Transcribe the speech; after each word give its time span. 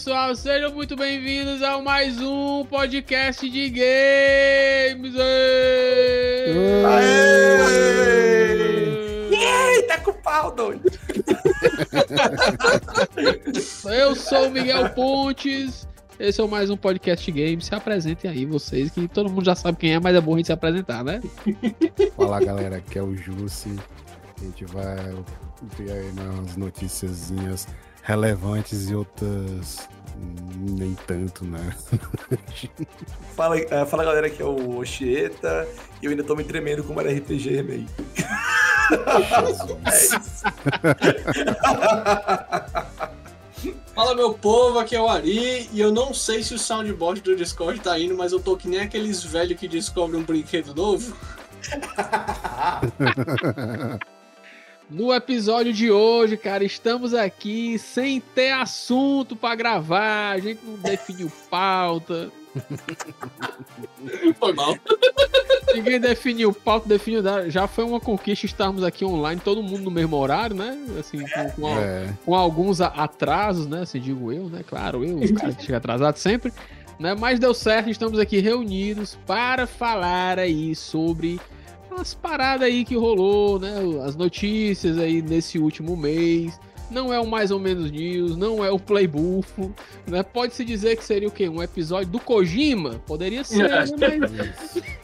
pessoal, 0.00 0.34
sejam 0.34 0.72
muito 0.72 0.96
bem-vindos 0.96 1.62
a 1.62 1.78
mais 1.82 2.18
um 2.22 2.64
podcast 2.64 3.46
de 3.50 3.68
games. 3.68 5.14
Aê! 6.86 7.36
Tá 9.86 9.98
com 9.98 10.14
pau, 10.14 10.52
doido. 10.52 10.90
Eu 13.84 14.16
sou 14.16 14.46
o 14.46 14.50
Miguel 14.50 14.88
Pontes. 14.94 15.86
Esse 16.18 16.40
é 16.40 16.46
mais 16.46 16.70
um 16.70 16.78
podcast 16.78 17.30
de 17.30 17.38
games. 17.38 17.66
Se 17.66 17.74
apresentem 17.74 18.30
aí 18.30 18.46
vocês, 18.46 18.90
que 18.90 19.06
todo 19.06 19.28
mundo 19.28 19.44
já 19.44 19.54
sabe 19.54 19.76
quem 19.76 19.92
é, 19.92 20.00
mas 20.00 20.16
é 20.16 20.20
bom 20.22 20.32
a 20.32 20.38
gente 20.38 20.46
se 20.46 20.52
apresentar, 20.52 21.04
né? 21.04 21.20
Fala 22.16 22.42
galera, 22.42 22.76
aqui 22.78 22.98
é 22.98 23.02
o 23.02 23.14
Jussi. 23.14 23.78
A 24.38 24.44
gente 24.44 24.64
vai 24.64 24.96
ver 25.76 25.92
aí 25.92 26.10
umas 26.12 26.56
noticiazinhas 26.56 27.68
relevantes 28.02 28.88
e 28.88 28.94
outras 28.94 29.88
nem 30.56 30.94
tanto, 31.06 31.44
né? 31.44 31.76
Fala, 33.34 33.56
uh, 33.56 33.86
fala 33.86 34.04
galera, 34.04 34.26
aqui 34.26 34.42
é 34.42 34.44
o 34.44 34.78
Oxieta 34.78 35.66
e 36.02 36.04
eu 36.04 36.10
ainda 36.10 36.22
tô 36.22 36.36
me 36.36 36.44
tremendo 36.44 36.84
com 36.84 36.92
o 36.92 36.96
Mario 36.96 37.16
RPG 37.16 37.56
Remake. 37.56 37.86
Fala 43.94 44.14
meu 44.14 44.34
povo, 44.34 44.78
aqui 44.78 44.94
é 44.94 45.00
o 45.00 45.08
Ari 45.08 45.70
e 45.72 45.80
eu 45.80 45.90
não 45.90 46.12
sei 46.12 46.42
se 46.42 46.52
o 46.54 46.58
soundboard 46.58 47.22
do 47.22 47.34
Discord 47.34 47.80
tá 47.80 47.98
indo, 47.98 48.14
mas 48.14 48.32
eu 48.32 48.40
tô 48.40 48.54
que 48.56 48.68
nem 48.68 48.80
aqueles 48.80 49.24
velhos 49.24 49.58
que 49.58 49.66
descobrem 49.66 50.20
um 50.20 50.24
brinquedo 50.24 50.74
novo. 50.74 51.16
No 54.90 55.14
episódio 55.14 55.72
de 55.72 55.88
hoje, 55.88 56.36
cara, 56.36 56.64
estamos 56.64 57.14
aqui 57.14 57.78
sem 57.78 58.20
ter 58.20 58.50
assunto 58.50 59.36
para 59.36 59.54
gravar, 59.54 60.32
a 60.32 60.38
gente 60.40 60.60
não 60.64 60.74
definiu 60.78 61.30
pauta. 61.48 62.28
Foi 64.40 64.52
mal. 64.52 64.76
Ninguém 65.72 66.00
definiu 66.00 66.52
pauta, 66.52 66.88
definiu. 66.88 67.22
Já 67.48 67.68
foi 67.68 67.84
uma 67.84 68.00
conquista 68.00 68.46
estarmos 68.46 68.82
aqui 68.82 69.04
online, 69.04 69.40
todo 69.40 69.62
mundo 69.62 69.82
no 69.82 69.90
mesmo 69.92 70.16
horário, 70.16 70.56
né? 70.56 70.76
Assim, 70.98 71.20
com, 71.20 71.50
com, 71.50 71.78
é. 71.78 72.12
com 72.26 72.34
alguns 72.34 72.80
atrasos, 72.80 73.68
né? 73.68 73.82
Assim, 73.82 74.00
digo 74.00 74.32
eu, 74.32 74.48
né? 74.48 74.64
Claro, 74.66 75.04
eu, 75.04 75.18
o 75.18 75.34
cara 75.34 75.52
que 75.52 75.62
chega 75.62 75.78
atrasado 75.78 76.16
sempre. 76.16 76.52
Né? 76.98 77.14
Mas 77.14 77.38
deu 77.38 77.54
certo, 77.54 77.88
estamos 77.88 78.18
aqui 78.18 78.40
reunidos 78.40 79.16
para 79.24 79.68
falar 79.68 80.40
aí 80.40 80.74
sobre 80.74 81.40
as 81.98 82.14
paradas 82.14 82.66
aí 82.66 82.84
que 82.84 82.96
rolou, 82.96 83.58
né? 83.58 83.74
As 84.04 84.16
notícias 84.16 84.98
aí 84.98 85.22
nesse 85.22 85.58
último 85.58 85.96
mês. 85.96 86.58
Não 86.90 87.12
é 87.12 87.20
o 87.20 87.26
mais 87.26 87.52
ou 87.52 87.60
menos 87.60 87.90
news, 87.90 88.36
não 88.36 88.64
é 88.64 88.70
o 88.70 88.78
playbufo, 88.78 89.72
né? 90.06 90.24
Pode-se 90.24 90.64
dizer 90.64 90.96
que 90.96 91.04
seria 91.04 91.28
o 91.28 91.30
quê? 91.30 91.48
Um 91.48 91.62
episódio 91.62 92.08
do 92.10 92.18
Kojima? 92.18 93.00
Poderia 93.06 93.44
ser, 93.44 93.68
né? 93.68 93.84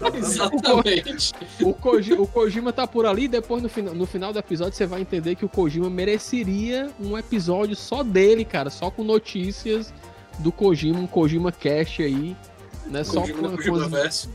Mas... 0.00 0.32
Exatamente. 0.32 1.34
O, 1.60 1.74
Kojima, 1.74 2.22
o 2.22 2.26
Kojima 2.26 2.72
tá 2.72 2.86
por 2.86 3.06
ali, 3.06 3.28
depois 3.28 3.62
no 3.62 3.68
final, 3.68 3.94
no 3.94 4.06
final 4.06 4.32
do 4.32 4.38
episódio 4.38 4.74
você 4.74 4.86
vai 4.86 5.00
entender 5.00 5.34
que 5.34 5.44
o 5.44 5.48
Kojima 5.48 5.90
mereceria 5.90 6.90
um 7.00 7.16
episódio 7.18 7.76
só 7.76 8.02
dele, 8.02 8.44
cara, 8.44 8.70
só 8.70 8.90
com 8.90 9.04
notícias 9.04 9.92
do 10.38 10.50
Kojima, 10.50 10.98
um 10.98 11.06
Kojima 11.06 11.52
Cast 11.52 12.02
aí, 12.02 12.36
né? 12.86 13.04
Kojima, 13.04 13.04
só 13.04 13.20
com, 13.26 13.56
com 13.56 13.96
as, 13.96 14.28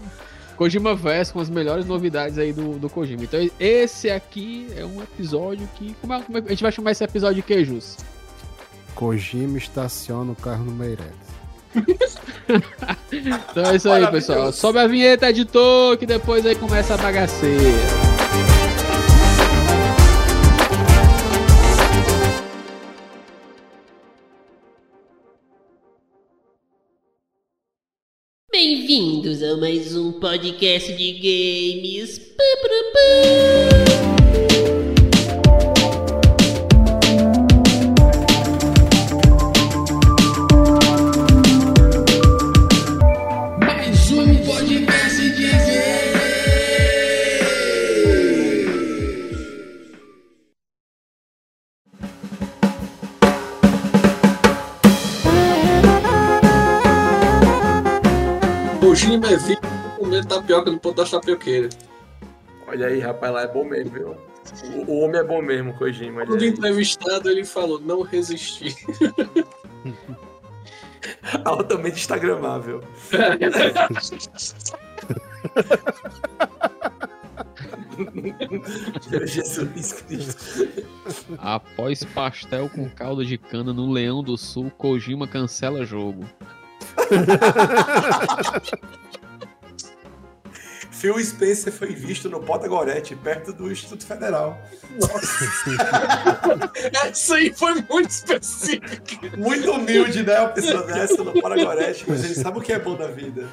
Kojima 0.62 0.94
Verso 0.94 1.34
com 1.34 1.40
as 1.40 1.50
melhores 1.50 1.88
novidades 1.88 2.38
aí 2.38 2.54
do, 2.54 2.78
do 2.78 2.88
Kojima. 2.88 3.24
Então, 3.24 3.40
esse 3.60 4.12
aqui 4.12 4.68
é 4.78 4.86
um 4.86 5.02
episódio 5.02 5.68
que. 5.74 5.96
Como, 6.00 6.14
é, 6.14 6.22
como 6.22 6.38
é, 6.38 6.42
a 6.46 6.50
gente 6.50 6.62
vai 6.62 6.72
chamar 6.72 6.92
esse 6.92 7.04
episódio 7.04 7.38
de 7.38 7.42
que, 7.42 7.66
Jus? 7.66 7.98
Kojima 8.94 9.58
estaciona 9.58 10.34
o 10.34 10.36
carro 10.36 10.64
no 10.66 10.72
Meireles. 10.72 11.16
então 13.12 13.72
é 13.72 13.76
isso 13.76 13.90
aí, 13.90 14.06
pessoal. 14.12 14.54
Sobe 14.54 14.78
a 14.78 14.86
vinheta, 14.86 15.32
editor, 15.32 15.98
que 15.98 16.06
depois 16.06 16.46
aí 16.46 16.54
começa 16.54 16.94
a 16.94 16.98
bagaceira. 16.98 18.21
Bem-vindos 28.94 29.42
a 29.42 29.56
mais 29.56 29.96
um 29.96 30.12
podcast 30.12 30.92
de 30.98 31.14
games. 31.14 32.20
Pá, 32.20 32.44
pá, 32.62 32.68
pá. 32.94 34.81
Vivo 59.48 59.62
comendo 59.98 60.28
tapioca 60.28 60.70
no 60.72 60.80
ponto 60.80 60.98
das 60.98 61.12
tapioqueiras. 61.12 61.78
Olha 62.68 62.88
aí, 62.88 63.00
rapaz, 63.00 63.34
lá 63.34 63.44
é 63.44 63.48
bom 63.48 63.64
mesmo, 63.66 63.92
viu? 63.92 64.18
O, 64.88 64.92
o 64.92 65.00
homem 65.02 65.20
é 65.20 65.24
bom 65.24 65.42
mesmo, 65.42 65.74
Kojima. 65.74 66.26
Quando 66.26 66.46
entrevistado, 66.46 67.30
ele 67.30 67.46
falou, 67.46 67.80
não 67.80 68.02
resisti. 68.02 68.76
Altamente 71.46 71.98
instagramável. 71.98 72.82
Jesus 79.26 79.94
Cristo. 80.02 80.68
Após 81.38 82.04
pastel 82.04 82.68
com 82.70 82.90
caldo 82.90 83.24
de 83.26 83.38
cana 83.38 83.72
no 83.74 83.92
Leão 83.92 84.24
do 84.24 84.38
Sul, 84.38 84.72
Kojima 84.78 85.28
cancela 85.28 85.86
jogo. 85.86 86.26
Phil 91.02 91.18
Spencer 91.26 91.74
foi 91.74 91.96
visto 91.96 92.30
no 92.30 92.40
Pota 92.40 92.68
Gorete, 92.68 93.16
perto 93.16 93.52
do 93.52 93.72
Instituto 93.72 94.06
Federal. 94.06 94.62
Nossa. 95.00 95.46
Essa 97.10 97.38
aí 97.38 97.52
foi 97.52 97.74
muito 97.90 98.12
específica. 98.12 99.36
Muito 99.36 99.72
humilde, 99.72 100.22
né? 100.22 100.38
A 100.38 100.50
pessoa 100.50 100.84
dessa 100.84 101.24
no 101.24 101.34
Pota 101.34 101.56
Gorete, 101.56 102.06
mas 102.08 102.24
ele 102.24 102.36
sabe 102.36 102.60
o 102.60 102.62
que 102.62 102.72
é 102.72 102.78
bom 102.78 102.96
da 102.96 103.08
vida. 103.08 103.50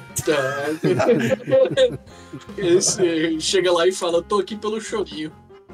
Esse 2.55 3.41
chega 3.41 3.71
lá 3.71 3.87
e 3.87 3.91
fala: 3.91 4.21
tô 4.21 4.37
aqui 4.37 4.55
pelo 4.55 4.79
chorinho. 4.79 5.31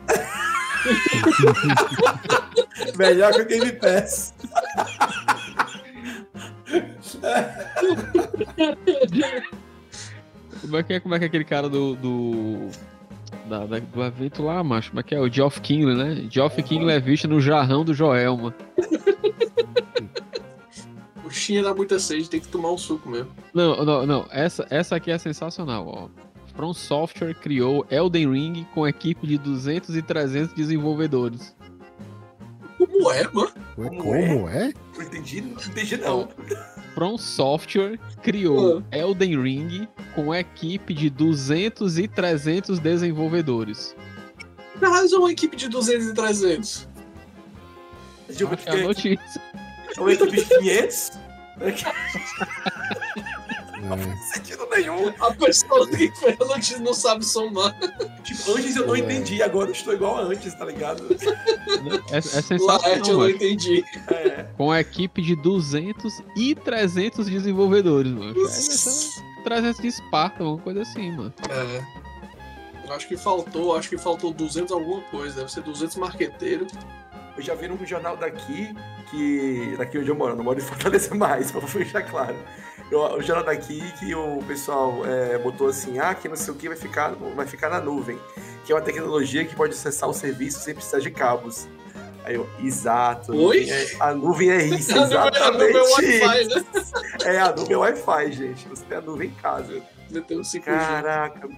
Melhor 2.95 3.33
que 3.33 3.41
o 3.41 3.45
Game 3.45 3.73
Pass. 3.73 4.33
como, 10.65 10.77
é 10.77 10.83
que 10.83 10.93
é, 10.93 10.99
como 10.99 11.15
é 11.15 11.19
que 11.19 11.25
é 11.25 11.27
aquele 11.27 11.43
cara 11.45 11.69
do. 11.69 11.95
do... 11.95 12.69
Da, 13.49 13.65
da, 13.65 13.79
do 13.79 14.03
evento 14.03 14.43
lá, 14.43 14.63
macho, 14.63 14.89
como 14.89 14.99
é 14.99 15.03
que 15.03 15.13
é? 15.13 15.19
O 15.19 15.31
Geoff 15.31 15.61
Kingley, 15.61 15.95
né? 15.95 16.27
Geoff 16.29 16.61
Kingley 16.63 16.95
é 16.95 16.99
visto 16.99 17.27
no 17.27 17.39
jarrão 17.39 17.83
do 17.83 17.93
Joelma. 17.93 18.55
o 21.23 21.29
Xinha 21.29 21.61
dá 21.61 21.73
muita 21.73 21.99
sede, 21.99 22.29
tem 22.29 22.39
que 22.39 22.47
tomar 22.47 22.71
um 22.71 22.77
suco 22.77 23.07
mesmo. 23.09 23.31
Não, 23.53 23.85
não, 23.85 24.05
não. 24.05 24.25
Essa, 24.31 24.65
essa 24.69 24.95
aqui 24.95 25.11
é 25.11 25.17
sensacional, 25.17 25.87
ó. 25.87 26.25
From 26.55 26.73
Software 26.73 27.35
criou 27.35 27.85
Elden 27.91 28.31
Ring 28.31 28.65
com 28.73 28.87
equipe 28.87 29.27
de 29.27 29.37
200 29.37 29.95
e 29.95 30.01
300 30.01 30.55
desenvolvedores. 30.55 31.55
Como 32.77 33.11
é, 33.11 33.23
mano? 33.31 33.51
Como, 33.75 33.89
Como 33.89 34.49
é? 34.49 34.69
é? 34.69 34.73
Não 34.95 35.03
entendi, 35.03 35.41
não 35.41 35.51
entendi 35.51 35.97
não. 35.97 36.29
From 36.95 37.17
Software 37.17 37.99
criou 38.23 38.77
ah. 38.77 38.97
Elden 38.97 39.41
Ring 39.41 39.85
com 40.15 40.33
equipe 40.33 40.93
de 40.93 41.09
200 41.09 41.97
e 41.97 42.07
300 42.07 42.79
desenvolvedores. 42.79 43.93
Mas 44.79 45.11
uma 45.11 45.29
equipe 45.29 45.57
de 45.57 45.67
200 45.67 46.07
e 46.07 46.13
300. 46.13 46.87
Acho 48.29 48.47
que 48.57 48.69
é 48.69 48.71
a 48.71 48.77
notícia. 48.77 49.41
Uma 49.97 50.13
equipe 50.13 50.37
de 50.37 50.45
500? 50.45 51.11
Não 53.85 53.97
faz 53.97 54.19
sentido 54.33 54.67
nenhum. 54.71 55.13
A 55.19 55.31
pessoa 55.33 55.87
que 55.87 56.11
fez 56.11 56.41
a 56.41 56.45
notícia 56.45 56.79
não 56.79 56.93
sabe 56.93 57.25
somar. 57.25 57.77
Tipo, 58.23 58.57
antes 58.57 58.75
eu 58.75 58.87
não 58.87 58.95
é. 58.95 58.99
entendi, 58.99 59.41
agora 59.41 59.69
eu 59.69 59.73
estou 59.73 59.93
igual 59.93 60.17
a 60.17 60.21
antes, 60.21 60.53
tá 60.55 60.65
ligado? 60.65 61.05
É, 62.11 62.17
é 62.17 62.21
sensacional. 62.21 62.81
Laerte 62.81 63.09
eu 63.09 63.17
não 63.19 63.29
entendi. 63.29 63.83
É. 64.07 64.45
Com 64.57 64.71
a 64.71 64.81
equipe 64.81 65.21
de 65.21 65.35
200 65.35 66.21
e 66.35 66.55
300 66.55 67.27
desenvolvedores, 67.27 68.11
mano. 68.11 68.31
É, 68.31 69.43
300 69.43 69.81
de 69.81 69.87
Esparta, 69.87 70.43
uma 70.43 70.57
coisa 70.57 70.81
assim, 70.81 71.11
mano. 71.11 71.33
É. 71.49 72.05
Acho 72.89 73.07
que 73.07 73.17
faltou, 73.17 73.75
acho 73.75 73.89
que 73.89 73.97
faltou 73.97 74.31
200 74.31 74.71
alguma 74.71 75.01
coisa. 75.03 75.37
Deve 75.37 75.51
ser 75.51 75.61
200 75.61 75.95
marqueteiros. 75.97 76.71
eu 77.35 77.43
já 77.43 77.55
vi 77.55 77.67
num 77.67 77.85
jornal 77.85 78.15
daqui, 78.17 78.73
que. 79.09 79.75
Daqui 79.77 79.97
onde 79.97 80.09
eu 80.09 80.15
moro, 80.15 80.35
não 80.35 80.43
moro 80.43 80.59
em 80.59 80.63
Fortaleza 80.63 81.13
mais, 81.15 81.51
pra 81.51 81.61
deixar 81.61 82.03
claro. 82.03 82.35
Eu, 82.91 82.99
o 83.01 83.21
jornal 83.21 83.43
daqui 83.45 83.81
que 83.99 84.13
o 84.13 84.39
pessoal 84.47 85.01
é, 85.05 85.37
botou 85.39 85.67
assim, 85.67 85.97
ah, 85.99 86.13
que 86.13 86.27
não 86.29 86.35
sei 86.35 86.53
o 86.53 86.57
que 86.57 86.67
vai 86.67 86.77
ficar, 86.77 87.11
vai 87.35 87.47
ficar 87.47 87.69
na 87.69 87.79
nuvem. 87.81 88.17
Que 88.63 88.71
é 88.71 88.75
uma 88.75 88.81
tecnologia 88.81 89.43
que 89.45 89.55
pode 89.55 89.73
acessar 89.73 90.07
o 90.09 90.13
serviço 90.13 90.59
sem 90.59 90.73
precisar 90.75 90.99
de 90.99 91.09
cabos. 91.11 91.67
Aí 92.23 92.35
eu, 92.35 92.49
exato. 92.59 93.33
Oi? 93.35 93.69
é, 93.69 93.95
a 93.99 94.13
nuvem 94.13 94.49
é 94.51 94.65
isso, 94.65 94.93
nuvem- 94.95 95.17
a 95.17 95.27
exatamente. 95.27 95.73
nuvem 95.73 95.75
é 95.75 96.25
Wi-Fi, 96.25 96.45
né? 96.47 96.65
É, 97.23 97.39
a 97.39 97.51
nuvem 97.55 97.73
é 97.73 97.77
Wi-Fi, 97.77 98.31
gente. 98.31 98.67
Você 98.67 98.83
tem 98.85 98.97
a 98.97 99.01
nuvem 99.01 99.29
em 99.29 99.33
casa. 99.33 99.81
Meteu 100.09 100.39
um 100.39 100.41
5G. 100.41 100.63
Caraca. 100.63 101.49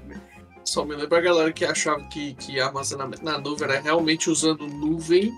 Só 0.66 0.84
me 0.84 0.96
lembra 0.96 1.18
a 1.18 1.22
galera 1.22 1.54
que 1.54 1.64
achava 1.64 2.04
que, 2.10 2.34
que 2.34 2.60
armazenamento 2.60 3.24
na 3.24 3.38
nuvem 3.38 3.70
era 3.70 3.80
realmente 3.80 4.30
usando 4.30 4.68
nuvem, 4.68 5.32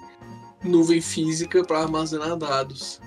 nuvem 0.63 0.99
física 1.01 1.63
para 1.63 1.79
armazenar 1.81 2.35
dados. 2.35 2.99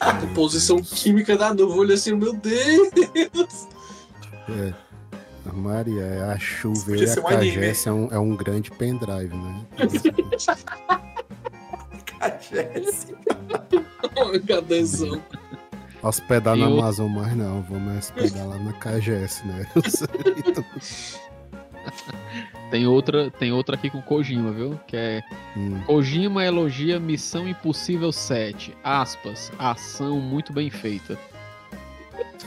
Tipo, 0.00 0.10
a 0.10 0.14
composição 0.14 0.82
química 0.82 1.36
da 1.36 1.52
nuvem, 1.52 1.94
assim, 1.94 2.14
meu 2.14 2.32
Deus! 2.32 3.68
É. 4.48 4.72
A 5.46 5.52
Maria, 5.52 6.02
é 6.02 6.32
a 6.32 6.38
chuva 6.38 6.86
podia 6.86 7.06
e 7.06 7.10
a 7.10 7.22
cagesse 7.22 7.88
é 7.88 7.92
um, 7.92 8.08
é 8.10 8.18
um 8.18 8.34
grande 8.34 8.70
pendrive, 8.70 9.34
né? 9.36 9.66
Jéssica. 12.40 13.18
Cadezão. 14.46 15.22
Hospedar 16.02 16.56
E 16.56 16.60
na 16.60 16.66
Amazon 16.66 17.10
mais 17.10 17.36
não, 17.36 17.62
vamos 17.62 17.98
hospedar 17.98 18.46
lá 18.48 18.56
na 18.58 18.72
KGS, 18.74 19.46
né? 19.46 19.66
Tem 22.70 22.86
outra, 22.86 23.30
tem 23.32 23.50
outra 23.52 23.74
aqui 23.74 23.90
com 23.90 24.00
Kojima, 24.00 24.52
viu? 24.52 24.78
Que 24.86 24.96
é 24.96 25.22
Hum. 25.56 25.80
Kojima 25.86 26.44
elogia 26.44 27.00
Missão 27.00 27.48
Impossível 27.48 28.12
7. 28.12 28.76
Aspas. 28.84 29.50
Ação 29.58 30.20
muito 30.20 30.52
bem 30.52 30.70
feita. 30.70 31.18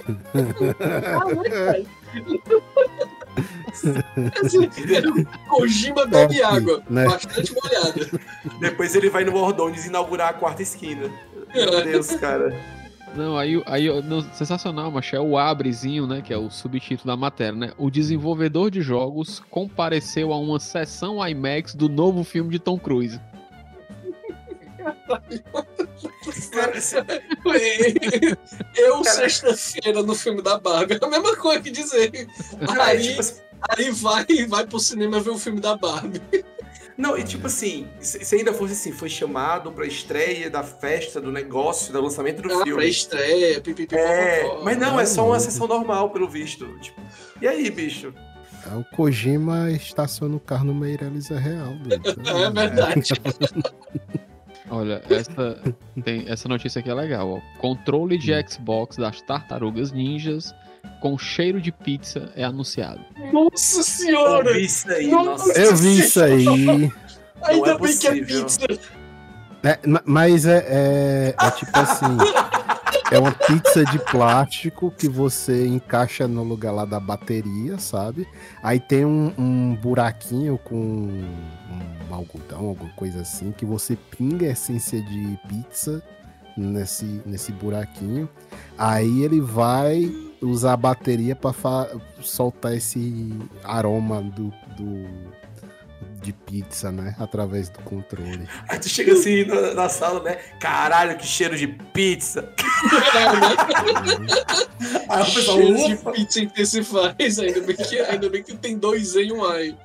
Kojima 5.49 6.05
bebe 6.05 6.39
Top, 6.39 6.43
água, 6.43 6.83
né? 6.89 7.05
bastante 7.05 7.53
molhada. 7.53 8.09
Depois 8.59 8.95
ele 8.95 9.09
vai 9.09 9.23
no 9.23 9.31
Bordones 9.31 9.85
inaugurar 9.85 10.29
a 10.29 10.33
quarta 10.33 10.61
esquina. 10.61 11.09
Meu 11.53 11.83
Deus, 11.83 12.07
cara. 12.15 12.53
Não, 13.15 13.37
aí, 13.37 13.61
aí 13.67 14.01
não, 14.01 14.21
sensacional, 14.33 14.89
mas 14.89 15.11
é 15.13 15.19
o 15.19 15.37
abrezinho, 15.37 16.07
né? 16.07 16.21
Que 16.21 16.33
é 16.33 16.37
o 16.37 16.49
subtítulo 16.49 17.07
da 17.07 17.15
matéria, 17.15 17.53
né? 17.57 17.73
O 17.77 17.91
desenvolvedor 17.91 18.71
de 18.71 18.81
jogos 18.81 19.39
compareceu 19.51 20.33
a 20.33 20.39
uma 20.39 20.59
sessão 20.59 21.25
IMAX 21.25 21.75
do 21.75 21.87
novo 21.87 22.23
filme 22.23 22.49
de 22.49 22.57
Tom 22.59 22.79
Cruise. 22.79 23.19
Eu, 28.75 29.03
sexta-feira, 29.03 30.01
no 30.03 30.15
filme 30.15 30.41
da 30.41 30.57
Barbie, 30.59 30.95
é 31.01 31.05
a 31.05 31.09
mesma 31.09 31.35
coisa 31.35 31.61
que 31.61 31.71
dizer. 31.71 32.11
Não, 32.59 32.75
é 32.75 32.81
Aí, 32.81 33.01
tipo 33.09 33.19
assim- 33.19 33.41
aí 33.69 33.91
vai, 33.91 34.25
vai 34.47 34.65
pro 34.67 34.79
cinema 34.79 35.19
ver 35.19 35.29
o 35.29 35.37
filme 35.37 35.59
da 35.59 35.75
Barbie. 35.77 36.21
Não, 36.97 37.17
e 37.17 37.23
tipo 37.23 37.47
assim, 37.47 37.87
se 37.99 38.35
ainda 38.35 38.53
fosse 38.53 38.73
assim, 38.73 38.91
foi 38.91 39.09
chamado 39.09 39.71
pra 39.71 39.85
estreia 39.85 40.49
da 40.49 40.61
festa, 40.63 41.19
do 41.19 41.31
negócio, 41.31 41.91
do 41.91 41.99
lançamento 42.01 42.41
do 42.41 42.51
Ah, 42.51 42.55
pra 42.57 42.63
filme. 42.65 42.87
estreia, 42.87 43.59
pipipi, 43.61 43.95
É, 43.95 44.59
mas 44.63 44.77
não, 44.77 44.99
é 44.99 45.05
só 45.05 45.25
uma 45.25 45.39
sessão 45.39 45.67
normal, 45.67 46.11
pelo 46.11 46.27
visto. 46.29 46.67
Tipo, 46.79 47.01
e 47.41 47.47
aí, 47.47 47.69
bicho? 47.71 48.13
É, 48.71 48.75
o 48.75 48.83
Kojima 48.95 49.71
estaciona 49.71 50.35
o 50.35 50.39
carro 50.39 50.65
no 50.65 50.73
Meirelles 50.75 51.29
é 51.31 51.37
real. 51.37 51.73
doido. 51.75 52.13
É 52.29 52.49
verdade. 52.51 53.09
Olha, 54.69 55.03
essa, 55.09 55.61
tem, 56.03 56.23
essa 56.27 56.47
notícia 56.47 56.79
aqui 56.79 56.89
é 56.89 56.93
legal, 56.93 57.29
ó. 57.29 57.59
Controle 57.59 58.17
de 58.17 58.31
Xbox 58.49 58.95
das 58.97 59.21
tartarugas 59.21 59.91
ninjas 59.91 60.53
com 61.01 61.17
cheiro 61.17 61.59
de 61.61 61.71
pizza 61.71 62.31
é 62.35 62.43
anunciado. 62.43 63.01
Nossa 63.31 63.79
Eu 63.79 63.83
senhora! 63.83 64.53
vi 64.53 64.65
isso 64.65 64.89
aí, 64.91 65.07
Nossa. 65.07 65.51
Eu 65.59 65.75
vi 65.75 65.99
isso 65.99 66.21
aí. 66.21 66.45
Ainda 67.43 67.71
é 67.71 67.77
bem 67.77 67.97
que 67.97 68.07
é 68.07 68.11
possível. 68.11 68.45
pizza. 68.45 68.59
É, 69.63 69.79
ma- 69.87 70.01
mas 70.05 70.45
é, 70.45 70.65
é, 70.67 71.35
é 71.39 71.51
tipo 71.51 71.71
assim. 71.77 72.17
É 73.11 73.19
uma 73.19 73.31
pizza 73.31 73.85
de 73.85 73.99
plástico 73.99 74.91
que 74.97 75.07
você 75.07 75.67
encaixa 75.67 76.27
no 76.27 76.43
lugar 76.43 76.71
lá 76.71 76.83
da 76.85 76.99
bateria, 76.99 77.77
sabe? 77.77 78.27
Aí 78.63 78.79
tem 78.79 79.05
um, 79.05 79.31
um 79.37 79.75
buraquinho 79.75 80.57
com 80.63 80.75
um 80.77 82.13
algodão, 82.13 82.65
alguma 82.69 82.89
coisa 82.93 83.21
assim, 83.21 83.51
que 83.51 83.65
você 83.65 83.95
pinga 84.17 84.47
a 84.47 84.51
essência 84.51 84.99
de 85.01 85.37
pizza 85.47 86.01
nesse, 86.57 87.21
nesse 87.25 87.51
buraquinho. 87.51 88.27
Aí 88.77 89.21
ele 89.23 89.39
vai 89.41 90.11
usar 90.43 90.73
a 90.73 90.77
bateria 90.77 91.35
para 91.35 91.53
soltar 92.21 92.75
esse 92.75 93.33
aroma 93.63 94.21
do, 94.21 94.53
do- 94.77 95.33
de 96.21 96.31
pizza, 96.31 96.91
né? 96.91 97.15
Através 97.19 97.69
do 97.69 97.79
controle. 97.79 98.47
Aí 98.69 98.79
tu 98.79 98.87
chega 98.87 99.13
assim 99.13 99.45
na, 99.45 99.73
na 99.73 99.89
sala, 99.89 100.21
né? 100.23 100.35
Caralho, 100.59 101.17
que 101.17 101.25
cheiro 101.25 101.57
de 101.57 101.67
pizza. 101.67 102.49
Aí 105.09 105.21
o 105.21 105.25
pessoal, 105.33 105.57
Cheiro 105.57 105.87
de 105.87 105.97
pizza 106.11 106.39
intensifaz. 106.39 107.39
Ainda 107.39 107.61
bem, 107.61 107.75
que, 107.75 107.99
ainda 107.99 108.29
bem 108.29 108.43
que 108.43 108.55
tem 108.55 108.77
dois 108.77 109.15
em 109.15 109.31
um 109.33 109.43
ai. 109.43 109.77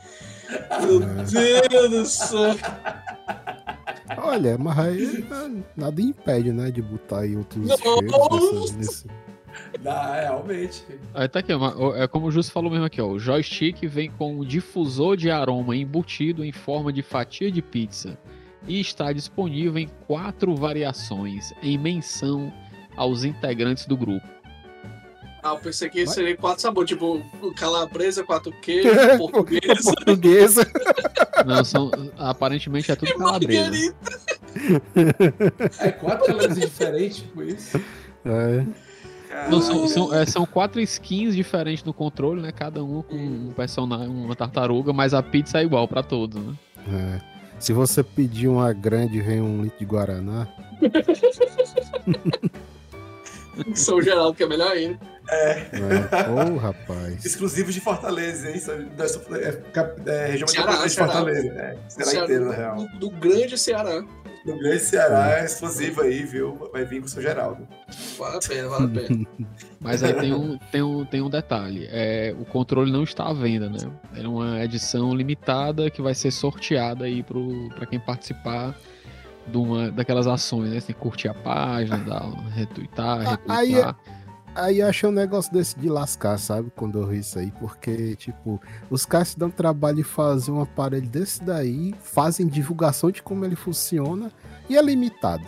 Meu 1.33 1.69
Deus 1.69 1.91
do 1.91 2.07
céu. 2.07 2.57
Olha, 4.17 4.57
mas 4.59 4.79
aí 4.79 5.27
ah, 5.31 5.51
nada 5.77 6.01
impede, 6.01 6.51
né, 6.53 6.71
de 6.71 6.81
botar 6.81 7.21
aí 7.21 7.37
outros 7.37 7.69
Não. 7.69 8.77
nesse... 8.79 9.07
Dá, 9.81 10.17
é, 10.17 10.25
realmente. 10.25 10.85
Aí 11.15 11.29
tá 11.29 11.41
aqui, 11.41 11.53
é 11.97 12.07
como 12.09 12.27
o 12.27 12.31
Justo 12.31 12.53
falou 12.53 12.71
mesmo 12.71 12.85
aqui, 12.87 13.01
ó. 13.01 13.07
O 13.07 13.19
joystick 13.19 13.87
vem 13.87 14.11
com 14.11 14.41
um 14.41 14.45
difusor 14.45 15.17
de 15.17 15.31
aroma 15.31 15.77
embutido 15.77 16.45
em 16.45 16.53
forma 16.53 16.93
de 16.93 17.03
fatia 17.03 17.51
de 17.51 17.63
pizza 17.63 18.19
e 18.67 18.81
está 18.81 19.13
disponível 19.13 19.79
em 19.79 19.89
quatro 20.07 20.55
variações, 20.55 21.53
em 21.63 21.79
menção 21.79 22.53
aos 22.97 23.25
integrantes 23.25 23.87
do 23.87 23.97
grupo. 23.97 24.27
Ah, 25.43 25.51
eu 25.51 25.59
pensei 25.59 25.89
que 25.89 26.05
Vai. 26.05 26.15
seria 26.15 26.37
quatro 26.37 26.61
sabores, 26.61 26.89
tipo 26.91 27.23
calabresa, 27.57 28.25
quatro 28.25 28.51
queijos, 28.61 28.93
portuguesa. 29.17 29.83
Portuguesa. 29.95 30.67
Não, 31.47 31.65
são, 31.65 31.91
aparentemente 32.19 32.91
é 32.91 32.97
tudo 32.97 33.11
e 33.11 33.15
calabresa. 33.15 33.63
margarita. 33.63 34.29
É 35.79 35.93
quatro 35.93 36.27
calabresa 36.27 36.61
diferentes, 36.61 37.19
tipo 37.19 37.43
isso. 37.43 37.81
É, 38.25 38.67
Não, 39.51 39.61
são, 39.61 39.89
são, 39.89 40.15
é, 40.15 40.27
são 40.27 40.47
quatro 40.47 40.81
skins 40.81 41.35
diferentes 41.35 41.85
no 41.85 41.93
controle, 41.93 42.41
né? 42.41 42.53
Cada 42.53 42.83
um 42.83 43.03
com 43.03 43.17
um 43.17 43.53
personagem, 43.57 44.09
uma 44.09 44.37
tartaruga, 44.37 44.93
mas 44.93 45.15
a 45.15 45.23
pizza 45.23 45.59
é 45.59 45.65
igual 45.65 45.89
pra 45.89 46.03
todos, 46.03 46.41
né? 46.43 46.55
é. 46.89 47.21
Se 47.59 47.73
você 47.73 48.05
pedir 48.05 48.47
uma 48.47 48.73
grande, 48.73 49.21
vem 49.21 49.41
um 49.41 49.63
litro 49.63 49.79
de 49.81 49.85
Guaraná. 49.85 50.47
São 53.75 54.01
Geraldo, 54.01 54.37
que 54.37 54.45
é 54.45 54.47
melhor 54.47 54.71
ainda. 54.71 54.97
É. 55.31 55.67
Ô, 56.31 56.57
rapaz. 56.57 57.25
Exclusivo 57.25 57.71
de 57.71 57.81
Fortaleza, 57.81 58.51
hein? 58.51 58.61
Da- 58.97 59.05
É, 59.39 59.53
cap- 59.73 60.01
é, 60.09 60.27
região 60.27 60.49
Ceará, 60.49 60.77
de 60.85 60.91
Ceará. 60.91 61.13
Fortaleza. 61.13 61.49
É, 61.49 61.77
Ceará 61.89 62.25
inteiro, 62.25 62.45
na 62.47 62.55
real. 62.55 62.77
do, 62.77 62.99
do 62.99 63.11
grande 63.11 63.59
Ceará. 63.59 64.03
No 64.47 64.59
grande 64.59 64.81
Ceará 64.81 65.41
é 65.41 65.45
exclusivo 65.45 66.01
aí, 66.01 66.23
viu? 66.23 66.71
Vai 66.73 66.85
vir 66.85 67.01
com 67.01 67.07
o 67.07 67.09
seu 67.09 67.21
Geraldo. 67.21 67.69
Vale 68.19 68.37
a 68.37 68.41
pena, 68.49 68.69
vale 68.69 68.85
a 68.85 68.89
pena. 69.09 69.27
Mas 69.81 70.03
aí 70.03 70.15
tem 70.15 70.33
um, 70.33 70.57
tem 70.73 70.83
um, 70.83 71.05
tem 71.05 71.21
um 71.21 71.29
detalhe: 71.29 71.87
é, 71.91 72.35
o 72.39 72.45
controle 72.47 72.91
não 72.91 73.03
está 73.03 73.25
à 73.29 73.33
venda, 73.35 73.69
né? 73.69 73.79
É 74.17 74.27
uma 74.27 74.65
edição 74.65 75.13
limitada 75.15 75.91
que 75.91 76.01
vai 76.01 76.15
ser 76.15 76.31
sorteada 76.31 77.05
aí 77.05 77.23
pro, 77.23 77.69
pra 77.75 77.85
quem 77.85 78.01
participar 78.01 78.75
de 79.47 79.57
uma, 79.59 79.91
daquelas 79.91 80.27
ações, 80.27 80.71
né? 80.71 80.81
Você 80.81 80.87
tem 80.89 80.97
que 80.97 81.03
curtir 81.03 81.29
a 81.29 81.35
página, 81.35 81.99
dar, 81.99 82.31
retweetar, 82.55 83.39
aí 83.49 83.67
retweetar. 83.73 83.97
Aí 84.61 84.81
eu 84.81 84.87
achei 84.89 85.09
um 85.09 85.13
negócio 85.13 85.53
desse 85.53 85.79
de 85.79 85.89
lascar, 85.89 86.39
sabe? 86.39 86.71
Quando 86.75 86.99
eu 87.01 87.07
vi 87.07 87.19
isso 87.21 87.39
aí, 87.39 87.53
porque, 87.61 88.17
tipo, 88.17 88.61
os 88.91 89.07
caras 89.07 89.29
se 89.29 89.39
dão 89.39 89.51
trabalho 89.51 89.99
de 89.99 90.05
fazer 90.05 90.51
um 90.51 90.61
aparelho 90.61 91.09
desse 91.09 91.43
daí, 91.45 91.95
fazem 92.03 92.47
divulgação 92.47 93.11
de 93.11 93.23
como 93.23 93.45
ele 93.45 93.55
funciona 93.57 94.33
e 94.69 94.77
é 94.77 94.83
limitado. 94.83 95.45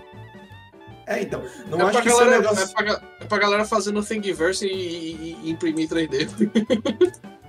É, 1.06 1.22
então. 1.22 1.42
Não 1.68 1.80
É 1.80 1.82
acho 1.82 1.92
pra, 1.92 2.02
que 2.02 2.08
é 2.08 2.12
galera, 2.12 2.38
negócio. 2.40 2.62
é, 2.78 2.82
pra, 2.84 3.02
é 3.20 3.24
pra 3.24 3.38
galera 3.38 3.64
fazendo 3.64 4.00
Thingiverse 4.02 4.64
e, 4.64 4.70
e- 4.72 5.38
e 5.44 5.50
imprimir 5.50 5.88
3D. 5.88 6.28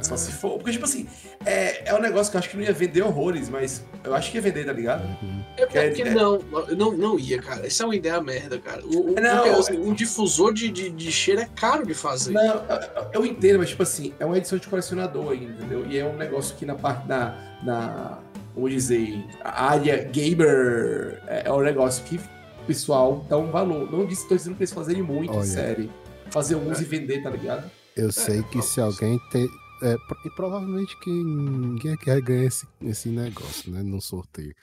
Só 0.00 0.16
se 0.16 0.32
for. 0.32 0.56
Porque, 0.58 0.72
tipo 0.72 0.84
assim, 0.84 1.06
é, 1.44 1.88
é 1.90 1.94
um 1.94 2.00
negócio 2.00 2.30
que 2.30 2.36
eu 2.36 2.38
acho 2.38 2.50
que 2.50 2.56
não 2.56 2.64
ia 2.64 2.72
vender 2.72 3.02
horrores, 3.02 3.48
mas 3.48 3.84
eu 4.04 4.14
acho 4.14 4.30
que 4.30 4.36
ia 4.38 4.42
vender, 4.42 4.64
tá 4.64 4.72
ligado? 4.72 5.02
Uhum. 5.22 5.42
É 5.56 5.66
porque 5.66 5.90
dizer- 6.04 6.14
não, 6.14 6.38
não, 6.76 6.92
não 6.96 7.18
ia, 7.18 7.40
cara. 7.42 7.66
Isso 7.66 7.82
é 7.82 7.86
uma 7.86 7.96
ideia 7.96 8.20
merda, 8.20 8.58
cara. 8.58 8.82
O, 8.84 9.10
o- 9.12 9.14
Não, 9.20 9.36
porque, 9.42 9.48
assim, 9.50 9.78
um 9.78 9.92
difusor 9.92 10.52
de, 10.54 10.70
de, 10.70 10.90
de 10.90 11.12
cheiro 11.12 11.40
é 11.40 11.48
caro 11.56 11.84
de 11.86 11.94
fazer. 11.94 12.32
Não, 12.32 12.42
eu- 12.44 13.06
eu 13.14 13.26
entendo, 13.26 13.58
mas 13.58 13.70
tipo 13.70 13.82
assim, 13.82 14.14
é 14.20 14.24
uma 14.24 14.38
edição 14.38 14.58
de 14.58 14.66
colecionador 14.68 15.32
ainda, 15.32 15.52
entendeu? 15.52 15.84
E 15.86 15.98
é 15.98 16.04
um 16.04 16.16
negócio 16.16 16.54
que 16.56 16.64
na 16.64 16.74
parte 16.74 17.06
da. 17.08 17.34
na 17.62 18.18
vamos 18.54 18.72
dizer, 18.72 19.24
a 19.42 19.66
área 19.70 20.02
gamer 20.04 21.20
é, 21.26 21.42
é 21.46 21.52
um 21.52 21.60
negócio 21.60 22.02
que 22.04 22.16
o 22.16 22.66
pessoal 22.66 23.24
dá 23.28 23.36
um 23.38 23.50
valor. 23.50 23.90
Não 23.90 24.04
disse, 24.06 24.28
tô 24.28 24.34
dizendo 24.36 24.54
pra 24.56 24.62
eles 24.64 24.72
fazerem 24.72 25.02
muito 25.02 25.32
Olha. 25.32 25.44
série. 25.44 25.90
Fazer 26.30 26.56
uns 26.56 26.80
e 26.80 26.84
vender, 26.84 27.22
tá 27.22 27.30
ligado? 27.30 27.70
Eu 27.96 28.12
sei 28.12 28.42
que 28.44 28.60
se 28.62 28.80
alguém 28.80 29.18
tem. 29.32 29.48
É, 29.82 29.96
e 30.24 30.30
provavelmente 30.30 30.98
que 31.00 31.10
ninguém 31.10 31.96
quer 31.96 32.20
ganhar 32.20 32.44
esse, 32.44 32.66
esse 32.82 33.08
negócio, 33.08 33.70
né? 33.70 33.82
No 33.82 34.00
sorteio. 34.00 34.54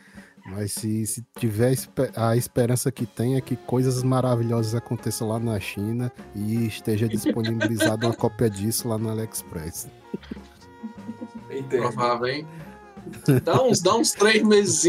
Mas 0.46 0.74
se, 0.74 1.08
se 1.08 1.26
tiver 1.40 1.74
a 2.16 2.38
esperança 2.38 2.92
que 2.92 3.06
tem 3.06 3.36
é 3.36 3.42
que 3.42 3.56
coisas 3.56 4.04
maravilhosas 4.04 4.76
aconteçam 4.76 5.28
lá 5.28 5.40
na 5.40 5.60
China 5.60 6.12
e 6.36 6.68
esteja 6.68 7.08
disponibilizada 7.08 8.06
uma 8.06 8.16
cópia 8.16 8.48
disso 8.48 8.88
lá 8.88 8.98
no 8.98 9.10
AliExpress. 9.10 9.88
Entendo. 11.50 11.82
Provável, 11.82 12.28
hein? 12.28 12.48
Dá 13.44 13.64
uns, 13.64 13.82
dá 13.82 13.96
uns 13.96 14.12
três 14.12 14.44
meses 14.44 14.86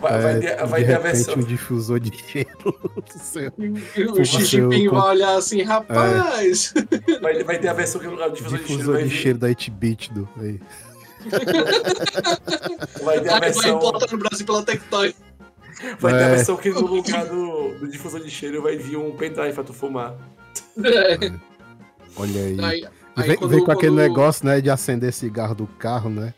Vai, 0.00 0.22
vai 0.22 0.36
É, 0.36 0.38
ter, 0.40 0.66
vai 0.66 0.80
de 0.80 0.86
ter 0.86 0.94
a 0.94 0.98
versão. 0.98 1.34
um 1.34 1.42
difusor 1.42 1.98
de 2.00 2.16
cheiro 2.16 2.50
do 2.64 3.18
céu. 3.18 3.52
e 3.58 3.68
o 4.04 4.24
Xi 4.24 4.32
Você, 4.36 4.44
Jinping 4.44 4.84
eu- 4.84 4.92
vai 4.92 5.10
olhar 5.10 5.36
assim, 5.36 5.62
rapaz. 5.62 6.72
Vai, 7.20 7.42
vai 7.42 7.58
ter 7.58 7.68
a 7.68 7.72
versão 7.72 8.00
que 8.00 8.06
no 8.06 8.12
lugar 8.12 8.30
do 8.30 8.36
difusor 8.36 8.58
de 8.58 8.64
cheiro 8.66 8.78
Difusor 8.78 8.94
vai 8.94 9.02
de 9.04 9.08
vir. 9.10 9.16
cheiro 9.22 9.38
da 9.38 9.48
8-bit 9.48 10.12
do. 10.12 10.28
Aí. 10.40 10.60
Vai 13.02 13.20
ter 13.20 13.28
a 13.28 13.32
vai 13.32 13.40
versão. 13.52 13.76
importar 13.76 14.12
no 14.12 14.18
Brasil 14.18 14.46
pela 14.46 14.62
Tectoy. 14.62 15.14
Vai 16.00 16.12
ter 16.12 16.18
a 16.18 16.26
É. 16.28 16.34
versão 16.36 16.56
que 16.56 16.70
no 16.70 16.80
lugar 16.86 17.26
do, 17.26 17.78
do 17.78 17.88
difusor 17.88 18.20
de 18.20 18.30
cheiro 18.30 18.62
vai 18.62 18.76
vir 18.76 18.96
um 18.96 19.10
pendrive 19.16 19.52
pra 19.52 19.64
tu 19.64 19.72
fumar. 19.72 20.14
Olha 22.16 22.40
aí. 22.42 22.56
Aí, 22.60 22.88
aí 23.16 23.26
vem, 23.28 23.36
quando- 23.36 23.50
vem 23.50 23.64
com 23.64 23.70
aquele 23.72 23.92
quando- 23.92 23.98
negócio, 24.00 24.46
né, 24.46 24.60
de 24.60 24.70
acender 24.70 25.12
cigarro 25.12 25.54
do 25.54 25.66
carro, 25.66 26.08
né? 26.10 26.34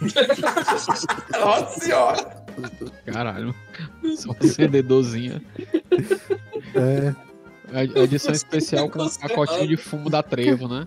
Nossa 1.40 1.80
senhora! 1.80 2.35
Caralho. 3.06 3.54
Só 4.16 4.30
um 4.30 4.36
acendedorzinho. 4.40 5.40
É, 6.74 7.14
A 7.72 7.84
edição 8.02 8.32
especial 8.32 8.88
com 8.90 9.02
um 9.02 9.08
pacotinho 9.10 9.68
de 9.68 9.76
fumo 9.76 10.08
da 10.10 10.22
Trevo, 10.22 10.68
né? 10.68 10.86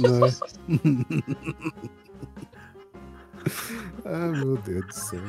né? 0.00 0.34
ah, 4.04 4.28
meu 4.28 4.56
Deus 4.58 4.86
do 4.86 4.92
céu. 4.94 5.20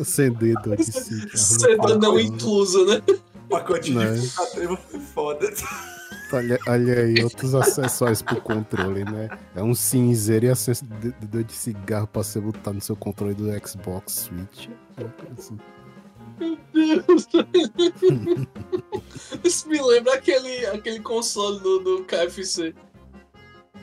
Acendedor 0.00 0.76
de 0.76 0.84
cigarro. 0.84 1.30
no 1.32 1.38
Seda 1.38 1.76
carro, 1.76 1.98
não 1.98 2.14
né? 2.16 2.22
inclusa, 2.22 2.84
né? 2.86 3.02
Pacotinho 3.48 4.00
Né? 4.00 4.12
de 4.14 4.28
fumo 4.28 4.46
da 4.46 4.52
trevo 4.52 4.76
foi 4.76 5.00
foda. 5.00 5.52
Olha, 6.34 6.58
olha 6.66 7.00
aí, 7.00 7.22
outros 7.22 7.54
acessórios 7.54 8.20
pro 8.20 8.40
controle, 8.40 9.04
né? 9.04 9.28
É 9.54 9.62
um 9.62 9.72
cinzeiro 9.72 10.46
e 10.46 10.50
acendedor 10.50 11.44
de 11.44 11.52
cigarro 11.52 12.08
pra 12.08 12.24
você 12.24 12.40
botar 12.40 12.72
no 12.72 12.80
seu 12.80 12.96
controle 12.96 13.34
do 13.34 13.46
Xbox 13.66 14.12
Switch. 14.12 14.68
Coisa 14.96 15.34
assim. 15.38 15.56
Isso 19.44 19.68
me 19.68 19.80
lembra 19.80 20.14
aquele, 20.14 20.66
aquele 20.66 20.98
console 20.98 21.60
do, 21.60 21.78
do 21.78 22.04
KFC. 22.04 22.74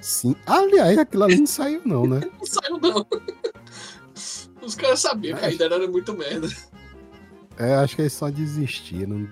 Sim. 0.02 0.36
Aliás, 0.46 0.98
aquilo 0.98 1.24
ali 1.24 1.38
não 1.38 1.48
saiu, 1.48 1.82
não, 1.86 2.06
né? 2.06 2.20
Não 2.38 2.46
saiu, 2.46 2.78
não. 2.80 3.08
Os 4.62 4.76
caras 4.76 5.00
sabiam 5.00 5.38
que 5.38 5.46
a 5.46 5.52
ideia 5.52 5.74
era 5.74 5.88
muito 5.88 6.14
merda. 6.14 6.50
É, 7.58 7.76
acho 7.76 7.96
que 7.96 8.02
eles 8.02 8.14
só 8.14 8.30
desistiram. 8.30 9.26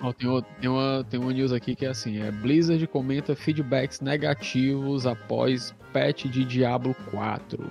Não- 0.00 0.12
tem, 0.12 0.28
o- 0.28 0.42
tem 0.42 0.70
uma, 0.70 1.04
tem 1.10 1.18
uma 1.18 1.32
news 1.32 1.52
aqui 1.52 1.74
que 1.74 1.84
é 1.84 1.88
assim: 1.90 2.20
é, 2.20 2.30
Blizzard 2.30 2.86
comenta 2.86 3.34
feedbacks 3.34 4.00
negativos 4.00 5.06
após 5.06 5.74
patch 5.92 6.26
de 6.26 6.44
Diablo 6.44 6.94
4. 7.10 7.70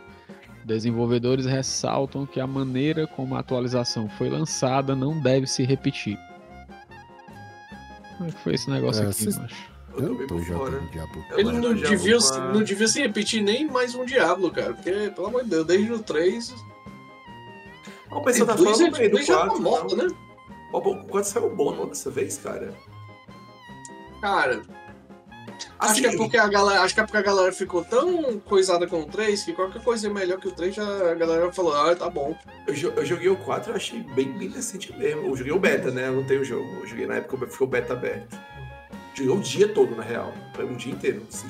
Desenvolvedores 0.65 1.45
ressaltam 1.45 2.25
que 2.25 2.41
a 2.41 2.47
maneira 2.47 3.07
como 3.07 3.35
a 3.35 3.39
atualização 3.39 4.09
foi 4.09 4.29
lançada 4.29 4.93
não 4.95 5.17
deve 5.21 5.47
se 5.47 5.63
repetir. 5.63 6.19
Como 8.17 8.29
é 8.29 8.33
que 8.33 8.39
foi 8.39 8.53
esse 8.55 8.69
negócio 8.69 9.03
É, 9.03 9.05
aqui, 9.07 9.13
vocês- 9.23 9.37
macho? 9.37 9.77
Eu 9.95 10.09
não 10.09 10.17
bem 10.17 10.27
tô 10.27 10.35
por 10.35 10.45
fora. 10.45 10.71
jogando 10.71 10.91
Diablo. 10.91 11.25
Eu 11.31 11.39
Ele 11.39 11.51
não 11.53 11.73
devia, 11.73 12.17
com 12.19 12.33
a- 12.35 12.53
não 12.53 12.63
devia 12.63 12.87
se 12.87 13.01
repetir 13.01 13.41
nem 13.41 13.65
mais 13.67 13.95
um 13.95 14.05
Diablo, 14.05 14.51
cara. 14.51 14.73
Porque, 14.73 14.91
pelo 15.15 15.27
amor 15.27 15.43
de 15.43 15.49
Deus, 15.49 15.65
desde 15.65 15.91
o 15.93 15.99
3. 15.99 16.53
O 18.11 18.21
pessoal 18.21 18.47
tá 18.47 18.57
falando 18.57 18.77
do 18.77 18.91
Blizzard 18.91 19.23
já 19.25 19.37
tá 19.37 19.45
4. 19.47 19.61
morta, 19.63 19.95
não. 19.95 20.07
né? 20.07 20.15
O 20.71 20.81
4 20.81 21.29
saiu 21.29 21.55
bom 21.55 21.73
não, 21.73 21.87
dessa 21.87 22.09
vez, 22.09 22.37
cara. 22.37 22.73
Cara, 24.21 24.61
acho 25.79 25.91
Assim, 25.91 26.01
que, 26.01 26.07
é 26.07 26.17
porque 26.17 26.37
a 26.37 26.47
galera, 26.47 26.81
acho 26.81 26.93
que 26.93 26.99
é 26.99 27.03
porque 27.03 27.17
a 27.17 27.21
galera 27.21 27.51
ficou 27.51 27.83
tão 27.83 28.39
coisada 28.39 28.87
com 28.87 29.01
o 29.01 29.05
3 29.05 29.43
que 29.43 29.53
qualquer 29.53 29.83
coisa 29.83 30.09
melhor 30.09 30.39
que 30.39 30.47
o 30.47 30.51
3 30.51 30.75
já 30.75 31.11
a 31.11 31.15
galera 31.15 31.51
falou, 31.51 31.73
ah, 31.75 31.95
tá 31.95 32.09
bom. 32.09 32.35
eu, 32.67 32.73
eu 32.73 33.05
joguei 33.05 33.29
o 33.29 33.37
4 33.37 33.69
e 33.69 33.71
eu 33.71 33.75
achei 33.75 33.99
bem, 34.01 34.31
bem 34.37 34.49
decente 34.49 34.91
mesmo. 34.97 35.27
Eu 35.27 35.35
joguei 35.35 35.53
o 35.53 35.59
beta, 35.59 35.91
né? 35.91 36.07
Eu 36.07 36.13
não 36.13 36.23
tenho 36.23 36.41
o 36.41 36.45
jogo. 36.45 36.67
Eu 36.81 36.87
joguei 36.87 37.07
na 37.07 37.15
época 37.15 37.45
que 37.45 37.51
ficou 37.51 37.67
o 37.67 37.69
beta 37.69 37.93
aberto. 37.93 38.37
Joguei 39.13 39.33
o 39.33 39.39
dia 39.39 39.67
todo, 39.67 39.95
na 39.95 40.03
real. 40.03 40.33
Foi 40.53 40.65
um 40.65 40.75
dia 40.75 40.93
inteiro, 40.93 41.23
assim. 41.31 41.47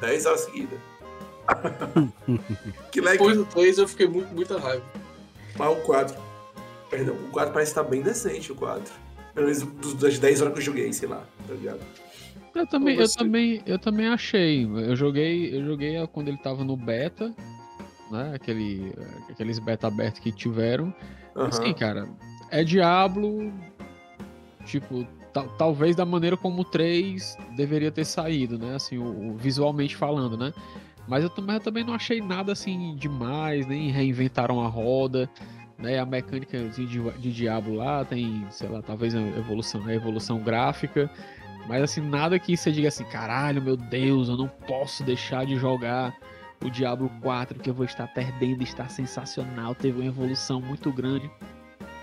10 0.00 0.26
horas 0.26 0.40
seguidas. 0.40 0.78
que 2.92 3.00
legal. 3.00 3.12
Depois 3.12 3.36
do 3.36 3.44
3 3.46 3.78
eu 3.78 3.88
fiquei 3.88 4.06
muito, 4.06 4.32
muita 4.34 4.58
raiva. 4.58 4.84
Mas 5.56 5.72
o 5.72 5.80
4. 5.82 6.27
Perdão, 6.90 7.14
o 7.14 7.30
4 7.30 7.52
parece 7.52 7.70
estar 7.72 7.82
bem 7.84 8.02
decente, 8.02 8.50
o 8.52 8.54
4. 8.54 8.92
Pelo 9.34 9.46
menos 9.46 9.94
das 9.94 10.18
10 10.18 10.40
horas 10.40 10.52
que 10.54 10.60
eu 10.60 10.64
joguei, 10.64 10.92
sei 10.92 11.08
lá, 11.08 11.22
tá 11.46 11.54
ligado? 11.54 11.80
Eu 12.54 12.66
também, 12.66 12.96
Com 12.96 13.02
eu 13.02 13.08
também, 13.14 13.62
eu 13.66 13.78
também 13.78 14.06
achei. 14.08 14.64
Eu 14.64 14.96
joguei, 14.96 15.54
eu 15.56 15.64
joguei 15.64 15.94
quando 16.08 16.28
ele 16.28 16.38
tava 16.38 16.64
no 16.64 16.76
beta, 16.76 17.32
né? 18.10 18.32
Aquele, 18.34 18.92
aqueles 19.30 19.58
beta 19.58 19.86
abertos 19.86 20.20
que 20.20 20.32
tiveram. 20.32 20.92
Aham. 21.36 21.48
Assim, 21.48 21.72
cara, 21.74 22.08
é 22.50 22.64
Diablo, 22.64 23.52
tipo, 24.64 25.06
tal- 25.32 25.48
talvez 25.56 25.94
da 25.94 26.04
maneira 26.04 26.36
como 26.36 26.62
o 26.62 26.64
3 26.64 27.36
deveria 27.56 27.90
ter 27.92 28.04
saído, 28.04 28.58
né? 28.58 28.74
Assim, 28.74 28.98
o, 28.98 29.04
o- 29.32 29.36
visualmente 29.36 29.94
falando, 29.94 30.36
né? 30.36 30.52
Mas 31.06 31.22
eu, 31.22 31.30
também- 31.30 31.54
eu 31.56 31.60
também 31.60 31.84
não 31.84 31.94
achei 31.94 32.20
nada 32.20 32.52
assim 32.52 32.96
demais, 32.96 33.66
nem 33.66 33.90
reinventaram 33.90 34.60
a 34.60 34.66
roda, 34.68 35.30
né? 35.78 35.98
A 35.98 36.04
mecânica 36.04 36.58
de, 36.58 36.86
de 36.86 37.32
Diablo 37.32 37.76
lá 37.76 38.04
tem, 38.04 38.46
sei 38.50 38.68
lá, 38.68 38.82
talvez 38.82 39.14
a 39.14 39.20
evolução, 39.20 39.84
a 39.86 39.94
evolução 39.94 40.40
gráfica. 40.40 41.10
Mas 41.68 41.82
assim, 41.82 42.00
nada 42.00 42.38
que 42.38 42.56
você 42.56 42.72
diga 42.72 42.88
assim, 42.88 43.04
caralho, 43.04 43.62
meu 43.62 43.76
Deus, 43.76 44.28
eu 44.28 44.36
não 44.36 44.48
posso 44.48 45.04
deixar 45.04 45.46
de 45.46 45.56
jogar 45.56 46.16
o 46.64 46.70
Diablo 46.70 47.10
4, 47.22 47.60
que 47.60 47.70
eu 47.70 47.74
vou 47.74 47.84
estar 47.84 48.06
perdendo, 48.08 48.62
está 48.62 48.88
sensacional, 48.88 49.74
teve 49.74 50.00
uma 50.00 50.06
evolução 50.06 50.60
muito 50.60 50.90
grande. 50.92 51.30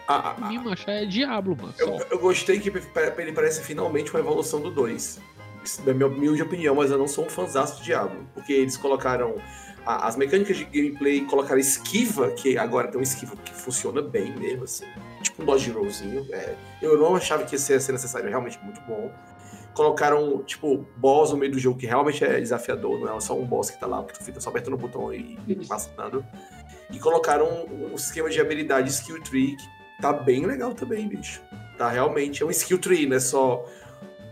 Ah, 0.08 0.15
ah, 0.15 0.36
ah, 0.39 0.48
mim, 0.50 0.60
macho, 0.60 0.89
é 0.89 1.03
Diablo, 1.05 1.58
mano. 1.60 1.74
eu, 1.79 2.00
eu 2.12 2.20
gostei 2.20 2.60
que 2.60 2.70
ele 2.70 3.32
parece 3.34 3.63
finalmente 3.63 4.12
uma 4.12 4.20
evolução 4.20 4.62
do 4.62 4.70
2. 4.70 5.20
Isso 5.63 5.89
é 5.89 5.94
minha 5.94 6.08
humilde 6.08 6.44
opinião, 6.44 6.75
mas 6.75 6.91
eu 6.91 6.98
não 6.98 7.08
sou 7.08 7.25
um 7.25 7.29
fãzaço 7.29 7.79
de 7.79 7.86
Diablo. 7.86 8.27
Porque 8.36 8.53
eles 8.53 8.77
colocaram 8.77 9.36
a- 9.86 10.08
as 10.08 10.15
mecânicas 10.15 10.58
de 10.58 10.65
gameplay, 10.65 11.22
colocaram 11.25 11.60
esquiva, 11.60 12.32
que 12.32 12.58
agora 12.58 12.88
tem 12.88 13.00
um 13.00 13.04
esquiva 13.04 13.36
que 13.38 13.54
funciona 13.54 14.01
bem 14.01 14.36
mesmo, 14.36 14.63
assim. 14.63 14.86
Tipo 15.22 15.44
um 15.44 15.46
dodge 15.46 15.70
rollzinho. 15.72 16.25
É, 16.32 16.56
eu 16.82 16.98
não 16.98 17.15
achava 17.15 17.44
que 17.44 17.56
ia 17.56 17.60
ser, 17.60 17.80
ser 17.82 17.92
necessário, 17.92 18.27
é 18.27 18.30
realmente 18.30 18.60
muito 18.63 18.82
bom. 18.82 19.12
Colocaram, 19.74 20.42
tipo, 20.44 20.86
boss 20.96 21.32
no 21.32 21.38
meio 21.38 21.51
do 21.51 21.60
jogo, 21.60 21.77
que 21.77 21.86
realmente 21.86 22.24
é 22.24 22.39
desafiador, 22.39 22.98
não 23.00 23.18
é 23.18 23.20
só 23.20 23.38
um 23.38 23.46
boss 23.46 23.70
que 23.70 23.80
tá 23.80 23.86
lá, 23.86 24.01
porque 24.01 24.18
tu 24.18 24.24
fica 24.24 24.39
só 24.39 24.50
apertando 24.50 24.75
o 24.75 24.77
botão 24.77 25.13
e 25.13 25.38
passando. 25.68 26.25
E 26.89 26.98
colocaram 27.00 27.46
um, 27.65 27.92
um 27.92 27.96
esquema 27.96 28.30
de 28.30 28.39
habilidade 28.39 28.89
skill 28.89 29.22
tree 29.22 29.58
que 29.58 29.68
tá 30.01 30.13
bem 30.13 30.46
legal 30.46 30.74
também, 30.74 31.08
bicho. 31.08 31.42
Tá 31.77 31.89
realmente, 31.89 32.42
é 32.42 32.46
um 32.46 32.51
skill 32.51 32.80
tree, 32.80 33.06
não 33.06 33.18
é 33.18 33.20
só. 33.20 33.65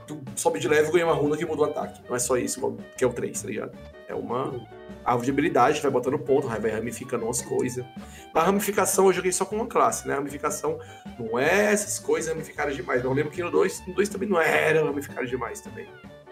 Tu 0.07 0.21
sobe 0.35 0.59
de 0.59 0.67
level 0.67 0.89
e 0.89 0.93
ganha 0.93 1.05
uma 1.07 1.13
runa 1.15 1.35
que 1.35 1.45
muda 1.45 1.63
o 1.63 1.65
ataque. 1.65 2.01
Não 2.07 2.15
é 2.15 2.19
só 2.19 2.37
isso, 2.37 2.77
que 2.97 3.03
é 3.03 3.07
o 3.07 3.11
3, 3.11 3.41
tá 3.41 3.47
ligado? 3.47 3.77
É 4.07 4.13
uma 4.15 4.53
árvore 5.05 5.25
de 5.25 5.31
habilidade, 5.31 5.81
vai 5.81 5.91
botando 5.91 6.17
ponto, 6.19 6.47
vai 6.47 6.71
ramificando 6.71 7.25
umas 7.25 7.41
coisas. 7.41 7.85
A 8.33 8.41
ramificação 8.41 9.07
eu 9.07 9.13
joguei 9.13 9.31
só 9.31 9.45
com 9.45 9.55
uma 9.55 9.67
classe, 9.67 10.07
né? 10.07 10.15
Ramificação 10.15 10.79
não 11.19 11.37
é 11.37 11.71
essas 11.71 11.99
coisas 11.99 12.31
ramificadas 12.31 12.75
demais. 12.75 13.03
Eu 13.03 13.13
lembro 13.13 13.31
que 13.31 13.41
no 13.41 13.51
2, 13.51 13.87
no 13.87 13.93
2 13.93 14.09
também 14.09 14.29
não 14.29 14.39
era 14.39 14.83
ramificado 14.83 15.27
demais 15.27 15.61
também. 15.61 15.87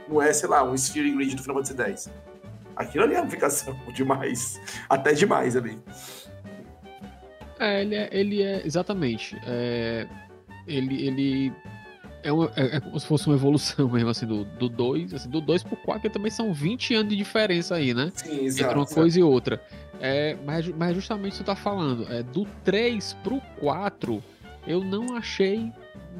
Não 0.07 0.21
é, 0.21 0.33
sei 0.33 0.49
lá, 0.49 0.63
um 0.63 0.75
Sphere 0.75 1.11
Grid 1.11 1.35
do 1.35 1.43
Final 1.43 1.63
Fantasy 1.63 1.91
X. 1.91 2.09
Aquilo 2.75 3.03
ali 3.03 3.13
é 3.13 3.17
ramificação 3.17 3.77
demais. 3.93 4.59
Até 4.89 5.13
demais 5.13 5.55
ali. 5.55 5.77
É, 7.59 7.81
ele 7.81 7.95
é, 7.95 8.09
ele 8.11 8.41
é 8.41 8.65
exatamente. 8.65 9.39
é, 9.45 10.07
ele, 10.67 11.07
ele 11.07 11.53
é, 12.23 12.31
uma- 12.31 12.51
é- 12.55 12.77
é 12.77 12.79
como 12.79 12.99
se 12.99 13.05
fosse 13.05 13.27
uma 13.27 13.35
evolução 13.35 13.87
mesmo, 13.89 14.09
assim, 14.09 14.25
do 14.25 14.43
2, 14.45 14.57
do 14.57 14.69
dois, 14.69 15.13
assim, 15.13 15.29
do 15.29 15.41
2 15.41 15.63
pro 15.63 15.75
4, 15.77 16.01
que 16.01 16.09
também 16.09 16.31
são 16.31 16.53
20 16.53 16.93
anos 16.95 17.09
de 17.09 17.15
diferença 17.15 17.75
aí, 17.75 17.93
né? 17.93 18.11
Sim, 18.15 18.45
exato. 18.45 18.63
entre 18.63 18.77
uma 18.79 18.83
exato. 18.83 18.95
coisa 18.95 19.19
e 19.19 19.23
outra. 19.23 19.61
É, 19.99 20.35
mas, 20.45 20.67
mas 20.67 20.95
justamente 20.95 21.35
você 21.35 21.43
tá 21.43 21.55
falando, 21.55 22.11
é, 22.11 22.23
do 22.23 22.45
3 22.63 23.13
pro 23.23 23.39
4, 23.59 24.23
eu 24.67 24.83
não 24.83 25.15
achei 25.15 25.71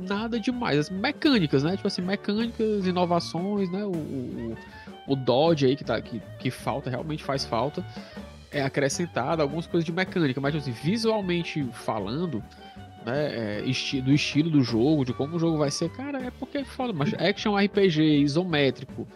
nada 0.08 0.40
demais. 0.40 0.78
As 0.80 0.90
mecânicas, 0.90 1.64
né? 1.64 1.76
Tipo 1.76 1.88
assim, 1.88 2.02
mecânicas, 2.02 2.86
inovações, 2.86 3.70
né? 3.72 3.84
O, 3.84 3.92
o, 3.92 4.58
o 5.08 5.16
Dodge 5.16 5.66
aí 5.66 5.76
que, 5.76 5.84
tá, 5.84 6.00
que, 6.02 6.22
que 6.40 6.52
falta, 6.52 6.90
realmente 6.90 7.24
faz 7.24 7.44
falta. 7.46 7.84
é 8.52 8.62
acrescentado 8.62 9.42
algumas 9.42 9.66
coisas 9.66 9.86
de 9.86 9.92
mecânica, 9.92 10.40
mas 10.42 10.54
assim, 10.56 10.72
visualmente 10.72 11.64
falando, 11.72 12.44
né, 13.06 13.60
é, 13.62 13.70
esti 13.70 14.02
do 14.02 14.12
estilo 14.12 14.50
do 14.50 14.62
jogo, 14.62 15.06
de 15.06 15.14
como 15.14 15.36
o 15.36 15.40
jogo 15.40 15.58
vai 15.58 15.72
ser, 15.72 15.90
cara, 15.90 16.20
é 16.20 16.32
porque 16.32 16.60
é 16.60 16.64
foda, 16.64 16.94
mas 16.94 17.14
action 17.14 17.58
RPG, 17.58 18.02
isométrico, 18.22 19.08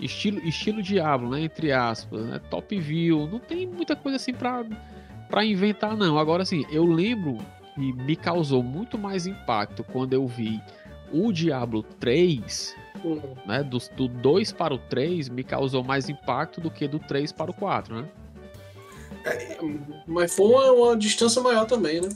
estilo, 0.00 0.38
estilo 0.40 0.82
Diablo, 0.82 1.30
né, 1.30 1.42
entre 1.42 1.72
aspas, 1.72 2.24
né, 2.24 2.40
top 2.50 2.78
view, 2.78 3.28
não 3.30 3.38
tem 3.38 3.66
muita 3.66 3.96
coisa 3.96 4.16
assim 4.16 4.32
pra, 4.32 4.64
pra 5.28 5.44
inventar 5.44 5.96
não. 5.96 6.18
Agora 6.18 6.42
assim, 6.42 6.64
eu 6.70 6.84
lembro 6.84 7.38
e 7.76 7.92
me 7.92 8.16
causou 8.16 8.62
muito 8.62 8.98
mais 8.98 9.26
impacto 9.26 9.84
quando 9.84 10.12
eu 10.12 10.26
vi 10.26 10.60
o 11.12 11.32
Diablo 11.32 11.82
3, 11.82 12.76
uhum. 13.04 13.34
né, 13.46 13.62
do, 13.62 13.78
do 13.96 14.08
2 14.08 14.52
para 14.52 14.74
o 14.74 14.78
3, 14.78 15.28
me 15.28 15.42
causou 15.42 15.82
mais 15.82 16.08
impacto 16.08 16.60
do 16.60 16.70
que 16.70 16.86
do 16.86 16.98
3 16.98 17.32
para 17.32 17.50
o 17.50 17.54
4, 17.54 17.94
né? 17.94 18.08
É, 19.24 19.58
mas 20.06 20.34
foi 20.34 20.46
uma, 20.46 20.72
uma, 20.72 20.96
distância 20.96 21.42
maior 21.42 21.66
também, 21.66 22.00
né? 22.00 22.08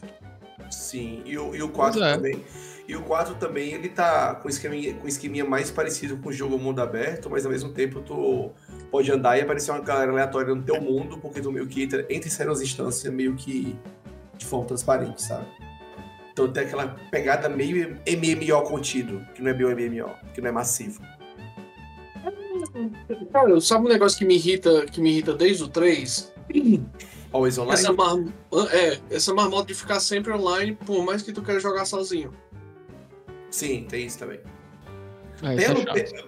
Sim, 0.75 1.23
e 1.25 1.39
o, 1.39 1.55
e 1.55 1.63
o 1.63 1.69
4 1.69 2.03
é. 2.03 2.15
também. 2.15 2.45
E 2.87 2.95
o 2.95 3.03
4 3.03 3.37
também, 3.37 3.73
ele 3.73 3.89
tá 3.89 4.35
com 4.35 4.49
esqueminha, 4.49 4.95
com 4.95 5.09
esqueminha 5.09 5.45
mais 5.45 5.71
parecido 5.71 6.19
com 6.19 6.29
o 6.29 6.33
jogo 6.33 6.59
mundo 6.59 6.83
aberto, 6.83 7.31
mas 7.31 7.47
ao 7.47 7.53
mesmo 7.53 7.73
tempo 7.73 8.03
tu 8.03 8.51
pode 8.91 9.11
andar 9.11 9.39
e 9.39 9.43
aparecer 9.43 9.71
uma 9.71 9.81
galera 9.81 10.13
aleatória 10.13 10.55
no 10.55 10.63
teu 10.63 10.81
mundo, 10.81 11.17
porque 11.19 11.41
tu 11.41 11.51
meio 11.51 11.67
que 11.67 11.83
entra, 11.83 12.05
entra 12.11 12.29
e 12.29 12.31
sai 12.31 12.47
nas 12.47 12.61
instâncias 12.61 13.13
meio 13.13 13.35
que 13.35 13.75
de 14.37 14.45
forma 14.45 14.67
transparente, 14.67 15.23
sabe? 15.23 15.47
Então 16.31 16.53
tem 16.53 16.65
aquela 16.65 16.89
pegada 17.11 17.49
meio 17.49 17.97
MMO 18.07 18.63
contido, 18.65 19.25
que 19.35 19.41
não 19.41 19.51
é 19.51 19.55
bem 19.55 19.67
MMO, 19.67 20.11
que 20.35 20.41
não 20.41 20.49
é 20.49 20.53
massivo. 20.53 21.01
Cara, 23.33 23.61
sabe 23.61 23.87
um 23.87 23.89
negócio 23.89 24.19
que 24.19 24.25
me 24.25 24.35
irrita, 24.35 24.85
que 24.87 25.01
me 25.01 25.11
irrita 25.11 25.33
desde 25.33 25.63
o 25.63 25.69
3? 25.69 26.33
Always 27.35 27.59
online? 27.59 27.81
Essa, 27.81 27.93
mar... 27.93 28.17
é, 28.73 29.01
essa 29.11 29.35
marmota 29.35 29.67
de 29.67 29.75
ficar 29.75 29.99
sempre 29.99 30.33
online, 30.33 30.79
por 30.87 31.05
mais 31.05 31.21
que 31.21 31.33
tu 31.33 31.43
queira 31.43 31.59
jogar 31.59 31.85
sozinho. 31.85 32.33
Sim, 33.51 33.87
tem 33.89 34.07
isso 34.07 34.21
também. 34.21 34.39
É, 35.43 35.57
pelo, 35.57 35.85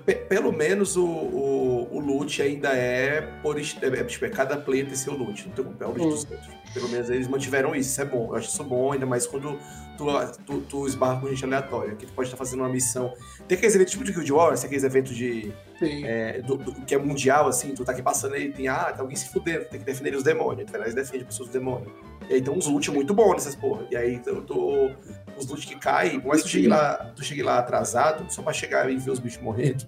é 0.08 0.14
pelo 0.14 0.52
menos 0.52 0.96
o, 0.96 1.06
o, 1.06 1.96
o 1.96 2.00
loot 2.00 2.42
ainda 2.42 2.70
é 2.70 3.20
por. 3.40 3.56
É, 3.56 3.60
é, 3.60 4.04
tipo, 4.04 4.24
é 4.24 4.30
cada 4.30 4.56
player 4.56 4.84
tem 4.84 4.96
seu 4.96 5.12
loot, 5.14 5.46
não 5.46 5.54
tem 5.54 5.64
como 5.64 5.76
é 5.80 5.86
o 5.86 5.90
loot 5.90 6.02
hum. 6.02 6.08
dos 6.10 6.28
outros. 6.28 6.54
Pelo 6.74 6.88
menos 6.88 7.08
eles 7.08 7.28
mantiveram 7.28 7.72
isso, 7.76 7.88
isso 7.90 8.00
é 8.00 8.04
bom. 8.04 8.26
Eu 8.30 8.34
acho 8.34 8.48
isso 8.48 8.64
bom, 8.64 8.90
ainda 8.90 9.06
mais 9.06 9.28
quando 9.28 9.56
tu, 9.96 10.06
tu, 10.44 10.60
tu 10.62 10.86
esbarra 10.86 11.20
com 11.20 11.28
gente 11.28 11.44
aleatória, 11.44 11.94
que 11.94 12.06
tu 12.06 12.12
pode 12.12 12.28
estar 12.28 12.36
fazendo 12.36 12.60
uma 12.60 12.68
missão. 12.68 13.12
Tem 13.48 13.56
aqueles 13.56 13.74
eventos 13.74 13.92
tipo 13.92 14.04
de 14.04 14.12
Guild 14.12 14.32
Wars, 14.32 14.60
tem 14.60 14.66
aqueles 14.66 14.84
eventos 14.84 15.16
de. 15.16 15.52
É, 15.82 16.40
do, 16.42 16.56
do, 16.56 16.72
que 16.84 16.94
é 16.94 16.98
mundial, 16.98 17.48
assim, 17.48 17.74
tu 17.74 17.84
tá 17.84 17.92
aqui 17.92 18.02
passando 18.02 18.34
aí, 18.34 18.50
tem, 18.50 18.68
ah, 18.68 18.92
tem 18.92 19.00
alguém 19.00 19.16
se 19.16 19.28
fudendo, 19.28 19.64
tem 19.66 19.78
que 19.80 19.86
defender 19.86 20.14
os 20.14 20.22
demônios. 20.22 20.66
Tu 20.66 20.72
vai 20.72 20.80
lá 20.82 20.88
e 20.88 20.94
defende 20.94 21.24
pessoas 21.24 21.48
dos 21.48 21.58
demônios. 21.58 21.92
E 22.28 22.34
aí 22.34 22.42
tem 22.42 22.52
uns 22.52 22.66
loot 22.66 22.90
muito 22.90 23.14
bons 23.14 23.34
nessas 23.34 23.54
porra. 23.54 23.86
E 23.90 23.96
aí 23.96 24.18
tu, 24.18 24.42
tu, 24.42 24.90
os 25.36 25.46
loot 25.46 25.66
que 25.66 25.76
caem, 25.76 26.22
mas 26.24 26.42
tu 26.42 26.48
chegue 26.48 26.68
lá, 26.68 27.12
tu 27.14 27.24
chegue 27.24 27.42
lá 27.42 27.58
atrasado, 27.58 28.30
só 28.32 28.42
pra 28.42 28.52
chegar 28.52 28.90
e 28.90 28.96
ver 28.96 29.10
os 29.10 29.18
bichos 29.18 29.42
morrendo, 29.42 29.86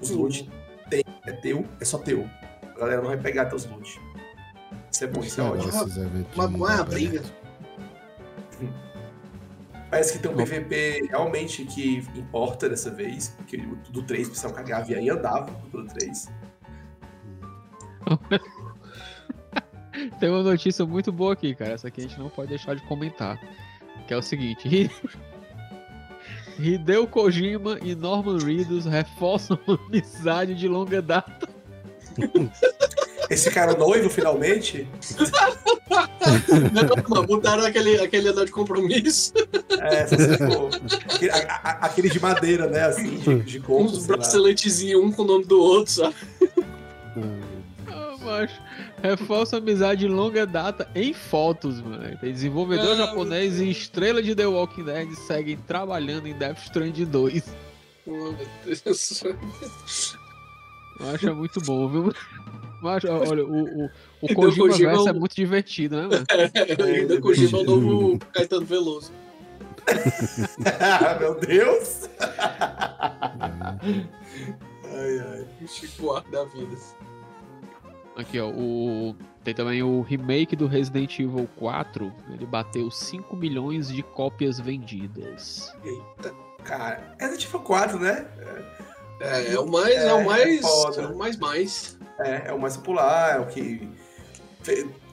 os 0.00 0.10
loot 0.10 0.50
tem, 0.88 1.04
é 1.26 1.32
teu, 1.32 1.64
é 1.80 1.84
só 1.84 1.98
teu. 1.98 2.28
A 2.62 2.78
galera 2.78 3.00
não 3.00 3.08
vai 3.08 3.16
pegar 3.16 3.46
teus 3.46 3.66
loot. 3.66 4.00
Isso 4.92 5.04
é 5.04 5.06
bom, 5.06 5.20
isso 5.20 5.40
é 5.40 5.44
ótimo. 5.44 5.72
Mas 6.36 6.50
não 6.50 6.70
é 6.70 6.74
a 6.74 6.84
briga. 6.84 7.22
Parece 9.90 10.12
que 10.12 10.20
tem 10.20 10.30
um 10.30 10.36
PVP 10.36 11.08
realmente 11.08 11.64
que 11.64 11.96
importa 12.14 12.68
dessa 12.68 12.90
vez, 12.90 13.34
porque 13.36 13.56
do 13.90 14.04
3 14.04 14.28
precisava 14.28 14.54
cagar 14.54 14.88
e 14.88 14.94
aí 14.94 15.10
andava 15.10 15.50
do 15.72 15.84
3. 15.84 16.28
tem 20.20 20.30
uma 20.30 20.44
notícia 20.44 20.86
muito 20.86 21.10
boa 21.10 21.32
aqui, 21.32 21.56
cara. 21.56 21.72
Essa 21.72 21.88
aqui 21.88 22.02
a 22.02 22.04
gente 22.04 22.20
não 22.20 22.28
pode 22.28 22.50
deixar 22.50 22.76
de 22.76 22.82
comentar. 22.82 23.40
Que 24.06 24.14
é 24.14 24.16
o 24.16 24.22
seguinte: 24.22 24.88
Hideo 26.58 27.08
Kojima 27.08 27.78
e 27.82 27.94
Norman 27.94 28.38
Reedus 28.38 28.86
reforçam 28.86 29.58
uma 29.66 29.78
amizade 29.86 30.54
de 30.54 30.68
longa 30.68 31.02
data. 31.02 31.48
Esse 33.30 33.48
cara 33.48 33.76
noivo, 33.76 34.10
finalmente? 34.10 34.88
não, 37.08 37.24
botaram 37.24 37.64
aquele, 37.64 38.00
aquele 38.00 38.28
anel 38.28 38.44
de 38.44 38.50
compromisso. 38.50 39.32
É, 39.80 40.06
ficou, 40.06 40.68
aquele, 41.14 41.30
a, 41.30 41.78
aquele, 41.80 42.10
de 42.10 42.20
madeira, 42.20 42.66
né? 42.66 42.86
Assim, 42.86 43.18
de, 43.18 43.42
de 43.42 43.60
coco. 43.60 43.84
Uns 43.84 44.04
braceletezinhos, 44.04 45.02
um 45.02 45.12
com 45.12 45.22
o 45.22 45.26
nome 45.26 45.44
do 45.44 45.60
outro, 45.60 45.92
sabe? 45.92 46.14
Ah, 47.86 48.16
macho. 48.20 48.60
Reforça 49.00 49.58
amizade 49.58 50.00
de 50.00 50.08
longa 50.08 50.44
data 50.44 50.90
em 50.94 51.14
fotos, 51.14 51.80
mano. 51.80 52.18
Tem 52.18 52.32
desenvolvedor 52.32 52.92
ah, 52.92 52.96
japonês 52.96 53.60
e 53.60 53.70
estrela 53.70 54.20
de 54.20 54.34
The 54.34 54.46
Walking 54.46 54.84
Dead 54.84 55.08
seguem 55.14 55.56
trabalhando 55.56 56.26
em 56.26 56.34
Death 56.34 56.58
Stranding 56.64 57.06
2. 57.06 57.44
Oh, 58.06 58.10
meu 58.10 58.36
Deus. 58.64 59.22
Eu 61.00 61.08
acho 61.14 61.34
muito 61.34 61.60
bom, 61.62 61.88
viu? 61.88 62.12
Mas, 62.82 63.04
olha, 63.04 63.44
o, 63.44 63.84
o, 63.84 63.90
o 64.22 64.34
Kojima, 64.34 64.68
Kojima 64.68 64.90
Verso 64.90 65.08
é 65.08 65.12
muito 65.12 65.36
divertido, 65.36 65.96
né, 65.96 66.02
mano? 66.02 66.26
É, 66.30 67.00
ainda 67.00 67.20
Kojima 67.20 67.58
é 67.58 67.60
o 67.60 67.64
novo 67.64 68.18
Caetano 68.32 68.64
Veloso. 68.64 69.12
Meu 71.20 71.34
Deus! 71.38 72.08
ai, 74.84 75.18
ai. 75.18 75.46
Chico 75.66 76.12
Arco 76.12 76.30
da 76.30 76.44
vida. 76.44 76.76
Aqui, 78.16 78.40
ó, 78.40 78.48
o... 78.48 79.14
tem 79.44 79.54
também 79.54 79.82
o 79.82 80.00
remake 80.02 80.56
do 80.56 80.66
Resident 80.66 81.18
Evil 81.18 81.48
4. 81.56 82.12
Ele 82.32 82.46
bateu 82.46 82.90
5 82.90 83.36
milhões 83.36 83.88
de 83.88 84.02
cópias 84.02 84.58
vendidas. 84.58 85.72
Eita, 85.84 86.34
cara. 86.64 87.14
Resident 87.18 87.44
Evil 87.44 87.60
4, 87.60 87.98
né? 87.98 88.26
É, 89.20 89.52
é 89.52 89.60
o 89.60 89.66
mais, 89.66 89.94
é, 89.94 90.06
é 90.06 90.14
o 90.14 90.24
mais, 90.24 90.64
é, 90.96 91.00
é 91.00 91.06
o 91.06 91.16
mais 91.16 91.36
mais. 91.36 91.99
É, 92.20 92.48
é 92.48 92.52
o 92.52 92.60
mais 92.60 92.76
popular, 92.76 93.36
é 93.36 93.40
o 93.40 93.46
que. 93.46 93.88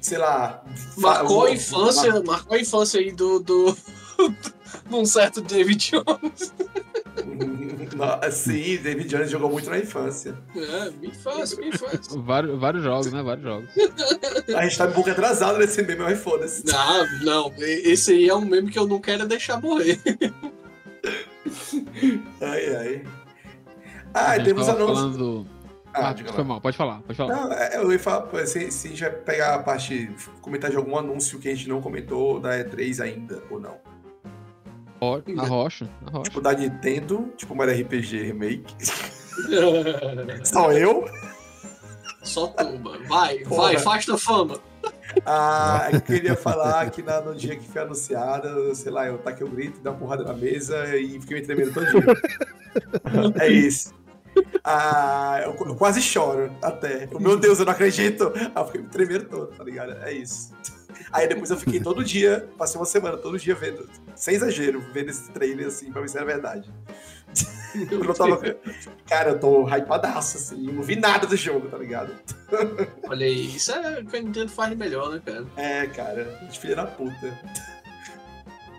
Sei 0.02 0.18
lá. 0.18 0.64
Marcou 0.98 1.46
a 1.46 1.52
infância, 1.52 2.12
mar... 2.12 2.24
marcou 2.24 2.58
a 2.58 2.60
infância 2.60 3.00
aí 3.00 3.12
do. 3.12 3.40
do... 3.40 3.78
de 4.88 4.96
um 4.96 5.06
certo 5.06 5.42
David 5.42 5.92
Jones. 5.92 6.54
Sim, 8.32 8.78
David 8.78 9.08
Jones 9.08 9.32
jogou 9.32 9.50
muito 9.50 9.70
na 9.70 9.80
infância. 9.80 10.38
É, 10.56 10.92
minha 10.92 11.12
infância, 11.14 11.58
minha 11.58 11.70
infância. 11.70 12.00
vários, 12.22 12.60
vários 12.60 12.84
jogos, 12.84 13.12
né? 13.12 13.24
Vários 13.24 13.44
jogos. 13.44 13.70
A 14.56 14.64
gente 14.64 14.78
tá 14.78 14.86
um 14.86 14.92
pouco 14.92 15.10
atrasado 15.10 15.58
nesse 15.58 15.82
meme, 15.82 16.04
mas 16.04 16.20
foda-se. 16.20 16.66
Não, 16.66 17.22
não. 17.22 17.54
Esse 17.58 18.12
aí 18.14 18.30
é 18.30 18.36
um 18.36 18.46
meme 18.46 18.70
que 18.70 18.78
eu 18.78 18.88
não 18.88 19.00
quero 19.00 19.26
deixar 19.26 19.60
morrer. 19.62 20.00
Ai, 22.42 22.76
ai. 22.76 23.04
Ah, 24.14 24.40
temos 24.40 24.68
anúncios. 24.68 25.00
Falando 25.00 25.57
ah, 25.98 26.16
ah 26.30 26.34
foi 26.34 26.44
mal, 26.44 26.62
pode 26.62 26.78
falar, 26.78 27.02
pode 27.02 27.18
falar. 27.18 27.36
Não, 27.36 27.54
é, 27.54 27.78
eu 27.78 27.92
ia 27.92 28.00
falar, 28.00 28.28
se, 28.46 28.72
se 28.72 28.88
a 28.88 28.90
gente 28.92 29.02
vai 29.02 29.12
pegar 29.12 29.56
a 29.56 29.60
parte, 29.60 30.10
comentar 30.42 30.70
de 30.70 30.78
algum 30.78 30.98
anúncio 30.98 31.40
que 31.40 31.50
a 31.50 31.56
gente 31.56 31.68
não 31.68 31.82
comentou 31.82 32.40
da 32.40 32.58
E3 32.58 33.04
ainda, 33.04 33.44
ou 33.50 33.60
não. 33.60 33.78
Na 35.28 35.44
rocha, 35.44 35.88
na 36.02 36.12
rocha. 36.12 36.24
Tipo 36.24 36.42
da 36.42 36.54
Nintendo, 36.54 37.32
tipo 37.38 37.56
Mario 37.56 37.80
RPG 37.82 38.24
Remake. 38.24 38.76
Só 40.44 40.72
eu? 40.72 41.06
Só 42.24 42.48
tu, 42.48 42.80
mano. 42.80 43.06
Vai, 43.08 43.40
Porra. 43.40 43.62
vai, 43.62 43.78
faz 43.78 44.06
tua 44.06 44.18
fama. 44.18 44.60
Ah, 45.26 45.90
eu 45.92 46.02
queria 46.02 46.36
falar 46.36 46.90
que 46.90 47.02
na, 47.02 47.22
no 47.22 47.36
dia 47.36 47.56
que 47.56 47.68
foi 47.68 47.82
anunciada, 47.82 48.74
sei 48.76 48.92
lá, 48.92 49.08
eu 49.08 49.18
taquei 49.20 49.46
o 49.46 49.50
grito, 49.50 49.80
dei 49.80 49.92
uma 49.92 49.98
porrada 49.98 50.24
na 50.24 50.34
mesa 50.34 50.96
e 50.98 51.20
fiquei 51.20 51.40
me 51.40 51.46
tremendo 51.46 51.74
todo 51.74 51.86
dia. 51.86 52.04
é 53.42 53.48
isso. 53.48 53.94
Ah, 54.64 55.40
eu, 55.44 55.56
eu, 55.66 55.76
quase 55.76 56.02
choro 56.02 56.52
até. 56.62 57.08
Meu 57.20 57.38
Deus, 57.38 57.60
eu 57.60 57.66
não 57.66 57.72
acredito. 57.72 58.32
Ah, 58.54 58.62
eu 58.62 58.66
fiquei 58.66 58.82
me 58.82 58.90
tremendo 58.90 59.26
todo, 59.26 59.48
tá 59.48 59.64
ligado? 59.64 59.94
É 60.04 60.12
isso. 60.12 60.52
Aí 61.12 61.28
depois 61.28 61.50
eu 61.50 61.58
fiquei 61.58 61.80
todo 61.80 62.04
dia, 62.04 62.48
passei 62.58 62.80
uma 62.80 62.86
semana 62.86 63.18
todo 63.18 63.40
dia 63.40 63.56
vendo, 63.56 63.90
sem 64.16 64.36
exagero, 64.36 64.84
vendo 64.94 65.10
esse 65.10 65.32
trailer 65.32 65.68
assim, 65.68 65.92
pra 65.92 66.02
ver 66.02 66.10
se 66.10 66.18
era 66.18 66.26
verdade. 66.26 66.70
eu 67.92 68.14
tava, 68.14 68.40
cara, 69.08 69.32
eu 69.32 69.40
tô 69.40 69.66
hypadaço, 69.66 70.38
assim, 70.38 70.72
não 70.72 70.84
vi 70.84 70.96
nada 70.96 71.28
do 71.28 71.38
jogo, 71.38 71.70
tá 71.70 71.78
ligado? 71.78 72.14
Olha 73.08 73.26
aí, 73.26 73.56
isso 73.56 73.72
é 73.72 74.02
o 74.02 74.06
que 74.06 74.18
a 74.18 74.22
Nintendo 74.22 74.50
faz 74.50 74.76
melhor, 74.76 75.12
né, 75.12 75.22
cara? 75.26 75.46
É, 75.56 75.88
cara, 75.88 76.24
de 76.50 76.60
filha 76.60 76.76
da 76.76 76.86
puta. 76.86 77.40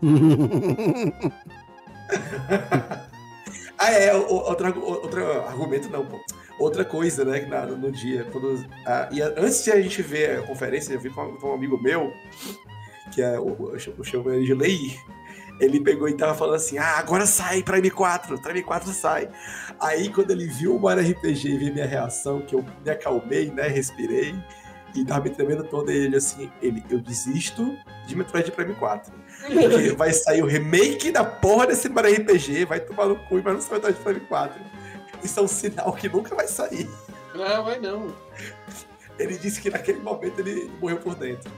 Ah, 3.78 3.92
é, 3.92 4.12
outro, 4.14 4.84
outro 4.84 5.42
argumento 5.42 5.88
não, 5.88 6.04
pô. 6.04 6.20
Outra 6.58 6.84
coisa, 6.84 7.24
né, 7.24 7.42
na, 7.42 7.64
no 7.66 7.92
dia, 7.92 8.24
quando, 8.32 8.66
ah, 8.84 9.08
e 9.12 9.22
antes 9.22 9.62
de 9.62 9.70
a 9.70 9.80
gente 9.80 10.02
ver 10.02 10.40
a 10.40 10.42
conferência, 10.42 10.92
eu 10.92 11.00
vi 11.00 11.08
com, 11.08 11.36
com 11.36 11.50
um 11.50 11.54
amigo 11.54 11.80
meu, 11.80 12.12
que 13.12 13.22
é 13.22 13.38
o, 13.38 13.72
eu 13.76 14.04
chamo 14.04 14.32
ele 14.32 14.44
de 14.44 14.54
Leir, 14.54 14.98
ele 15.60 15.80
pegou 15.80 16.08
e 16.08 16.14
tava 16.14 16.34
falando 16.34 16.56
assim, 16.56 16.76
ah, 16.76 16.98
agora 16.98 17.26
sai 17.26 17.62
pra 17.62 17.78
M4, 17.78 18.40
pra 18.40 18.54
M4 18.54 18.86
sai. 18.86 19.28
Aí, 19.78 20.08
quando 20.08 20.32
ele 20.32 20.46
viu 20.46 20.74
o 20.74 20.80
Mario 20.80 21.08
RPG 21.08 21.48
e 21.48 21.58
viu 21.58 21.72
minha 21.72 21.86
reação, 21.86 22.40
que 22.40 22.56
eu 22.56 22.64
me 22.84 22.90
acalmei, 22.90 23.50
né, 23.52 23.68
respirei, 23.68 24.34
E 24.94 25.04
tava 25.04 25.24
me 25.24 25.30
tremendo 25.30 25.64
todo 25.64 25.90
ele 25.90 26.16
assim, 26.16 26.50
ele, 26.62 26.82
eu 26.90 27.00
desisto 27.00 27.76
de 28.06 28.16
Metroid 28.16 28.50
Prime 28.50 28.74
4. 28.74 29.12
Porque 29.46 29.90
vai 29.92 30.12
sair 30.12 30.42
o 30.42 30.46
remake 30.46 31.10
da 31.12 31.24
porra 31.24 31.66
desse 31.66 31.88
Mario 31.88 32.16
RPG, 32.16 32.64
vai 32.64 32.80
tomar 32.80 33.06
no 33.06 33.16
cu 33.16 33.38
e 33.38 33.40
vai 33.40 33.52
não 33.52 33.60
sair 33.60 33.74
Metroid 33.74 33.98
Prime 34.00 34.20
4. 34.20 34.60
Isso 35.22 35.38
é 35.38 35.42
um 35.42 35.48
sinal 35.48 35.92
que 35.92 36.08
nunca 36.08 36.34
vai 36.34 36.48
sair. 36.48 36.88
Não, 37.34 37.64
vai 37.64 37.78
não. 37.78 38.14
Ele 39.18 39.36
disse 39.36 39.60
que 39.60 39.68
naquele 39.70 39.98
momento 40.00 40.38
ele 40.38 40.70
morreu 40.80 40.98
por 40.98 41.14
dentro. 41.14 41.50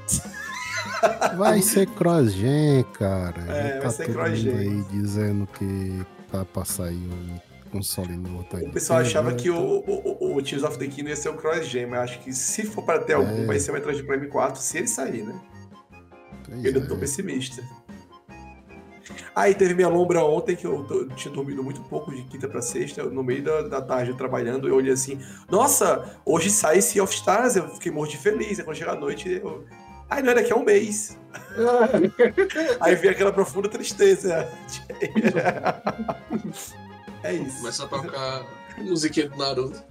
Vai 1.36 1.60
ser 1.62 1.86
cross-gen, 1.88 2.84
cara. 2.94 3.42
É, 3.48 3.74
Já 3.74 3.80
vai 3.80 3.90
ser 3.90 4.12
cross-gen. 4.12 4.58
aí 4.58 4.82
dizendo 4.90 5.46
que 5.46 6.04
tá 6.30 6.44
pra 6.44 6.64
sair 6.64 6.96
um 6.96 7.49
console 7.70 8.16
novo. 8.16 8.44
Tá 8.44 8.58
O 8.58 8.70
pessoal 8.72 9.00
achava 9.00 9.32
que 9.34 9.48
o, 9.50 9.78
Então, 9.78 9.94
o, 9.94 10.32
o, 10.32 10.36
o 10.36 10.42
Tears 10.42 10.62
of 10.64 10.78
the 10.78 10.86
Kingdom 10.86 11.10
ia 11.10 11.16
ser 11.16 11.28
um 11.30 11.36
cross-gen, 11.36 11.86
mas 11.86 12.00
acho 12.00 12.20
que 12.20 12.32
se 12.32 12.64
for 12.64 12.82
para 12.82 12.98
ter 13.00 13.14
algum, 13.14 13.42
É. 13.42 13.46
vai 13.46 13.58
ser 13.60 13.70
o 13.70 13.74
Metroid 13.74 14.02
Prime 14.02 14.26
4, 14.28 14.60
se 14.60 14.78
ele 14.78 14.88
sair, 14.88 15.22
né? 15.24 15.40
pois 16.46 16.64
Eu 16.64 16.72
ainda 16.74 16.86
tô 16.88 16.94
é. 16.94 16.98
pessimista. 16.98 17.62
Aí 19.34 19.54
teve 19.54 19.74
minha 19.74 19.88
lombra 19.88 20.24
ontem, 20.24 20.56
que 20.56 20.66
eu, 20.66 20.84
tô- 20.84 20.94
eu 21.02 21.08
tinha 21.10 21.32
dormido 21.32 21.62
muito 21.62 21.80
pouco 21.82 22.14
de 22.14 22.22
quinta 22.24 22.48
pra 22.48 22.60
sexta, 22.60 23.04
no 23.04 23.22
meio 23.22 23.42
da, 23.42 23.62
da 23.62 23.80
tarde 23.80 24.10
eu 24.10 24.16
trabalhando, 24.16 24.66
eu 24.68 24.74
olhei 24.74 24.92
assim, 24.92 25.18
nossa, 25.48 26.16
hoje 26.24 26.50
sai 26.50 26.80
Sea 26.82 27.02
of 27.02 27.14
Stars, 27.14 27.56
eu 27.56 27.68
fiquei 27.70 27.90
morto 27.92 28.10
de 28.10 28.18
feliz, 28.18 28.58
aí 28.58 28.64
quando 28.64 28.76
chega 28.76 28.92
a 28.92 28.96
noite, 28.96 29.28
eu... 29.42 29.64
Ai, 30.08 30.20
não, 30.22 30.32
é 30.32 30.34
daqui 30.34 30.52
a 30.52 30.56
um 30.56 30.64
mês. 30.64 31.16
Aí 32.80 32.96
veio 32.96 33.12
aquela 33.12 33.32
profunda 33.32 33.68
tristeza. 33.68 34.48
É 37.22 37.32
isso. 37.34 37.58
Começa 37.58 37.84
a 37.84 37.88
tocar 37.88 38.46
musiquinha 38.78 39.28
do 39.28 39.36
Naruto. 39.36 39.82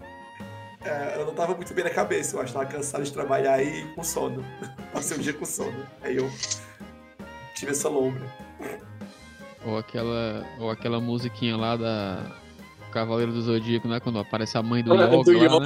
É, 0.84 1.16
eu 1.20 1.26
não 1.26 1.34
tava 1.34 1.56
muito 1.56 1.74
bem 1.74 1.84
na 1.84 1.90
cabeça, 1.90 2.36
eu 2.36 2.42
acho. 2.42 2.54
Tava 2.54 2.66
cansado 2.66 3.04
de 3.04 3.12
trabalhar 3.12 3.62
e 3.62 3.84
com 3.94 4.04
sono. 4.04 4.44
Passei 4.94 5.18
o 5.18 5.20
dia 5.20 5.34
com 5.34 5.46
sono. 5.46 5.86
Aí 6.02 6.16
eu 6.18 6.30
tive 7.56 7.72
essa 7.72 7.90
lombra. 7.90 8.26
Ou 9.66 9.78
aquela, 9.78 10.46
ou 10.60 10.72
aquela 10.72 11.02
musiquinha 11.02 11.58
lá 11.58 11.76
da 11.76 12.32
Cavaleiro 12.92 13.34
do 13.34 13.42
Zodíaco, 13.42 13.88
né? 13.88 14.00
Quando 14.00 14.20
aparece 14.20 14.58
a 14.58 14.64
mãe 14.64 14.84
do 14.84 14.94
Yoga. 14.94 15.08
do 15.08 15.32
lá, 15.38 15.60
né? 15.60 15.66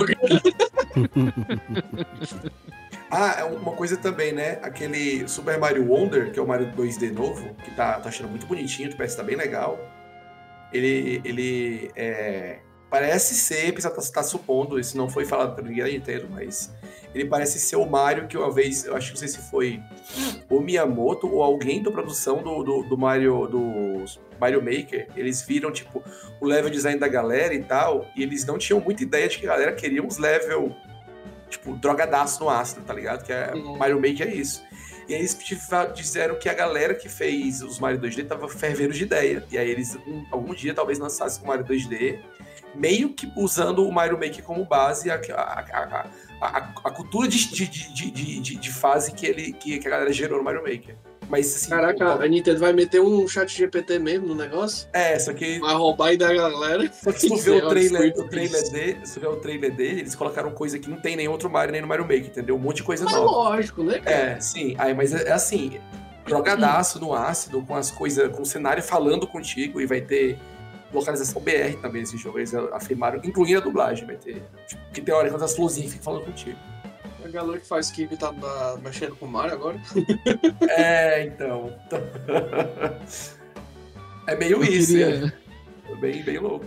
Ah, 3.16 3.36
é 3.42 3.44
uma 3.44 3.74
coisa 3.74 3.96
também, 3.96 4.34
né? 4.34 4.58
Aquele 4.64 5.28
Super 5.28 5.60
Mario 5.60 5.88
Wonder, 5.88 6.32
que 6.32 6.40
é 6.40 6.42
o 6.42 6.48
Mario 6.48 6.74
2D 6.76 7.12
novo, 7.12 7.54
que 7.64 7.70
tá, 7.70 8.00
tá 8.00 8.10
achando 8.10 8.28
muito 8.28 8.48
bonitinho, 8.48 8.90
parece 8.98 9.16
que 9.16 9.22
tá 9.22 9.28
bem 9.28 9.36
legal. 9.36 9.78
Ele, 10.74 11.22
ele 11.24 11.92
é, 11.96 12.60
parece 12.90 13.34
ser, 13.36 13.72
precisa 13.74 13.94
tá, 13.94 14.02
tá 14.02 14.24
supondo, 14.24 14.80
isso 14.80 14.98
não 14.98 15.10
foi 15.10 15.26
falado 15.26 15.56
pra 15.56 15.64
ninguém 15.64 15.96
inteiro, 15.96 16.28
mas 16.30 16.74
ele 17.14 17.26
parece 17.26 17.60
ser 17.60 17.76
o 17.76 17.86
Mario 17.86 18.28
que 18.28 18.38
uma 18.38 18.52
vez, 18.52 18.86
eu 18.86 18.96
acho 18.96 19.08
que 19.08 19.14
não 19.14 19.20
sei 19.20 19.28
se 19.28 19.50
foi 19.50 19.82
o 20.50 20.60
Miyamoto 20.60 21.28
ou 21.28 21.42
alguém 21.42 21.82
da 21.82 21.90
produção 21.90 22.44
do, 22.44 22.64
do, 22.64 22.84
do 22.84 22.98
Mario 22.98 23.48
do 23.48 24.06
Mario 24.40 24.62
Maker, 24.62 25.08
eles 25.16 25.42
viram 25.42 25.72
tipo 25.72 26.04
o 26.40 26.46
level 26.46 26.70
design 26.70 27.00
da 27.00 27.08
galera 27.08 27.54
e 27.54 27.64
tal, 27.64 28.06
e 28.16 28.24
eles 28.24 28.46
não 28.46 28.58
tinham 28.58 28.80
muita 28.80 29.04
ideia 29.04 29.28
de 29.28 29.40
que 29.40 29.46
a 29.48 29.50
galera 29.50 29.74
queria 29.74 30.04
uns 30.04 30.18
level 30.18 30.76
tipo 31.50 31.76
drogadaço 31.76 32.44
no 32.44 32.50
ácido, 32.50 32.82
tá 32.82 32.94
ligado? 32.94 33.24
Que 33.24 33.32
é. 33.32 33.54
Mario 33.56 33.98
Maker 33.98 34.28
é 34.28 34.36
isso. 34.36 34.64
E 35.08 35.14
aí 35.14 35.20
eles 35.20 35.38
disseram 35.96 36.36
que 36.40 36.48
a 36.48 36.54
galera 36.54 36.94
que 36.96 37.10
fez 37.10 37.62
os 37.62 37.80
Mario 37.80 38.00
2D 38.00 38.26
tava 38.28 38.48
fervendo 38.48 38.94
de 38.94 39.04
ideia. 39.04 39.46
E 39.52 39.58
aí 39.58 39.70
eles 39.70 39.96
um- 40.08 40.26
algum 40.32 40.54
dia 40.54 40.74
talvez 40.74 40.98
lançassem 41.00 41.44
o 41.44 41.48
Mario 41.48 41.66
2D, 41.66 42.20
meio 42.76 43.14
que 43.14 43.32
usando 43.36 43.88
o 43.88 43.92
Mario 43.92 44.18
Maker 44.18 44.44
como 44.44 44.66
base 44.66 45.12
a, 45.12 45.16
a, 45.16 46.08
a, 46.42 46.58
a, 46.84 46.92
cultura 46.92 47.28
de, 47.28 47.48
de, 47.48 47.70
de- 48.40 48.56
de 48.58 48.72
fase 48.72 49.12
que, 49.14 49.26
ele, 49.26 49.54
que, 49.54 49.78
que 49.80 49.88
a 49.88 49.92
galera 49.92 50.12
gerou 50.14 50.38
no 50.40 50.44
Mario 50.44 50.62
Maker. 50.64 50.96
Mas 51.34 51.56
assim. 51.56 51.70
Caraca, 51.72 52.24
a 52.24 52.28
Nintendo 52.28 52.60
vai 52.60 52.72
meter 52.74 53.02
um 53.02 53.28
chat 53.28 53.58
GPT 53.58 53.98
mesmo 53.98 54.28
no 54.28 54.36
negócio? 54.36 54.88
É, 54.94 55.18
só 55.18 55.34
que 55.34 55.58
Vai 55.58 55.74
roubar 55.74 56.10
aí 56.10 56.18
da 56.18 56.32
galera. 56.32 56.88
Só 56.94 57.12
que 57.12 57.22
se 57.22 57.28
tu 57.28 57.38
vê 57.42 57.50
o 57.50 57.58
é 57.58 57.70
trailer, 57.70 58.14
o 58.16 58.28
trailer 58.30 58.72
dele, 58.72 59.00
se 59.04 59.16
tu 59.16 59.20
vê 59.20 59.28
o 59.28 59.36
trailer 59.38 59.76
dele, 59.76 60.02
eles 60.02 60.14
colocaram 60.14 60.52
coisa 60.52 60.78
que 60.78 60.88
não 60.88 60.98
tem 60.98 61.16
nem 61.16 61.28
outro 61.28 61.50
Mario 61.50 61.72
nem 61.72 61.82
no 61.82 61.88
Mario 61.88 62.04
Maker, 62.04 62.28
entendeu? 62.28 62.56
Um 62.56 62.60
monte 62.60 62.78
de 62.78 62.84
coisa 62.84 63.06
Mas 63.06 63.16
nova. 63.16 63.26
lógico, 63.26 63.82
né? 63.82 63.98
cara? 63.98 64.16
É, 64.16 64.40
sim. 64.40 64.76
Aí, 64.78 64.94
mas 64.94 65.12
é, 65.12 65.30
é 65.30 65.32
assim, 65.32 65.80
jogadaço 66.28 67.00
no 67.00 67.16
ácido, 67.16 67.64
com 67.64 67.74
as 67.74 67.90
coisas, 67.90 68.32
com 68.32 68.44
o 68.44 68.46
cenário 68.46 68.84
falando 68.84 69.26
contigo, 69.26 69.82
e 69.82 69.88
vai 69.88 70.02
ter 70.02 70.38
localização 70.94 71.42
BR 71.42 71.82
também 71.82 72.04
esse 72.04 72.16
jogo. 72.16 72.38
Eles 72.38 72.54
afirmaram, 72.54 73.20
incluindo 73.24 73.58
a 73.58 73.62
dublagem, 73.64 74.06
vai 74.06 74.18
ter. 74.18 74.44
Tipo, 74.68 74.82
que 74.94 75.02
tem 75.02 75.16
hora 75.16 75.28
que 75.32 75.44
as 75.44 75.56
florzinhas 75.56 75.94
ficam 75.94 76.04
falando 76.04 76.26
contigo. 76.26 76.60
A 77.24 77.28
galera 77.30 77.60
que 77.60 77.68
faz 77.68 77.90
kick 77.92 78.16
tá 78.18 78.34
tá 78.34 78.78
mexendo 78.84 79.16
com 79.16 79.26
o 79.26 79.30
Mario 79.30 79.54
agora. 79.54 79.80
É, 80.70 81.24
então. 81.26 81.74
é 84.28 84.36
meio 84.36 84.58
Eu 84.58 84.64
isso, 84.64 84.94
queria, 84.94 85.34
é. 85.90 85.96
Bem, 85.96 86.24
bem 86.24 86.38
louco. 86.40 86.66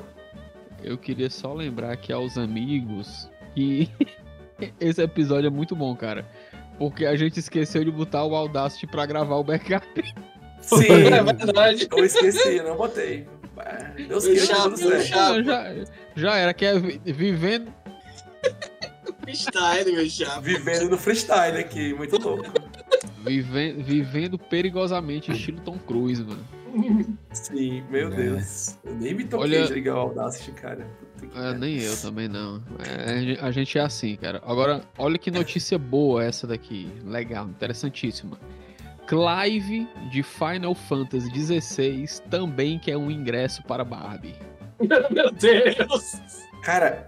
eu 0.83 0.97
queria 0.97 1.29
só 1.31 1.53
lembrar 1.53 1.93
aqui 1.93 2.13
aos 2.13 2.39
amigos 2.39 3.29
que 3.55 3.91
esse 4.81 5.03
episódio 5.03 5.49
é 5.49 5.51
muito 5.51 5.75
bom, 5.75 5.95
cara. 5.97 6.25
Porque 6.79 7.07
a 7.07 7.17
gente 7.17 7.41
esqueceu 7.41 7.83
de 7.85 7.91
botar 7.91 8.25
o 8.25 8.35
Audacity 8.37 8.87
pra 8.87 9.07
gravar 9.07 9.37
o 9.37 9.45
backup. 9.45 9.87
Sim, 10.61 10.93
É 10.93 11.23
verdade. 11.23 11.89
eu 11.91 12.05
esqueci, 12.05 12.63
não 12.63 12.77
botei. 12.77 13.27
Deus 14.07 14.27
Eu 14.27 14.35
queira, 14.35 14.47
já- 14.47 14.77
já- 14.77 15.43
já, 15.43 15.75
já 16.15 16.37
era, 16.37 16.53
que 16.53 16.67
é 16.67 16.79
vi- 16.79 17.01
vivendo. 17.05 17.73
Freestyle, 19.27 19.93
meu 19.93 20.09
chapa. 20.09 20.41
Vivendo 20.41 20.91
no 20.91 20.97
freestyle 20.99 21.59
aqui, 21.59 21.93
muito 21.95 22.17
louco. 22.17 22.45
Vivendo, 23.25 23.83
vivendo 23.83 24.39
perigosamente 24.39 25.33
estilo 25.33 25.61
Tom 25.61 25.77
Cruise, 25.79 26.23
mano. 26.23 26.45
Sim, 27.33 27.83
meu 27.91 28.13
É. 28.13 28.17
Deus. 28.17 28.79
Eu 28.85 28.95
nem 28.95 29.15
me 29.15 29.25
toquei 29.25 29.57
Olha- 29.59 29.67
de 29.67 29.73
ligar 29.75 29.97
o 29.97 29.99
Audacity, 29.99 30.53
cara. 30.53 30.87
É, 31.35 31.55
nem 31.55 31.81
eu 31.81 31.97
também 31.97 32.29
não. 32.29 32.63
É, 32.85 33.39
a 33.45 33.51
gente 33.51 33.77
é 33.79 33.81
assim, 33.81 34.15
cara. 34.17 34.41
Agora, 34.47 34.83
olha 34.97 35.19
que 35.19 35.31
notícia 35.31 35.77
boa 35.79 36.23
essa 36.23 36.47
daqui. 36.47 36.89
Legal, 37.05 37.49
interessantíssima. 37.49 38.39
Clive 39.09 39.89
de 40.11 40.23
Final 40.23 40.75
Fantasy 40.75 41.29
XVI 41.31 42.21
também 42.31 42.79
quer 42.79 42.97
um 42.97 43.11
ingresso 43.11 43.63
para 43.65 43.83
Barbie. 43.85 44.35
Meu 45.11 45.33
Deus. 45.33 46.13
Cara, 46.67 47.07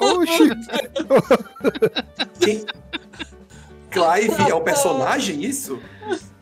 Oxi! 0.00 0.48
quem... 2.40 2.64
Clive 3.88 4.50
é 4.50 4.52
o 4.52 4.60
personagem, 4.60 5.44
isso? 5.44 5.80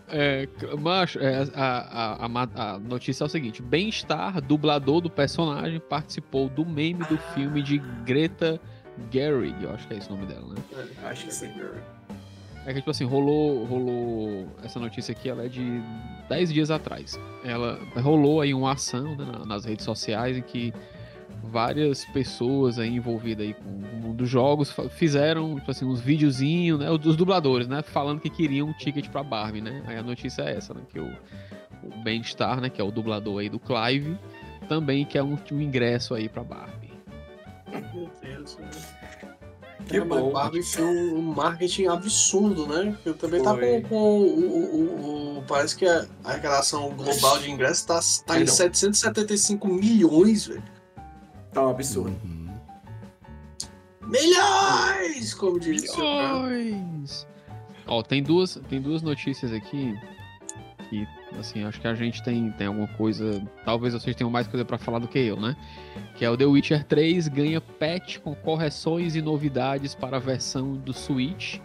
É, 0.09 0.49
macho, 0.81 1.19
é, 1.19 1.47
a, 1.55 2.25
a, 2.25 2.75
a 2.75 2.79
notícia 2.79 3.23
é 3.23 3.27
o 3.27 3.29
seguinte: 3.29 3.61
Bem-Estar, 3.61 4.41
dublador 4.41 5.03
do 5.03 5.11
personagem, 5.11 5.79
participou 5.79 6.49
do 6.49 6.65
meme 6.65 7.05
do 7.05 7.19
filme 7.35 7.63
de 7.63 7.77
Greta 8.07 8.59
Gerwig, 9.13 9.63
eu 9.63 9.71
acho 9.75 9.87
que 9.87 9.93
é 9.93 9.99
esse 9.99 10.09
o 10.09 10.13
nome 10.17 10.25
dela, 10.25 10.55
né? 10.55 10.87
Acho 11.05 11.27
que 11.27 11.35
sim. 11.35 11.53
É 12.65 12.73
que, 12.73 12.79
tipo 12.79 12.91
assim, 12.91 13.05
rolou, 13.05 13.67
rolou. 13.67 14.49
Essa 14.63 14.81
notícia 14.81 15.13
aqui, 15.13 15.29
ela 15.29 15.45
é 15.45 15.49
de 15.49 15.83
10 16.31 16.51
dias 16.51 16.71
atrás. 16.71 17.21
Ela 17.45 17.79
rolou 18.01 18.41
aí 18.41 18.55
uma 18.55 18.73
ação 18.73 19.15
né, 19.17 19.25
na- 19.31 19.45
nas 19.45 19.67
redes 19.67 19.85
sociais 19.85 20.39
em 20.39 20.43
que 20.43 20.73
várias 21.45 22.05
pessoas 22.07 22.79
aí 22.79 22.89
envolvidas 22.95 23.47
aí 23.47 23.55
com 23.55 23.69
o 23.69 24.01
mundo 24.03 24.15
dos 24.19 24.29
jogos 24.29 24.75
fizeram, 24.91 25.55
tipo 25.57 25.71
assim, 25.71 25.85
uns 25.85 26.01
videozinhos, 26.01 26.79
né? 26.81 26.87
Dos 26.99 27.17
dubladores, 27.17 27.69
né? 27.69 27.83
Falando 27.83 28.21
que 28.21 28.31
queriam 28.31 28.69
um 28.69 28.73
ticket 28.73 29.09
pra 29.09 29.23
Barbie, 29.23 29.61
né? 29.61 29.83
Aí 29.87 29.97
a 29.97 30.03
notícia 30.03 30.43
é 30.43 30.57
essa, 30.57 30.75
né? 30.75 30.81
Que 30.89 30.99
o, 31.01 31.07
o 31.83 32.03
Bem-Estar, 32.03 32.61
né? 32.61 32.69
Que 32.71 32.81
é 32.81 32.85
o 32.85 32.91
dublador 32.91 33.41
aí 33.41 33.49
do 33.49 33.59
Clive, 33.59 34.19
também 34.69 35.05
quer 35.05 35.23
um, 35.23 35.37
um 35.53 35.61
ingresso 35.61 36.15
aí 36.15 36.29
pra 36.29 36.43
Barbie. 36.43 36.93
Meu 37.95 38.11
Deus. 38.23 38.57
Que 39.87 39.99
É, 39.99 40.01
bom. 40.01 40.33
Barbie 40.33 40.63
foi 40.63 40.83
um, 40.85 41.21
marketing 41.21 41.87
absurdo, 41.89 42.67
né? 42.67 42.97
Eu 43.05 43.13
também 43.15 43.43
tá 43.43 43.51
Foi. 43.55 43.83
com, 43.83 43.89
com 43.89 43.97
o, 43.97 44.25
o- 44.25 44.77
o- 44.77 45.39
o- 45.39 45.43
Parece 45.47 45.77
que 45.77 45.85
a 45.85 46.07
a 46.25 46.31
arrecadação 46.31 46.89
global 46.97 47.39
de 47.39 47.51
ingressos 47.51 47.85
tá, 47.85 48.01
tá 48.27 48.35
em 48.37 48.47
Perdão. 48.47 48.55
775 48.55 49.69
milhões, 49.69 50.47
velho. 50.47 50.63
Tá 51.55 51.65
um 51.65 51.71
absurdo. 51.71 52.15
Uhum. 52.25 52.53
Milhões! 54.03 55.33
Como 55.33 55.59
diz. 55.59 55.97
Milhões! 55.97 57.27
Ó, 57.87 58.03
tem 58.03 58.23
duas, 58.23 58.61
tem 58.69 58.81
duas 58.81 59.03
notícias 59.03 59.53
aqui 59.53 59.97
que, 60.91 61.09
assim, 61.39 61.65
acho 61.65 61.81
que 61.81 61.87
a 61.87 61.95
gente 61.95 62.23
tem, 62.23 62.51
tem 62.53 62.67
alguma 62.67 62.89
coisa. 62.89 63.43
Talvez 63.65 63.95
vocês 63.95 64.15
tenham 64.17 64.31
mais 64.31 64.47
coisa 64.47 64.65
pra 64.65 64.79
falar 64.79 64.99
do 64.99 65.09
que 65.09 65.19
eu, 65.19 65.41
né? 65.41 65.57
Que 66.17 66.25
é 66.25 66.31
o 66.31 66.37
The 66.37 66.45
Witcher 66.45 66.85
3 66.85 67.29
ganha 67.29 67.61
patch 67.61 68.19
com 68.19 68.35
correções 68.35 69.15
e 69.15 69.23
novidades 69.23 69.95
para 69.95 70.17
a 70.17 70.21
versão 70.21 70.75
do 70.75 70.93
Switch. 70.93 71.59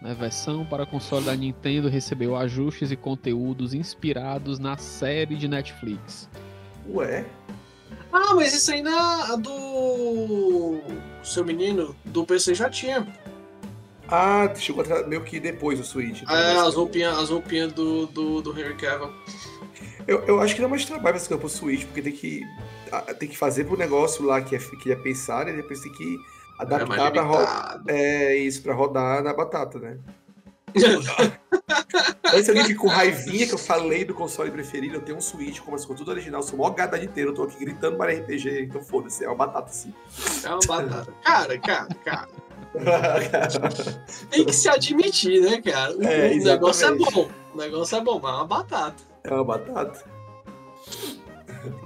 Né? 0.00 0.14
Versão 0.14 0.64
para 0.64 0.84
console 0.84 1.26
da 1.26 1.36
Nintendo 1.36 1.88
recebeu 1.88 2.36
ajustes 2.36 2.90
e 2.90 2.96
conteúdos 2.96 3.72
inspirados 3.72 4.58
na 4.58 4.76
série 4.76 5.36
de 5.36 5.46
Netflix. 5.46 6.28
Ué? 6.88 7.24
Ah, 8.12 8.34
mas 8.34 8.52
isso 8.52 8.70
aí 8.70 8.82
na 8.82 9.36
do 9.36 10.80
seu 11.24 11.44
menino 11.44 11.96
do 12.04 12.24
PC 12.26 12.54
já 12.54 12.68
tinha. 12.68 13.06
Ah, 14.08 14.52
chegou 14.54 14.84
meio 15.06 15.22
que 15.22 15.40
depois 15.40 15.80
o 15.80 15.84
Switch. 15.84 16.22
Então 16.22 16.36
é, 16.36 16.58
as 16.58 16.74
roupinhas, 16.74 17.18
as 17.18 17.30
roupinhas 17.30 17.72
do, 17.72 18.06
do, 18.06 18.42
do 18.42 18.58
Henry 18.58 18.74
Cavill. 18.74 19.10
Eu, 20.06 20.24
eu 20.24 20.40
acho 20.40 20.54
que 20.54 20.60
dá 20.60 20.68
mais 20.68 20.84
trabalho 20.84 21.18
pra 21.18 21.38
pro 21.38 21.48
Switch, 21.48 21.84
porque 21.86 22.02
tem 22.02 22.12
que, 22.12 22.42
tem 23.18 23.28
que 23.28 23.38
fazer 23.38 23.64
pro 23.64 23.78
negócio 23.78 24.24
lá 24.24 24.42
que 24.42 24.54
é, 24.54 24.58
que 24.58 24.92
é 24.92 24.96
pensar 24.96 25.48
e 25.48 25.56
depois 25.56 25.80
tem 25.80 25.92
que 25.92 26.18
adaptar 26.58 27.06
é 27.06 27.10
pra 27.10 27.22
rodar. 27.22 27.82
É 27.88 28.36
isso, 28.36 28.62
pra 28.62 28.74
rodar 28.74 29.22
na 29.22 29.32
batata, 29.32 29.78
né? 29.78 29.98
Antes 32.32 32.48
alguém 32.48 32.64
fica 32.64 32.80
com 32.80 32.88
raivinha 32.88 33.46
que 33.46 33.54
eu 33.54 33.58
falei 33.58 34.04
do 34.04 34.14
console 34.14 34.50
preferido, 34.50 34.96
eu 34.96 35.02
tenho 35.02 35.18
um 35.18 35.20
Switch, 35.20 35.60
como 35.60 35.76
com 35.86 35.94
tudo 35.94 36.10
original, 36.10 36.42
sou 36.42 36.54
o 36.54 36.62
maior 36.62 36.74
gada 36.74 37.02
inteiro, 37.02 37.30
eu 37.30 37.34
tô 37.34 37.42
aqui 37.44 37.58
gritando 37.58 37.96
para 37.96 38.12
RPG, 38.12 38.62
então 38.62 38.82
foda-se, 38.82 39.24
é 39.24 39.28
uma 39.28 39.36
batata 39.36 39.70
sim. 39.70 39.92
É 40.44 40.48
uma 40.48 40.60
batata. 40.66 41.12
Cara, 41.22 41.58
cara, 41.58 41.94
cara. 42.04 42.28
Tem 44.30 44.44
que 44.46 44.52
se 44.52 44.68
admitir, 44.68 45.42
né, 45.42 45.60
cara? 45.60 45.96
O, 45.96 46.02
é, 46.02 46.32
o 46.32 46.44
negócio 46.44 46.86
é 46.86 46.94
bom. 46.94 47.28
O 47.52 47.56
negócio 47.58 47.98
é 47.98 48.00
bom, 48.00 48.20
mas 48.22 48.32
é 48.32 48.36
uma 48.36 48.46
batata. 48.46 49.02
É 49.24 49.34
uma 49.34 49.44
batata. 49.44 50.04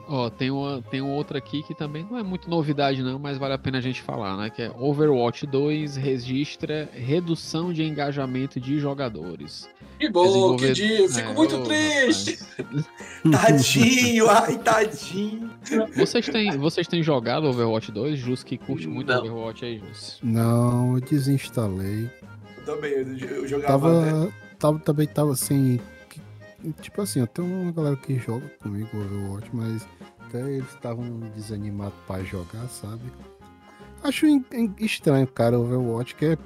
Ó, 0.09 0.31
tem, 0.31 0.51
uma, 0.51 0.83
tem 0.83 1.01
um 1.01 1.11
outro 1.11 1.37
aqui 1.37 1.63
que 1.63 1.75
também 1.75 2.07
não 2.09 2.19
é 2.19 2.23
muito 2.23 2.49
novidade 2.49 3.03
não, 3.03 3.19
mas 3.19 3.39
vale 3.39 3.55
a 3.55 3.59
pena 3.59 3.79
a 3.79 3.81
gente 3.81 4.01
falar, 4.03 4.37
né? 4.37 4.51
Que 4.51 4.63
é 4.63 4.73
Overwatch 4.77 5.47
2 5.47 5.97
registra 5.97 6.89
redução 6.93 7.73
de 7.73 7.83
engajamento 7.83 8.61
de 8.61 8.79
jogadores. 8.79 9.69
Que 9.99 10.09
bom, 10.09 10.57
que 10.57 10.73
dia, 10.73 11.09
fico 11.09 11.31
é, 11.31 11.35
muito 11.35 11.63
triste. 11.65 12.39
tadinho, 13.31 14.29
ai, 14.29 14.59
tadinho. 14.59 15.51
Vocês 15.97 16.27
têm, 16.29 16.57
vocês 16.59 16.87
têm 16.87 17.03
jogado 17.03 17.47
Overwatch 17.47 17.91
2? 17.91 18.19
Jus 18.19 18.43
que 18.43 18.57
curte 18.57 18.87
muito 18.87 19.09
não. 19.09 19.21
Overwatch 19.21 19.65
aí, 19.65 19.79
Jus. 19.79 20.19
Não, 20.23 20.95
eu 20.95 21.01
desinstalei. 21.01 22.11
Eu 22.59 22.65
também, 22.65 22.93
eu, 22.93 23.07
eu 23.07 23.49
jogava 23.49 23.73
tava, 23.73 24.23
até... 24.23 24.33
tava, 24.59 24.79
também 24.79 25.07
tava 25.07 25.33
assim, 25.33 25.81
tipo 26.81 27.03
assim, 27.03 27.21
eu 27.21 27.27
tenho 27.27 27.49
uma 27.49 27.73
galera 27.73 27.97
que 27.97 28.19
joga 28.19 28.49
comigo 28.63 28.89
Overwatch, 28.95 29.51
mas 29.53 29.87
até 30.21 30.41
eles 30.41 30.69
estavam 30.73 31.21
desanimados 31.35 31.99
para 32.07 32.25
jogar, 32.25 32.69
sabe? 32.69 33.13
Acho 34.03 34.27
estranho, 34.79 35.27
cara, 35.27 35.59
Overwatch, 35.59 36.15
que 36.15 36.27
é 36.27 36.39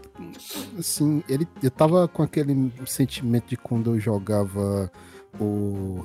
assim, 0.79 1.23
ele 1.29 1.47
eu 1.63 1.71
tava 1.71 2.09
com 2.09 2.23
aquele 2.23 2.73
sentimento 2.87 3.49
de 3.49 3.57
quando 3.57 3.95
eu 3.95 4.01
jogava 4.01 4.91
o 5.39 6.03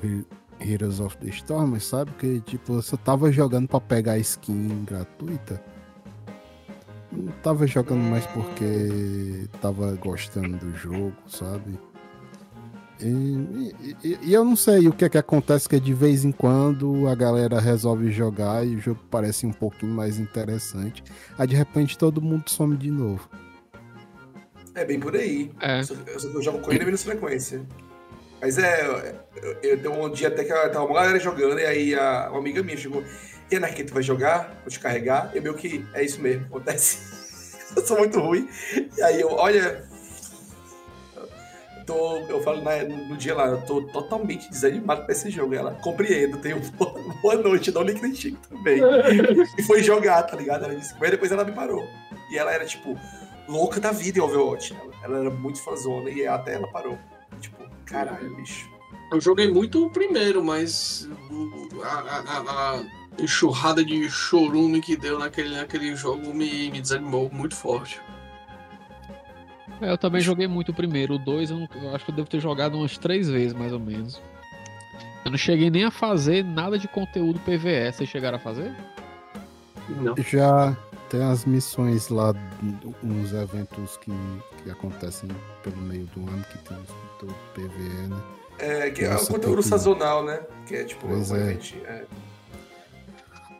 Heroes 0.60 1.00
of 1.00 1.16
the 1.18 1.28
Storm, 1.28 1.78
sabe? 1.78 2.12
Que 2.12 2.40
tipo, 2.40 2.74
você 2.74 2.96
tava 2.96 3.30
jogando 3.30 3.68
para 3.68 3.80
pegar 3.80 4.18
skin 4.18 4.84
gratuita. 4.84 5.62
Não 7.12 7.32
tava 7.42 7.66
jogando 7.66 8.02
mais 8.02 8.26
porque 8.26 9.48
tava 9.60 9.92
gostando 9.94 10.56
do 10.58 10.76
jogo, 10.76 11.14
sabe? 11.26 11.78
E, 13.00 13.74
e, 14.02 14.18
e, 14.22 14.32
eu 14.32 14.42
não 14.44 14.56
sei 14.56 14.88
o 14.88 14.92
que 14.92 15.04
é 15.04 15.08
que 15.08 15.18
acontece 15.18 15.68
que 15.68 15.78
de 15.78 15.92
vez 15.92 16.24
em 16.24 16.32
quando 16.32 17.06
a 17.06 17.14
galera 17.14 17.60
resolve 17.60 18.10
jogar 18.10 18.66
e 18.66 18.76
o 18.76 18.80
jogo 18.80 19.00
parece 19.10 19.46
um 19.46 19.52
pouquinho 19.52 19.92
mais 19.92 20.18
interessante. 20.18 21.04
Aí 21.36 21.46
de 21.46 21.54
repente 21.54 21.98
todo 21.98 22.22
mundo 22.22 22.48
some 22.48 22.76
de 22.76 22.90
novo. 22.90 23.28
É 24.74 24.84
bem 24.84 24.98
por 24.98 25.14
aí. 25.14 25.50
É. 25.60 25.80
Eu, 25.80 26.30
eu 26.32 26.42
jogo 26.42 26.58
com 26.60 26.72
ele 26.72 26.84
menos 26.84 27.02
frequência. 27.02 27.62
Mas 28.40 28.58
é, 28.58 28.86
eu, 28.86 29.56
eu, 29.62 29.78
eu 29.78 29.92
um 29.92 30.10
dia 30.10 30.28
até 30.28 30.44
que 30.44 30.52
tava 30.52 30.84
uma 30.84 30.94
galera 30.94 31.18
jogando 31.18 31.58
e 31.58 31.66
aí 31.66 31.94
a, 31.94 32.28
uma 32.30 32.38
amiga 32.38 32.62
minha 32.62 32.76
chegou, 32.76 33.02
e 33.50 33.58
na 33.58 33.68
que 33.68 33.84
tu 33.84 33.94
vai 33.94 34.02
jogar, 34.02 34.60
vou 34.62 34.70
te 34.70 34.78
carregar, 34.78 35.30
e 35.34 35.40
meio 35.40 35.54
que 35.54 35.84
é 35.94 36.04
isso 36.04 36.20
mesmo, 36.20 36.44
acontece. 36.46 36.98
eu 37.74 37.86
sou 37.86 37.98
muito 37.98 38.20
ruim. 38.20 38.48
E 38.96 39.02
aí 39.02 39.20
eu, 39.20 39.30
olha, 39.30 39.84
tô, 41.86 42.18
eu 42.28 42.42
falo 42.42 42.60
na, 42.60 42.82
no 42.82 43.16
dia 43.16 43.34
lá, 43.34 43.46
eu 43.46 43.62
tô 43.62 43.80
totalmente 43.82 44.50
desanimado 44.50 45.04
pra 45.04 45.12
esse 45.12 45.30
jogo. 45.30 45.54
Ela, 45.54 45.72
compreendo, 45.76 46.38
tenho 46.38 46.60
boa, 46.76 46.92
boa 47.22 47.36
noite, 47.36 47.70
não 47.70 47.82
lhe 47.82 47.94
critico 47.94 48.38
também. 48.48 48.80
e 49.56 49.62
foi 49.62 49.82
jogar, 49.82 50.24
tá 50.24 50.36
ligado? 50.36 50.64
Ela 50.64 50.74
disse, 50.74 50.94
mas 51.00 51.10
depois 51.10 51.30
ela 51.30 51.44
me 51.44 51.52
parou. 51.52 51.88
E 52.30 52.36
ela 52.36 52.52
era, 52.52 52.66
tipo, 52.66 52.98
louca 53.48 53.80
da 53.80 53.92
vida 53.92 54.18
em 54.18 54.22
Overwatch. 54.22 54.74
Ela, 54.74 54.94
ela 55.04 55.18
era 55.20 55.30
muito 55.30 55.62
fãzona 55.62 56.10
e 56.10 56.26
até 56.26 56.54
ela 56.54 56.66
parou. 56.68 56.98
Tipo, 57.40 57.64
caralho, 57.84 58.34
bicho. 58.34 58.68
Eu 59.12 59.20
joguei 59.20 59.50
muito 59.50 59.86
o 59.86 59.90
primeiro, 59.90 60.42
mas 60.42 61.08
a, 61.82 61.88
a, 61.88 62.76
a 62.76 62.84
enxurrada 63.18 63.84
de 63.84 64.10
chorume 64.10 64.80
que 64.80 64.96
deu 64.96 65.18
naquele, 65.18 65.56
naquele 65.56 65.94
jogo 65.94 66.34
me, 66.34 66.70
me 66.70 66.80
desanimou 66.80 67.30
muito 67.32 67.54
forte. 67.54 68.00
É, 69.80 69.90
eu 69.90 69.98
também 69.98 70.20
joguei 70.20 70.46
muito 70.46 70.70
o 70.70 70.74
primeiro. 70.74 71.14
O 71.14 71.18
2 71.18 71.50
eu, 71.50 71.68
eu, 71.82 71.94
acho 71.94 72.04
que 72.04 72.10
eu 72.10 72.14
devo 72.14 72.28
ter 72.28 72.40
jogado 72.40 72.76
umas 72.76 72.96
três 72.96 73.28
vezes, 73.28 73.52
mais 73.52 73.72
ou 73.72 73.80
menos. 73.80 74.20
Eu 75.24 75.30
não 75.30 75.38
cheguei 75.38 75.70
nem 75.70 75.84
a 75.84 75.90
fazer 75.90 76.44
nada 76.44 76.78
de 76.78 76.88
conteúdo 76.88 77.40
PVE. 77.40 77.92
Vocês 77.92 78.08
chegaram 78.08 78.36
a 78.36 78.40
fazer? 78.40 78.74
Não. 79.88 80.14
Já 80.18 80.76
tem 81.10 81.22
as 81.22 81.44
missões 81.44 82.08
lá, 82.08 82.34
uns 83.02 83.32
eventos 83.32 83.96
que, 83.98 84.12
que 84.62 84.70
acontecem 84.70 85.28
pelo 85.62 85.76
meio 85.78 86.06
do 86.06 86.20
ano, 86.28 86.44
que 86.44 86.58
tem 86.58 86.76
o 86.76 87.34
PVE, 87.54 88.08
né? 88.08 88.22
É, 88.58 88.90
que 88.90 89.04
é 89.04 89.14
o 89.14 89.26
conteúdo 89.26 89.62
sazonal, 89.62 90.24
né? 90.24 90.40
Que 90.66 90.76
é 90.76 90.84
tipo, 90.84 91.06
pois 91.06 91.30
um 91.30 91.36
é. 91.36 91.40
Evento, 91.40 91.76
é. 91.84 92.04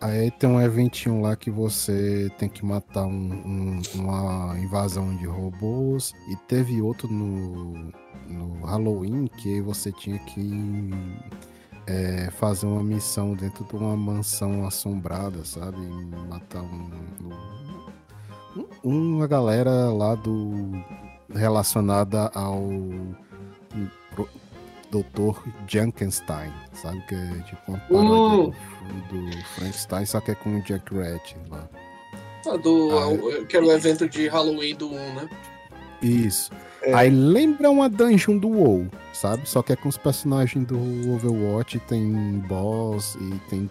Aí 0.07 0.31
tem 0.31 0.49
um 0.49 0.61
eventinho 0.61 1.21
lá 1.21 1.35
que 1.35 1.51
você 1.51 2.31
tem 2.39 2.49
que 2.49 2.65
matar 2.65 3.05
um, 3.07 3.11
um, 3.11 3.83
uma 3.95 4.57
invasão 4.57 5.17
de 5.17 5.27
robôs. 5.27 6.15
E 6.31 6.37
teve 6.47 6.81
outro 6.81 7.09
no, 7.09 7.93
no 8.29 8.65
Halloween 8.65 9.27
que 9.27 9.61
você 9.61 9.91
tinha 9.91 10.17
que 10.21 10.91
é, 11.89 12.31
fazer 12.39 12.67
uma 12.67 12.85
missão 12.85 13.35
dentro 13.35 13.65
de 13.65 13.75
uma 13.75 13.97
mansão 13.97 14.65
assombrada, 14.65 15.45
sabe? 15.45 15.79
Matar 16.29 16.63
um, 16.63 16.89
um, 18.85 19.17
uma 19.17 19.27
galera 19.27 19.91
lá 19.91 20.15
do 20.15 20.71
relacionada 21.35 22.31
ao 22.33 22.63
Dr. 24.91 25.39
Junkenstein, 25.67 26.53
sabe? 26.73 27.01
Que 27.07 27.15
é 27.15 27.43
tipo 27.43 27.63
uma 27.69 27.79
paródia 27.79 28.49
uh. 28.49 28.55
do, 29.11 29.31
do, 29.31 29.45
Frankenstein, 29.55 30.07
só 30.07 30.21
que 30.21 30.31
é 30.31 30.35
com 30.35 30.57
o 30.57 30.63
Jack 30.63 30.95
Rat 30.95 31.35
lá. 31.51 31.69
Ah, 32.47 32.57
do, 32.57 32.99
Aí, 32.99 33.45
que 33.47 33.57
era 33.57 33.67
o 33.67 33.73
evento 33.73 34.09
de 34.09 34.29
Halloween 34.29 34.75
do 34.75 34.89
1, 34.89 35.15
né? 35.15 35.29
Isso. 36.01 36.51
É. 36.83 36.95
Aí 36.95 37.11
lembra 37.11 37.71
uma 37.71 37.89
dungeon 37.89 38.39
do 38.39 38.49
WoW, 38.49 38.87
sabe? 39.13 39.49
Só 39.49 39.63
que 39.63 39.73
é 39.73 39.77
com 39.77 39.89
os 39.89 39.97
personagens 39.97 40.65
do 40.65 40.79
Overwatch, 41.13 41.81
tem 41.81 42.43
boss 42.47 43.17
e 43.21 43.39
tem. 43.51 43.69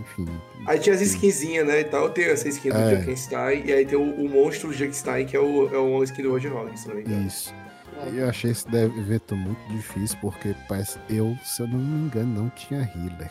Enfim. 0.00 0.28
Aí 0.66 0.78
tinha 0.78 0.94
as 0.94 1.00
skinzinhas, 1.00 1.66
né? 1.66 1.80
Então 1.80 2.02
eu 2.02 2.10
tenho 2.10 2.30
essa 2.30 2.48
skin 2.48 2.70
do 2.70 2.76
é. 2.76 2.96
Junkenstein, 2.96 3.62
e 3.64 3.72
aí 3.72 3.86
tem 3.86 3.96
o, 3.96 4.02
o 4.02 4.28
monstro 4.28 4.72
Junkenstein, 4.72 5.24
que 5.24 5.36
é 5.36 5.40
o, 5.40 5.74
é 5.74 5.78
o 5.78 6.02
skin 6.02 6.22
do 6.22 6.30
Roadhog, 6.30 6.78
se 6.78 6.88
não 6.88 6.96
me 6.96 7.02
engano. 7.02 7.26
Isso. 7.26 7.54
Eu 8.14 8.28
achei 8.28 8.50
esse 8.50 8.66
evento 8.74 9.36
muito 9.36 9.60
difícil, 9.68 10.18
porque 10.20 10.54
parece 10.68 10.98
eu, 11.08 11.36
se 11.44 11.62
eu 11.62 11.68
não 11.68 11.78
me 11.78 12.06
engano, 12.06 12.42
não 12.42 12.50
tinha 12.50 12.80
healer 12.80 13.30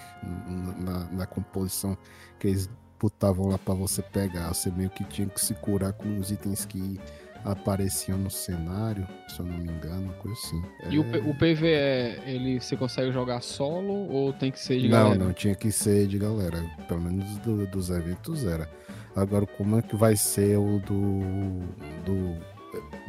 na, 0.79 1.05
na 1.11 1.25
composição 1.25 1.97
que 2.37 2.47
eles 2.47 2.69
botavam 2.99 3.47
lá 3.47 3.57
para 3.57 3.73
você 3.73 4.01
pegar. 4.01 4.53
Você 4.53 4.69
meio 4.69 4.89
que 4.89 5.03
tinha 5.03 5.27
que 5.27 5.39
se 5.39 5.53
curar 5.55 5.93
com 5.93 6.17
os 6.19 6.31
itens 6.31 6.65
que 6.65 6.99
apareciam 7.43 8.17
no 8.17 8.29
cenário, 8.29 9.07
se 9.27 9.39
eu 9.39 9.45
não 9.45 9.57
me 9.57 9.71
engano, 9.71 10.13
coisa 10.19 10.37
assim. 10.37 10.61
E 10.89 10.97
é... 10.97 10.99
o, 10.99 11.29
o 11.29 11.35
PVE, 11.35 12.21
ele 12.25 12.59
você 12.59 12.75
consegue 12.75 13.11
jogar 13.11 13.41
solo 13.41 14.09
ou 14.11 14.33
tem 14.33 14.51
que 14.51 14.59
ser 14.59 14.79
de 14.79 14.89
não, 14.89 14.97
galera? 14.97 15.15
Não, 15.17 15.25
não, 15.27 15.33
tinha 15.33 15.55
que 15.55 15.71
ser 15.71 16.07
de 16.07 16.17
galera. 16.17 16.63
Pelo 16.87 17.01
menos 17.01 17.37
do, 17.39 17.65
dos 17.67 17.89
eventos 17.89 18.45
era. 18.45 18.69
Agora, 19.15 19.45
como 19.45 19.79
é 19.79 19.81
que 19.81 19.95
vai 19.95 20.15
ser 20.15 20.57
o 20.57 20.79
do, 20.79 21.59
do 22.05 22.37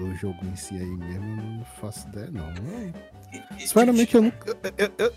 do 0.00 0.14
jogo 0.14 0.38
em 0.44 0.56
si 0.56 0.74
aí 0.74 0.96
mesmo, 0.96 1.36
não 1.36 1.64
faço 1.80 2.08
ideia, 2.08 2.30
não. 2.30 2.52
Sinceramente, 3.58 4.14
eu 4.14 4.22
nunca. 4.22 4.56
Eu, 4.78 4.90
eu, 4.98 5.12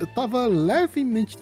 eu 0.00 0.06
tava 0.08 0.46
levemente 0.46 1.38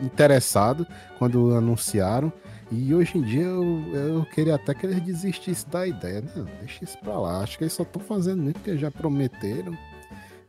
interessado 0.00 0.86
quando 1.18 1.54
anunciaram. 1.56 2.32
E 2.70 2.94
hoje 2.94 3.18
em 3.18 3.22
dia 3.22 3.42
eu, 3.42 3.94
eu 3.94 4.24
queria 4.26 4.56
até 4.56 4.74
que 4.74 4.86
eles 4.86 5.00
desistissem 5.00 5.68
da 5.70 5.86
ideia. 5.86 6.22
Não, 6.34 6.44
deixa 6.60 6.84
isso 6.84 6.98
pra 6.98 7.18
lá. 7.18 7.40
Acho 7.40 7.58
que 7.58 7.64
eles 7.64 7.72
só 7.72 7.82
estão 7.82 8.02
fazendo 8.02 8.42
muito 8.42 8.56
porque 8.56 8.76
já 8.76 8.90
prometeram. 8.90 9.76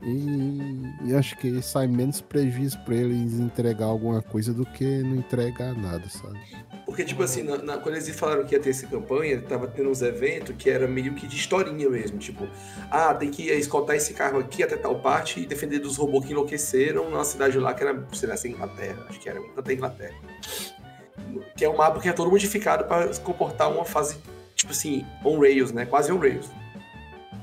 E, 0.02 1.10
e, 1.10 1.16
acho 1.16 1.38
que 1.38 1.62
sai 1.62 1.88
menos 1.88 2.22
prejuízo 2.22 2.78
para 2.80 2.96
eles 2.96 3.40
entregar 3.40 3.86
alguma 3.86 4.22
coisa 4.22 4.54
do 4.54 4.66
que 4.66 4.84
não 5.04 5.16
entregar 5.16 5.74
nada, 5.74 6.08
sabe? 6.10 6.40
Porque, 6.86 7.04
tipo 7.04 7.24
assim, 7.24 7.44
na, 7.44 7.58
na, 7.58 7.78
quando 7.78 7.96
eles 7.96 8.10
falaram 8.10 8.46
que 8.46 8.54
ia 8.54 8.60
ter 8.60 8.70
essa 8.70 8.86
campanha, 8.88 9.42
tava 9.42 9.68
tendo 9.68 9.90
uns 9.90 10.02
eventos 10.02 10.56
que 10.58 10.70
era 10.70 10.88
meio 10.88 11.14
que 11.16 11.28
de 11.28 11.36
historinha 11.36 11.90
mesmo. 11.90 12.20
Tipo, 12.20 12.48
ah, 12.92 13.14
tem 13.14 13.32
que 13.32 13.50
escoltar 13.52 13.96
esse 13.96 14.14
carro 14.14 14.40
aqui 14.40 14.62
até 14.62 14.76
tal 14.76 15.00
parte 15.00 15.40
e 15.40 15.46
defender 15.46 15.80
dos 15.80 15.98
robôs 15.98 16.26
que 16.26 16.32
enlouqueceram 16.32 17.10
numa 17.10 17.24
cidade 17.24 17.58
lá 17.58 17.74
que 17.74 17.84
era, 17.84 18.06
sei 18.14 18.30
lá, 18.30 18.36
Inglaterra. 18.46 19.06
Acho 19.10 19.20
que 19.20 19.30
era 19.30 19.42
até 19.58 19.74
Inglaterra. 19.74 20.16
Que 21.58 21.66
é 21.66 21.70
um 21.70 21.78
mapa 21.78 22.00
que 22.00 22.08
é 22.08 22.14
todo 22.14 22.30
modificado 22.30 22.86
para 22.86 23.08
comportar 23.20 23.72
uma 23.72 23.86
fase 23.86 24.18
tipo 24.56 24.72
assim, 24.72 25.06
on 25.24 25.40
rails, 25.40 25.72
né? 25.72 25.86
Quase 25.86 26.12
on 26.12 26.20
rails. 26.20 26.50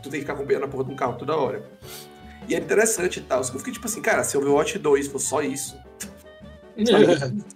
Tu 0.03 0.11
tem 0.11 0.13
que 0.13 0.21
ficar 0.21 0.33
acompanhando 0.33 0.65
a 0.65 0.69
porra 0.69 0.85
de 0.85 0.93
um 0.93 0.97
carro 0.97 1.15
toda 1.17 1.37
hora. 1.37 1.63
E 2.49 2.55
é 2.55 2.59
interessante 2.59 3.19
e 3.19 3.23
tal. 3.23 3.41
Eu 3.41 3.59
fiquei 3.59 3.73
tipo 3.73 3.87
assim, 3.87 4.03
cara, 4.03 4.25
se 4.25 4.37
Overwatch 4.37 4.79
2 4.79 5.09
for 5.09 5.19
só 5.19 5.43
isso. 5.43 5.77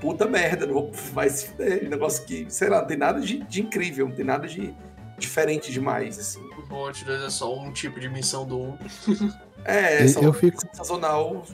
puta 0.00 0.26
merda, 0.26 0.66
não 0.66 0.74
vou, 0.74 0.92
vai 1.12 1.28
se 1.28 1.48
fuder. 1.48 1.88
Negócio 1.88 2.24
que, 2.24 2.46
sei 2.48 2.68
lá, 2.68 2.80
não 2.80 2.86
tem 2.86 2.96
nada 2.96 3.20
de, 3.20 3.38
de 3.38 3.60
incrível, 3.60 4.08
não 4.08 4.14
tem 4.14 4.24
nada 4.24 4.48
de 4.48 4.74
diferente 5.18 5.70
demais, 5.70 6.18
assim. 6.18 6.40
O 6.40 6.60
Overwatch 6.60 7.04
2 7.04 7.22
é 7.22 7.30
só 7.30 7.54
um 7.58 7.72
tipo 7.72 8.00
de 8.00 8.08
missão 8.08 8.46
do 8.46 8.58
1. 8.58 8.78
é, 9.64 10.04
é 10.04 10.08
só 10.08 10.20
eu 10.20 10.32
fico 10.32 10.62
sazonal 10.74 11.44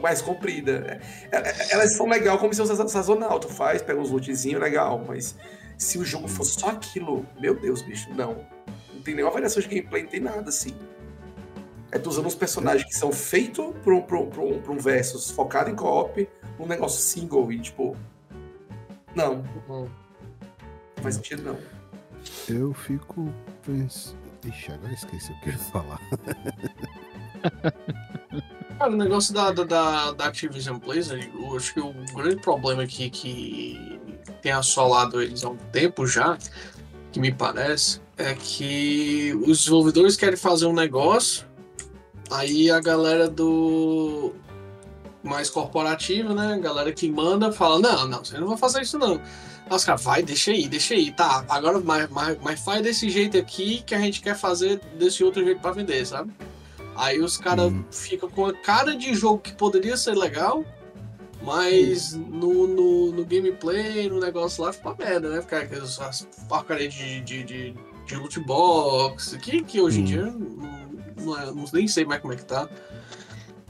mais 0.00 0.20
comprida. 0.20 1.00
É, 1.30 1.36
é, 1.36 1.72
elas 1.72 1.96
são 1.96 2.08
legal 2.08 2.36
como 2.38 2.50
missão 2.50 2.66
sazonal, 2.66 3.38
tu 3.38 3.48
faz, 3.48 3.82
pega 3.82 4.00
uns 4.00 4.10
lootzinhos, 4.10 4.60
legal, 4.60 5.04
mas 5.06 5.36
se 5.76 5.98
o 5.98 6.04
jogo 6.04 6.28
fosse 6.28 6.58
só 6.58 6.70
aquilo, 6.70 7.24
meu 7.40 7.54
Deus, 7.54 7.82
bicho, 7.82 8.08
não. 8.14 8.46
Não 8.92 9.02
tem 9.02 9.14
nenhuma 9.14 9.32
variação 9.32 9.62
de 9.62 9.68
gameplay, 9.68 10.02
não 10.02 10.10
tem 10.10 10.20
nada 10.20 10.48
assim. 10.48 10.74
É 11.90 11.98
tu 11.98 12.10
usando 12.10 12.26
uns 12.26 12.34
personagens 12.34 12.84
que 12.84 12.94
são 12.94 13.10
feitos 13.10 13.74
para 13.82 13.94
um, 13.94 14.02
pra 14.02 14.18
um, 14.18 14.60
pra 14.60 14.72
um 14.72 14.78
versus 14.78 15.30
focado 15.30 15.70
em 15.70 15.74
co-op, 15.74 16.28
um 16.58 16.66
negócio 16.66 17.00
single 17.00 17.50
e 17.52 17.60
tipo. 17.60 17.96
Não. 19.14 19.42
Não 19.66 19.88
faz 21.02 21.14
sentido, 21.16 21.42
não. 21.42 21.58
Eu 22.48 22.72
fico 22.74 23.32
pensando. 23.64 24.18
Ixi, 24.44 24.72
agora 24.72 24.92
esqueci 24.92 25.32
o 25.32 25.40
que 25.40 25.48
eu 25.48 25.52
ia 25.52 25.58
falar. 25.58 26.00
Cara, 28.78 28.92
o 28.92 28.96
negócio 28.96 29.34
da, 29.34 29.50
da, 29.50 30.12
da 30.12 30.26
Activision 30.26 30.78
Blizzard, 30.78 31.32
eu 31.34 31.56
acho 31.56 31.74
que 31.74 31.80
o 31.80 31.92
grande 32.14 32.36
problema 32.36 32.84
aqui 32.84 33.10
que 33.10 34.00
tem 34.40 34.52
assolado 34.52 35.20
eles 35.20 35.42
há 35.42 35.48
um 35.48 35.56
tempo 35.56 36.06
já, 36.06 36.38
que 37.10 37.18
me 37.18 37.32
parece, 37.32 38.00
é 38.16 38.34
que 38.34 39.34
os 39.46 39.58
desenvolvedores 39.58 40.14
querem 40.14 40.36
fazer 40.36 40.66
um 40.66 40.72
negócio, 40.72 41.44
aí 42.30 42.70
a 42.70 42.80
galera 42.80 43.28
do 43.28 44.32
mais 45.22 45.50
corporativo, 45.50 46.34
né? 46.34 46.54
A 46.54 46.58
galera 46.58 46.92
que 46.92 47.10
manda 47.10 47.52
fala, 47.52 47.78
não, 47.78 48.08
não, 48.08 48.24
você 48.24 48.38
não 48.38 48.48
vai 48.48 48.56
fazer 48.56 48.82
isso 48.82 48.98
não. 48.98 49.20
Os 49.70 49.84
caras, 49.84 50.02
vai, 50.02 50.22
deixa 50.22 50.50
aí, 50.50 50.66
deixa 50.66 50.94
aí, 50.94 51.12
tá. 51.12 51.44
Agora, 51.48 51.78
mas, 51.80 52.08
mas, 52.10 52.38
mas 52.40 52.60
faz 52.60 52.82
desse 52.82 53.10
jeito 53.10 53.36
aqui 53.36 53.82
que 53.84 53.94
a 53.94 54.00
gente 54.00 54.22
quer 54.22 54.34
fazer 54.34 54.80
desse 54.98 55.22
outro 55.22 55.44
jeito 55.44 55.60
para 55.60 55.72
vender, 55.72 56.06
sabe? 56.06 56.32
Aí 56.96 57.20
os 57.20 57.36
caras 57.36 57.70
hum. 57.70 57.84
ficam 57.90 58.30
com 58.30 58.46
a 58.46 58.52
cara 58.52 58.96
de 58.96 59.14
jogo 59.14 59.38
que 59.38 59.52
poderia 59.52 59.96
ser 59.96 60.16
legal, 60.16 60.64
mas 61.42 62.14
no, 62.14 62.66
no, 62.66 63.12
no, 63.12 63.24
gameplay, 63.24 64.08
no 64.08 64.18
negócio 64.18 64.64
lá, 64.64 64.72
fica 64.72 64.88
uma 64.88 64.96
merda, 64.96 65.28
né? 65.28 65.42
Ficar 65.42 65.58
aquelas 65.58 66.26
porcaria 66.48 66.88
de, 66.88 67.20
de, 67.20 67.44
de, 67.44 67.74
de 68.06 68.16
loot 68.16 68.40
box, 68.40 69.36
que, 69.36 69.62
que 69.62 69.80
hoje 69.80 70.00
em 70.00 70.02
hum. 70.02 70.06
dia 70.06 70.34
não, 71.18 71.38
é, 71.38 71.46
não, 71.46 71.64
nem 71.72 71.88
sei 71.88 72.04
mais 72.04 72.20
como 72.20 72.32
é 72.32 72.36
que 72.36 72.44
tá. 72.44 72.68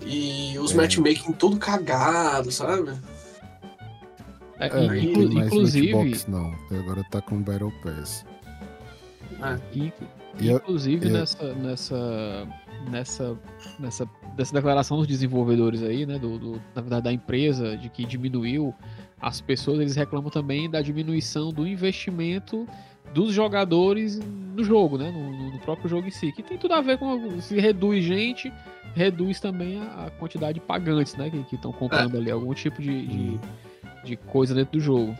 E 0.04 0.56
os 0.58 0.72
é. 0.72 0.76
matchmaking 0.76 1.32
tudo 1.32 1.56
cagado, 1.56 2.50
sabe? 2.50 2.92
É, 4.58 4.66
é, 4.66 4.98
inclu 4.98 5.24
inclusive. 5.24 5.92
Box, 5.92 6.28
não, 6.28 6.54
agora 6.70 7.04
tá 7.10 7.20
com 7.20 7.40
Battle 7.42 7.72
Pass. 7.82 8.24
É. 9.40 9.58
E, 9.72 9.92
inclusive 10.40 11.06
eu, 11.06 11.12
nessa, 11.12 11.54
nessa, 11.54 12.48
nessa, 12.90 13.38
nessa 13.78 14.08
dessa 14.38 14.54
declaração 14.54 14.98
dos 14.98 15.06
desenvolvedores 15.08 15.82
aí, 15.82 16.06
né? 16.06 16.16
Do, 16.16 16.38
do, 16.38 16.62
na 16.72 16.80
verdade, 16.80 17.02
da 17.02 17.12
empresa, 17.12 17.76
de 17.76 17.88
que 17.88 18.04
diminuiu 18.04 18.72
as 19.20 19.40
pessoas, 19.40 19.80
eles 19.80 19.96
reclamam 19.96 20.30
também 20.30 20.70
da 20.70 20.80
diminuição 20.80 21.52
do 21.52 21.66
investimento 21.66 22.64
dos 23.12 23.32
jogadores 23.32 24.18
no 24.18 24.64
jogo, 24.64 24.98
né? 24.98 25.10
No, 25.10 25.52
no, 25.52 25.58
próprio 25.60 25.88
jogo 25.88 26.08
em 26.08 26.10
si. 26.10 26.32
Que 26.32 26.42
tem 26.42 26.58
tudo 26.58 26.74
a 26.74 26.80
ver 26.80 26.98
com. 26.98 27.40
Se 27.40 27.58
reduz 27.58 28.04
gente, 28.04 28.52
reduz 28.94 29.40
também 29.40 29.80
a, 29.80 30.06
a 30.06 30.10
quantidade 30.10 30.54
de 30.54 30.60
pagantes, 30.60 31.14
né? 31.16 31.30
Que 31.30 31.54
estão 31.54 31.72
comprando 31.72 32.16
é. 32.16 32.18
ali 32.18 32.30
algum 32.30 32.54
tipo 32.54 32.80
de, 32.80 33.06
de 33.06 33.16
uhum 33.16 33.38
de 34.04 34.16
coisa 34.16 34.54
dentro 34.54 34.78
do 34.78 34.80
jogo. 34.80 35.16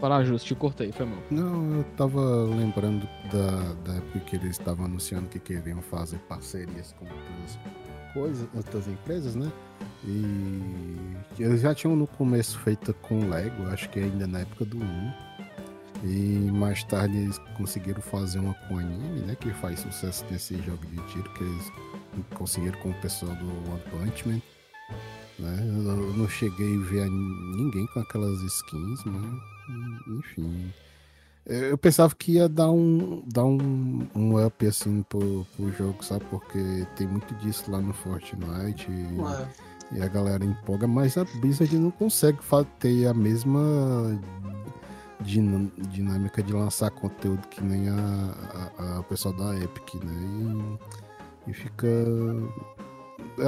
Para 0.00 0.24
justo, 0.24 0.46
te 0.46 0.54
cortei, 0.54 0.90
foi 0.90 1.06
mal. 1.06 1.18
Não, 1.30 1.76
eu 1.76 1.84
tava 1.96 2.20
lembrando 2.46 3.08
da, 3.30 3.72
da 3.84 3.98
época 3.98 4.20
que 4.20 4.36
eles 4.36 4.50
estavam 4.50 4.86
anunciando 4.86 5.28
que 5.28 5.38
queriam 5.38 5.80
fazer 5.80 6.18
parcerias 6.28 6.92
com 6.98 7.04
outras 7.04 7.58
coisas, 8.12 8.48
outras 8.52 8.88
empresas, 8.88 9.36
né? 9.36 9.50
E 10.04 11.14
eles 11.38 11.60
já 11.60 11.72
tinham 11.72 11.94
no 11.94 12.08
começo 12.08 12.58
feita 12.58 12.92
com 12.92 13.28
Lego, 13.28 13.68
acho 13.68 13.88
que 13.90 14.00
ainda 14.00 14.26
na 14.26 14.40
época 14.40 14.64
do 14.64 14.78
1. 14.78 15.12
E 16.02 16.50
mais 16.50 16.82
tarde 16.84 17.16
eles 17.16 17.38
conseguiram 17.56 18.02
fazer 18.02 18.40
uma 18.40 18.54
com 18.54 18.78
anime, 18.78 19.20
né? 19.20 19.36
Que 19.36 19.50
faz 19.54 19.80
sucesso 19.80 20.24
nesse 20.30 20.56
jogo 20.62 20.84
de 20.86 20.96
tiro, 21.12 21.32
que 21.34 21.44
eles 21.44 21.72
conseguiram 22.34 22.78
com 22.80 22.90
o 22.90 22.94
pessoal 22.94 23.34
do 23.36 23.46
One 23.70 23.82
Punch 23.90 24.28
Man. 24.28 24.42
Né? 25.38 25.58
Eu 25.60 26.16
não 26.16 26.28
cheguei 26.28 26.76
a 26.76 26.84
ver 26.84 27.08
ninguém 27.08 27.86
com 27.88 28.00
aquelas 28.00 28.40
skins, 28.40 29.04
mas 29.04 30.18
enfim. 30.18 30.72
Eu 31.44 31.76
pensava 31.76 32.14
que 32.14 32.32
ia 32.32 32.48
dar 32.48 32.70
um, 32.70 33.22
dar 33.26 33.44
um, 33.44 34.06
um 34.14 34.44
up 34.44 34.64
assim 34.66 35.02
pro, 35.02 35.44
pro 35.56 35.72
jogo, 35.72 36.04
sabe? 36.04 36.24
Porque 36.30 36.86
tem 36.96 37.06
muito 37.06 37.34
disso 37.36 37.70
lá 37.70 37.80
no 37.80 37.92
Fortnite. 37.92 38.88
E, 38.90 39.98
e 39.98 40.02
a 40.02 40.08
galera 40.08 40.44
empolga, 40.44 40.86
mas 40.86 41.18
a 41.18 41.24
Blizzard 41.24 41.76
não 41.76 41.90
consegue 41.90 42.38
ter 42.78 43.06
a 43.06 43.14
mesma 43.14 44.20
dinâmica 45.22 46.42
de 46.42 46.52
lançar 46.52 46.90
conteúdo 46.90 47.46
que 47.48 47.62
nem 47.62 47.88
a, 47.88 48.72
a, 48.78 48.98
a 48.98 49.02
pessoal 49.04 49.34
da 49.34 49.56
Epic, 49.58 49.94
né? 49.94 50.78
E, 51.46 51.50
e 51.50 51.54
fica 51.54 51.88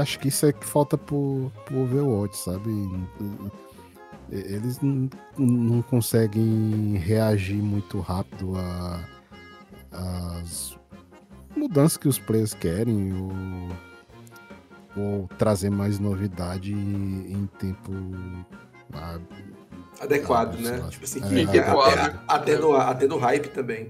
acho 0.00 0.18
que 0.18 0.28
isso 0.28 0.46
é 0.46 0.52
que 0.52 0.64
falta 0.64 0.96
pro, 0.96 1.50
pro 1.64 1.82
Overwatch, 1.82 2.37
sabe? 2.37 2.70
Eles 4.30 4.80
não, 5.37 5.82
conseguem 5.82 6.96
reagir 6.96 7.62
muito 7.62 8.00
rápido 8.00 8.52
às 9.92 10.78
mudanças 11.54 11.96
que 11.96 12.08
os 12.08 12.18
players 12.18 12.54
querem 12.54 13.12
ou, 13.14 13.30
ou 14.96 15.28
trazer 15.38 15.70
mais 15.70 15.98
novidade 15.98 16.72
em 16.72 17.48
tempo 17.58 17.92
ah, 18.94 19.20
adequado, 20.00 20.59
né? 20.59 20.78
Lá. 20.78 20.88
Tipo 20.88 21.04
assim, 21.04 21.22
é, 21.24 21.28
que, 21.28 21.59
adequado. 21.59 22.20
Até, 22.26 23.07
do 23.07 23.16
hype 23.18 23.48
também. 23.48 23.88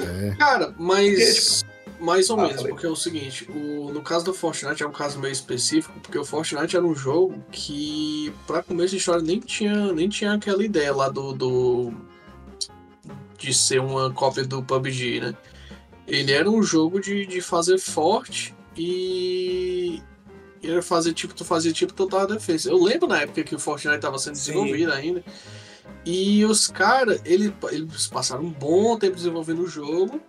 É. 0.00 0.34
Cara, 0.36 0.74
mas. 0.78 1.14
Porque, 1.14 1.32
tipo, 1.32 1.72
mais 2.02 2.28
ou 2.30 2.40
ah, 2.40 2.48
menos, 2.48 2.62
porque 2.64 2.84
é 2.84 2.88
o 2.88 2.96
seguinte, 2.96 3.48
o, 3.48 3.92
no 3.92 4.02
caso 4.02 4.24
do 4.24 4.34
Fortnite 4.34 4.82
é 4.82 4.86
um 4.86 4.92
caso 4.92 5.20
meio 5.20 5.30
específico, 5.30 5.94
porque 6.00 6.18
o 6.18 6.24
Fortnite 6.24 6.76
era 6.76 6.84
um 6.84 6.96
jogo 6.96 7.40
que, 7.52 8.34
para 8.44 8.62
começo 8.62 8.90
de 8.90 8.96
história, 8.96 9.22
nem 9.22 9.38
tinha, 9.38 9.92
nem 9.92 10.08
tinha 10.08 10.32
aquela 10.32 10.64
ideia 10.64 10.92
lá 10.92 11.08
do, 11.08 11.32
do. 11.32 11.92
de 13.38 13.54
ser 13.54 13.80
uma 13.80 14.12
cópia 14.12 14.44
do 14.44 14.62
PUBG, 14.64 15.20
né? 15.20 15.34
Ele 16.04 16.32
era 16.32 16.50
um 16.50 16.60
jogo 16.62 17.00
de, 17.00 17.24
de 17.24 17.40
fazer 17.40 17.78
forte 17.78 18.52
e. 18.76 20.02
Era 20.62 20.82
fazer 20.82 21.12
tipo, 21.12 21.34
tu 21.34 21.44
fazia 21.44 21.72
tipo 21.72 21.92
total 21.92 22.26
defesa. 22.26 22.70
Eu 22.70 22.82
lembro 22.82 23.08
na 23.08 23.22
época 23.22 23.42
que 23.42 23.54
o 23.54 23.58
Fortnite 23.58 23.96
estava 23.96 24.18
sendo 24.18 24.34
desenvolvido 24.34 24.92
Sim. 24.92 24.98
ainda. 24.98 25.24
E 26.04 26.44
os 26.44 26.66
caras, 26.66 27.20
eles, 27.24 27.52
eles 27.70 28.06
passaram 28.06 28.44
um 28.44 28.50
bom 28.50 28.96
tempo 28.98 29.16
desenvolvendo 29.16 29.62
o 29.62 29.68
jogo. 29.68 30.20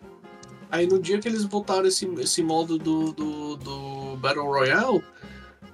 Aí 0.70 0.88
no 0.88 1.00
dia 1.00 1.20
que 1.20 1.28
eles 1.28 1.46
botaram 1.46 1.86
esse, 1.86 2.06
esse 2.20 2.42
modo 2.42 2.80
do, 2.80 3.12
do, 3.14 3.56
do 3.58 4.18
Battle 4.18 4.46
Royale, 4.46 5.04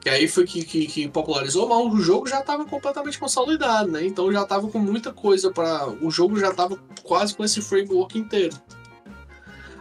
que 0.01 0.10
aí 0.10 0.28
foi 0.28 0.45
que, 0.45 0.64
que, 0.64 0.88
que, 0.88 1.07
popularizou, 1.07 1.68
mas 1.68 1.93
o 1.93 2.01
jogo 2.01 2.28
já 2.28 2.39
estava 2.39 2.66
completamente 2.66 3.18
consolidado, 3.18 3.89
né? 3.89 4.05
Então 4.05 4.32
já 4.32 4.43
estava 4.43 4.68
com 4.68 4.80
muita 4.80 5.14
coisa 5.14 5.51
para 5.51 5.88
O 6.01 6.12
jogo 6.12 6.38
já 6.38 6.49
estava 6.49 6.78
quase 7.03 7.36
com 7.36 7.43
esse 7.43 7.62
framework 7.62 8.18
inteiro. 8.18 8.55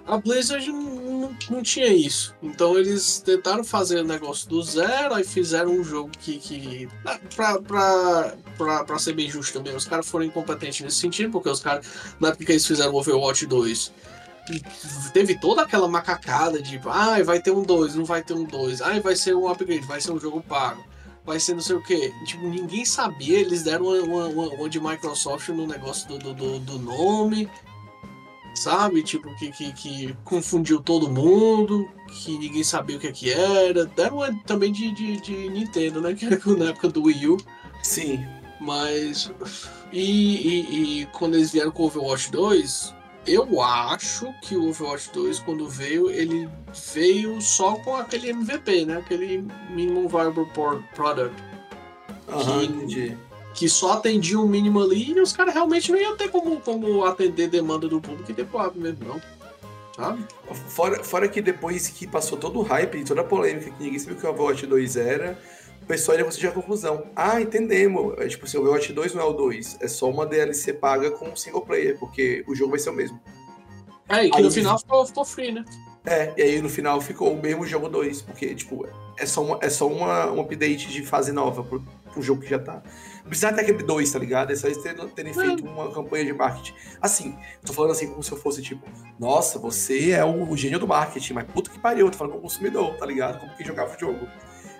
A 0.09 0.17
Blizzard 0.17 0.67
não, 0.73 1.37
não, 1.51 1.63
tinha 1.63 1.93
isso. 1.93 2.35
Então 2.43 2.79
eles 2.79 3.21
tentaram 3.21 3.63
fazer 3.63 4.01
o 4.01 4.05
negócio 4.05 4.49
do 4.49 4.63
zero, 4.63 5.15
aí 5.15 5.23
fizeram 5.23 5.71
um 5.71 5.85
jogo 5.85 6.11
que. 6.19 6.39
que 6.39 6.89
pra, 7.37 7.61
pra, 7.61 8.35
pra, 8.57 8.85
pra 8.85 8.99
ser 8.99 9.13
bem 9.13 9.29
justo 9.29 9.53
também, 9.53 9.77
os 9.77 9.85
caras 9.85 10.09
foram 10.09 10.25
incompetentes 10.25 10.81
nesse 10.81 10.97
sentido, 10.97 11.31
porque 11.31 11.51
os 11.51 11.61
caras, 11.61 11.87
na 12.19 12.29
época 12.29 12.47
que 12.47 12.53
eles 12.53 12.67
fizeram 12.67 12.93
o 12.93 12.99
Overwatch 12.99 13.45
2 13.47 13.93
teve 15.13 15.39
toda 15.39 15.61
aquela 15.61 15.87
macacada 15.87 16.63
de 16.63 16.81
ah, 16.87 17.23
vai 17.23 17.39
ter 17.39 17.51
um 17.51 17.63
2, 17.63 17.95
não 17.95 18.05
vai 18.07 18.23
ter 18.23 18.33
um 18.33 18.45
2, 18.45 18.81
ah, 18.81 18.99
vai 19.01 19.15
ser 19.15 19.35
um 19.35 19.47
upgrade, 19.47 19.87
vai 19.87 20.01
ser 20.01 20.13
um 20.13 20.19
jogo 20.19 20.41
pago, 20.41 20.83
vai 21.25 21.39
ser 21.39 21.53
não 21.53 21.61
sei 21.61 21.77
o 21.77 21.83
que. 21.83 22.13
Tipo, 22.25 22.49
ninguém 22.49 22.85
sabia, 22.87 23.39
eles 23.39 23.63
deram 23.63 23.87
uma, 23.87 24.25
uma, 24.25 24.49
uma 24.49 24.69
de 24.71 24.81
Microsoft 24.81 25.51
no 25.51 25.67
negócio 25.67 26.09
do, 26.09 26.33
do, 26.33 26.59
do, 26.59 26.79
nome, 26.79 27.47
sabe? 28.59 29.03
Tipo, 29.03 29.35
que, 29.37 29.51
que, 29.51 29.73
que, 29.73 30.17
confundiu 30.25 30.81
todo 30.81 31.09
mundo, 31.09 31.89
que 32.09 32.37
ninguém 32.39 32.65
sabia 32.65 32.97
o 32.97 33.01
que, 33.01 33.07
é 33.07 33.13
que 33.13 33.31
era. 33.31 33.87
Deram 33.87 34.19
também 34.47 34.73
de, 34.73 34.91
de, 34.93 35.21
de 35.21 35.49
Nintendo, 35.49 36.01
né? 36.01 36.15
Que 36.19 36.27
era 36.27 36.41
na 36.57 36.71
época 36.71 36.89
do 36.89 37.05
Wii 37.05 37.29
U. 37.29 37.37
Sim. 37.83 38.25
Mas. 38.61 39.33
E, 39.93 40.01
e, 40.01 41.03
e, 41.03 41.07
quando 41.07 41.37
eles 41.37 41.53
vieram 41.53 41.71
com 41.71 41.85
o 41.85 41.87
Overwatch 41.87 42.31
2, 42.31 42.95
eu 43.27 43.63
acho 43.63 44.33
que 44.43 44.57
o 44.57 44.69
Overwatch 44.69 45.11
2, 45.13 45.39
quando 45.41 45.69
veio, 45.69 46.11
ele 46.11 46.49
veio 46.93 47.41
só 47.41 47.77
com 47.77 47.95
aquele 47.97 48.31
MVP, 48.31 48.85
né? 48.85 48.99
Aquele 48.99 49.47
Minimum 49.71 50.09
Viable 50.09 50.47
Product. 50.95 51.43
Aham, 52.29 52.65
entendi. 52.65 53.17
Que 53.59 53.69
só 53.69 53.95
atendia 53.95 54.39
o 54.39 54.47
mínimo 54.47 54.81
ali 54.81 55.11
e 55.11 55.21
os 55.21 55.33
caras 55.33 55.53
realmente 55.53 55.91
não 55.91 55.99
iam 55.99 56.17
ter 56.17 56.31
como, 56.31 56.61
como 56.61 57.05
atender 57.05 57.49
demanda 57.49 57.89
do 57.89 58.01
público 58.01 58.31
e 58.31 58.35
depois 58.35 58.73
mesmo, 58.75 59.05
não. 59.05 59.21
Sabe? 59.97 60.25
Fora, 60.69 61.03
fora 61.03 61.29
que 61.29 61.43
depois 61.43 61.89
que 61.89 62.07
passou 62.07 62.39
todo 62.39 62.61
o 62.61 62.63
hype 62.63 62.99
e 62.99 63.05
toda 63.05 63.23
a 63.23 63.25
polêmica 63.25 63.69
que 63.69 63.83
ninguém 63.83 63.99
sabia 63.99 64.17
o 64.17 64.21
que 64.21 64.25
o 64.25 64.31
Overwatch 64.31 64.65
2 64.65 64.97
era, 64.97 65.37
o 65.83 65.87
pessoal 65.87 66.17
ainda 66.17 66.25
conseguiu 66.27 66.51
a 66.51 66.53
conclusão. 66.53 67.07
Ah, 67.17 67.41
entendemos. 67.41 68.15
É, 68.19 68.29
tipo 68.29 68.45
assim, 68.45 68.59
o 68.59 68.61
Overwatch 68.61 68.93
2 68.93 69.15
não 69.15 69.23
é 69.23 69.25
o 69.25 69.33
2, 69.33 69.79
é 69.81 69.89
só 69.89 70.09
uma 70.09 70.25
DLC 70.25 70.73
paga 70.75 71.11
com 71.11 71.35
single 71.35 71.63
player, 71.63 71.99
porque 71.99 72.45
o 72.47 72.55
jogo 72.55 72.71
vai 72.71 72.79
ser 72.79 72.91
o 72.91 72.95
mesmo. 72.95 73.21
É, 74.09 74.25
e 74.25 74.31
que 74.31 74.37
Aí- 74.37 74.43
no 74.45 74.53
final 74.53 74.79
ficou, 74.79 75.05
ficou 75.05 75.25
free, 75.25 75.51
né? 75.51 75.65
É, 76.07 76.33
e 76.37 76.43
aí 76.43 76.63
no 76.63 76.69
final 76.71 77.01
ficou 77.01 77.33
o 77.33 77.43
mesmo 77.43 77.67
jogo 77.67 77.89
2, 77.89 78.23
porque, 78.23 78.55
tipo, 78.55 78.87
é 79.19 79.27
só, 79.27 79.43
uma, 79.43 79.59
é 79.61 79.69
só 79.69 79.89
uma, 79.89 80.31
um 80.31 80.41
update 80.41 80.89
de 80.89 81.05
fase 81.05 81.33
nova 81.33 81.65
pro, 81.65 81.83
pro 82.13 82.23
jogo 82.23 82.41
que 82.41 82.49
já 82.49 82.59
tá. 82.59 82.83
Não 83.29 83.31
precisa 83.31 83.53
ter 83.53 83.61
aquele 83.61 83.83
2, 83.83 84.11
tá 84.11 84.19
ligado? 84.19 84.51
É 84.53 84.57
só 84.57 84.69
eles 84.69 84.79
terem, 84.83 85.07
terem 85.11 85.35
feito 85.35 85.63
uma 85.67 85.93
campanha 85.93 86.25
de 86.25 86.33
marketing. 86.33 86.73
Assim, 86.99 87.37
tô 87.63 87.75
falando 87.75 87.91
assim 87.91 88.07
como 88.09 88.23
se 88.23 88.33
eu 88.33 88.39
fosse, 88.39 88.63
tipo, 88.63 88.83
nossa, 89.21 89.59
você 89.59 90.13
é 90.13 90.25
o, 90.25 90.49
o 90.51 90.57
gênio 90.57 90.79
do 90.79 90.87
marketing, 90.89 91.35
mas 91.35 91.45
puta 91.45 91.71
que 91.71 91.79
pariu, 91.79 92.07
eu 92.07 92.11
tô 92.11 92.17
falando 92.17 92.33
como 92.33 92.43
consumidor, 92.45 92.97
tá 92.97 93.05
ligado? 93.05 93.39
Como 93.39 93.55
quem 93.55 93.67
jogava 93.67 93.95
o 93.95 94.01
jogo. 94.01 94.27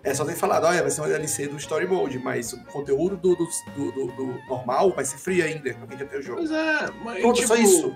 É 0.03 0.15
só 0.15 0.25
ter 0.25 0.35
falado, 0.35 0.65
olha, 0.65 0.81
vai 0.81 0.91
ser 0.91 1.03
uma 1.03 1.09
DLC 1.09 1.47
do 1.49 1.59
Story 1.59 1.87
Mode, 1.87 2.19
mas 2.21 2.55
o 2.55 2.65
conteúdo 2.65 3.17
do, 3.19 3.37
do, 3.37 3.47
do, 3.77 3.93
do- 3.93 4.13
do 4.13 4.27
normal 4.49 4.93
vai 4.95 5.05
ser 5.05 5.19
free 5.19 5.43
ainda, 5.43 5.75
pra 5.75 5.87
quem 5.87 5.99
já 5.99 6.07
tem 6.07 6.19
o 6.21 6.23
jogo. 6.23 6.39
Pois 6.39 6.51
é, 6.51 6.91
mas 7.05 7.21
Pronto, 7.21 7.35
tipo, 7.37 7.49
só 7.49 7.57
isso. 7.57 7.95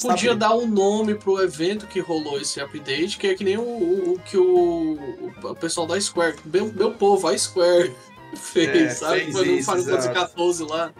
podia 0.00 0.30
Sabe? 0.30 0.40
dar 0.40 0.56
um 0.56 0.66
nome 0.66 1.14
pro 1.14 1.40
evento 1.40 1.86
que 1.86 2.00
rolou 2.00 2.40
esse 2.40 2.60
update, 2.60 3.16
que 3.18 3.28
é 3.28 3.34
que 3.34 3.44
nem 3.44 3.56
o, 3.58 3.62
o- 3.62 4.12
o 4.14 4.18
que 4.18 4.36
o, 4.36 4.98
o 5.44 5.54
pessoal 5.54 5.86
da 5.86 6.00
Square, 6.00 6.34
meu, 6.44 6.72
meu 6.72 6.92
povo, 6.94 7.28
a 7.28 7.38
Square 7.38 7.94
fez, 8.38 8.68
É, 8.76 8.88
sabe? 8.90 9.20
fez 9.20 9.32
Foi 9.36 9.46
no 9.46 9.58
Final 9.62 10.02
Fantasy. 10.02 10.34
XIV 10.58 10.68
lá. 10.70 10.92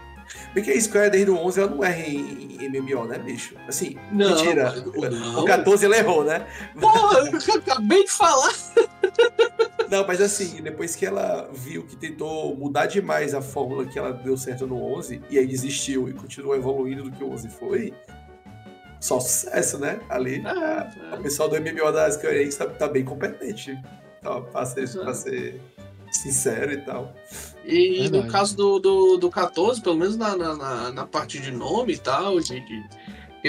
Porque 0.52 0.70
a 0.70 0.80
Square 0.80 1.10
desde 1.10 1.30
o 1.30 1.38
11 1.38 1.60
ela 1.60 1.70
não 1.70 1.82
erra 1.82 2.00
em, 2.00 2.68
MMO, 2.68 3.06
né, 3.06 3.18
bicho? 3.18 3.54
Assim, 3.66 3.96
Não, 4.12 4.28
mentira. 4.30 4.74
não. 5.10 5.40
O 5.42 5.44
14 5.46 5.86
ela 5.86 5.96
errou, 5.96 6.22
né? 6.22 6.46
Porra, 6.78 7.20
eu 7.20 7.54
acabei 7.54 8.04
de 8.04 8.10
falar. 8.10 8.52
Não, 9.90 10.06
mas 10.06 10.20
assim, 10.20 10.60
depois 10.60 10.94
que 10.94 11.06
ela 11.06 11.48
viu 11.50 11.82
que 11.86 11.96
tentou 11.96 12.54
mudar 12.54 12.84
demais 12.84 13.32
a 13.34 13.40
fórmula 13.40 13.86
que 13.86 13.98
ela 13.98 14.12
deu 14.12 14.36
certo 14.36 14.66
no 14.66 14.76
11, 14.98 15.22
e 15.30 15.38
aí 15.38 15.46
desistiu 15.46 16.10
e 16.10 16.12
continuou 16.12 16.54
evoluindo 16.54 17.04
do 17.04 17.10
que 17.10 17.24
o 17.24 17.30
11 17.32 17.48
foi, 17.48 17.94
só 19.00 19.18
sucesso, 19.18 19.78
né? 19.78 19.98
Ali, 20.10 20.42
a, 20.44 20.90
É, 21.12 21.14
o 21.16 21.22
pessoal 21.22 21.48
do 21.48 21.56
MMO 21.58 21.90
da 21.90 22.10
Square 22.12 22.36
Enix 22.36 22.56
tá, 22.56 22.66
tá 22.66 22.86
bem 22.86 23.02
competente, 23.02 23.78
tá, 24.20 24.38
pra, 24.42 24.66
ser, 24.66 24.82
Exato. 24.82 25.04
pra 25.06 25.14
ser 25.14 25.58
sincero 26.10 26.72
e 26.72 26.78
tal. 26.78 27.14
E 27.64 28.00
Verdade. 28.02 28.24
no 28.26 28.32
caso 28.32 28.56
do, 28.56 28.78
do, 28.78 29.16
do 29.18 29.30
14, 29.30 29.80
pelo 29.82 29.96
menos 29.96 30.16
na, 30.16 30.36
na, 30.36 30.54
na, 30.56 30.90
na 30.92 31.06
parte 31.06 31.38
de 31.38 31.50
nome 31.50 31.92
e 31.94 31.98
tal, 31.98 32.40
de, 32.40 32.62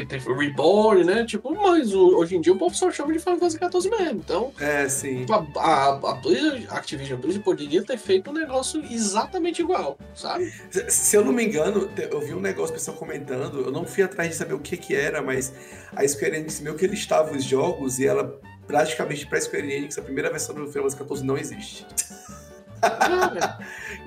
teve 0.07 0.29
o 0.31 0.37
Reborn, 0.37 1.03
né? 1.03 1.25
Tipo, 1.25 1.53
mas 1.55 1.93
o- 1.93 2.17
hoje 2.17 2.35
em 2.35 2.41
dia 2.41 2.53
o 2.53 2.57
povo 2.57 2.73
só 2.75 2.89
chama 2.91 3.11
de 3.11 3.19
Final 3.19 3.37
Fantasy 3.39 3.57
XIV 3.57 3.89
mesmo. 3.97 4.19
Então, 4.19 4.51
É, 4.59 4.87
sim. 4.87 5.25
a, 5.29 5.59
a, 5.59 5.89
a 6.11 6.13
Blizzard, 6.15 6.67
a 6.69 6.75
Activision 6.77 7.19
Blizzard 7.19 7.43
poderia 7.43 7.83
ter 7.83 7.97
feito 7.97 8.29
um 8.29 8.33
negócio 8.33 8.81
exatamente 8.89 9.61
igual, 9.61 9.97
sabe? 10.13 10.53
Se- 10.71 10.89
Se 10.89 11.15
eu 11.17 11.23
não 11.25 11.31
me 11.33 11.43
engano, 11.45 11.89
eu 11.97 12.19
vi 12.21 12.33
um 12.33 12.39
negócio, 12.39 12.73
pessoal 12.73 12.95
comentando, 12.97 13.59
eu 13.61 13.71
não 13.71 13.85
fui 13.85 14.03
atrás 14.03 14.29
de 14.29 14.35
saber 14.35 14.53
o 14.53 14.59
que 14.59 14.77
que 14.77 14.95
era, 14.95 15.21
mas 15.21 15.51
a 15.95 16.07
Square 16.07 16.35
Enix 16.37 16.59
meio 16.61 16.75
que 16.75 16.87
listava 16.87 17.35
os 17.35 17.43
jogos 17.43 17.99
e 17.99 18.05
ela, 18.07 18.39
praticamente 18.67 19.25
pra 19.25 19.39
Square 19.41 19.69
Enix, 19.71 19.97
a 19.97 20.01
primeira 20.01 20.29
versão 20.29 20.53
do 20.55 20.67
Final 20.71 20.89
Fantasy 20.91 21.13
XIV 21.15 21.25
não 21.25 21.37
existe. 21.37 21.85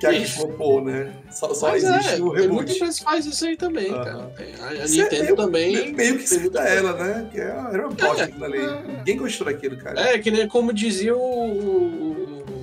É, 0.02 0.12
Que 0.12 0.18
gente 0.24 0.56
pô, 0.56 0.80
né? 0.80 1.12
Só, 1.30 1.54
só 1.54 1.76
existe 1.76 2.14
é, 2.14 2.14
o 2.14 2.16
tem 2.16 2.20
muita 2.22 2.40
reboot. 2.40 2.72
empresa 2.74 2.98
que 2.98 3.04
faz 3.04 3.24
isso 3.24 3.44
aí 3.44 3.56
também, 3.56 3.88
Aham. 3.92 4.04
cara. 4.04 4.22
Tem- 4.36 4.54
A, 4.60 4.74
é 4.74 4.86
Nintendo 4.88 5.22
meio- 5.22 5.36
também. 5.36 5.92
Meio 5.92 6.18
que 6.18 6.28
coisa. 6.28 6.58
ela, 6.60 6.92
né? 6.94 7.28
Que 7.30 7.40
era 7.40 7.86
uma 7.86 7.94
bosta 7.94 8.22
É. 8.22 8.24
aquilo 8.24 8.44
ali. 8.44 8.58
Ninguém 8.98 9.16
gostou 9.18 9.46
daquilo, 9.46 9.76
cara. 9.76 10.00
É, 10.00 10.18
que 10.18 10.30
nem 10.32 10.48
como 10.48 10.72
dizia 10.72 11.14
o, 11.16 11.20
o, 11.20 12.10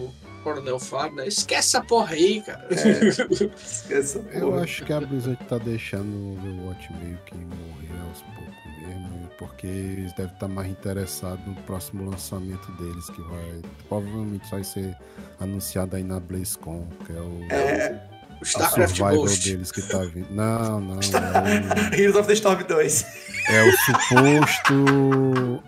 o 0.07 0.13
Coronel 0.43 0.79
Fábio, 0.79 1.15
né? 1.15 1.27
Esquece 1.29 1.77
essa 1.77 1.81
porra 1.81 2.13
aí, 2.13 2.41
cara. 2.41 2.67
Esquece 2.69 3.53
essa 3.89 4.19
Eu 4.33 4.49
porra. 4.49 4.63
acho 4.63 4.83
que 4.83 4.91
a 4.91 4.99
Blizzard 4.99 5.39
tá 5.47 5.57
deixando 5.57 6.11
o 6.13 6.33
Overwatch 6.33 6.89
meio 7.01 7.17
que 7.25 7.35
morrer 7.35 8.01
aos 8.09 8.21
poucos 8.21 8.53
mesmo, 8.87 9.29
porque 9.37 9.67
eles 9.67 10.13
devem 10.13 10.33
estar 10.33 10.47
mais 10.47 10.69
interessados 10.69 11.45
no 11.45 11.55
próximo 11.63 12.09
lançamento 12.09 12.71
deles, 12.73 13.05
que 13.09 13.21
vai 13.21 13.61
provavelmente 13.87 14.49
vai 14.49 14.63
ser 14.63 14.95
anunciado 15.39 15.95
aí 15.95 16.03
na 16.03 16.19
BlizzCon, 16.19 16.87
que 17.05 17.11
é 17.13 17.19
o, 17.21 17.47
É, 17.51 18.01
O 18.41 18.43
StarCraft 18.45 18.95
survival 18.97 19.23
Ghost. 19.25 19.49
deles 19.49 19.71
que 19.71 19.81
tá 19.81 19.99
vindo. 19.99 20.27
Não, 20.31 20.79
não, 20.79 20.99
Heroes 21.97 22.15
of 22.15 22.27
the 22.27 22.33
Storm 22.33 22.63
2. 22.63 23.05
é 23.49 23.63
o, 23.63 23.65
é 23.65 23.69
o 23.69 23.77
suposto. 23.77 25.63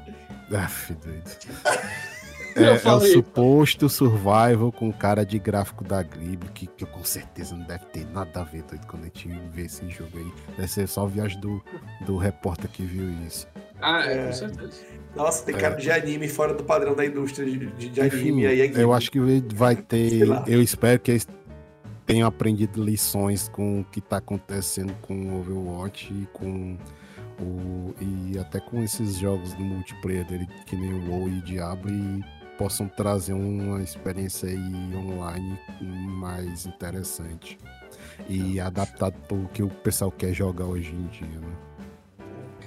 Aff, 0.55 0.93
doido. 0.95 1.31
É, 2.55 2.63
é 2.87 2.93
o 2.93 2.99
suposto 2.99 3.87
survival 3.89 4.71
com 4.71 4.91
cara 4.91 5.25
de 5.25 5.37
gráfico 5.39 5.83
da 5.83 6.03
Glib, 6.03 6.43
que, 6.53 6.67
que 6.67 6.85
com 6.85 7.03
certeza 7.03 7.55
não 7.55 7.65
deve 7.65 7.85
ter 7.85 8.05
nada 8.11 8.41
a 8.41 8.43
ver, 8.43 8.63
doido, 8.63 8.85
quando 8.87 9.03
a 9.03 9.05
gente 9.05 9.29
vê 9.51 9.63
esse 9.63 9.87
jogo 9.89 10.17
aí. 10.17 10.31
Deve 10.57 10.67
ser 10.67 10.87
só 10.87 11.03
a 11.05 11.07
viagem 11.07 11.39
do, 11.39 11.61
do 12.05 12.17
repórter 12.17 12.69
que 12.69 12.83
viu 12.83 13.09
isso. 13.25 13.47
Ah, 13.81 14.05
é, 14.05 14.19
É. 14.23 14.25
com 14.27 14.33
certeza. 14.33 14.81
Nossa, 15.15 15.45
tem 15.45 15.55
É. 15.55 15.57
cara 15.57 15.75
de 15.75 15.91
anime 15.91 16.27
fora 16.27 16.53
do 16.53 16.63
padrão 16.63 16.95
da 16.95 17.05
indústria 17.05 17.45
de, 17.49 17.65
de, 17.67 17.89
de 17.89 18.01
Enfim, 18.05 18.19
anime. 18.19 18.45
Aí 18.47 18.61
é 18.61 18.71
eu 18.75 18.93
acho 18.93 19.11
que 19.11 19.19
vai 19.53 19.75
ter. 19.81 20.21
Eu 20.47 20.61
espero 20.61 20.99
que 20.99 21.11
eles 21.11 21.27
tenham 22.05 22.27
aprendido 22.27 22.83
lições 22.83 23.47
com 23.49 23.81
o 23.81 23.85
que 23.85 24.01
tá 24.01 24.17
acontecendo 24.17 24.93
com 25.01 25.13
o 25.13 25.39
Overwatch 25.39 26.13
e 26.13 26.27
com 26.33 26.77
o. 27.39 27.93
e 27.99 28.37
até 28.37 28.59
com 28.59 28.83
esses 28.83 29.15
jogos 29.17 29.53
do 29.53 29.63
multiplayer 29.63 30.25
dele, 30.27 30.47
que 30.65 30.75
nem 30.75 30.93
o 30.93 31.09
WoW 31.09 31.29
e 31.29 31.41
Diablo, 31.41 31.89
e 31.89 32.23
possam 32.61 32.87
trazer 32.87 33.33
uma 33.33 33.81
experiência 33.81 34.47
aí 34.47 34.95
online 34.95 35.59
mais 35.81 36.67
interessante. 36.67 37.57
E 38.29 38.59
adaptado 38.59 39.15
pro 39.27 39.49
que 39.51 39.63
o 39.63 39.67
pessoal 39.67 40.11
quer 40.11 40.31
jogar 40.31 40.65
hoje 40.65 40.91
em 40.91 41.07
dia, 41.07 41.39
né? 41.39 41.55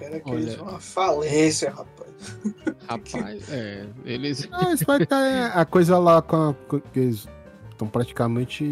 Cara, 0.01 0.19
que 0.19 0.31
Olha. 0.33 0.41
eles 0.41 0.55
são 0.55 0.67
uma 0.67 0.81
falência, 0.81 1.71
rapaz. 1.71 2.11
Rapaz, 2.89 3.53
é. 3.53 3.87
Eles. 4.05 4.49
Ah, 4.51 4.73
isso 4.73 4.85
vai 4.85 5.01
estar 5.01 5.53
a 5.53 5.65
coisa 5.65 5.97
lá 5.97 6.21
com, 6.21 6.51
a, 6.51 6.55
com 6.55 6.83
eles 6.97 7.29
estão 7.71 7.87
praticamente 7.87 8.65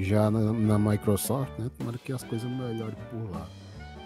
já 0.00 0.30
na, 0.30 0.52
na 0.52 0.78
Microsoft, 0.78 1.58
né? 1.58 1.70
Tomara 1.78 1.96
que 1.96 2.12
as 2.12 2.22
coisas 2.22 2.50
melhorem 2.50 2.96
por 3.10 3.30
lá. 3.30 3.46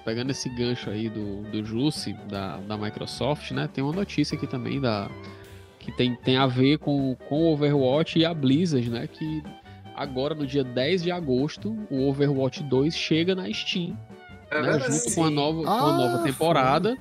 Pegando 0.05 0.31
esse 0.31 0.49
gancho 0.51 0.89
aí 0.89 1.09
do, 1.09 1.43
do 1.51 1.65
Juice, 1.65 2.13
da, 2.29 2.59
da 2.59 2.77
Microsoft, 2.77 3.51
né? 3.51 3.69
Tem 3.73 3.83
uma 3.83 3.93
notícia 3.93 4.37
aqui 4.37 4.47
também 4.47 4.81
da. 4.81 5.11
Que 5.83 5.93
tem, 5.93 6.15
tem 6.15 6.37
a 6.39 6.47
ver 6.47 6.79
com, 6.79 7.15
com 7.29 7.43
o 7.43 7.53
Overwatch 7.53 8.19
e 8.19 8.25
a 8.25 8.33
Blizzard, 8.33 8.89
né? 8.89 9.07
Que 9.07 9.43
agora, 9.95 10.35
no 10.35 10.47
dia 10.47 10.65
10 10.65 11.03
de 11.03 11.11
agosto, 11.11 11.77
o 11.91 12.09
Overwatch 12.09 12.63
2 12.63 12.97
chega 12.97 13.35
na 13.35 13.53
Steam. 13.53 13.99
É 14.51 14.63
né, 14.63 14.79
junto 14.81 15.15
com 15.15 15.25
a 15.25 15.31
nova, 15.31 15.63
com 15.65 15.69
a 15.71 15.91
Ah, 15.91 15.97
nova 15.97 16.19
foi. 16.19 16.31
temporada, 16.31 16.97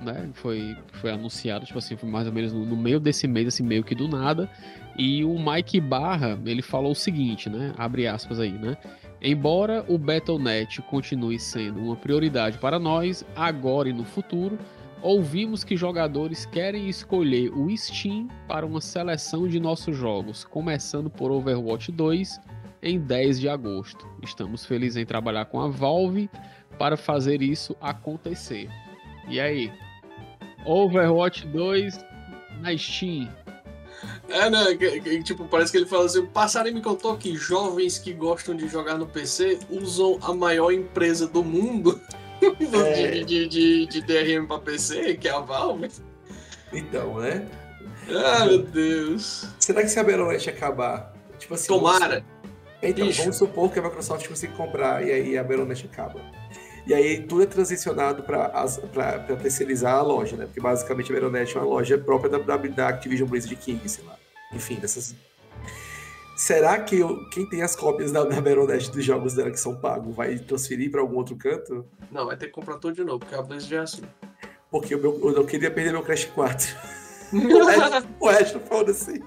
né? 0.00 0.28
Foi, 0.34 0.76
foi 0.94 1.10
anunciado, 1.12 1.64
tipo 1.64 1.78
assim, 1.78 1.96
foi 1.96 2.08
mais 2.08 2.26
ou 2.26 2.32
menos 2.32 2.52
no, 2.52 2.66
no 2.66 2.76
meio 2.76 2.98
desse 2.98 3.26
mês, 3.28 3.46
assim, 3.48 3.62
meio 3.62 3.84
que 3.84 3.94
do 3.94 4.08
nada. 4.08 4.50
E 4.98 5.24
o 5.24 5.38
Mike 5.38 5.80
Barra, 5.80 6.38
ele 6.44 6.62
falou 6.62 6.92
o 6.92 6.96
seguinte, 6.96 7.48
né? 7.48 7.72
Abre 7.78 8.06
aspas 8.06 8.40
aí, 8.40 8.52
né? 8.52 8.76
Embora 9.22 9.84
o 9.88 9.96
Battle.net 9.98 10.82
continue 10.82 11.38
sendo 11.38 11.80
uma 11.80 11.96
prioridade 11.96 12.58
para 12.58 12.78
nós, 12.78 13.24
agora 13.34 13.88
e 13.88 13.92
no 13.92 14.04
futuro, 14.04 14.58
ouvimos 15.02 15.62
que 15.64 15.76
jogadores 15.76 16.46
querem 16.46 16.88
escolher 16.88 17.50
o 17.52 17.74
Steam 17.76 18.28
para 18.48 18.66
uma 18.66 18.80
seleção 18.80 19.46
de 19.46 19.60
nossos 19.60 19.96
jogos, 19.96 20.44
começando 20.44 21.08
por 21.10 21.30
Overwatch 21.30 21.92
2 21.92 22.40
em 22.82 22.98
10 22.98 23.40
de 23.40 23.48
agosto. 23.48 24.06
Estamos 24.22 24.64
felizes 24.64 24.96
em 24.96 25.06
trabalhar 25.06 25.46
com 25.46 25.60
a 25.60 25.68
Valve 25.68 26.30
para 26.78 26.96
fazer 26.96 27.42
isso 27.42 27.76
acontecer. 27.80 28.68
E 29.28 29.40
aí? 29.40 29.72
Overwatch 30.64 31.46
2 31.48 31.98
na 32.60 32.76
Steam. 32.76 33.28
É, 34.28 34.50
né? 34.50 34.74
que- 34.74 35.00
que, 35.00 35.22
tipo, 35.22 35.44
parece 35.46 35.72
que 35.72 35.78
ele 35.78 35.86
fala 35.86 36.04
assim: 36.04 36.18
o 36.18 36.26
passarinho 36.26 36.74
me 36.76 36.82
contou 36.82 37.16
que 37.16 37.34
jovens 37.34 37.98
que 37.98 38.12
gostam 38.12 38.54
de 38.54 38.68
jogar 38.68 38.98
no 38.98 39.06
PC 39.06 39.58
usam 39.70 40.18
a 40.22 40.34
maior 40.34 40.70
empresa 40.72 41.26
do 41.26 41.42
mundo 41.42 42.00
É. 42.86 43.24
de, 43.24 43.46
de, 43.48 43.86
de, 43.86 44.00
DRM 44.02 44.46
pra 44.46 44.58
PC, 44.58 45.16
que 45.16 45.28
é 45.28 45.32
a 45.32 45.40
Valve. 45.40 45.90
Então, 46.72 47.18
né? 47.18 47.46
Ah, 48.08 48.44
meu 48.44 48.62
Deus. 48.62 49.48
Será 49.58 49.82
que 49.82 49.88
se 49.88 49.98
a 49.98 50.04
Battle.net 50.04 50.48
acabar? 50.50 51.12
Tipo 51.38 51.54
assim. 51.54 51.68
Tomara. 51.68 52.24
Então, 52.82 53.06
Bicho. 53.06 53.22
vamos 53.22 53.36
supor 53.36 53.72
que 53.72 53.78
a 53.78 53.82
Microsoft 53.82 54.28
consiga 54.28 54.52
comprar 54.54 55.04
e 55.06 55.12
aí 55.12 55.38
a 55.38 55.42
Battle.net 55.42 55.88
acaba. 55.90 56.20
E 56.86 56.94
aí 56.94 57.20
tudo 57.22 57.42
é 57.42 57.46
transicionado 57.46 58.22
para 58.22 59.18
terceirizar 59.36 59.94
a 59.94 60.02
loja, 60.02 60.36
né? 60.36 60.44
Porque 60.44 60.60
basicamente 60.60 61.10
a 61.10 61.14
Veronet 61.14 61.52
é 61.56 61.58
uma 61.58 61.66
loja 61.66 61.98
própria 61.98 62.30
da, 62.30 62.38
da 62.38 62.88
Activision 62.88 63.28
Blizzard 63.28 63.56
King, 63.56 63.88
sei 63.88 64.04
lá. 64.04 64.16
Enfim, 64.52 64.76
dessas. 64.76 65.14
Será 66.36 66.78
que 66.78 66.98
eu, 66.98 67.26
quem 67.30 67.48
tem 67.48 67.62
as 67.62 67.74
cópias 67.74 68.12
da, 68.12 68.22
da 68.22 68.38
Veronet 68.40 68.90
dos 68.90 69.02
jogos 69.02 69.32
dela 69.32 69.50
que 69.50 69.58
são 69.58 69.74
pagos 69.74 70.14
vai 70.14 70.38
transferir 70.38 70.90
para 70.90 71.00
algum 71.00 71.16
outro 71.16 71.34
canto? 71.34 71.86
Não, 72.12 72.26
vai 72.26 72.36
ter 72.36 72.48
que 72.48 72.52
comprar 72.52 72.76
tudo 72.76 72.94
de 72.94 73.02
novo, 73.02 73.20
porque 73.20 73.34
a 73.34 73.40
Blizzard 73.40 73.74
é 73.74 73.78
assim. 73.78 74.02
Porque 74.70 74.94
eu, 74.94 75.00
eu 75.00 75.32
não 75.32 75.46
queria 75.46 75.70
perder 75.70 75.92
meu 75.92 76.02
Crash 76.02 76.26
4. 76.26 76.76
o 77.32 77.64
resto, 77.64 78.08
o 78.20 78.28
resto 78.28 78.60
foda-se. 78.60 79.24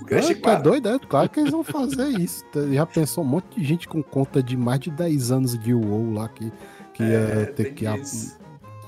O 0.00 0.06
Crash 0.06 0.30
é, 0.30 0.34
4. 0.34 0.40
Tá 0.40 0.58
doido, 0.58 0.88
é? 0.88 0.98
Claro 0.98 1.28
que 1.28 1.38
eles 1.38 1.52
vão 1.52 1.62
fazer 1.62 2.08
isso. 2.18 2.42
Já 2.72 2.86
pensou 2.86 3.22
um 3.22 3.26
monte 3.26 3.60
de 3.60 3.66
gente 3.66 3.86
com 3.86 4.02
conta 4.02 4.42
de 4.42 4.56
mais 4.56 4.80
de 4.80 4.90
10 4.90 5.30
anos 5.30 5.58
de 5.58 5.74
WoW 5.74 6.14
lá 6.14 6.30
que, 6.30 6.50
que 6.94 7.02
é, 7.02 7.40
ia 7.40 7.46
ter 7.46 7.74
que 7.74 7.84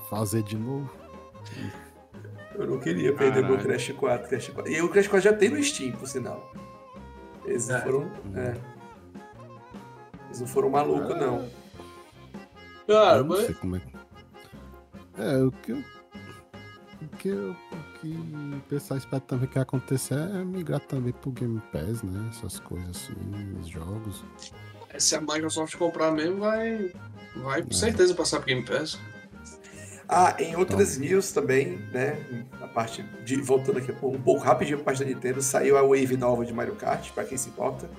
fazer 0.09 0.43
de 0.45 0.57
novo. 0.57 0.91
Eu 2.55 2.67
não 2.67 2.79
queria 2.79 3.13
perder 3.13 3.43
Caralho. 3.43 3.55
meu 3.55 3.59
Crash 3.59 3.93
4, 3.93 4.29
Crash 4.31 4.49
4. 4.49 4.73
E 4.73 4.81
o 4.81 4.89
Crash 4.89 5.09
4 5.09 5.31
já 5.31 5.37
tem 5.37 5.51
no 5.51 5.63
Steam, 5.63 5.93
por 5.93 6.09
sinal. 6.09 6.51
Eles 7.49 7.69
não 7.69 7.77
é. 7.77 7.81
foram. 7.81 8.13
É. 8.35 8.57
Eles 10.27 10.41
não 10.41 10.47
foram 10.47 10.71
malucos, 10.71 11.17
não. 11.17 11.49
Cara, 12.87 13.25
mas. 13.25 13.51
É, 15.19 15.37
o 15.43 15.51
que 15.51 15.73
eu 15.73 15.85
o 17.01 17.17
que, 17.17 17.31
o 17.31 17.57
que 18.01 18.09
o 18.09 18.61
pessoal 18.69 18.99
espera 18.99 19.21
também 19.21 19.47
que 19.49 19.55
vai 19.55 19.63
acontecer 19.63 20.15
é 20.15 20.45
migrar 20.45 20.81
também 20.81 21.13
pro 21.13 21.31
Game 21.31 21.61
Pass, 21.73 22.03
né? 22.03 22.29
Essas 22.31 22.59
coisas 22.61 22.91
assim, 22.91 23.57
os 23.61 23.69
jogos. 23.69 24.25
Se 24.99 25.15
a 25.15 25.21
Microsoft 25.21 25.77
comprar 25.77 26.11
mesmo, 26.11 26.39
vai, 26.39 26.93
vai 27.37 27.63
com 27.63 27.71
é. 27.71 27.75
certeza 27.75 28.15
passar 28.15 28.39
pro 28.39 28.47
Game 28.47 28.65
Pass. 28.65 28.99
Ah, 30.09 30.35
em 30.39 30.57
outras 30.57 30.97
então... 30.97 31.09
news 31.09 31.33
também, 31.33 31.79
né? 31.93 32.17
A 32.63 32.67
parte 32.67 33.03
de. 33.25 33.37
Voltando 33.37 33.79
aqui 33.79 33.93
um 34.03 34.21
pouco 34.21 34.43
rapidinho 34.43 34.79
para 34.79 34.83
a 34.83 34.85
parte 34.87 35.05
da 35.05 35.11
Nintendo, 35.11 35.43
saiu 35.43 35.77
a 35.77 35.83
Wave 35.83 36.17
nova 36.17 36.47
de 36.47 36.53
Mario 36.53 36.77
Kart, 36.77 37.11
para 37.13 37.25
quem 37.25 37.37
se 37.37 37.51
importa. 37.51 37.91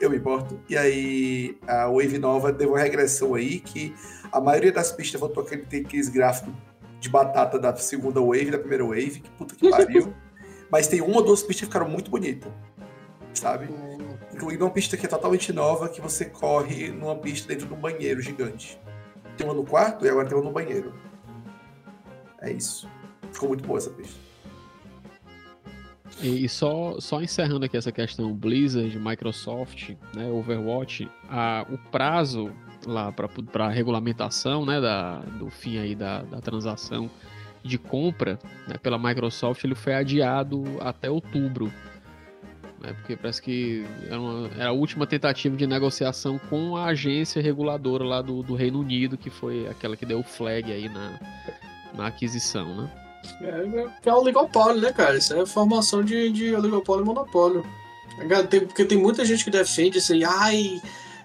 Eu 0.00 0.08
me 0.08 0.16
importo. 0.16 0.60
E 0.68 0.76
aí, 0.76 1.58
a 1.66 1.86
Wave 1.88 2.18
nova 2.18 2.52
deu 2.52 2.70
uma 2.70 2.78
regressão 2.78 3.34
aí 3.34 3.58
que 3.58 3.92
a 4.30 4.40
maioria 4.40 4.70
das 4.70 4.92
pistas 4.92 5.20
voltou 5.20 5.42
a 5.42 5.46
ter 5.46 5.80
aqueles 5.84 6.08
gráficos 6.08 6.54
de 7.00 7.08
batata 7.08 7.58
da 7.58 7.74
segunda 7.76 8.20
wave, 8.20 8.50
da 8.50 8.58
primeira 8.58 8.84
wave, 8.84 9.20
que 9.20 9.30
puta 9.30 9.56
que 9.56 9.68
pariu. 9.68 10.12
Mas 10.70 10.86
tem 10.86 11.00
uma 11.00 11.16
ou 11.16 11.24
duas 11.24 11.40
pistas 11.42 11.60
que 11.60 11.66
ficaram 11.66 11.88
muito 11.88 12.10
bonitas, 12.10 12.52
sabe? 13.32 13.68
Incluindo 14.32 14.64
uma 14.64 14.70
pista 14.70 14.96
que 14.96 15.06
é 15.06 15.08
totalmente 15.08 15.52
nova, 15.52 15.88
que 15.88 16.00
você 16.00 16.26
corre 16.26 16.88
numa 16.88 17.16
pista 17.16 17.48
dentro 17.48 17.66
de 17.66 17.72
um 17.72 17.76
banheiro 17.76 18.20
gigante. 18.20 18.78
Tem 19.36 19.46
uma 19.46 19.54
no 19.54 19.64
quarto 19.64 20.04
e 20.04 20.08
agora 20.08 20.28
tem 20.28 20.36
uma 20.36 20.44
no 20.44 20.52
banheiro. 20.52 20.92
É 22.40 22.52
isso. 22.52 22.88
Ficou 23.32 23.48
muito 23.48 23.66
boa 23.66 23.78
essa 23.78 23.90
pista. 23.90 24.28
E 26.22 26.48
só, 26.48 26.98
só 26.98 27.22
encerrando 27.22 27.64
aqui 27.64 27.76
essa 27.76 27.92
questão 27.92 28.32
Blizzard, 28.32 28.98
Microsoft, 28.98 29.90
né, 30.14 30.28
Overwatch, 30.30 31.08
a, 31.28 31.64
o 31.70 31.78
prazo 31.90 32.50
lá 32.84 33.12
para 33.12 33.66
a 33.66 33.70
regulamentação 33.70 34.64
né, 34.66 34.80
da, 34.80 35.20
do 35.20 35.48
fim 35.48 35.78
aí 35.78 35.94
da, 35.94 36.22
da 36.22 36.40
transação 36.40 37.08
de 37.62 37.78
compra 37.78 38.38
né, 38.66 38.76
pela 38.82 38.98
Microsoft 38.98 39.62
ele 39.62 39.74
foi 39.74 39.94
adiado 39.94 40.64
até 40.80 41.08
outubro. 41.08 41.72
Né, 42.80 42.92
porque 42.94 43.16
parece 43.16 43.40
que 43.40 43.84
era, 44.06 44.20
uma, 44.20 44.48
era, 44.56 44.68
a 44.70 44.72
última 44.72 45.06
tentativa 45.06 45.56
de 45.56 45.66
negociação 45.68 46.36
com 46.36 46.76
a 46.76 46.86
agência 46.86 47.40
reguladora 47.40 48.02
lá 48.02 48.22
do, 48.22 48.42
do 48.42 48.56
Reino 48.56 48.80
Unido, 48.80 49.16
que 49.16 49.30
foi 49.30 49.68
aquela 49.68 49.96
que 49.96 50.06
deu 50.06 50.18
o 50.18 50.24
flag 50.24 50.72
aí 50.72 50.88
na, 50.88 51.18
na 51.98 52.06
aquisição, 52.06 52.74
né? 52.74 52.90
É, 53.42 54.08
é 54.08 54.14
oligopólio, 54.14 54.80
né, 54.80 54.92
cara? 54.92 55.18
Isso 55.18 55.34
é 55.34 55.44
formação 55.44 56.02
de, 56.02 56.30
de 56.30 56.54
oligopólio 56.54 57.02
e 57.02 57.06
monopólio. 57.06 57.66
Tem, 58.48 58.60
porque 58.60 58.84
tem 58.84 58.96
muita 58.98 59.24
gente 59.24 59.44
que 59.44 59.50
defende 59.50 59.98
assim, 59.98 60.24
ai, 60.24 60.80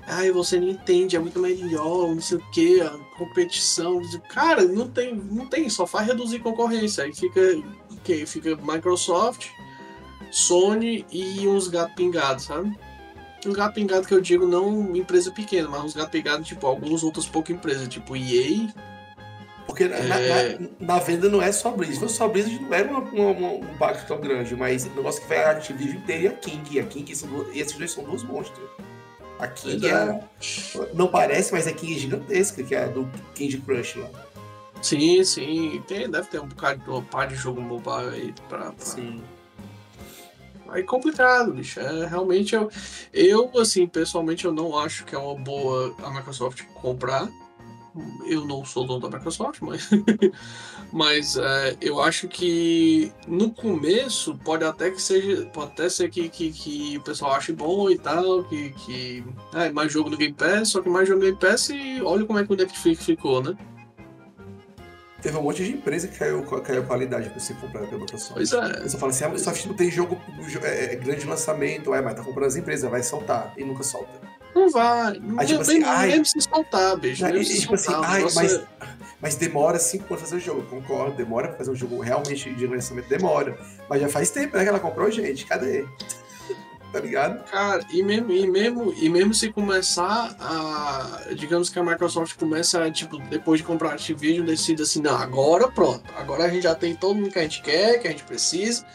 ai, 0.06 0.32
você 0.32 0.60
não 0.60 0.68
entende, 0.68 1.16
é 1.16 1.20
muito 1.20 1.40
melhor, 1.40 2.14
não 2.14 2.22
sei 2.22 2.38
o 2.38 2.52
que, 2.52 2.80
competição. 3.18 4.02
Cara, 4.28 4.64
não 4.64 4.88
tem, 4.88 5.16
não 5.16 5.48
tem, 5.48 5.70
só 5.70 5.88
faz 5.88 6.08
reduzir 6.08 6.40
concorrência. 6.40 7.04
Aí 7.04 7.14
fica, 7.14 7.42
que 8.04 8.26
fica 8.26 8.56
Microsoft, 8.56 9.50
Sony 10.30 11.06
e 11.12 11.48
uns 11.48 11.68
gatos 11.68 11.96
pingados, 11.96 12.46
sabe? 12.46 12.78
Um 13.46 13.54
gato 13.54 13.74
pingado 13.74 14.08
que 14.08 14.14
eu 14.14 14.22
digo 14.22 14.48
não 14.48 14.96
empresa 14.96 15.30
pequena, 15.30 15.68
mas 15.68 15.84
uns 15.84 15.94
gatos 15.94 16.12
pingados, 16.12 16.48
tipo, 16.48 16.66
algumas 16.66 17.04
outras 17.04 17.26
poucas 17.26 17.56
empresas, 17.56 17.88
tipo 17.88 18.16
EA. 18.16 18.74
Porque 19.74 19.88
na, 19.88 20.20
é... 20.20 20.60
na, 20.60 20.70
na, 20.80 21.00
venda 21.00 21.28
não 21.28 21.42
é 21.42 21.52
só 21.52 21.72
Blizzard. 21.72 21.96
Se 21.96 22.00
fosse 22.00 22.16
só 22.16 22.28
Blizzard, 22.28 22.60
não 22.60 22.74
era 22.74 22.88
uma, 22.88 23.00
uma, 23.00 23.32
uma, 23.32 23.50
um 23.54 23.78
pacto 23.80 24.06
tão 24.06 24.22
grande, 24.22 24.56
mas 24.56 24.86
o 24.86 24.90
negócio 24.90 25.20
que 25.20 25.28
vai 25.28 25.44
a 25.44 25.50
Activision 25.50 25.98
inteira 25.98 26.24
e 26.24 26.28
a 26.28 26.34
King. 26.34 26.80
A 26.80 26.84
King, 26.84 27.12
e 27.54 27.60
esses 27.60 27.76
dois 27.76 27.92
são 27.92 28.04
dois 28.04 28.22
monstros. 28.22 28.70
A 29.40 29.48
King 29.48 29.88
é, 29.88 30.24
não 30.94 31.08
parece, 31.08 31.52
mas 31.52 31.66
a 31.66 31.74
King 31.74 31.96
é 31.96 32.00
gigantesca, 32.00 32.62
que 32.62 32.76
é 32.76 32.84
a 32.84 32.88
do 32.88 33.10
King 33.34 33.58
Crush 33.62 33.96
lá. 33.96 34.10
Sim, 34.80 35.24
sim. 35.24 35.84
Tem, 35.88 36.08
deve 36.08 36.28
ter 36.28 36.40
um 36.40 36.48
bocado 36.48 36.96
um 36.96 37.04
par 37.04 37.28
de 37.28 37.36
jogo 37.36 37.60
mobile 37.60 38.10
aí 38.14 38.34
pra, 38.48 38.72
pra... 38.72 38.74
Sim. 38.78 39.24
É 40.72 40.84
complicado, 40.84 41.52
bicho. 41.52 41.80
É, 41.80 42.06
realmente 42.06 42.54
eu, 42.54 42.70
eu, 43.12 43.50
assim, 43.60 43.88
pessoalmente 43.88 44.46
eu 44.46 44.52
não 44.52 44.78
acho 44.78 45.04
que 45.04 45.16
é 45.16 45.18
uma 45.18 45.36
boa 45.36 45.96
a 46.04 46.12
Microsoft 46.12 46.64
comprar 46.76 47.28
eu 48.26 48.46
não 48.46 48.66
sou 48.66 48.86
dono 48.86 49.08
da 49.08 49.18
Microsoft, 49.18 49.62
mas, 49.62 49.90
mas 50.92 51.38
é, 51.38 51.78
eu 51.80 52.02
acho 52.02 52.28
que 52.28 53.12
no 53.28 53.52
começo 53.52 54.36
pode 54.44 54.64
até 54.64 54.90
que 54.90 55.02
seja, 55.02 55.46
pode 55.48 55.72
até 55.72 55.90
ser 55.90 56.10
que, 56.10 56.28
que, 56.30 56.52
que 56.52 56.98
o 56.98 57.02
pessoal 57.02 57.34
ache 57.34 57.54
bom 57.54 57.90
e 57.90 57.98
tal, 57.98 58.44
que, 58.46 58.72
que 58.72 59.24
é 59.54 59.72
mais 59.72 59.92
jogo 59.92 60.10
no 60.10 60.18
Game 60.18 60.34
Pass, 60.34 60.70
só 60.70 60.82
que 60.82 60.90
mais 60.90 61.08
jogo 61.08 61.20
no 61.20 61.26
Game 61.26 61.40
Pass 61.40 61.70
e 61.70 62.02
olha 62.02 62.26
como 62.26 62.40
é 62.40 62.46
que 62.46 62.54
o 62.54 62.58
Netflix 62.58 63.06
ficou, 63.06 63.42
né? 63.44 63.56
Teve 65.24 65.38
um 65.38 65.44
monte 65.44 65.64
de 65.64 65.72
empresa 65.72 66.06
que 66.10 66.20
caiu, 66.20 66.44
caiu 66.44 66.82
a 66.82 66.86
qualidade 66.86 67.30
pra 67.30 67.40
você 67.40 67.54
comprar 67.54 67.88
pela 67.88 68.02
Microsoft. 68.02 68.34
Pois 68.34 68.52
é. 68.52 68.82
Você 68.82 68.98
fala 68.98 69.10
assim, 69.10 69.24
a 69.24 69.30
Microsoft 69.30 69.66
não 69.68 69.74
tem 69.74 69.90
jogo 69.90 70.20
é, 70.62 70.94
é, 70.94 70.96
grande 70.98 71.26
lançamento, 71.26 71.94
é, 71.94 72.02
mas 72.02 72.16
tá 72.16 72.22
comprando 72.22 72.48
as 72.48 72.58
empresas, 72.58 72.92
vai 72.92 73.02
soltar 73.02 73.54
e 73.56 73.64
nunca 73.64 73.84
solta. 73.84 74.33
Não 74.56 74.70
vai. 74.70 75.20
Não 75.20 75.46
tipo 75.46 75.62
assim, 75.62 75.84
ai, 75.84 76.24
se 76.24 76.42
soltar, 76.42 76.98
bicho. 76.98 77.26
Aí, 77.26 77.44
tipo 77.44 77.76
assim, 77.76 77.94
ai, 77.94 78.24
mas, 78.36 78.62
mas 79.20 79.36
demora 79.36 79.80
cinco 79.80 80.14
anos 80.14 80.22
fazer 80.22 80.38
o 80.38 80.40
jogo. 80.40 80.64
Concordo, 80.64 81.16
demora 81.16 81.48
pra 81.48 81.58
fazer 81.58 81.72
um 81.72 81.76
jogo 81.76 82.00
realmente 82.00 82.54
de 82.54 82.68
lançamento, 82.68 83.08
demora. 83.08 83.58
Mas 83.90 84.02
já 84.02 84.10
faz 84.10 84.30
tempo 84.30 84.56
né, 84.56 84.64
que 84.64 84.70
ela 84.70 84.80
comprou, 84.80 85.10
gente. 85.10 85.46
Cadê? 85.46 85.86
tá 86.94 87.00
ligado? 87.00 87.44
Cara, 87.46 87.84
e 87.92 88.04
mesmo, 88.04 88.32
e 88.32 88.48
mesmo, 88.48 88.94
e 88.94 89.10
mesmo 89.10 89.34
se 89.34 89.52
começar 89.52 90.36
a. 90.40 91.34
Digamos 91.36 91.70
que 91.70 91.80
a 91.80 91.84
Microsoft 91.84 92.38
começa 92.38 92.84
a, 92.84 92.92
tipo, 92.92 93.18
depois 93.30 93.60
de 93.60 93.66
comprar 93.66 93.90
a 93.90 93.94
Activision, 93.94 94.46
decide 94.46 94.84
assim, 94.84 95.02
não, 95.02 95.16
agora 95.16 95.68
pronto. 95.68 96.04
Agora 96.16 96.46
a 96.46 96.50
gente 96.50 96.64
já 96.64 96.76
tem 96.76 96.96
todo 96.96 97.16
mundo 97.16 97.32
que 97.32 97.40
a 97.40 97.44
gente 97.44 97.62
quer, 97.64 98.00
que 98.00 98.08
a 98.08 98.12
gente 98.12 98.24
precisa. 98.24 98.86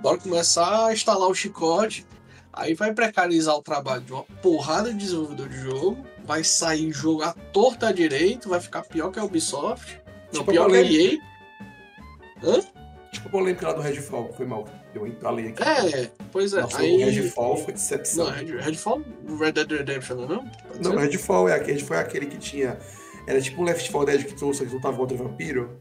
Bora 0.00 0.18
começar 0.18 0.86
a 0.86 0.92
instalar 0.92 1.28
o 1.28 1.34
chicote 1.34 2.06
Aí 2.52 2.74
vai 2.74 2.92
precarizar 2.92 3.56
o 3.56 3.62
trabalho 3.62 4.02
de 4.02 4.12
uma 4.12 4.24
porrada 4.42 4.92
de 4.92 4.98
desenvolvedor 4.98 5.48
de 5.48 5.58
jogo, 5.58 6.06
vai 6.24 6.44
sair 6.44 6.92
jogo 6.92 7.22
à 7.22 7.32
torta 7.32 7.92
direito, 7.92 8.48
vai 8.48 8.60
ficar 8.60 8.82
pior 8.82 9.10
que 9.10 9.18
a 9.18 9.24
Ubisoft. 9.24 10.00
Não, 10.32 10.40
tipo 10.40 10.52
pior 10.52 10.70
que 10.70 10.76
a 10.76 10.82
EA. 10.82 11.18
Hã? 12.42 12.60
Tipo 13.12 13.28
a 13.28 13.30
polêmica 13.30 13.68
lá 13.68 13.74
do 13.74 13.80
Redfall, 13.80 14.32
foi 14.34 14.46
mal. 14.46 14.66
Eu 14.94 15.06
entalei 15.06 15.48
aqui. 15.48 15.62
É, 15.62 16.10
pois 16.30 16.52
é. 16.52 16.60
Nossa, 16.60 16.80
aí... 16.80 17.02
O 17.02 17.06
Redfall 17.06 17.56
foi 17.56 17.72
decepção. 17.72 18.26
Não, 18.26 18.32
Redfall, 18.32 19.02
Red 19.38 19.52
Dead 19.52 19.70
Redemption, 19.70 20.16
não? 20.16 20.28
Não, 20.28 20.44
não 20.80 20.96
Redfall 20.96 21.48
é 21.48 21.54
aquele, 21.54 21.80
foi 21.80 21.98
aquele 21.98 22.26
que 22.26 22.38
tinha. 22.38 22.78
Era 23.26 23.40
tipo 23.40 23.62
um 23.62 23.64
Left 23.64 23.90
4 23.90 24.06
Dead 24.06 24.26
que 24.26 24.34
trouxe 24.34 24.66
que 24.66 24.74
lutava 24.74 24.96
contra 24.96 25.16
vampiro. 25.16 25.78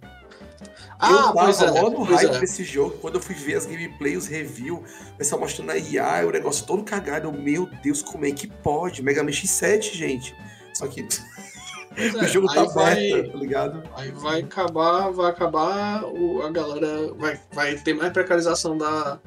Ah, 1.02 1.34
eu 1.34 1.34
tava 1.34 1.80
é, 1.80 1.89
no 1.89 2.04
hype 2.04 2.36
é. 2.36 2.39
desse 2.39 2.64
jogo. 2.64 2.95
Quando 3.02 3.16
eu 3.16 3.22
fui 3.22 3.34
ver 3.34 3.56
as 3.56 3.66
gameplays, 3.66 4.20
os 4.20 4.28
reviews, 4.28 4.80
o 5.14 5.18
pessoal 5.18 5.41
mostrando 5.41 5.72
a 5.72 5.78
IA, 5.78 6.28
o 6.28 6.32
negócio 6.32 6.64
todo 6.66 6.84
cagado. 6.84 7.28
Eu, 7.28 7.34
meu 7.34 7.68
Deus, 7.82 8.04
como 8.04 8.24
é 8.24 8.32
que 8.32 8.47
pode? 8.47 9.02
Mega 9.02 9.24
Man 9.24 9.32
X7, 9.32 9.93
gente. 9.93 10.36
Só 10.76 10.88
que. 10.88 11.02
o 12.22 12.28
jogo 12.28 12.47
tá 12.54 12.62
aberto, 12.62 13.32
tá 13.32 13.38
ligado? 13.38 13.84
Aí 13.95 14.12
vai 14.12 14.41
acabar, 14.41 15.10
vai 15.10 15.32
acabar 15.32 16.04
o, 16.04 16.43
a 16.43 16.52
galera. 16.52 17.12
Vai, 17.16 17.39
vai 17.52 17.76
ter 17.76 17.95
mais 17.95 18.14
precarização 18.14 18.78
da. 18.78 19.20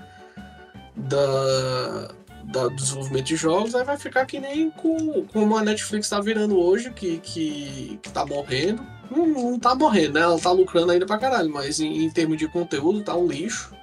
Da, 0.97 2.15
da, 2.55 2.69
do 2.69 2.77
desenvolvimento 2.77 3.27
de 3.27 3.37
jogos, 3.37 3.75
aí 3.75 3.85
vai 3.85 3.99
ficar 3.99 4.25
que 4.25 4.41
nem 4.41 4.71
com, 4.71 5.25
como 5.33 5.57
a 5.57 5.63
Netflix 5.63 6.09
tá 6.09 6.21
virando 6.21 6.59
hoje, 6.59 6.91
que, 6.91 7.19
que, 7.19 7.99
que 8.03 8.11
tá 8.11 8.25
morrendo 8.25 8.95
não, 9.11 9.27
não 9.27 9.59
tá 9.59 9.75
morrendo, 9.75 10.15
né? 10.15 10.21
Ela 10.21 10.39
tá 10.39 10.51
lucrando 10.51 10.93
ainda 10.93 11.07
pra 11.07 11.19
caralho, 11.19 11.51
mas 11.51 11.81
em, 11.81 12.05
em 12.05 12.11
termos 12.11 12.39
de 12.39 12.49
conteúdo 12.49 13.03
tá 13.03 13.15
um 13.15 13.27
lixo. 13.27 13.75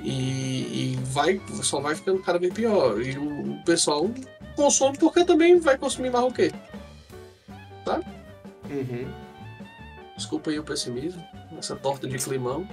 E, 0.00 0.92
e, 0.92 0.98
vai, 1.04 1.40
só 1.62 1.80
vai 1.80 1.94
ficando 1.94 2.22
cada 2.22 2.38
vez 2.38 2.52
pior. 2.52 3.00
E 3.00 3.16
o, 3.16 3.52
o 3.52 3.64
pessoal 3.64 4.10
consome 4.54 4.98
porque 4.98 5.24
também 5.24 5.58
vai 5.58 5.78
consumir 5.78 6.10
mais 6.10 6.24
o 6.24 6.30
quê? 6.30 6.52
Tá? 7.84 8.00
Uhum. 8.70 9.10
Desculpa 10.16 10.50
aí 10.50 10.58
o 10.58 10.64
pessimismo, 10.64 11.22
essa 11.58 11.74
torta 11.74 12.06
de 12.06 12.18
climão. 12.18 12.68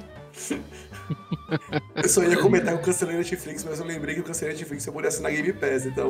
Eu 1.96 2.08
só 2.08 2.24
ia 2.24 2.38
comentar 2.38 2.74
que 2.74 2.80
eu 2.80 2.86
cancelei 2.86 3.18
Netflix, 3.18 3.64
mas 3.64 3.80
eu 3.80 3.86
lembrei 3.86 4.16
que 4.16 4.22
eu 4.22 4.26
cancelei 4.26 4.54
Netflix 4.54 4.84
se 4.84 4.90
eu 4.90 4.94
pudesse 4.94 5.22
na 5.22 5.30
Game 5.30 5.52
Pass, 5.54 5.86
então. 5.86 6.10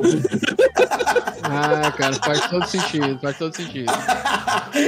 ah, 1.42 1.90
cara, 1.92 2.14
faz 2.14 2.48
todo 2.48 2.66
sentido, 2.66 3.18
faz 3.20 3.38
todo 3.38 3.56
sentido. 3.56 3.92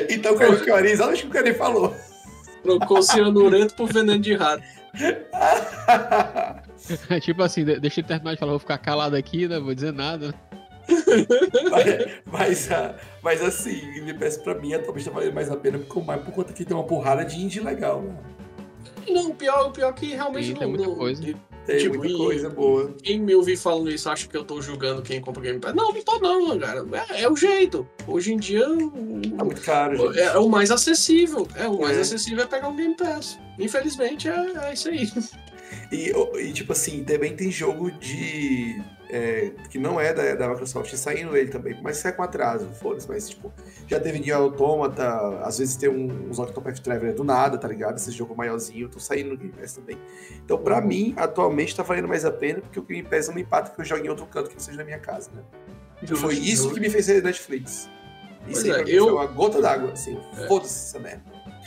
então, 0.08 0.36
Caio 0.36 0.56
Fioriz, 0.58 1.00
olha 1.00 1.14
o 1.14 1.16
que 1.16 1.26
o 1.26 1.30
Caio 1.30 1.54
falou. 1.56 1.94
Trocou 2.62 3.02
cianureto 3.02 3.74
por 3.74 3.92
veneno 3.92 4.20
de 4.20 4.34
rato. 4.34 4.62
É 7.10 7.18
tipo 7.20 7.42
assim, 7.42 7.64
deixa 7.64 8.00
ele 8.00 8.06
terminar 8.06 8.34
de 8.34 8.40
falar, 8.40 8.52
vou 8.52 8.60
ficar 8.60 8.78
calado 8.78 9.16
aqui, 9.16 9.48
não 9.48 9.62
vou 9.62 9.74
dizer 9.74 9.92
nada. 9.92 10.34
mas, 11.70 12.22
mas, 12.24 12.72
ah, 12.72 12.94
mas 13.22 13.42
assim, 13.42 13.80
Game 13.94 14.14
Pass 14.14 14.36
pra 14.36 14.54
mim 14.54 14.74
atualmente 14.74 15.06
tá 15.06 15.10
valendo 15.10 15.34
mais 15.34 15.50
a 15.50 15.56
pena 15.56 15.78
porque 15.78 16.00
mais 16.00 16.22
por 16.22 16.32
conta 16.32 16.52
que 16.52 16.64
tem 16.64 16.76
uma 16.76 16.84
porrada 16.84 17.24
de 17.24 17.40
indie 17.40 17.60
legal, 17.60 18.02
né? 18.02 18.14
Não, 19.08 19.30
o 19.30 19.34
pior, 19.34 19.68
o 19.68 19.70
pior 19.70 19.90
é 19.90 19.92
que 19.92 20.06
realmente 20.14 20.46
Sim, 20.46 20.52
não. 20.52 20.58
tem 20.60 20.68
muita 20.68 20.86
não, 20.86 20.94
coisa. 20.94 21.22
Tem 21.66 21.78
Tipo, 21.78 21.96
muita 21.96 22.16
coisa 22.18 22.50
boa. 22.50 22.94
Quem 23.02 23.18
me 23.20 23.34
ouvir 23.34 23.56
falando 23.56 23.90
isso 23.90 24.08
acha 24.10 24.28
que 24.28 24.36
eu 24.36 24.44
tô 24.44 24.60
julgando 24.60 25.00
quem 25.00 25.18
compra 25.20 25.42
Game 25.42 25.58
Pass. 25.58 25.74
Não, 25.74 25.92
não 25.92 26.02
tô 26.02 26.18
não, 26.18 26.58
cara. 26.58 26.84
É, 27.10 27.22
é 27.22 27.30
o 27.30 27.34
jeito. 27.34 27.88
Hoje 28.06 28.34
em 28.34 28.36
dia 28.36 28.66
Tá 28.66 29.44
muito 29.44 29.60
caro, 29.62 29.96
gente. 29.96 30.18
é, 30.20 30.24
é 30.26 30.38
o 30.38 30.48
mais 30.48 30.70
acessível. 30.70 31.48
É 31.56 31.66
o 31.66 31.80
mais 31.80 31.96
É. 31.96 32.00
acessível 32.02 32.44
é 32.44 32.46
pegar 32.46 32.68
um 32.68 32.76
Game 32.76 32.94
Pass. 32.94 33.38
Infelizmente 33.58 34.28
é, 34.28 34.52
é 34.68 34.74
isso 34.74 34.88
aí. 34.90 35.10
E, 35.90 36.12
e, 36.38 36.52
tipo 36.52 36.72
assim, 36.72 37.02
também 37.02 37.34
tem 37.34 37.50
jogo 37.50 37.90
de. 37.92 38.80
É, 39.10 39.52
que 39.70 39.78
não 39.78 40.00
é 40.00 40.12
da, 40.12 40.34
da 40.34 40.48
Microsoft 40.48 40.92
saindo 40.94 41.36
ele 41.36 41.50
também, 41.50 41.78
mas 41.82 41.98
sai 41.98 42.12
com 42.12 42.22
atraso, 42.22 42.66
foda-se. 42.80 43.08
Mas, 43.08 43.28
tipo, 43.28 43.52
já 43.86 44.00
teve 44.00 44.18
Nier 44.18 44.36
Automata, 44.36 45.40
às 45.42 45.58
vezes 45.58 45.76
tem 45.76 45.88
um, 45.88 46.28
uns 46.30 46.38
Octopath 46.38 46.78
Traveler 46.80 47.14
do 47.14 47.22
nada, 47.24 47.56
tá 47.58 47.68
ligado? 47.68 47.96
Esse 47.96 48.10
jogo 48.10 48.34
maiorzinho, 48.34 48.88
tô 48.88 48.98
saindo 48.98 49.30
no 49.30 49.36
Game 49.36 49.52
Pass 49.52 49.74
também. 49.74 49.98
Então, 50.44 50.58
pra 50.58 50.80
mim, 50.80 51.14
atualmente 51.16 51.74
tá 51.76 51.82
valendo 51.82 52.08
mais 52.08 52.24
a 52.24 52.30
pena, 52.30 52.60
porque 52.60 52.78
o 52.78 52.82
Game 52.82 53.02
Pass 53.08 53.28
não 53.28 53.34
me 53.34 53.42
empata 53.42 53.70
que 53.70 53.80
eu 53.80 53.84
jogo 53.84 54.04
em 54.04 54.08
outro 54.08 54.26
canto 54.26 54.48
que 54.48 54.54
não 54.54 54.60
seja 54.60 54.78
na 54.78 54.84
minha 54.84 54.98
casa, 54.98 55.30
né? 55.34 55.42
Foi 56.16 56.34
isso 56.34 56.72
que 56.72 56.80
me 56.80 56.90
fez 56.90 57.06
da 57.06 57.14
Netflix. 57.20 57.88
Isso 58.46 58.64
aí 58.66 58.82
é, 58.82 58.84
eu- 58.98 59.04
foi 59.04 59.12
uma 59.14 59.26
gota 59.26 59.60
d'água, 59.62 59.92
assim. 59.92 60.18
É. 60.38 60.46
Foda-se 60.48 60.88
essa 60.88 60.98
merda. 60.98 61.22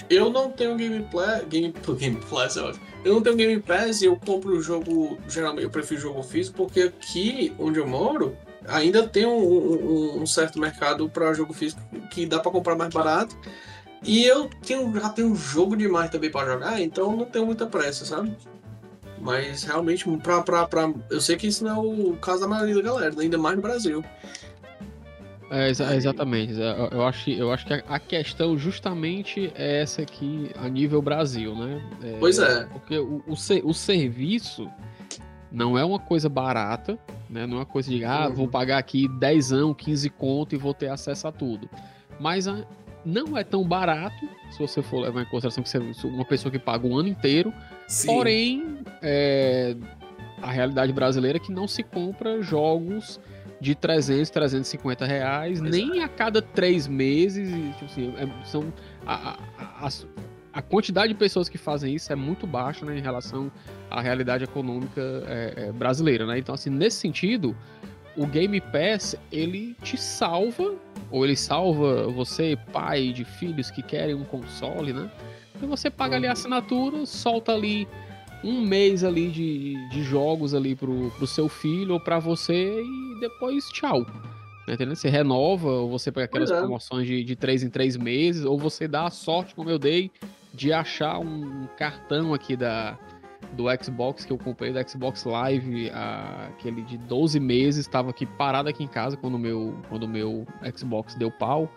Eu 0.10 0.30
não 0.30 0.50
tenho 0.52 0.76
Game 0.76 1.06
Pass. 1.12 1.43
Game, 1.50 1.74
Game 1.98 2.20
Pass 2.30 2.58
ótimo. 2.58 2.86
Eu 3.04 3.16
não 3.16 3.22
tenho 3.22 3.36
Game 3.36 3.62
Pass 3.62 4.02
e 4.02 4.06
eu 4.06 4.16
compro 4.16 4.58
o 4.58 4.62
jogo. 4.62 5.18
Geralmente 5.28 5.64
eu 5.64 5.70
prefiro 5.70 6.00
jogo 6.02 6.24
físico, 6.24 6.56
porque 6.58 6.82
aqui 6.82 7.54
onde 7.60 7.80
eu 7.80 7.88
moro 7.88 8.36
ainda 8.68 9.08
tem 9.08 9.26
um, 9.26 9.38
um- 9.39 10.22
um 10.22 10.26
certo 10.28 10.60
mercado 10.60 11.08
para 11.10 11.34
jogo 11.34 11.54
físico 11.54 11.82
que 12.12 12.26
dá 12.26 12.39
para 12.39 12.52
comprar 12.52 12.76
mais 12.76 12.93
barato. 12.93 13.36
E 14.04 14.24
eu 14.26 14.50
tenho, 14.66 14.93
já 15.00 15.10
tenho 15.10 15.34
jogo 15.36 15.76
demais 15.76 16.10
também 16.12 16.30
para 16.30 16.52
jogar, 16.54 16.80
então 16.82 17.16
não 17.16 17.26
tenho 17.26 17.45
muita 17.45 17.66
pressa, 17.66 18.06
sabe? 18.06 18.36
Mas 19.20 19.64
realmente, 19.64 20.06
pra, 20.20 20.41
pra, 20.41 20.68
pra, 20.68 20.93
eu 21.10 21.20
sei 21.20 21.36
que 21.36 21.48
isso 21.48 21.64
não 21.66 21.72
é 21.76 21.80
o 22.14 22.16
caso 22.18 22.41
da 22.41 22.48
maioria 22.48 22.76
da 22.76 22.82
galera, 22.84 23.16
ainda 23.20 23.38
mais 23.38 23.56
no 23.56 23.62
Brasil. 23.62 24.04
É, 25.50 25.70
exa- 25.70 25.95
exatamente. 25.95 26.54
É, 26.62 26.89
Eu, 26.91 27.06
acho, 27.06 27.30
eu 27.30 27.52
acho 27.52 27.66
que 27.66 27.74
a, 27.74 28.00
questão 28.00 28.58
justamente 28.58 29.52
é 29.56 29.82
essa 29.82 30.02
aqui 30.02 30.52
a 30.58 30.68
nível 30.68 31.02
Brasil, 31.02 31.56
né? 31.56 31.82
Pois 32.20 32.38
é. 32.39 32.66
Porque 32.66 32.98
o, 32.98 33.24
o, 33.28 33.34
o 33.70 33.74
serviço 33.74 34.70
não 35.52 35.78
é 35.78 35.86
uma 35.86 36.00
coisa 36.00 36.28
barata, 36.28 37.00
né? 37.30 37.48
Não 37.48 37.58
é 37.58 37.60
uma 37.62 37.66
coisa 37.66 37.89
de, 37.89 38.04
ah, 38.04 38.28
Uhum. 38.28 38.34
vou 38.34 38.48
pagar 38.48 38.78
aqui 38.78 39.08
10 39.20 39.54
anos, 39.54 39.76
15 39.78 40.10
conto 40.10 40.54
e 40.54 40.58
vou 40.58 40.74
ter 40.74 40.89
acesso 40.89 41.28
a 41.28 41.32
tudo. 41.32 41.70
Mas 42.20 42.48
a- 42.48 42.66
não 43.06 43.38
é 43.38 43.43
tão 43.43 43.64
barato, 43.66 44.28
se 44.52 44.60
você 44.60 44.82
for 44.82 45.00
levar 45.00 45.22
em 45.22 45.26
consideração 45.26 45.64
que 45.64 45.70
você 45.70 45.78
é 45.78 46.08
uma 46.10 46.26
pessoa 46.26 46.52
que 46.52 46.60
paga 46.60 46.86
um 46.86 46.98
ano 46.98 47.08
inteiro, 47.08 47.54
Sim. 47.88 48.08
Porém, 48.08 48.78
é, 49.02 49.78
a 50.41 50.52
realidade 50.52 50.91
brasileira 50.91 51.38
é 51.38 51.39
que 51.39 51.54
não 51.54 51.70
se 51.70 51.84
compra 51.84 52.41
jogos 52.41 53.18
de 53.60 53.74
300, 53.76 54.30
350 54.30 55.05
reais, 55.05 55.60
Pois 55.60 55.72
nem 55.72 56.03
a 56.03 56.08
cada 56.08 56.41
três 56.41 56.88
meses. 56.88 57.49
e, 57.49 57.72
tipo 57.74 57.86
assim, 57.86 58.14
é- 58.18 58.45
são, 58.45 58.72
a, 59.05 59.32
a- 59.58 59.88
a- 59.88 59.89
a 60.53 60.62
quantidade 60.62 61.10
de 61.14 61.20
pessoas 61.20 61.47
que 61.49 61.58
fazem 61.58 61.93
isso 61.95 62.12
é 62.12 62.16
muito 62.16 62.45
baixa 62.47 62.86
né, 62.86 62.97
em 62.97 63.01
relação 63.01 63.51
à 63.89 64.01
realidade 64.01 64.43
econômica 64.43 65.01
é, 65.28 65.53
é, 65.68 65.72
brasileira. 65.72 66.26
Né? 66.26 66.39
Então, 66.39 66.53
assim, 66.55 66.70
nesse 66.70 66.97
sentido, 66.99 67.55
o 68.16 68.26
Game 68.26 68.60
Pass 68.62 69.16
ele 69.32 69.76
te 69.84 69.97
salva, 69.97 70.76
ou 71.12 71.24
ele 71.26 71.36
salva 71.36 72.08
você, 72.08 72.58
pai 72.74 73.12
de 73.14 73.24
filhos 73.24 73.70
que 73.70 73.82
querem 73.84 74.16
um 74.16 74.24
console, 74.24 74.91
né? 74.93 75.10
Então 75.55 75.70
você 75.70 75.89
paga 75.89 76.16
ali 76.16 76.26
a 76.28 76.32
assinatura, 76.34 77.05
solta 77.05 77.51
ali 77.53 77.88
um 78.44 78.62
mês 78.62 79.04
ali 79.04 79.30
de, 79.30 79.90
de 79.90 80.04
jogos 80.04 80.54
ali 80.54 80.76
pro, 80.76 81.12
pro 81.12 81.28
seu 81.28 81.50
filho 81.50 81.94
ou 81.94 82.00
pra 82.00 82.20
você 82.20 82.82
e 82.82 83.20
depois 83.20 83.66
tchau. 83.70 84.06
Tá 84.66 84.74
entendendo? 84.74 84.96
Você 84.96 85.10
renova, 85.10 85.70
ou 85.70 85.90
você 85.90 86.12
pega 86.12 86.26
aquelas 86.26 86.52
é. 86.52 86.58
promoções 86.58 87.08
de, 87.08 87.24
de 87.24 87.36
três 87.36 87.64
em 87.64 87.70
três 87.70 87.96
meses, 87.96 88.44
ou 88.44 88.58
você 88.58 88.88
dá 88.88 89.06
a 89.06 89.10
sorte, 89.10 89.56
como 89.56 89.70
eu 89.70 89.80
dei, 89.80 90.12
de 90.54 90.74
achar 90.74 91.20
um, 91.20 91.64
um 91.64 91.68
cartão 91.78 92.34
aqui 92.34 92.56
da, 92.58 92.98
do 93.54 93.64
Xbox 93.82 94.26
que 94.26 94.32
eu 94.34 94.38
comprei, 94.38 94.74
da 94.74 94.86
Xbox 94.86 95.24
Live, 95.24 95.90
a- 95.92 96.50
aquele 96.50 96.82
de 96.82 96.98
12 96.98 97.40
meses, 97.40 97.86
estava 97.86 98.10
aqui 98.10 98.26
parado 98.26 98.68
aqui 98.68 98.84
em 98.84 98.88
casa 98.88 99.16
quando 99.16 99.36
o 99.36 99.40
meu, 99.40 99.74
quando 99.88 100.04
o 100.04 100.08
meu 100.08 100.46
Xbox 100.76 101.16
deu 101.16 101.32
pau. 101.32 101.72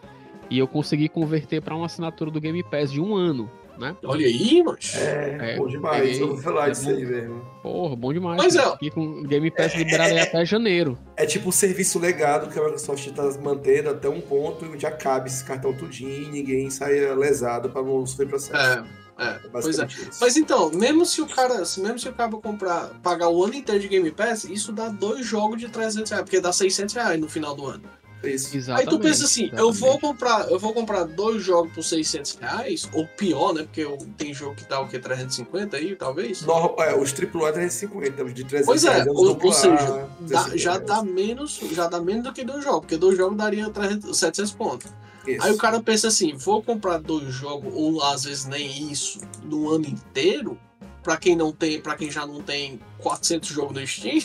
E 0.51 0.59
eu 0.59 0.67
consegui 0.67 1.09
converter 1.09 1.63
para 1.63 1.77
uma 1.77 1.87
assinatura 1.87 2.29
do 2.29 2.41
Game 2.41 2.61
Pass 2.65 2.91
de 2.91 3.01
um 3.01 3.15
ano, 3.15 3.49
né? 3.81 3.97
Olha 4.05 4.27
aí, 4.27 4.63
mano. 4.63 4.79
É, 4.95 5.55
É, 5.55 5.57
bom 5.57 5.67
demais. 5.67 6.03
peguei, 6.03 6.23
Eu 6.23 6.29
vou 6.29 6.37
falar 6.39 6.69
é 6.69 6.71
disso 6.71 6.85
bom. 6.85 6.91
aí 6.91 7.05
mesmo. 7.07 7.45
Porra, 7.63 7.97
bom 7.97 8.13
demais. 8.13 8.37
Mas 8.43 8.55
é- 8.57 8.71
Fiquei 8.73 8.91
com 8.91 9.01
o 9.05 9.23
Game 9.25 9.51
Pass 9.51 9.75
liberado 9.75 10.13
aí 10.13 10.21
até 10.21 10.45
janeiro. 10.45 10.99
É 11.17 11.27
tipo 11.27 11.49
um 11.49 11.53
serviço 11.53 11.99
legado 11.99 12.49
que 12.51 12.59
a 12.59 12.63
Microsoft 12.63 13.07
está 13.07 13.23
mantendo 13.41 13.91
até 13.91 14.09
um 14.09 14.21
ponto 14.21 14.65
onde 14.67 14.87
acabe 14.87 15.29
esse 15.29 15.45
cartão 15.45 15.73
tudinho 15.73 16.11
e 16.25 16.29
ninguém 16.31 16.71
saia 16.71 17.15
lesado 17.15 17.71
para 17.71 17.83
não 17.83 18.07
sofrer 18.07 18.29
processo. 18.29 18.57
É, 18.57 18.85
é. 19.19 19.25
É 19.27 19.39
Pois 19.53 19.79
é. 19.79 19.87
isso. 19.87 20.19
Mas 20.21 20.37
então, 20.37 20.71
mesmo 20.71 21.05
se 21.05 21.21
o 21.21 21.27
cara, 21.27 21.57
mesmo 21.57 21.99
se 21.99 22.09
o 22.09 22.13
cara 22.13 22.31
comprar, 22.31 22.91
pagar 23.03 23.29
o 23.29 23.45
ano 23.45 23.55
inteiro 23.55 23.81
de 23.81 23.87
Game 23.89 24.11
Pass, 24.11 24.45
isso 24.45 24.73
dá 24.73 24.89
dois 24.89 25.27
jogos 25.27 25.61
de 25.61 25.69
300 25.69 26.11
reais, 26.11 26.25
porque 26.25 26.41
dá 26.41 26.53
600 26.53 26.95
reais 26.95 27.21
no 27.21 27.29
final 27.29 27.55
do 27.55 27.67
ano. 27.67 27.83
É 28.23 28.31
isso. 28.31 28.55
Exatamente. 28.57 28.89
Aí 28.89 28.99
tu 28.99 29.03
pensa 29.03 29.25
assim, 29.25 29.51
eu 29.53 29.73
vou 29.73 29.91
exatamente. 29.91 30.01
comprar, 30.01 30.51
eu 30.51 30.59
vou 30.59 30.73
comprar 30.75 31.05
dois 31.05 31.43
jogos 31.43 31.73
por 31.73 31.83
600 31.83 32.37
reais, 32.41 32.89
ou 32.93 33.07
pior, 33.07 33.55
né, 33.55 33.63
porque 33.63 33.87
tem 34.17 34.35
jogo 34.35 34.55
que 34.55 34.65
tá 34.65 34.79
o 34.81 34.89
que 34.89 34.99
350 34.99 35.77
aí, 35.77 35.97
talvez. 35.97 36.43
No, 36.43 36.75
é, 36.79 36.95
os 36.95 37.13
AAA 37.13 37.49
é 37.49 37.53
350, 37.53 38.25
os 38.25 38.35
de 38.35 38.45
300 38.45 38.67
Pois 38.67 38.85
é, 38.85 39.03
os 39.03 39.17
ou, 39.17 39.39
ou 39.43 39.53
seja, 39.53 39.77
dá- 40.21 40.45
350 40.45 40.59
já 40.59 40.73
reais. 40.73 40.87
dá 40.87 41.03
menos, 41.03 41.61
já 41.73 41.89
dá 41.89 42.01
menos 42.01 42.25
do 42.25 42.33
que 42.33 42.45
dois 42.45 42.63
jogos, 42.63 42.81
porque 42.81 42.97
dois 42.97 43.17
jogos 43.17 43.37
daria 43.39 43.71
300, 43.71 44.17
700 44.19 44.53
pontos. 44.53 44.93
Isso. 45.27 45.45
Aí 45.45 45.53
o 45.53 45.57
cara 45.57 45.81
pensa 45.81 46.09
assim, 46.09 46.35
vou 46.35 46.63
comprar 46.63 46.99
dois 46.99 47.33
jogos, 47.33 47.73
ou 47.75 48.03
às 48.03 48.25
vezes 48.25 48.47
nem 48.47 48.91
isso, 48.91 49.21
no 49.45 49.71
ano 49.71 49.87
inteiro, 49.87 50.59
pra 51.03 51.17
quem 51.17 51.37
não 51.37 51.53
tem, 51.53 51.81
para 51.81 51.95
quem 51.95 52.11
já 52.11 52.27
não 52.27 52.43
tem 52.43 52.81
400 52.99 53.49
jogos 53.49 53.75
no 53.79 53.87
Steam. 53.87 54.21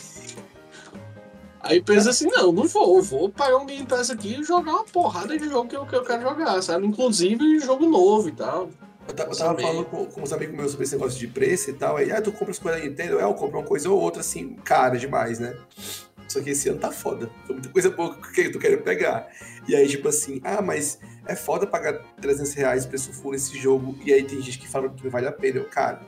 Aí 1.65 1.81
pensa 1.81 2.11
assim, 2.11 2.27
não, 2.27 2.51
não 2.51 2.67
vou, 2.67 3.01
vou 3.01 3.29
pagar 3.29 3.57
um 3.57 3.65
Game 3.65 3.85
Pass 3.85 4.11
aqui 4.11 4.39
e 4.39 4.43
jogar 4.43 4.71
uma 4.71 4.83
porrada 4.83 5.37
de 5.37 5.49
jogo 5.49 5.67
que 5.67 5.75
eu, 5.75 5.85
que 5.85 5.95
eu 5.95 6.03
quero 6.03 6.21
jogar, 6.21 6.61
sabe? 6.61 6.85
Inclusive 6.85 7.59
jogo 7.59 7.87
novo 7.87 8.29
e 8.29 8.31
tal. 8.31 8.69
Eu 9.07 9.13
tava, 9.13 9.31
eu 9.31 9.37
tava 9.37 9.59
falando 9.59 9.85
com, 9.85 10.05
com 10.05 10.21
uns 10.21 10.31
amigos 10.31 10.55
meus 10.55 10.71
sobre 10.71 10.83
esse 10.85 10.95
negócio 10.95 11.19
de 11.19 11.27
preço 11.27 11.71
e 11.71 11.73
tal. 11.73 11.97
Aí, 11.97 12.11
ah, 12.11 12.21
tu 12.21 12.31
compra 12.31 12.51
as 12.51 12.59
coisas 12.59 12.81
da 12.81 12.87
Nintendo? 12.87 13.19
É, 13.19 13.23
eu 13.23 13.33
compro 13.33 13.59
uma 13.59 13.65
coisa 13.65 13.89
ou 13.89 13.99
outra, 13.99 14.21
assim, 14.21 14.53
cara 14.63 14.95
demais, 14.97 15.39
né? 15.39 15.57
Só 16.27 16.41
que 16.41 16.51
esse 16.51 16.69
ano 16.69 16.79
tá 16.79 16.91
foda. 16.91 17.29
Tem 17.47 17.55
muita 17.55 17.69
coisa 17.69 17.89
boa 17.89 18.15
que 18.33 18.41
eu 18.41 18.51
tô 18.51 18.59
querendo 18.59 18.83
pegar. 18.83 19.27
E 19.67 19.75
aí, 19.75 19.87
tipo 19.87 20.07
assim, 20.07 20.39
ah, 20.43 20.61
mas 20.61 20.99
é 21.25 21.35
foda 21.35 21.65
pagar 21.65 21.93
300 22.21 22.53
reais 22.53 22.85
preço 22.85 23.11
full 23.11 23.31
nesse 23.31 23.57
jogo. 23.57 23.97
E 24.05 24.13
aí 24.13 24.23
tem 24.23 24.41
gente 24.41 24.59
que 24.59 24.67
fala 24.67 24.89
que 24.89 25.03
não 25.03 25.11
vale 25.11 25.27
a 25.27 25.31
pena. 25.31 25.57
Eu, 25.57 25.65
cara, 25.65 26.01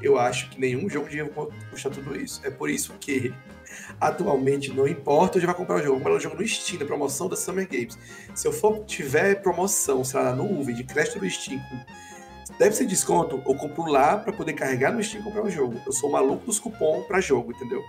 eu 0.00 0.18
acho 0.18 0.50
que 0.50 0.60
nenhum 0.60 0.88
jogo 0.88 1.08
devia 1.08 1.28
custar 1.70 1.92
tudo 1.92 2.18
isso. 2.18 2.40
É 2.44 2.50
por 2.50 2.70
isso 2.70 2.94
que, 3.00 3.32
atualmente, 4.00 4.72
não 4.72 4.86
importa 4.86 5.38
onde 5.38 5.46
vai 5.46 5.54
comprar 5.54 5.76
o 5.76 5.82
jogo. 5.82 5.96
Comprar 5.98 6.14
o 6.14 6.20
jogo 6.20 6.36
no 6.36 6.46
Steam, 6.46 6.78
na 6.80 6.86
promoção 6.86 7.28
da 7.28 7.36
Summer 7.36 7.68
Games. 7.68 7.98
Se 8.34 8.46
eu 8.46 8.52
for 8.52 8.84
tiver 8.84 9.36
promoção, 9.42 10.04
sei 10.04 10.20
lá, 10.20 10.30
na 10.30 10.36
nuvem, 10.36 10.74
de 10.74 10.84
crédito 10.84 11.18
do 11.18 11.28
Steam, 11.30 11.60
deve 12.58 12.74
ser 12.74 12.86
desconto, 12.86 13.42
eu 13.46 13.54
compro 13.54 13.84
lá 13.86 14.16
pra 14.16 14.32
poder 14.32 14.52
carregar 14.54 14.92
no 14.92 15.02
Steam 15.02 15.20
e 15.20 15.24
comprar 15.24 15.42
o 15.44 15.50
jogo. 15.50 15.80
Eu 15.84 15.92
sou 15.92 16.10
maluco 16.10 16.44
dos 16.46 16.58
cupom 16.58 17.02
pra 17.02 17.20
jogo, 17.20 17.52
entendeu? 17.52 17.82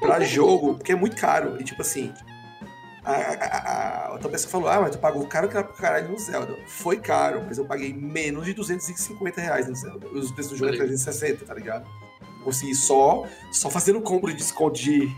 Pra 0.00 0.20
jogo, 0.24 0.74
porque 0.74 0.92
é 0.92 0.96
muito 0.96 1.16
caro. 1.16 1.56
E 1.60 1.64
tipo 1.64 1.82
assim, 1.82 2.12
a, 3.04 3.12
a, 3.12 3.22
a- 3.22 4.06
a 4.08 4.12
outra 4.12 4.28
pessoa 4.28 4.50
falou, 4.50 4.68
ah, 4.68 4.80
mas 4.80 4.90
tu 4.92 4.98
pagou 4.98 5.26
caro 5.26 5.48
pra 5.48 5.62
caralho 5.62 6.08
no 6.10 6.18
Zelda. 6.18 6.56
Foi 6.66 6.98
caro, 6.98 7.42
mas 7.46 7.56
eu 7.58 7.64
paguei 7.64 7.92
menos 7.92 8.44
de 8.46 8.52
250 8.54 9.40
reais 9.40 9.68
no 9.68 9.74
Zelda. 9.74 10.06
E 10.12 10.18
os 10.18 10.30
preços 10.32 10.52
do 10.52 10.58
jogo 10.58 10.70
é 10.70 10.74
Olha 10.74 10.82
aí. 10.82 10.88
360, 10.88 11.44
tá 11.44 11.54
ligado? 11.54 11.88
Consegui 12.48 12.74
só, 12.74 13.26
só 13.52 13.68
fazendo 13.68 14.00
compra 14.00 14.30
de 14.30 14.38
desconto 14.38 14.80
de, 14.80 15.14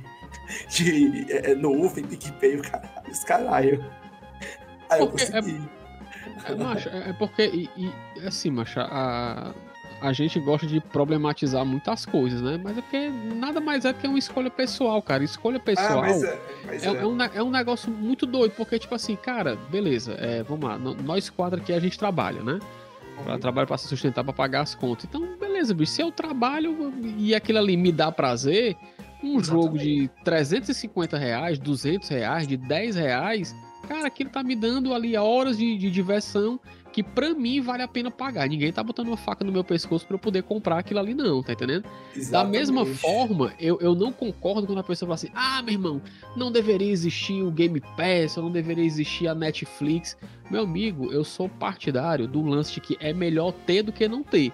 de 0.68 1.32
é, 1.32 1.52
é, 1.52 1.54
nuvem, 1.54 2.04
PicPay, 2.04 2.56
o 2.56 2.62
caralho, 2.62 3.08
os 3.08 3.22
caralho. 3.22 3.84
Aí 4.90 5.00
eu 5.00 5.06
Porque 5.06 5.22
é- 5.22 5.30
consegui. 5.30 5.70
É, 6.44 6.54
macho, 6.56 6.88
é 6.88 7.12
porque, 7.12 7.44
e, 7.46 7.70
e, 7.76 8.26
assim, 8.26 8.50
macho, 8.50 8.80
a, 8.80 9.54
a 10.00 10.12
gente 10.12 10.40
gosta 10.40 10.66
de 10.66 10.80
problematizar 10.80 11.64
muitas 11.64 12.04
coisas, 12.04 12.42
né? 12.42 12.60
Mas 12.60 12.78
é 12.78 12.82
porque 12.82 13.08
nada 13.08 13.60
mais 13.60 13.84
é 13.84 13.92
que 13.92 14.08
uma 14.08 14.18
escolha 14.18 14.50
pessoal, 14.50 15.00
cara. 15.00 15.22
Escolha 15.22 15.60
pessoal 15.60 16.00
ah, 16.00 16.08
mas 16.08 16.24
é, 16.24 16.40
mas 16.66 16.84
é, 16.84 16.88
é. 16.88 16.96
é, 16.96 17.06
um, 17.06 17.22
é 17.22 17.42
um 17.44 17.50
negócio 17.50 17.92
muito 17.92 18.26
doido, 18.26 18.54
porque, 18.56 18.76
tipo 18.76 18.92
assim, 18.92 19.14
cara, 19.14 19.56
beleza, 19.70 20.14
é, 20.18 20.42
vamos 20.42 20.68
lá, 20.68 20.76
nós 20.76 21.30
quatro 21.30 21.60
aqui 21.60 21.72
a 21.72 21.78
gente 21.78 21.96
trabalha, 21.96 22.42
né? 22.42 22.58
Uhum. 23.24 23.38
Trabalho 23.38 23.68
para 23.68 23.78
se 23.78 23.86
sustentar, 23.86 24.24
para 24.24 24.32
pagar 24.32 24.62
as 24.62 24.74
contas. 24.74 25.04
Então, 25.04 25.22
beleza, 25.60 25.74
bicho. 25.74 25.92
Se 25.92 26.02
eu 26.02 26.10
trabalho 26.10 26.92
e 27.18 27.34
aquilo 27.34 27.58
ali 27.58 27.76
me 27.76 27.92
dá 27.92 28.10
prazer, 28.10 28.76
um 29.22 29.38
Exatamente. 29.38 29.46
jogo 29.46 29.78
de 29.78 30.10
350 30.24 31.18
reais, 31.18 31.58
200 31.58 32.08
reais, 32.08 32.46
de 32.46 32.56
10 32.56 32.96
reais, 32.96 33.54
cara, 33.86 34.06
aquilo 34.06 34.30
tá 34.30 34.42
me 34.42 34.56
dando 34.56 34.94
ali 34.94 35.16
horas 35.16 35.58
de, 35.58 35.76
de 35.76 35.90
diversão 35.90 36.58
que 36.92 37.04
para 37.04 37.32
mim 37.34 37.60
vale 37.60 37.82
a 37.82 37.88
pena 37.88 38.10
pagar. 38.10 38.48
Ninguém 38.48 38.72
tá 38.72 38.82
botando 38.82 39.08
uma 39.08 39.16
faca 39.16 39.44
no 39.44 39.52
meu 39.52 39.62
pescoço 39.62 40.04
para 40.04 40.16
eu 40.16 40.18
poder 40.18 40.42
comprar 40.42 40.78
aquilo 40.78 40.98
ali, 40.98 41.14
não, 41.14 41.40
tá 41.40 41.52
entendendo? 41.52 41.84
Exatamente. 42.16 42.30
Da 42.30 42.44
mesma 42.44 42.84
forma, 42.84 43.52
eu, 43.60 43.78
eu 43.80 43.94
não 43.94 44.10
concordo 44.10 44.66
quando 44.66 44.80
a 44.80 44.82
pessoa 44.82 45.06
fala 45.06 45.14
assim: 45.14 45.30
ah, 45.32 45.62
meu 45.62 45.74
irmão, 45.74 46.02
não 46.36 46.50
deveria 46.50 46.90
existir 46.90 47.42
o 47.42 47.50
Game 47.50 47.80
Pass, 47.96 48.36
ou 48.36 48.44
não 48.44 48.50
deveria 48.50 48.84
existir 48.84 49.28
a 49.28 49.34
Netflix. 49.34 50.16
Meu 50.50 50.64
amigo, 50.64 51.12
eu 51.12 51.22
sou 51.22 51.48
partidário 51.48 52.26
do 52.26 52.42
lance 52.42 52.74
de 52.74 52.80
que 52.80 52.96
é 52.98 53.12
melhor 53.12 53.52
ter 53.52 53.84
do 53.84 53.92
que 53.92 54.08
não 54.08 54.24
ter. 54.24 54.52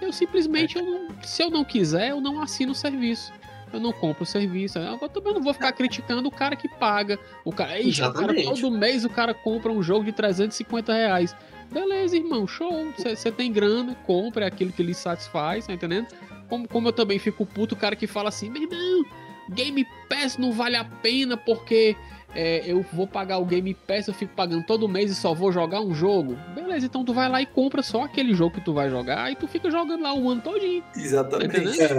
Eu 0.00 0.12
simplesmente, 0.12 0.78
é. 0.78 0.80
eu 0.80 0.84
não, 0.84 1.22
se 1.22 1.42
eu 1.42 1.50
não 1.50 1.64
quiser, 1.64 2.10
eu 2.10 2.20
não 2.20 2.40
assino 2.40 2.72
o 2.72 2.74
serviço 2.74 3.32
eu 3.72 3.80
não 3.80 3.92
compro 3.92 4.22
o 4.22 4.26
serviço. 4.26 4.78
Eu 4.78 5.08
também 5.08 5.34
não 5.34 5.42
vou 5.42 5.52
ficar 5.52 5.72
criticando 5.72 6.28
o 6.28 6.30
cara 6.30 6.56
que 6.56 6.68
paga. 6.68 7.18
O 7.44 7.52
cara, 7.52 7.78
Ixi, 7.80 8.02
o 8.02 8.12
cara 8.12 8.34
todo 8.42 8.70
mês 8.70 9.04
o 9.04 9.10
cara 9.10 9.34
compra 9.34 9.70
um 9.72 9.82
jogo 9.82 10.04
de 10.04 10.12
350 10.12 10.92
reais. 10.92 11.36
Beleza, 11.70 12.16
irmão, 12.16 12.46
show. 12.46 12.92
Você 12.96 13.30
tem 13.30 13.52
grana, 13.52 13.94
compra 14.06 14.46
aquilo 14.46 14.72
que 14.72 14.82
lhe 14.82 14.94
satisfaz, 14.94 15.66
tá 15.66 15.72
entendendo? 15.72 16.06
Como, 16.48 16.68
como 16.68 16.88
eu 16.88 16.92
também 16.92 17.18
fico 17.18 17.44
puto, 17.44 17.74
o 17.74 17.78
cara 17.78 17.96
que 17.96 18.06
fala 18.06 18.28
assim, 18.28 18.48
meu 18.48 18.62
irmão, 18.62 19.04
Game 19.50 19.86
Pass 20.08 20.38
não 20.38 20.52
vale 20.52 20.76
a 20.76 20.84
pena 20.84 21.36
porque 21.36 21.96
é, 22.36 22.62
eu 22.66 22.84
vou 22.92 23.06
pagar 23.06 23.38
o 23.38 23.46
Game 23.46 23.72
Pass, 23.72 24.08
eu 24.08 24.14
fico 24.14 24.34
pagando 24.36 24.62
todo 24.66 24.86
mês 24.86 25.10
e 25.10 25.14
só 25.14 25.32
vou 25.32 25.50
jogar 25.50 25.80
um 25.80 25.94
jogo. 25.94 26.36
Beleza, 26.54 26.84
então 26.84 27.02
tu 27.02 27.14
vai 27.14 27.30
lá 27.30 27.40
e 27.40 27.46
compra 27.46 27.82
só 27.82 28.02
aquele 28.02 28.34
jogo 28.34 28.56
que 28.56 28.60
tu 28.60 28.74
vai 28.74 28.90
jogar 28.90 29.32
e 29.32 29.36
tu 29.36 29.48
fica 29.48 29.70
jogando 29.70 30.02
lá 30.02 30.12
o 30.12 30.28
ano 30.28 30.42
todinho. 30.42 30.84
Exatamente. 30.94 31.78
Tá 31.78 31.94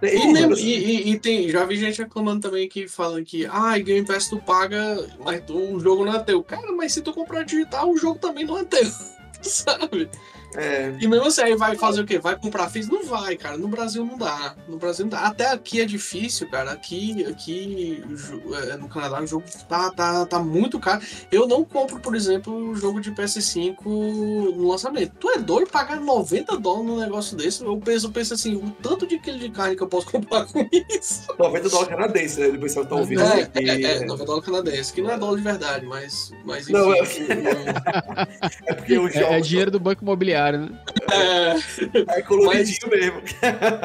é. 0.00 0.16
E, 0.16 0.32
e, 0.54 0.64
e, 0.64 1.10
e, 1.10 1.18
tem, 1.18 1.50
já 1.50 1.66
vi 1.66 1.76
gente 1.76 2.00
reclamando 2.00 2.48
também 2.48 2.66
que 2.66 2.88
falam 2.88 3.22
que 3.22 3.44
ah, 3.44 3.76
Game 3.78 4.06
Pass 4.06 4.28
tu 4.28 4.38
paga, 4.38 5.06
mas 5.22 5.42
tu, 5.44 5.74
o 5.74 5.78
jogo 5.78 6.06
não 6.06 6.14
é 6.14 6.20
teu. 6.20 6.42
Cara, 6.42 6.72
mas 6.72 6.92
se 6.92 7.02
tu 7.02 7.12
comprar 7.12 7.44
digital, 7.44 7.90
o 7.90 7.98
jogo 7.98 8.18
também 8.18 8.46
não 8.46 8.58
é 8.58 8.64
teu. 8.64 8.90
Sabe? 9.42 10.08
É. 10.56 10.94
E 10.98 11.06
mesmo 11.06 11.26
assim, 11.26 11.42
aí 11.42 11.54
vai 11.54 11.76
fazer 11.76 12.00
o 12.00 12.06
quê? 12.06 12.18
Vai 12.18 12.36
comprar 12.36 12.68
físico? 12.70 12.94
Não 12.94 13.04
vai, 13.04 13.36
cara. 13.36 13.58
No 13.58 13.68
Brasil 13.68 14.04
não 14.04 14.16
dá. 14.16 14.54
No 14.66 14.78
Brasil 14.78 15.04
não 15.04 15.10
dá. 15.10 15.20
Até 15.26 15.50
aqui 15.50 15.80
é 15.80 15.84
difícil, 15.84 16.48
cara. 16.48 16.72
Aqui, 16.72 17.24
aqui 17.26 18.02
é, 18.70 18.76
no 18.76 18.88
Canadá 18.88 19.22
o 19.22 19.26
jogo 19.26 19.44
tá, 19.68 19.90
tá, 19.90 20.24
tá 20.24 20.38
muito 20.38 20.80
caro. 20.80 21.02
Eu 21.30 21.46
não 21.46 21.64
compro, 21.64 22.00
por 22.00 22.16
exemplo, 22.16 22.70
o 22.70 22.74
jogo 22.74 23.00
de 23.00 23.12
PS5 23.12 23.84
no 23.84 24.68
lançamento. 24.68 25.12
Tu 25.20 25.30
é 25.30 25.38
doido 25.38 25.70
pagar 25.70 26.00
90 26.00 26.58
dólares 26.58 26.86
num 26.86 26.98
negócio 26.98 27.36
desse? 27.36 27.62
Eu 27.62 27.76
penso, 27.76 28.06
eu 28.06 28.10
penso 28.10 28.34
assim, 28.34 28.56
o 28.56 28.70
tanto 28.82 29.06
de 29.06 29.18
quilo 29.18 29.38
de 29.38 29.50
carne 29.50 29.76
que 29.76 29.82
eu 29.82 29.88
posso 29.88 30.06
comprar 30.10 30.46
com 30.46 30.66
isso. 30.72 31.26
90 31.38 31.68
dólares 31.68 31.88
canadense, 31.94 32.40
né? 32.40 32.50
Depois 32.50 32.72
você 32.72 32.84
tá 32.84 32.94
ouvindo. 32.94 33.22
É, 33.22 33.50
é, 33.54 33.68
é, 33.68 33.82
é, 33.96 34.04
90 34.06 34.24
dólares 34.24 34.46
canadense, 34.46 34.92
que 34.92 35.02
não 35.02 35.10
é 35.10 35.18
dólar 35.18 35.36
de 35.36 35.42
verdade, 35.42 35.86
mas, 35.86 36.32
mas 36.44 36.68
enfim. 36.68 36.72
Não, 36.72 36.94
é... 36.96 37.00
é 38.66 38.74
porque 38.74 38.98
o 38.98 39.08
jogo... 39.08 39.26
É, 39.26 39.38
é 39.38 39.40
dinheiro 39.40 39.70
do 39.70 39.78
banco 39.78 40.02
imobiliário 40.02 40.45
né? 40.52 40.68
É, 41.10 42.18
é 42.18 42.22
coloridinho 42.22 42.78
mas, 42.82 43.00
mesmo. 43.00 43.22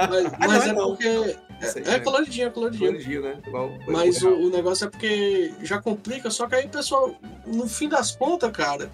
Mas, 0.10 0.26
ah, 0.26 0.38
mas 0.40 0.66
é, 0.66 0.70
é 0.70 0.74
porque. 0.74 1.08
É, 1.08 1.96
é, 1.96 2.00
coloridinho, 2.00 2.48
é 2.48 2.50
coloridinho. 2.50 2.92
coloridinho 2.92 3.22
né? 3.22 3.38
Igual, 3.46 3.72
mas 3.88 4.22
o, 4.24 4.30
o, 4.30 4.50
negócio 4.50 4.86
é 4.86 4.90
porque 4.90 5.54
já 5.62 5.80
complica, 5.80 6.32
só 6.32 6.48
que 6.48 6.56
aí, 6.56 6.68
pessoal, 6.68 7.16
no 7.46 7.68
fim 7.68 7.88
das 7.88 8.16
contas, 8.16 8.52
cara, 8.52 8.90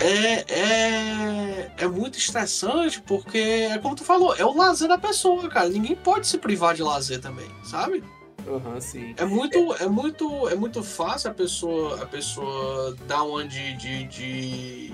é, 0.00 0.52
é, 0.52 1.70
é 1.78 1.86
muito 1.86 2.18
estressante, 2.18 3.00
porque 3.02 3.38
é 3.38 3.78
como 3.78 3.94
tu 3.94 4.04
falou, 4.04 4.34
é 4.34 4.44
o 4.44 4.56
lazer 4.56 4.88
da 4.88 4.98
pessoa, 4.98 5.48
cara. 5.48 5.68
Ninguém 5.68 5.94
pode 5.94 6.26
se 6.26 6.38
privar 6.38 6.74
de 6.74 6.82
lazer 6.82 7.20
também, 7.20 7.48
sabe? 7.62 8.02
Uhum, 8.46 8.80
sim. 8.80 9.14
É 9.16 9.24
muito, 9.24 9.74
é 9.74 9.86
muito, 9.86 10.48
é 10.48 10.54
muito 10.54 10.82
fácil 10.82 11.30
a 11.30 11.34
pessoa, 11.34 12.02
a 12.02 12.06
pessoa 12.06 12.94
dar 13.06 13.22
uma 13.22 13.46
de, 13.46 13.74
de, 13.76 14.04
de 14.04 14.92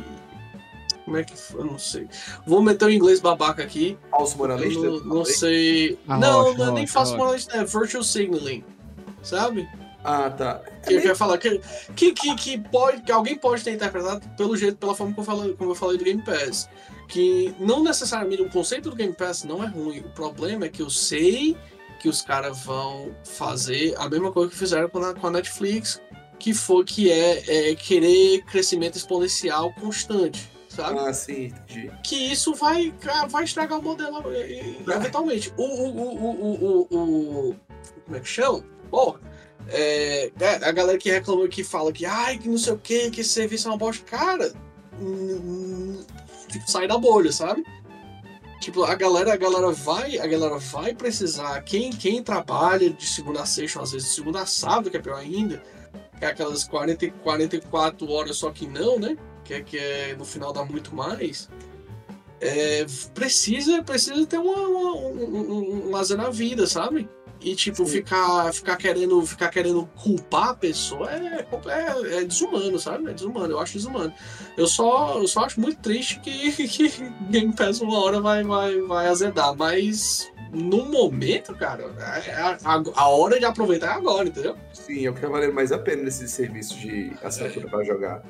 como 1.10 1.18
é 1.18 1.24
que 1.24 1.36
foi? 1.36 1.60
Eu 1.60 1.64
não 1.64 1.78
sei. 1.78 2.08
Vou 2.46 2.62
meter 2.62 2.84
o 2.84 2.90
inglês 2.90 3.18
babaca 3.18 3.64
aqui. 3.64 3.98
Falso 4.10 4.38
moralista? 4.38 4.80
Não, 4.80 5.00
não 5.00 5.24
sei. 5.24 5.98
Ah, 6.06 6.16
não, 6.16 6.42
rocha, 6.42 6.58
não 6.58 6.68
é 6.68 6.70
nem 6.70 6.86
falso 6.86 7.16
moralista, 7.16 7.56
é 7.56 7.64
virtual 7.64 8.04
signaling. 8.04 8.64
Sabe? 9.20 9.68
Ah, 10.04 10.30
tá. 10.30 10.62
Que 10.86 10.98
é 10.98 11.00
quer 11.00 11.16
falar 11.16 11.36
que, 11.36 11.60
que, 11.96 12.12
que, 12.12 12.34
que, 12.36 12.58
pode, 12.58 13.02
que 13.02 13.10
alguém 13.10 13.36
pode 13.36 13.64
ter 13.64 13.72
interpretado 13.72 14.24
pelo 14.36 14.56
jeito, 14.56 14.76
pela 14.76 14.94
forma 14.94 15.12
como 15.12 15.28
eu 15.28 15.36
falei, 15.36 15.54
como 15.54 15.70
eu 15.72 15.74
falei 15.74 15.98
do 15.98 16.04
Game 16.04 16.22
Pass. 16.22 16.68
Que 17.08 17.52
não 17.58 17.82
necessariamente 17.82 18.42
o 18.42 18.48
conceito 18.48 18.88
do 18.88 18.94
Game 18.94 19.12
Pass 19.12 19.42
não 19.42 19.64
é 19.64 19.66
ruim. 19.66 19.98
O 19.98 20.10
problema 20.10 20.66
é 20.66 20.68
que 20.68 20.80
eu 20.80 20.88
sei 20.88 21.56
que 21.98 22.08
os 22.08 22.22
caras 22.22 22.64
vão 22.64 23.10
fazer 23.24 23.96
a 23.98 24.08
mesma 24.08 24.30
coisa 24.30 24.48
que 24.48 24.56
fizeram 24.56 24.88
com 24.88 25.00
a, 25.00 25.12
com 25.12 25.26
a 25.26 25.30
Netflix, 25.32 26.00
que 26.38 26.54
foi 26.54 26.84
que 26.84 27.10
é, 27.10 27.70
é 27.70 27.74
querer 27.74 28.42
crescimento 28.44 28.96
exponencial 28.96 29.74
constante 29.74 30.59
sabe? 30.80 30.98
Ah, 30.98 31.12
sim, 31.12 31.44
entendi. 31.46 31.90
Que 32.02 32.32
isso 32.32 32.54
vai, 32.54 32.94
vai 33.28 33.44
estragar 33.44 33.78
o 33.78 33.82
modelo 33.82 34.22
eventualmente. 34.32 35.52
O, 35.56 35.62
o, 35.62 35.90
o, 35.96 36.86
o, 36.90 37.50
o, 37.50 37.56
Como 38.04 38.16
é 38.16 38.20
que 38.20 38.28
chama? 38.28 38.64
Porra. 38.90 39.20
É, 39.68 40.32
é, 40.40 40.54
a 40.64 40.72
galera 40.72 40.98
que 40.98 41.10
reclama 41.10 41.46
que 41.46 41.62
fala 41.62 41.92
que 41.92 42.04
ai, 42.04 42.38
que 42.38 42.48
não 42.48 42.58
sei 42.58 42.72
o 42.72 42.78
que, 42.78 43.10
que 43.10 43.20
esse 43.20 43.30
serviço 43.30 43.68
é 43.68 43.70
uma 43.70 43.76
bosta. 43.76 44.04
Cara, 44.04 44.52
tipo, 46.48 46.70
sai 46.70 46.88
da 46.88 46.98
bolha, 46.98 47.30
sabe? 47.30 47.64
Tipo, 48.60 48.84
a 48.84 48.94
galera, 48.94 49.32
a 49.32 49.36
galera 49.36 49.70
vai, 49.70 50.18
a 50.18 50.26
galera 50.26 50.58
vai 50.58 50.94
precisar, 50.94 51.62
quem, 51.62 51.90
quem 51.90 52.22
trabalha 52.22 52.90
de 52.90 53.06
segunda 53.06 53.42
a 53.42 53.46
sexta, 53.46 53.80
às 53.80 53.92
vezes 53.92 54.08
de 54.08 54.14
segunda 54.14 54.42
a 54.42 54.46
sábado, 54.46 54.90
que 54.90 54.98
é 54.98 55.00
pior 55.00 55.16
ainda, 55.16 55.62
é 56.20 56.26
aquelas 56.26 56.64
40, 56.64 57.10
44 57.22 58.10
horas 58.10 58.36
só 58.36 58.50
que 58.50 58.66
não, 58.66 58.98
né? 58.98 59.16
Que 59.50 59.54
é, 59.54 59.60
que 59.62 59.78
é 59.78 60.14
no 60.16 60.24
final 60.24 60.52
dá 60.52 60.64
muito 60.64 60.94
mais, 60.94 61.48
é, 62.40 62.86
precisa, 63.12 63.82
precisa 63.82 64.24
ter 64.26 64.38
uma, 64.38 64.56
uma, 64.56 64.94
um, 64.96 65.86
um, 65.86 65.90
lazer 65.90 66.16
na 66.16 66.30
vida, 66.30 66.66
sabe? 66.66 67.08
E 67.40 67.54
tipo, 67.56 67.84
ficar, 67.86 68.52
ficar, 68.52 68.76
querendo, 68.76 69.24
ficar 69.26 69.48
querendo 69.48 69.86
culpar 69.96 70.50
a 70.50 70.54
pessoa 70.54 71.10
é, 71.10 71.46
é, 71.66 72.18
é, 72.18 72.24
desumano, 72.24 72.78
sabe? 72.78 73.10
É 73.10 73.14
desumano, 73.14 73.52
eu 73.52 73.58
acho 73.58 73.72
desumano. 73.72 74.12
Eu 74.56 74.66
só, 74.66 75.18
eu 75.18 75.26
só 75.26 75.44
acho 75.44 75.58
muito 75.58 75.80
triste 75.80 76.20
que, 76.20 76.52
que 76.68 76.88
Game 77.30 77.52
Pass 77.54 77.80
uma 77.80 77.98
hora 77.98 78.20
vai, 78.20 78.44
vai, 78.44 78.78
vai 78.82 79.08
azedar, 79.08 79.56
mas 79.56 80.30
no 80.52 80.84
momento, 80.84 81.54
cara, 81.56 81.90
é, 81.98 82.32
a, 82.32 82.58
a, 82.64 82.82
a, 82.94 83.08
hora 83.08 83.38
de 83.38 83.44
aproveitar 83.46 83.88
é 83.88 83.94
agora, 83.94 84.28
entendeu? 84.28 84.56
Sim, 84.72 85.06
é 85.06 85.10
o 85.10 85.14
que 85.14 85.22
vai 85.22 85.30
valer 85.30 85.52
mais 85.52 85.72
a 85.72 85.78
pena 85.78 86.02
nesse 86.02 86.28
serviço 86.28 86.78
de 86.78 87.12
assinatura 87.22 87.66
é. 87.66 87.70
para 87.70 87.84
jogar. 87.84 88.22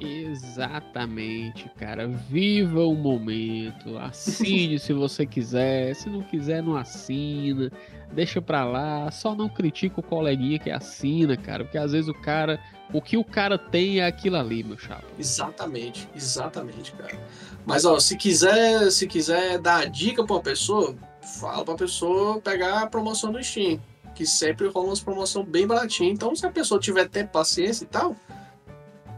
Exatamente, 0.00 1.70
cara. 1.76 2.06
Viva 2.06 2.80
o 2.80 2.94
momento. 2.94 3.96
Assine 3.98 4.78
se 4.78 4.92
você 4.92 5.24
quiser. 5.24 5.94
Se 5.94 6.08
não 6.08 6.22
quiser, 6.22 6.62
não 6.62 6.76
assina. 6.76 7.70
Deixa 8.12 8.42
pra 8.42 8.64
lá. 8.64 9.10
Só 9.10 9.34
não 9.34 9.48
critica 9.48 10.00
o 10.00 10.02
coleguinha 10.02 10.58
que 10.58 10.70
assina, 10.70 11.36
cara. 11.36 11.64
Porque 11.64 11.78
às 11.78 11.92
vezes 11.92 12.08
o 12.08 12.14
cara. 12.14 12.60
O 12.92 13.02
que 13.02 13.16
o 13.16 13.24
cara 13.24 13.58
tem 13.58 14.00
é 14.00 14.06
aquilo 14.06 14.36
ali, 14.36 14.62
meu 14.62 14.78
chapa. 14.78 15.04
Exatamente, 15.18 16.08
exatamente, 16.14 16.92
cara. 16.92 17.18
Mas 17.64 17.84
ó, 17.84 17.98
se 17.98 18.16
quiser, 18.16 18.92
se 18.92 19.08
quiser 19.08 19.58
dar 19.58 19.90
dica 19.90 20.24
pra 20.24 20.36
uma 20.36 20.42
pessoa, 20.42 20.94
fala 21.40 21.64
pra 21.64 21.74
pessoa 21.74 22.40
pegar 22.40 22.82
a 22.82 22.86
promoção 22.86 23.32
do 23.32 23.42
Steam. 23.42 23.80
Que 24.14 24.24
sempre 24.24 24.68
rola 24.68 24.86
umas 24.86 25.00
promoção 25.00 25.44
bem 25.44 25.66
baratinha. 25.66 26.10
Então, 26.10 26.34
se 26.34 26.46
a 26.46 26.50
pessoa 26.50 26.80
tiver 26.80 27.08
tempo, 27.08 27.32
paciência 27.32 27.84
e 27.84 27.88
tal, 27.88 28.14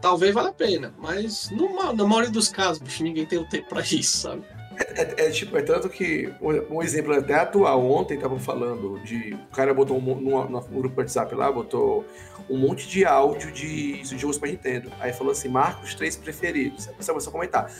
talvez 0.00 0.34
valha 0.34 0.48
a 0.48 0.52
pena. 0.52 0.94
Mas 0.98 1.50
no, 1.50 1.92
na 1.92 2.04
maioria 2.04 2.30
dos 2.30 2.48
casos, 2.48 2.78
bicho, 2.78 3.02
ninguém 3.02 3.26
tem 3.26 3.38
o 3.38 3.48
tempo 3.48 3.68
pra 3.68 3.80
isso, 3.92 4.18
sabe? 4.18 4.42
É, 4.78 5.02
é, 5.02 5.26
é, 5.26 5.30
tipo, 5.30 5.56
é 5.56 5.62
tanto 5.62 5.88
que 5.88 6.32
um, 6.40 6.82
exemplo 6.82 7.12
até 7.12 7.34
atual, 7.34 7.84
ontem 7.90 8.14
estavam 8.14 8.38
falando 8.38 9.00
de. 9.00 9.34
O 9.34 9.54
cara 9.54 9.74
botou 9.74 9.98
um, 9.98 10.20
no, 10.20 10.60
grupo 10.60 11.00
WhatsApp 11.00 11.34
lá, 11.34 11.50
botou 11.50 12.04
um 12.48 12.56
monte 12.56 12.88
de 12.88 13.04
áudio 13.04 13.50
de, 13.50 14.00
de 14.02 14.18
jogos 14.18 14.38
para 14.38 14.48
Nintendo. 14.48 14.90
Aí 15.00 15.12
falou 15.12 15.32
assim: 15.32 15.48
marca 15.48 15.82
os 15.82 15.94
três 15.94 16.16
preferidos. 16.16 16.88
Aí 16.88 16.94
pessoal 16.94 17.14
começou 17.14 17.30
a 17.30 17.32
comentar. 17.32 17.72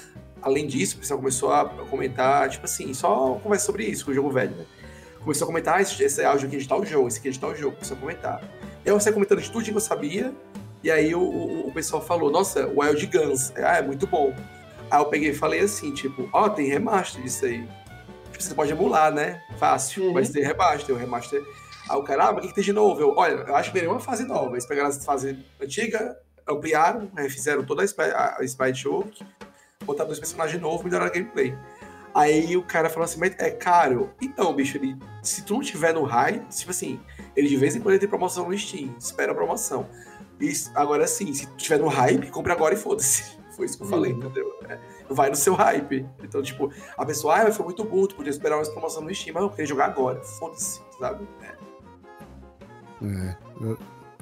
Além 0.43 0.67
disso, 0.67 0.97
o 0.97 1.01
pessoal 1.01 1.19
começou 1.19 1.53
a 1.53 1.65
comentar, 1.67 2.49
tipo 2.49 2.65
assim, 2.65 2.93
só 2.95 3.35
conversa 3.43 3.67
sobre 3.67 3.85
isso, 3.85 4.05
com 4.05 4.11
o 4.11 4.15
jogo 4.15 4.31
velho, 4.31 4.55
né? 4.57 4.65
Começou 5.21 5.45
a 5.45 5.47
comentar: 5.47 5.77
ah, 5.77 5.83
esse, 5.83 6.03
esse 6.03 6.25
áudio 6.25 6.49
aqui 6.49 6.57
é 6.57 6.59
de 6.59 6.69
tal 6.69 6.85
jogo, 6.85 7.07
esse 7.07 7.19
aqui 7.19 7.29
é 7.29 7.31
de 7.31 7.39
tal 7.39 7.55
jogo. 7.55 7.77
Começou 7.77 7.97
a 7.97 8.01
comentar. 8.01 8.41
Eu 8.85 8.99
você 8.99 9.13
comentando 9.13 9.41
de 9.41 9.51
tudo 9.51 9.65
que 9.65 9.71
eu 9.71 9.81
sabia, 9.81 10.33
E 10.83 10.91
aí 10.91 11.15
o, 11.15 11.21
o, 11.21 11.69
o 11.69 11.73
pessoal 11.73 12.03
falou, 12.03 12.31
nossa, 12.31 12.67
Wild 12.67 13.07
Guns, 13.07 13.53
ah, 13.57 13.79
é 13.79 13.83
muito 13.83 14.07
bom. 14.07 14.35
Aí 14.91 15.01
eu 15.01 15.07
peguei 15.07 15.31
e 15.31 15.35
falei 15.35 15.61
assim, 15.61 15.93
tipo, 15.93 16.29
ó, 16.33 16.45
oh, 16.45 16.51
tem 16.51 16.67
remaster 16.67 17.23
disso 17.23 17.45
aí. 17.45 17.67
Tipo, 18.33 18.43
você 18.43 18.55
pode 18.55 18.73
emular, 18.73 19.13
né? 19.13 19.43
Fácil, 19.59 20.05
uhum. 20.05 20.13
mas 20.15 20.31
tem 20.31 20.43
remaster, 20.43 20.87
tem 20.87 20.95
o 20.95 20.99
remaster. 20.99 21.43
Aí 21.89 21.97
o 21.97 22.03
cara, 22.03 22.29
ah, 22.29 22.33
mas 22.33 22.39
o 22.39 22.41
que, 22.43 22.49
que 22.49 22.55
tem 22.55 22.65
de 22.65 22.73
novo? 22.73 23.01
Eu, 23.01 23.15
olha, 23.17 23.33
eu 23.33 23.57
acho 23.57 23.73
que 23.73 23.79
veio 23.79 23.91
uma 23.91 24.01
fase 24.01 24.25
nova. 24.25 24.53
Eles 24.53 24.67
pegaram 24.67 24.89
a 24.89 24.93
fase 24.93 25.39
antiga, 25.61 26.17
ampliaram, 26.49 27.11
né, 27.15 27.29
fizeram 27.29 27.65
toda 27.65 27.83
a, 27.83 28.41
a 28.41 28.45
Sprite 28.45 28.81
Show, 28.81 29.07
botaram 29.85 30.09
dois 30.09 30.19
personagens 30.19 30.61
novos, 30.61 30.85
melhoraram 30.85 31.11
a 31.11 31.15
gameplay. 31.15 31.57
Aí 32.15 32.57
o 32.57 32.63
cara 32.63 32.89
falou 32.89 33.05
assim, 33.05 33.21
mas 33.21 33.35
é 33.39 33.51
caro. 33.51 34.11
Então, 34.21 34.53
bicho, 34.55 34.77
ele, 34.77 34.97
se 35.23 35.43
tu 35.43 35.55
não 35.55 35.61
tiver 35.61 35.93
no 35.93 36.03
high, 36.05 36.43
tipo 36.51 36.71
assim, 36.71 37.01
ele 37.37 37.49
de 37.49 37.57
vez 37.57 37.77
em 37.77 37.81
quando 37.81 37.99
tem 37.99 38.09
promoção 38.09 38.49
no 38.49 38.59
Steam, 38.59 38.95
espera 38.99 39.33
a 39.33 39.35
promoção. 39.35 39.89
E 40.41 40.53
agora 40.75 41.07
sim, 41.07 41.33
se 41.33 41.47
tu 41.47 41.57
tiver 41.57 41.79
no 41.79 41.89
hype, 41.89 42.31
compre 42.31 42.53
agora 42.53 42.75
e 42.75 42.77
foda-se. 42.77 43.39
Foi 43.57 43.67
isso 43.67 43.77
que 43.77 43.83
eu 43.83 43.89
falei, 43.89 44.13
uhum. 44.13 44.19
entendeu? 44.19 44.55
É, 44.69 44.79
vai 45.11 45.31
no 45.31 45.35
seu 45.35 45.55
hype. 45.55 46.07
Então, 46.23 46.41
tipo, 46.41 46.73
a 46.97 47.05
pessoa, 47.05 47.43
ah, 47.43 47.53
foi 47.53 47.65
muito 47.65 47.83
burro, 47.83 48.15
podia 48.15 48.31
esperar 48.31 48.57
uma 48.57 48.65
promoção 48.71 49.03
no 49.03 49.13
Steam, 49.13 49.35
mas 49.35 49.43
eu 49.43 49.51
queria 49.51 49.67
jogar 49.67 49.87
agora. 49.87 50.23
Foda-se, 50.23 50.81
sabe? 50.97 51.27
É. 51.43 51.57
é 53.05 53.37
eu, 53.61 53.77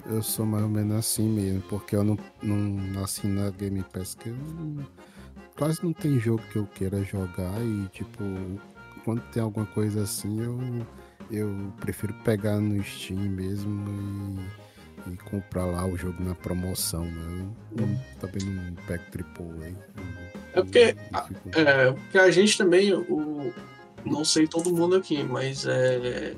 eu 0.07 0.23
sou 0.23 0.47
mais 0.47 0.63
ou 0.63 0.71
menos 0.71 0.97
assim 0.97 1.29
mesmo, 1.29 1.61
porque 1.69 1.95
eu 1.95 2.03
não, 2.03 2.17
não 2.43 2.57
nasci 2.93 3.27
na 3.27 3.51
Game 3.51 3.85
Pass 3.93 4.15
que 4.15 4.31
eu 4.31 4.35
não, 4.35 4.87
quase 5.59 5.85
não 5.85 5.93
tem 5.93 6.19
jogo 6.19 6.43
que 6.51 6.57
eu 6.57 6.67
queira 6.67 7.05
jogar 7.05 7.61
e, 7.61 7.89
tipo, 7.89 8.23
quando 9.05 9.21
tem 9.33 9.43
alguma 9.43 9.67
coisa 9.67 10.03
assim, 10.03 10.41
eu, 10.41 10.59
eu 11.31 11.73
prefiro 11.81 12.15
pegar 12.25 12.59
no 12.59 12.83
Steam 12.83 13.21
mesmo 13.21 13.85
e 13.91 14.66
e 15.13 15.17
comprar 15.17 15.65
lá 15.65 15.87
o 15.87 15.97
jogo 15.97 16.23
na 16.23 16.35
promoção, 16.35 17.05
né? 17.05 17.47
Eu, 17.77 17.89
também 18.21 18.49
não 18.49 18.75
pego 18.87 19.05
AAA. 19.15 19.75
É 20.53 20.63
porque, 20.63 20.97
é 21.55 21.93
porque 21.93 22.19
a 22.19 22.31
gente 22.31 22.57
também, 22.57 22.93
o, 22.93 23.53
não 24.05 24.25
sei 24.25 24.47
todo 24.47 24.73
mundo 24.73 24.97
aqui, 24.97 25.23
mas 25.23 25.67
é, 25.67 26.35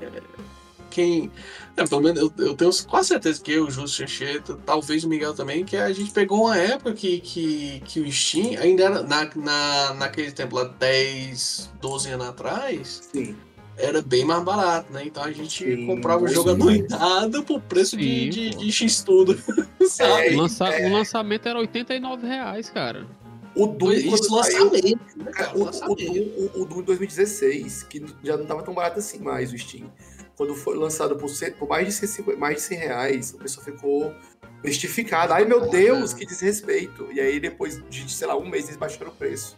quem. 0.89 1.31
É, 1.77 1.85
pelo 1.85 2.01
menos 2.01 2.19
eu, 2.19 2.33
eu, 2.37 2.55
tenho 2.55 2.71
quase 2.87 3.09
certeza 3.09 3.41
que 3.41 3.53
eu, 3.53 3.65
o 3.65 3.71
Justo 3.71 3.97
Chancheta, 3.97 4.57
talvez 4.65 5.03
o 5.03 5.09
Miguel 5.09 5.33
também, 5.33 5.63
que 5.63 5.77
a 5.77 5.91
gente 5.93 6.11
pegou 6.11 6.45
uma 6.45 6.57
época 6.57 6.93
que, 6.93 7.19
que, 7.21 7.81
que 7.85 7.99
o 8.01 8.11
Steam 8.11 8.59
ainda 8.61 8.83
era 8.83 9.03
na, 9.03 9.29
na, 9.35 9.93
naquele 9.93 10.31
tempo 10.31 10.55
lá, 10.55 10.65
10, 10.65 11.71
12 11.81 12.09
anos 12.09 12.27
atrás. 12.27 13.09
Sim 13.13 13.35
era 13.79 14.01
bem 14.01 14.25
mais 14.25 14.43
barato, 14.43 14.91
né? 14.91 15.03
Então 15.05 15.23
a 15.23 15.31
gente 15.31 15.63
sim, 15.63 15.87
comprava 15.87 16.23
o 16.23 16.27
jogo 16.27 16.51
anuidado 16.51 17.43
por 17.43 17.61
preço 17.61 17.91
sim, 17.91 17.97
de, 17.97 18.29
de, 18.29 18.49
de, 18.51 18.71
X 18.71 19.01
tudo. 19.01 19.39
Sabe? 19.87 20.27
É, 20.27 20.33
o, 20.33 20.37
lança, 20.37 20.67
é. 20.67 20.87
o, 20.87 20.93
lançamento 20.93 21.47
era 21.47 21.59
89 21.59 22.27
reais, 22.27 22.69
cara. 22.69 23.07
O 23.55 23.65
Doom, 23.65 23.91
Isso, 23.93 24.33
lançamento, 24.33 25.17
né, 25.17 25.31
o, 25.55 25.63
lançamento. 25.63 26.11
O, 26.55 26.61
o, 26.61 26.65
Doom 26.65 26.81
2016, 26.83 27.83
que 27.83 28.05
já 28.23 28.37
não 28.37 28.45
tava 28.45 28.61
tão 28.61 28.73
barato 28.73 28.99
assim 28.99 29.19
mais 29.19 29.51
o 29.51 29.57
Steam. 29.57 29.91
Quando 30.35 30.55
foi 30.55 30.77
lançado 30.77 31.15
por, 31.17 31.29
por 31.57 31.67
mais, 31.67 31.87
de 31.87 31.93
150, 31.93 32.37
mais 32.37 32.55
de 32.57 32.61
100 32.61 32.77
reais, 32.77 33.33
o 33.33 33.37
pessoal 33.39 33.65
ficou 33.65 34.13
mystificado. 34.63 35.33
Ai 35.33 35.45
meu 35.45 35.69
Deus, 35.69 36.13
que 36.13 36.25
desrespeito. 36.25 37.07
E 37.11 37.19
aí 37.19 37.39
depois 37.39 37.81
de, 37.89 38.09
sei 38.11 38.27
lá, 38.27 38.37
um 38.37 38.47
mês 38.47 38.65
eles 38.65 38.77
baixaram 38.77 39.11
o 39.11 39.15
preço. 39.15 39.57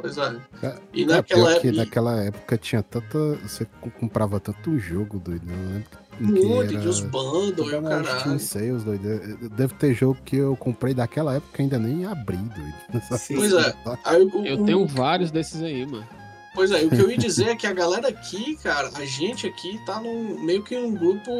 Pois 0.00 0.16
é. 0.18 0.36
é 0.62 0.76
e 0.92 1.02
é, 1.02 1.06
naquela 1.06 1.52
época... 1.52 1.72
naquela 1.72 2.24
época 2.24 2.58
tinha 2.58 2.82
tanta. 2.82 3.18
Você 3.42 3.66
comprava 3.98 4.40
tanto 4.40 4.78
jogo, 4.78 5.18
doido. 5.18 5.46
Né? 5.46 5.84
Muito, 6.18 6.74
era... 6.74 6.80
de 6.80 6.88
os 6.88 7.00
bundles, 7.00 7.72
o 7.72 7.82
caralho. 7.82 8.38
Sales, 8.38 8.84
doido. 8.84 9.48
Deve 9.50 9.74
ter 9.74 9.94
jogo 9.94 10.18
que 10.24 10.36
eu 10.36 10.56
comprei 10.56 10.92
daquela 10.92 11.34
época 11.36 11.56
que 11.56 11.62
ainda 11.62 11.78
nem 11.78 12.04
abri, 12.04 12.36
doido. 12.36 13.02
Pois 13.34 13.52
é. 13.52 13.74
Aí, 14.04 14.22
o, 14.22 14.46
eu 14.46 14.64
tenho 14.64 14.86
vários 14.86 15.30
desses 15.30 15.62
aí, 15.62 15.86
mano. 15.86 16.06
Pois 16.54 16.72
é, 16.72 16.82
o 16.82 16.90
que 16.90 16.98
eu 16.98 17.10
ia 17.10 17.16
dizer 17.18 17.48
é 17.48 17.56
que 17.56 17.66
a 17.66 17.72
galera 17.72 18.08
aqui, 18.08 18.56
cara, 18.56 18.90
a 18.94 19.04
gente 19.04 19.46
aqui 19.46 19.80
tá 19.86 20.00
num, 20.00 20.42
meio 20.42 20.62
que 20.62 20.76
um 20.76 20.94
grupo 20.94 21.30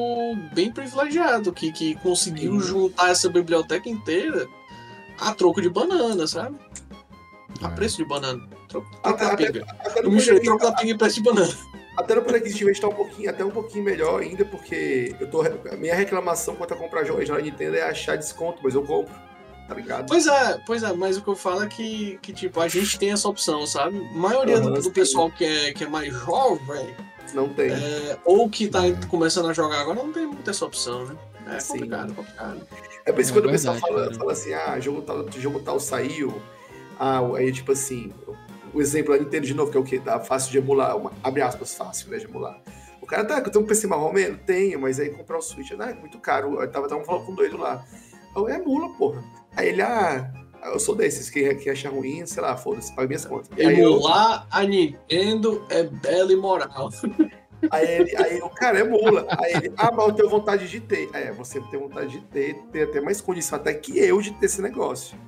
bem 0.55 0.73
privilegiado, 0.73 1.53
que, 1.53 1.73
que 1.73 1.95
conseguiu 1.97 2.61
Sim. 2.61 2.69
juntar 2.69 3.11
essa 3.11 3.29
biblioteca 3.29 3.89
inteira 3.89 4.47
a 5.19 5.35
troco 5.35 5.61
de 5.61 5.69
banana, 5.69 6.27
sabe? 6.27 6.57
A 7.63 7.69
é. 7.69 7.71
preço 7.75 7.97
de 7.99 8.05
banana. 8.05 8.43
Troco, 8.69 8.91
troco 8.91 9.09
até, 9.09 9.25
da 9.25 9.37
pinga. 9.37 9.67
Até, 9.69 9.89
até 9.91 10.07
eu 10.07 10.11
misturei 10.11 10.41
troco 10.41 10.63
da 10.63 10.73
pinga 10.73 10.93
e 10.93 10.99
preço 10.99 11.17
de 11.17 11.23
banana. 11.23 11.53
Até 11.97 12.15
no 12.15 12.23
Poder 12.23 12.39
Aquisitivo 12.39 12.71
está 12.71 12.89
um 12.89 12.95
pouquinho, 12.95 13.29
até 13.29 13.45
um 13.45 13.51
pouquinho 13.51 13.85
melhor 13.85 14.23
ainda, 14.23 14.45
porque 14.45 15.15
eu 15.21 15.29
tô, 15.29 15.43
a 15.43 15.77
minha 15.77 15.95
reclamação 15.95 16.55
quanto 16.55 16.73
a 16.73 16.77
comprar 16.77 17.05
jogos 17.05 17.29
na 17.29 17.39
Nintendo 17.39 17.77
é 17.77 17.83
achar 17.83 18.17
desconto, 18.17 18.61
mas 18.63 18.75
eu 18.75 18.83
compro. 18.83 19.15
Tá 19.69 19.75
ligado? 19.75 20.09
Pois 20.09 20.27
é, 20.27 20.61
pois 20.67 20.83
é, 20.83 20.93
mas 20.93 21.17
o 21.17 21.23
que 21.23 21.29
eu 21.29 21.37
falo 21.37 21.63
é 21.63 21.67
que, 21.69 22.19
que 22.23 22.33
tipo, 22.33 22.59
a 22.61 22.67
gente 22.67 22.99
tem 22.99 23.13
essa 23.13 23.29
opção, 23.29 23.65
sabe? 23.67 23.99
A 23.99 24.19
maioria 24.19 24.59
uhum, 24.59 24.73
do, 24.73 24.83
do 24.83 24.91
pessoal 24.91 25.31
que 25.31 25.45
é, 25.45 25.73
que 25.73 25.85
é 25.85 25.87
mais 25.87 26.13
jovem. 26.13 26.93
Não 27.35 27.49
tem. 27.49 27.71
É, 27.71 28.19
ou 28.25 28.49
que 28.51 28.67
tá 28.67 28.81
começando 29.09 29.49
a 29.49 29.53
jogar 29.53 29.83
agora 29.83 30.03
não 30.03 30.13
tem 30.13 30.27
muita 30.27 30.51
essa 30.51 30.65
opção, 30.65 31.05
né? 31.07 31.17
É 31.55 31.61
Sim. 31.61 31.75
complicado, 31.75 32.15
complicado. 32.15 32.61
É 33.07 33.13
por 33.13 33.21
isso 33.21 33.33
que 33.33 33.39
é 33.39 33.43
quando 33.43 33.49
o 33.49 33.53
pessoal 33.53 33.77
fala, 33.77 34.15
fala 34.15 34.33
assim, 34.33 34.53
ah, 34.53 34.81
jogo 34.81 35.03
tal, 35.03 35.31
jogo 35.33 35.61
tal 35.61 35.79
saiu, 35.79 36.35
ah, 37.01 37.21
aí 37.35 37.51
tipo 37.51 37.73
assim, 37.73 38.13
o 38.75 38.81
exemplo 38.81 39.15
da 39.15 39.25
Nintendo 39.25 39.47
de 39.47 39.55
novo, 39.55 39.71
que 39.71 39.77
é 39.79 39.81
o 39.81 39.85
que? 39.85 39.99
Tá 39.99 40.21
fácil 40.21 40.53
de 40.53 40.59
emular, 40.59 40.95
uma, 40.95 41.11
abre 41.25 41.41
aspas, 41.41 41.75
fácil, 41.75 42.11
né, 42.11 42.19
de 42.19 42.27
emular. 42.27 42.61
O 43.01 43.07
cara, 43.07 43.25
tá, 43.25 43.39
eu 43.39 43.51
tenho 43.51 43.65
um 43.65 43.67
PC 43.67 43.87
marrom, 43.87 44.13
tenho, 44.45 44.79
mas 44.79 45.01
aí 45.01 45.09
comprar 45.09 45.39
o 45.39 45.43
Switch, 45.43 45.71
né, 45.71 45.93
é 45.93 45.95
muito 45.95 46.19
caro. 46.19 46.61
Eu 46.61 46.71
tava, 46.71 46.87
tava 46.87 47.03
falando 47.03 47.25
com 47.25 47.33
um 47.33 47.35
doido 47.35 47.57
lá. 47.57 47.83
Eu, 48.37 48.47
emula, 48.51 48.91
porra. 48.99 49.25
Aí 49.57 49.71
ele, 49.71 49.81
ah, 49.81 50.31
eu 50.67 50.79
sou 50.79 50.95
desses 50.95 51.31
que, 51.31 51.55
que 51.55 51.71
acha 51.71 51.89
ruim, 51.89 52.27
sei 52.27 52.43
lá, 52.43 52.55
foda-se, 52.55 52.95
paga 52.95 53.09
minhas 53.09 53.25
contas. 53.25 53.49
Emular 53.57 54.47
eu... 54.53 54.59
a 54.59 54.63
Nintendo 54.65 55.65
é 55.71 55.85
bela 55.85 56.31
e 56.31 56.37
moral. 56.37 56.91
Aí 57.71 57.87
ele, 57.87 58.17
aí 58.17 58.41
o 58.41 58.49
cara 58.49 58.81
emula. 58.81 59.27
Aí 59.39 59.53
ele, 59.53 59.73
ah, 59.77 59.93
mas 59.93 60.09
eu 60.09 60.15
tenho 60.15 60.31
vontade 60.31 60.67
de 60.67 60.81
ter. 60.81 61.11
É, 61.13 61.31
você 61.31 61.61
tem 61.61 61.79
vontade 61.79 62.19
de 62.19 62.21
ter, 62.23 62.55
tem 62.73 62.85
até 62.85 63.03
mais 63.03 63.21
condição 63.21 63.59
até 63.59 63.75
que 63.75 63.99
eu 63.99 64.19
de 64.23 64.33
ter 64.33 64.47
esse 64.47 64.63
negócio. 64.63 65.19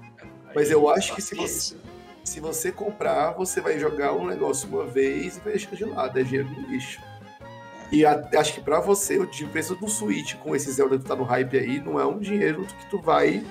Mas 0.54 0.70
eu 0.70 0.88
acho 0.88 1.14
que 1.14 1.22
se 1.22 1.34
você, 1.34 1.76
se 2.24 2.40
você 2.40 2.72
comprar, 2.72 3.32
você 3.32 3.60
vai 3.60 3.78
jogar 3.78 4.12
um 4.12 4.26
negócio 4.26 4.68
uma 4.68 4.84
vez 4.84 5.36
e 5.36 5.40
vai 5.40 5.52
deixar 5.52 5.74
de 5.74 5.84
lado, 5.84 6.18
é 6.18 6.22
dinheiro 6.22 6.48
no 6.50 6.68
lixo. 6.68 7.00
E 7.90 8.06
a, 8.06 8.26
acho 8.36 8.54
que 8.54 8.60
para 8.60 8.80
você, 8.80 9.18
o 9.18 9.28
preço 9.48 9.74
do 9.74 9.88
Switch 9.88 10.36
com 10.36 10.56
esse 10.56 10.70
Zelda 10.72 10.98
que 10.98 11.04
tá 11.04 11.14
no 11.14 11.24
hype 11.24 11.58
aí, 11.58 11.78
não 11.78 12.00
é 12.00 12.06
um 12.06 12.18
dinheiro 12.18 12.64
que 12.64 12.90
tu 12.90 12.98
vai. 12.98 13.44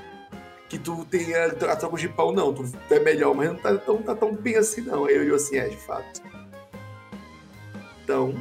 que 0.67 0.79
tu 0.79 1.05
tenha 1.05 1.47
a 1.47 1.75
troca 1.75 1.97
de 1.97 2.07
pão, 2.09 2.31
não. 2.31 2.53
Tu 2.53 2.65
é 2.89 2.99
melhor, 2.99 3.35
mas 3.35 3.49
não 3.49 3.55
tá 3.57 3.77
tão, 3.77 4.01
tá 4.01 4.15
tão 4.15 4.33
bem 4.33 4.55
assim, 4.55 4.81
não. 4.81 5.07
Eu 5.07 5.23
digo 5.23 5.35
assim, 5.35 5.57
é, 5.57 5.67
de 5.67 5.77
fato. 5.77 6.21
Então, 8.03 8.33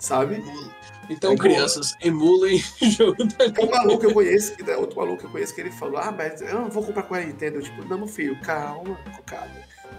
sabe? 0.00 0.42
Então, 1.10 1.32
é 1.32 1.36
crianças, 1.36 1.96
emulem 2.00 2.62
jogo 2.80 3.24
da 3.24 3.46
Nintendo. 3.46 3.66
Um 3.66 3.70
maluco 3.70 3.98
que 3.98 4.06
eu 4.06 4.14
conheço, 4.14 4.54
outro 4.78 4.96
maluco 4.96 5.18
que 5.18 5.26
eu 5.26 5.30
conheço, 5.30 5.54
que 5.54 5.60
ele 5.60 5.72
falou: 5.72 5.98
Ah, 5.98 6.12
mas 6.12 6.40
eu 6.40 6.54
não 6.54 6.70
vou 6.70 6.84
comprar 6.84 7.02
com 7.02 7.16
a 7.16 7.20
Nintendo. 7.20 7.56
Eu, 7.56 7.62
tipo, 7.62 7.84
não, 7.84 7.98
meu 7.98 8.06
filho, 8.06 8.40
calma, 8.40 8.96
cocada. 9.16 9.50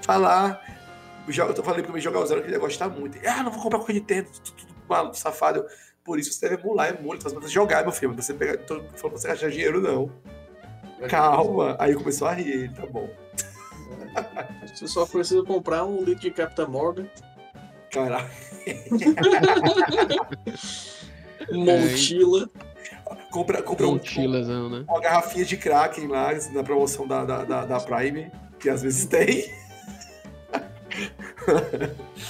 Falar. 0.02 0.80
Eu 1.28 1.54
tô 1.54 1.62
falando 1.62 1.84
que 1.84 1.92
eu 1.92 2.00
jogar 2.00 2.20
o 2.20 2.26
Zero 2.26 2.42
que 2.42 2.48
ele 2.48 2.56
ia 2.56 2.60
gostar 2.60 2.90
muito. 2.90 3.20
Ah, 3.28 3.44
não 3.44 3.52
vou 3.52 3.62
comprar 3.62 3.80
com 3.80 3.92
a 3.92 3.94
Nintendo, 3.94 4.30
tudo, 4.44 4.74
maluco, 4.88 5.18
safado. 5.18 5.66
Por 6.04 6.18
isso 6.18 6.34
você 6.34 6.50
deve 6.50 6.64
emular, 6.64 6.90
emula, 6.90 7.22
faz 7.22 7.34
você 7.34 7.50
jogar, 7.50 7.84
meu 7.84 7.92
filho. 7.92 8.16
Você 8.16 8.34
pegar, 8.34 8.58
tô 8.58 8.76
falando 8.76 8.96
pra 8.96 9.10
você 9.10 9.28
gastar 9.28 9.50
dinheiro, 9.50 9.82
não. 9.82 10.10
Calma. 11.10 11.76
Aí 11.78 11.94
começou 11.94 12.28
a 12.28 12.34
rir, 12.34 12.50
ele, 12.50 12.70
tá 12.70 12.86
bom. 12.86 13.10
Você 14.74 14.88
só 14.88 15.06
precisa 15.06 15.44
comprar 15.44 15.86
um 15.86 16.04
litro 16.04 16.22
de 16.22 16.32
Captain 16.32 16.68
Morgan. 16.68 17.08
Caralho. 17.92 18.30
Montila. 21.52 22.50
Compra, 23.30 23.62
compra 23.62 23.88
um, 23.88 23.96
né? 23.96 24.86
uma 24.88 25.00
garrafinha 25.00 25.46
de 25.46 25.56
Kraken 25.56 26.08
lá 26.08 26.32
na 26.52 26.64
promoção 26.64 27.08
da, 27.08 27.24
da, 27.24 27.44
da, 27.44 27.66
da 27.66 27.80
Prime, 27.80 28.30
que 28.60 28.70
às 28.70 28.82
vezes 28.82 29.06
tem. 29.06 29.50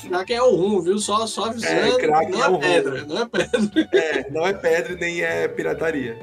Kraken 0.07 0.35
é 0.37 0.41
o 0.41 0.55
rumo, 0.55 0.81
viu? 0.81 0.99
Só, 0.99 1.25
só 1.25 1.45
avisando. 1.45 1.73
É, 1.73 1.97
Kraken 1.97 2.31
não 2.31 2.43
é, 2.43 2.55
é 2.55 2.59
pedra, 2.59 3.05
não 3.05 3.17
é 3.17 3.25
pedra. 3.25 3.89
É, 3.93 4.29
não 4.29 4.47
é 4.47 4.53
pedra 4.53 4.95
nem 4.95 5.21
é 5.21 5.47
pirataria. 5.47 6.19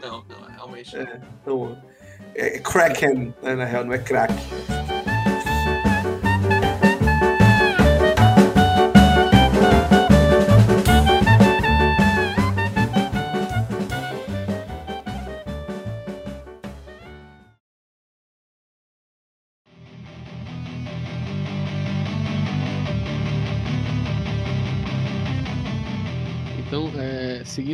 Não, 0.00 0.24
não, 0.28 0.42
realmente. 0.48 0.96
É, 0.96 1.20
então, 1.42 1.78
é 2.34 2.58
Kraken, 2.58 3.34
né, 3.42 3.54
na 3.54 3.64
real, 3.64 3.84
não 3.84 3.92
é 3.92 3.98
crack. 3.98 4.32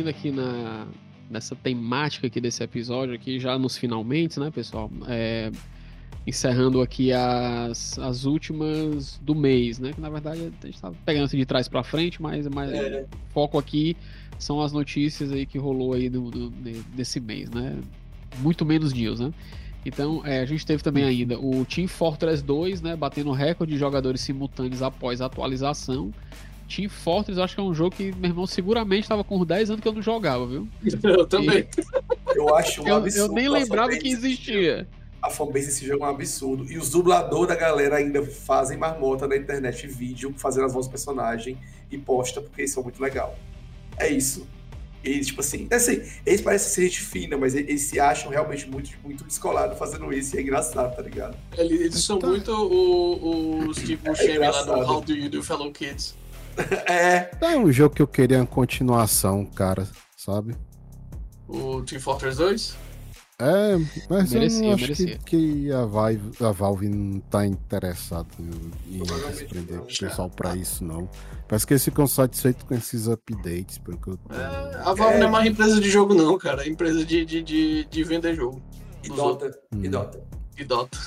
Aqui 0.09 0.31
na, 0.31 0.87
nessa 1.29 1.55
temática 1.55 2.27
aqui 2.27 2.41
desse 2.41 2.63
episódio 2.63 3.13
aqui, 3.15 3.39
já 3.39 3.57
nos 3.57 3.77
finalmente, 3.77 4.39
né, 4.39 4.51
pessoal? 4.51 4.91
É, 5.07 5.51
encerrando 6.25 6.81
aqui 6.81 7.11
as, 7.11 7.97
as 7.99 8.25
últimas 8.25 9.17
do 9.19 9.33
mês, 9.33 9.79
né? 9.79 9.93
Que 9.93 10.01
na 10.01 10.09
verdade 10.09 10.51
a 10.61 10.65
gente 10.65 10.81
tá 10.81 10.91
pegando 11.05 11.25
assim 11.25 11.37
de 11.37 11.45
trás 11.45 11.67
para 11.67 11.83
frente, 11.83 12.21
mas, 12.21 12.47
mas 12.47 12.71
é. 12.71 13.05
foco 13.33 13.57
aqui 13.57 13.95
são 14.37 14.61
as 14.61 14.71
notícias 14.71 15.31
aí 15.31 15.45
que 15.45 15.57
rolou 15.57 15.93
aí 15.93 16.09
do, 16.09 16.29
do, 16.29 16.49
desse 16.95 17.19
mês, 17.19 17.49
né? 17.49 17.77
Muito 18.39 18.65
menos 18.65 18.93
news, 18.93 19.19
né? 19.19 19.33
Então, 19.85 20.21
é, 20.25 20.41
a 20.41 20.45
gente 20.45 20.65
teve 20.65 20.83
também 20.83 21.03
ainda 21.03 21.39
o 21.39 21.65
Team 21.65 21.87
Fortress 21.87 22.43
2, 22.43 22.81
né? 22.81 22.95
Batendo 22.95 23.31
recorde 23.31 23.73
de 23.73 23.79
jogadores 23.79 24.21
simultâneos 24.21 24.81
após 24.81 25.21
a 25.21 25.25
atualização. 25.25 26.13
Team 26.69 26.89
Fortress, 26.89 27.41
acho 27.41 27.55
que 27.55 27.61
é 27.61 27.63
um 27.63 27.73
jogo 27.73 27.95
que 27.95 28.13
meu 28.15 28.29
irmão 28.29 28.45
seguramente 28.45 29.03
estava 29.03 29.23
com 29.23 29.43
10 29.43 29.71
anos 29.71 29.81
que 29.81 29.87
eu 29.87 29.93
não 29.93 30.01
jogava, 30.01 30.45
viu? 30.45 30.67
Eu 31.03 31.25
também. 31.25 31.67
E 32.33 32.37
eu 32.37 32.55
acho 32.55 32.83
um 32.83 32.87
eu, 32.87 32.95
absurdo. 32.97 33.31
Eu 33.31 33.33
nem 33.33 33.49
lembrava 33.49 33.91
que 33.97 34.07
existia. 34.07 34.87
A 35.21 35.29
fanbase 35.29 35.65
desse 35.65 35.85
jogo 35.85 36.05
é 36.05 36.07
um 36.07 36.11
absurdo. 36.11 36.71
E 36.71 36.77
os 36.77 36.91
dubladores 36.91 37.47
da 37.47 37.55
galera 37.55 37.97
ainda 37.97 38.23
fazem 38.25 38.77
marmota 38.77 39.27
na 39.27 39.35
internet 39.35 39.85
vídeo, 39.87 40.33
fazendo 40.37 40.65
as 40.65 40.73
vozes 40.73 40.87
do 40.87 40.91
personagem 40.91 41.57
e 41.91 41.97
posta, 41.97 42.39
porque 42.39 42.63
isso 42.63 42.79
é 42.79 42.83
muito 42.83 43.01
legal. 43.01 43.37
É 43.97 44.07
isso. 44.07 44.47
Eles, 45.03 45.27
tipo 45.27 45.39
assim, 45.39 45.67
é 45.69 45.75
assim, 45.75 46.01
eles 46.25 46.41
parecem 46.41 46.69
ser 46.69 46.81
gente 46.83 47.01
fina, 47.01 47.37
mas 47.37 47.55
eles 47.55 47.83
se 47.83 47.99
acham 47.99 48.29
realmente 48.29 48.69
muito, 48.69 48.91
muito 49.01 49.23
descolados 49.23 49.77
fazendo 49.79 50.11
isso 50.11 50.35
e 50.35 50.39
é 50.39 50.41
engraçado, 50.41 50.93
tá 50.93 51.01
ligado? 51.01 51.37
Eles, 51.57 52.03
são 52.03 52.17
então, 52.17 52.29
muito 52.29 53.69
os 53.69 53.77
tipo 53.77 54.09
é 54.09 54.49
lá 54.49 54.65
no 54.65 54.73
How 54.73 55.01
Do 55.01 55.13
You 55.13 55.29
Do 55.29 55.41
Fellow 55.41 55.71
Kids. 55.71 56.18
É. 56.87 57.31
É 57.41 57.57
um 57.57 57.71
jogo 57.71 57.95
que 57.95 58.01
eu 58.01 58.07
queria 58.07 58.37
uma 58.37 58.47
continuação, 58.47 59.45
cara, 59.45 59.87
sabe? 60.15 60.55
O 61.47 61.81
Team 61.81 61.99
Fortress 61.99 62.37
2? 62.37 62.89
É, 63.41 63.77
mas 64.09 64.33
merecia, 64.33 64.67
eu 64.67 64.73
acho 64.73 64.93
que, 64.93 65.17
que, 65.19 65.71
a, 65.71 65.85
Valve, 65.85 66.31
a 66.41 66.51
Valve 66.51 66.89
não 66.89 67.21
tá 67.21 67.45
interessada 67.45 68.27
em 68.37 69.01
desprender 69.31 69.79
o 69.79 69.85
pessoal 69.85 70.29
pra 70.29 70.57
isso, 70.57 70.83
não. 70.83 71.09
Parece 71.47 71.65
que 71.65 71.73
eles 71.73 71.85
ficam 71.85 72.05
satisfeitos 72.05 72.63
com 72.63 72.75
esses 72.75 73.07
updates. 73.07 73.77
Porque 73.77 74.09
eu... 74.09 74.19
é, 74.29 74.81
a 74.83 74.93
Valve 74.93 75.15
é... 75.15 75.19
não 75.19 75.27
é 75.27 75.31
mais 75.31 75.49
empresa 75.49 75.79
de 75.79 75.89
jogo, 75.89 76.13
não, 76.13 76.37
cara. 76.37 76.65
É 76.65 76.69
empresa 76.69 77.05
de, 77.05 77.23
de, 77.23 77.41
de, 77.41 77.85
de 77.85 78.03
vender 78.03 78.35
jogo. 78.35 78.61
E 79.03 79.07
Dota. 79.07 79.57
Hum. 79.73 79.85
E 79.85 79.87
Dota. 79.87 80.21
E 80.57 80.63
Dota. 80.65 80.99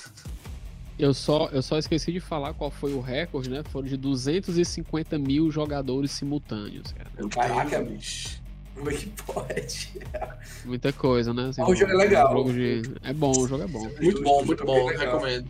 Eu 0.99 1.15
só, 1.15 1.49
eu 1.53 1.63
só 1.63 1.79
esqueci 1.79 2.13
de 2.13 2.21
falar 2.21 2.55
qual 2.55 2.71
foi 2.71 2.93
o 2.93 3.01
recorde, 3.01 3.49
né? 3.49 3.63
Foram 3.71 3.89
de 3.89 3.97
250 3.97 5.19
mil 5.19 5.51
jogadores 5.51 6.13
simultâneos, 6.13 6.93
cara. 6.93 7.29
Caraca, 7.29 7.83
bicho. 7.83 8.43
Como 8.75 8.91
é 8.91 8.95
que 8.95 9.07
pode? 9.23 10.01
Muita 10.65 10.93
coisa, 10.93 11.35
né? 11.35 11.49
Assim, 11.49 11.63
o 11.63 11.75
jogo 11.75 11.93
é 11.93 11.97
legal. 11.97 12.45
De... 12.45 12.83
É 13.03 13.13
bom, 13.13 13.33
o 13.33 13.47
jogo 13.47 13.65
é 13.65 13.67
bom. 13.67 13.89
Muito 14.01 14.23
bom, 14.23 14.45
muito 14.45 14.65
bom, 14.65 14.87
recomendo. 14.87 15.49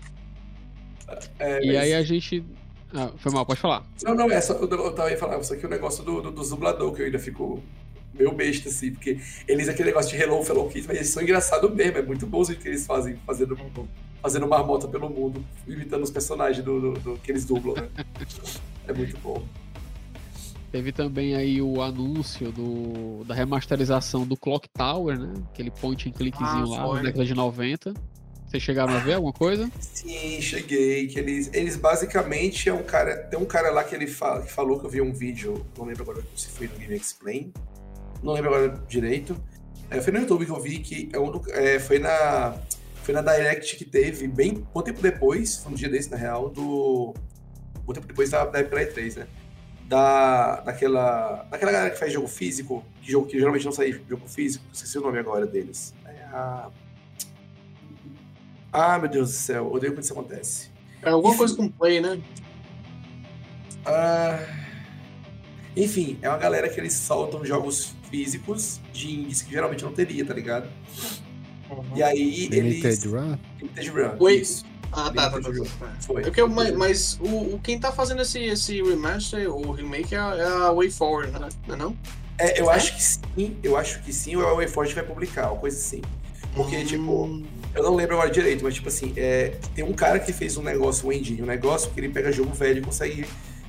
É, 1.39 1.65
e 1.65 1.77
aí 1.77 1.95
a 1.95 2.03
gente. 2.03 2.45
Ah, 2.95 3.11
foi 3.17 3.33
mal, 3.33 3.47
pode 3.47 3.61
falar. 3.61 3.87
Não, 4.03 4.15
não, 4.15 4.31
é 4.31 4.41
só. 4.41 4.55
Eu, 4.55 4.69
eu 4.69 4.93
tava 4.93 5.09
aí 5.09 5.17
falando, 5.17 5.43
isso 5.43 5.55
aqui 5.55 5.65
é 5.65 5.69
o 5.69 5.71
negócio 5.71 6.05
do, 6.05 6.21
do, 6.21 6.31
do 6.31 6.43
dublador, 6.43 6.93
que 6.93 7.03
eu 7.03 7.07
ainda 7.07 7.19
fico 7.19 7.63
meio 8.15 8.33
besta, 8.33 8.69
assim, 8.69 8.93
porque 8.93 9.19
eles, 9.49 9.69
aquele 9.69 9.89
negócio 9.89 10.11
de 10.11 10.23
Hello 10.23 10.43
Fellow 10.43 10.69
Kids, 10.69 10.87
mas 10.87 10.97
eles 10.97 11.09
são 11.09 11.23
engraçados 11.23 11.73
mesmo, 11.75 11.99
é 11.99 12.03
muito 12.03 12.27
bom 12.27 12.43
o 12.43 12.47
que 12.47 12.69
eles 12.69 12.87
fazem, 12.87 13.17
fazendo, 13.27 13.57
fazendo 14.23 14.47
marmota 14.47 14.87
pelo 14.87 15.11
mundo, 15.11 15.45
imitando 15.67 16.03
os 16.03 16.11
personagens 16.11 16.65
do, 16.65 16.81
do, 16.81 16.93
do 17.01 17.19
que 17.19 17.33
eles 17.33 17.45
dublam, 17.45 17.75
né? 17.75 17.89
é 18.87 18.93
muito 18.93 19.19
bom. 19.19 19.43
Teve 20.71 20.91
também 20.91 21.35
aí 21.35 21.61
o 21.61 21.83
anúncio 21.83 22.51
do, 22.51 23.25
da 23.25 23.35
remasterização 23.35 24.27
do 24.27 24.37
Clock 24.37 24.69
Tower, 24.71 25.19
né? 25.19 25.35
Aquele 25.53 25.71
point 25.71 26.09
and 26.09 26.13
clickzinho 26.13 26.75
ah, 26.75 26.87
lá 26.87 26.95
na 26.95 27.03
década 27.03 27.27
de 27.27 27.35
90. 27.35 27.93
Vocês 28.47 28.63
chegaram 28.63 28.95
a 28.95 28.99
ver 28.99 29.15
alguma 29.15 29.33
coisa? 29.33 29.71
Sim, 29.81 30.41
cheguei. 30.41 31.07
Que 31.09 31.19
eles, 31.19 31.51
eles 31.53 31.77
basicamente 31.77 32.69
é 32.69 32.73
um 32.73 32.83
cara. 32.83 33.17
Tem 33.25 33.39
um 33.39 33.45
cara 33.45 33.71
lá 33.71 33.85
que 33.85 33.95
ele 33.95 34.07
fala, 34.07 34.43
que 34.43 34.53
falou 34.53 34.79
que 34.79 34.87
eu 34.87 34.91
vi 34.91 35.01
um 35.03 35.13
vídeo, 35.13 35.65
não 35.77 35.85
lembro 35.85 36.03
agora 36.03 36.23
se 36.37 36.49
foi 36.49 36.69
no 36.69 36.75
Game 36.79 36.95
Explain. 36.95 37.53
Não 38.23 38.33
lembro 38.33 38.55
agora 38.55 38.83
direito. 38.89 39.37
É, 39.91 40.01
foi 40.01 40.13
no 40.13 40.21
YouTube 40.21 40.47
que 40.47 40.53
eu 40.53 40.61
vi 40.61 40.79
que 40.79 41.11
é 41.13 41.19
um, 41.19 41.33
é, 41.49 41.79
foi 41.79 41.99
na. 41.99 42.55
Foi 43.03 43.13
na 43.15 43.21
Direct 43.21 43.77
que 43.77 43.85
teve, 43.85 44.29
bem 44.29 44.67
um 44.75 44.83
tempo 44.83 45.03
depois, 45.03 45.65
um 45.67 45.75
dia 45.75 45.89
desse, 45.89 46.11
na 46.11 46.17
real, 46.17 46.49
do. 46.49 47.15
Um 47.87 47.93
tempo 47.93 48.07
depois 48.07 48.31
da, 48.31 48.45
da 48.45 48.63
Play 48.63 48.87
3, 48.87 49.17
né? 49.17 49.27
da, 49.93 50.61
daquela, 50.63 51.47
daquela 51.51 51.71
galera 51.71 51.91
que 51.91 51.99
faz 51.99 52.11
jogo 52.11 52.27
físico, 52.27 52.83
que, 53.03 53.13
jogo, 53.13 53.27
que 53.27 53.39
geralmente 53.39 53.67
não 53.67 53.73
sai 53.73 53.93
jogo 54.09 54.27
físico, 54.27 54.65
esqueci 54.73 54.97
o 54.97 55.03
nome 55.03 55.19
agora 55.19 55.47
deles. 55.47 55.95
É 56.07 56.25
a... 56.33 56.71
Ah, 58.73 58.99
meu 58.99 59.11
Deus 59.11 59.29
do 59.31 59.35
céu, 59.35 59.71
odeio 59.71 59.93
quando 59.93 60.03
isso 60.03 60.15
acontece. 60.15 60.71
É 61.03 61.11
alguma 61.11 61.35
Enfim, 61.35 61.39
coisa 61.39 61.57
com 61.57 61.69
play, 61.69 62.01
né? 62.01 62.23
Ah, 63.85 64.39
enfim, 65.77 66.19
é 66.23 66.29
uma 66.31 66.39
galera 66.39 66.71
que 66.71 66.81
eles 66.81 66.95
soltam 66.95 67.45
jogos 67.45 67.95
físicos 68.09 68.81
de 68.95 69.13
indies 69.13 69.43
que 69.43 69.51
geralmente 69.51 69.85
não 69.85 69.93
teria, 69.93 70.25
tá 70.25 70.33
ligado? 70.33 70.71
Uhum. 71.73 71.97
E 71.97 72.03
aí 72.03 72.47
Limited 72.49 72.87
eles. 72.87 73.05
Run? 73.05 73.39
Limited 73.59 73.91
Run. 73.91 74.17
Oi. 74.19 74.35
Isso. 74.35 74.65
Ah, 74.93 75.11
tá, 75.11 75.31
tá, 75.31 75.41
tá, 75.41 75.51
tá. 75.51 75.93
Foi. 76.01 76.23
Porque, 76.23 76.45
mas, 76.45 76.77
mas 76.77 77.19
o, 77.21 77.55
o, 77.55 77.61
quem 77.63 77.79
tá 77.79 77.91
fazendo 77.91 78.21
esse, 78.21 78.39
esse 78.41 78.83
remaster, 78.83 79.51
o 79.51 79.73
remake, 79.73 80.15
é 80.15 80.19
a, 80.19 80.37
é 80.37 80.45
a 80.45 80.73
Way 80.73 80.91
Forward, 80.91 81.33
né? 81.33 81.49
Não 81.67 81.75
é 81.75 81.79
não? 81.79 81.97
É, 82.37 82.61
eu 82.61 82.71
é? 82.71 82.75
acho 82.75 82.95
que 82.95 83.03
sim, 83.03 83.57
eu 83.63 83.77
acho 83.77 84.03
que 84.03 84.13
sim, 84.13 84.37
o 84.37 84.57
Way 84.57 84.69
Forward 84.69 84.95
vai 84.95 85.05
publicar, 85.05 85.51
uma 85.51 85.61
coisa 85.61 85.79
assim. 85.79 86.03
Porque, 86.55 86.77
hum... 86.77 86.85
tipo, 86.85 87.43
eu 87.75 87.83
não 87.83 87.95
lembro 87.95 88.17
agora 88.17 88.31
direito, 88.31 88.63
mas, 88.63 88.75
tipo 88.75 88.89
assim, 88.89 89.15
é, 89.17 89.57
tem 89.75 89.83
um 89.83 89.95
cara 89.95 90.19
que 90.19 90.33
fez 90.33 90.59
um 90.59 90.63
negócio, 90.63 91.09
um 91.09 91.13
engine, 91.13 91.41
um 91.41 91.47
negócio 91.47 91.91
que 91.91 91.99
ele 91.99 92.11
pega 92.11 92.31
jogo 92.31 92.53
velho 92.53 92.81
e 92.81 92.83
consegue 92.83 93.25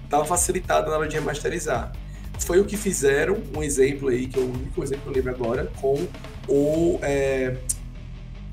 dar 0.10 0.18
uma 0.18 0.26
facilitada 0.26 0.90
na 0.92 0.98
hora 0.98 1.08
de 1.08 1.16
remasterizar. 1.16 1.94
Foi 2.40 2.60
o 2.60 2.66
que 2.66 2.76
fizeram, 2.76 3.42
um 3.56 3.64
exemplo 3.64 4.10
aí, 4.10 4.28
que 4.28 4.38
é 4.38 4.42
o 4.42 4.46
único 4.46 4.84
exemplo 4.84 5.04
que 5.04 5.10
eu 5.10 5.14
lembro 5.14 5.32
agora, 5.32 5.72
com 5.80 6.06
o 6.50 7.00
é, 7.02 7.56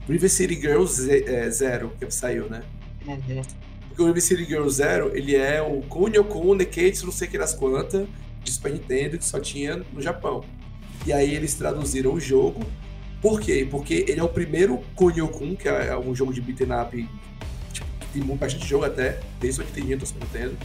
River 0.09 0.31
City 0.31 0.55
Girls 0.55 1.11
é, 1.11 1.51
Zero, 1.51 1.93
que 1.99 2.11
saiu, 2.11 2.49
né? 2.49 2.63
Uhum. 3.07 3.43
Porque 3.89 4.03
o 4.03 4.07
River 4.07 4.23
City 4.23 4.45
Girls 4.45 4.77
Zero, 4.77 5.11
ele 5.15 5.37
é 5.37 5.61
o 5.61 5.83
Kunio-kun 5.83 6.55
Neketsu 6.55 7.07
não 7.07 7.13
sei 7.13 7.29
que 7.29 7.39
das 7.39 7.55
quantas, 7.55 8.07
de 8.43 8.53
Super 8.53 8.73
Nintendo, 8.73 9.19
que 9.19 9.25
só 9.25 9.39
tinha 9.39 9.85
no 9.93 10.01
Japão. 10.01 10.45
E 11.07 11.13
aí 11.13 11.35
eles 11.35 11.55
traduziram 11.55 12.13
o 12.13 12.21
jogo. 12.21 12.61
Por 13.21 13.41
quê? 13.41 13.67
Porque 13.71 14.05
ele 14.09 14.21
é 14.21 14.23
o 14.23 14.29
primeiro 14.29 14.79
Kunio-kun, 14.95 15.55
que 15.55 15.69
é 15.69 15.97
um 15.99 16.15
jogo 16.15 16.33
de 16.33 16.41
beat'em 16.41 16.69
up, 16.73 17.09
tipo, 17.73 17.89
tem 18.13 18.23
bastante 18.37 18.67
jogo 18.67 18.85
até, 18.85 19.21
desde 19.39 19.61
o 19.61 19.65
Nintendo, 19.65 19.99
do 19.99 20.07
Super 20.07 20.25
Nintendo. 20.25 20.57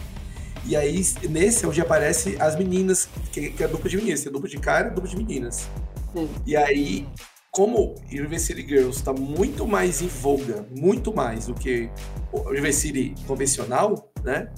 E 0.67 0.75
aí, 0.75 1.05
nesse 1.29 1.63
é 1.63 1.67
onde 1.67 1.79
aparece 1.79 2.37
as 2.39 2.57
meninas, 2.57 3.07
que, 3.31 3.51
que 3.51 3.61
é 3.61 3.67
a 3.67 3.69
dupla 3.69 3.87
de 3.89 3.97
meninas, 3.97 4.21
tem 4.21 4.29
a 4.29 4.33
dupla 4.33 4.49
de 4.49 4.57
cara 4.57 4.87
e 4.87 4.91
a 4.91 4.93
dupla 4.93 5.09
de 5.09 5.17
meninas. 5.17 5.69
Hum. 6.15 6.27
E 6.45 6.55
aí, 6.55 7.07
como 7.55 7.95
University 8.11 8.61
Girls 8.67 8.97
está 8.97 9.13
muito 9.13 9.65
mais 9.65 10.01
em 10.01 10.07
voga, 10.07 10.67
muito 10.69 11.15
mais 11.15 11.47
do 11.47 11.53
que 11.53 11.89
o 12.29 12.49
University 12.49 13.15
convencional, 13.25 14.11
né? 14.21 14.51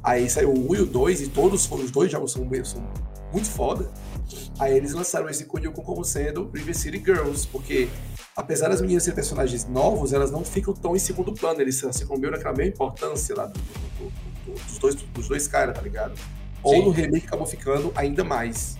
Aí 0.00 0.30
saiu 0.30 0.50
o 0.50 0.70
1 0.70 0.74
e 0.76 0.80
o 0.82 0.86
2 0.86 1.20
e 1.22 1.28
todos 1.30 1.68
os 1.68 1.90
dois 1.90 2.12
jogos 2.12 2.30
são, 2.30 2.48
são 2.64 2.88
muito 3.32 3.48
foda. 3.48 3.90
Aí 4.60 4.76
eles 4.76 4.92
lançaram 4.92 5.28
esse 5.28 5.46
Kunio-kun 5.46 5.82
como 5.82 6.04
sendo 6.04 6.42
University 6.54 6.96
Girls, 7.04 7.48
porque 7.48 7.88
apesar 8.36 8.68
das 8.68 8.80
meninas 8.80 9.02
serem 9.02 9.16
personagens 9.16 9.66
novos, 9.66 10.12
elas 10.12 10.30
não 10.30 10.44
ficam 10.44 10.72
tão 10.72 10.94
em 10.94 11.00
segundo 11.00 11.32
plano, 11.32 11.60
eles 11.60 11.80
ficam 11.80 12.16
meio 12.16 12.30
naquela 12.30 12.54
mesma 12.54 12.72
importância 12.72 13.34
lá 13.34 13.46
do, 13.46 13.58
do, 13.58 14.12
do, 14.46 14.52
dos 14.52 14.78
dois, 14.78 14.94
dos 14.94 15.26
dois 15.26 15.48
caras, 15.48 15.74
tá 15.74 15.82
ligado? 15.82 16.14
Ou 16.62 16.84
no 16.84 16.90
remake 16.90 17.26
acabou 17.26 17.46
ficando 17.46 17.90
ainda 17.96 18.22
mais. 18.22 18.78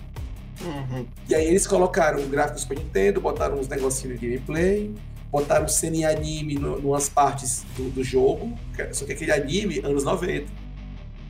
Uhum. 0.61 1.05
E 1.27 1.35
aí 1.35 1.47
eles 1.47 1.67
colocaram 1.67 2.27
gráficos 2.27 2.65
para 2.65 2.77
Nintendo, 2.77 3.19
botaram 3.19 3.59
uns 3.59 3.67
negocinhos 3.67 4.19
de 4.19 4.27
gameplay, 4.27 4.93
botaram 5.31 5.67
cena 5.67 5.97
em 5.97 6.05
anime 6.05 6.55
no, 6.55 6.79
numas 6.79 7.09
partes 7.09 7.65
do, 7.75 7.89
do, 7.89 8.03
jogo, 8.03 8.57
só 8.93 9.05
que 9.05 9.13
aquele 9.13 9.31
anime 9.31 9.79
anos 9.79 10.03
90. 10.03 10.45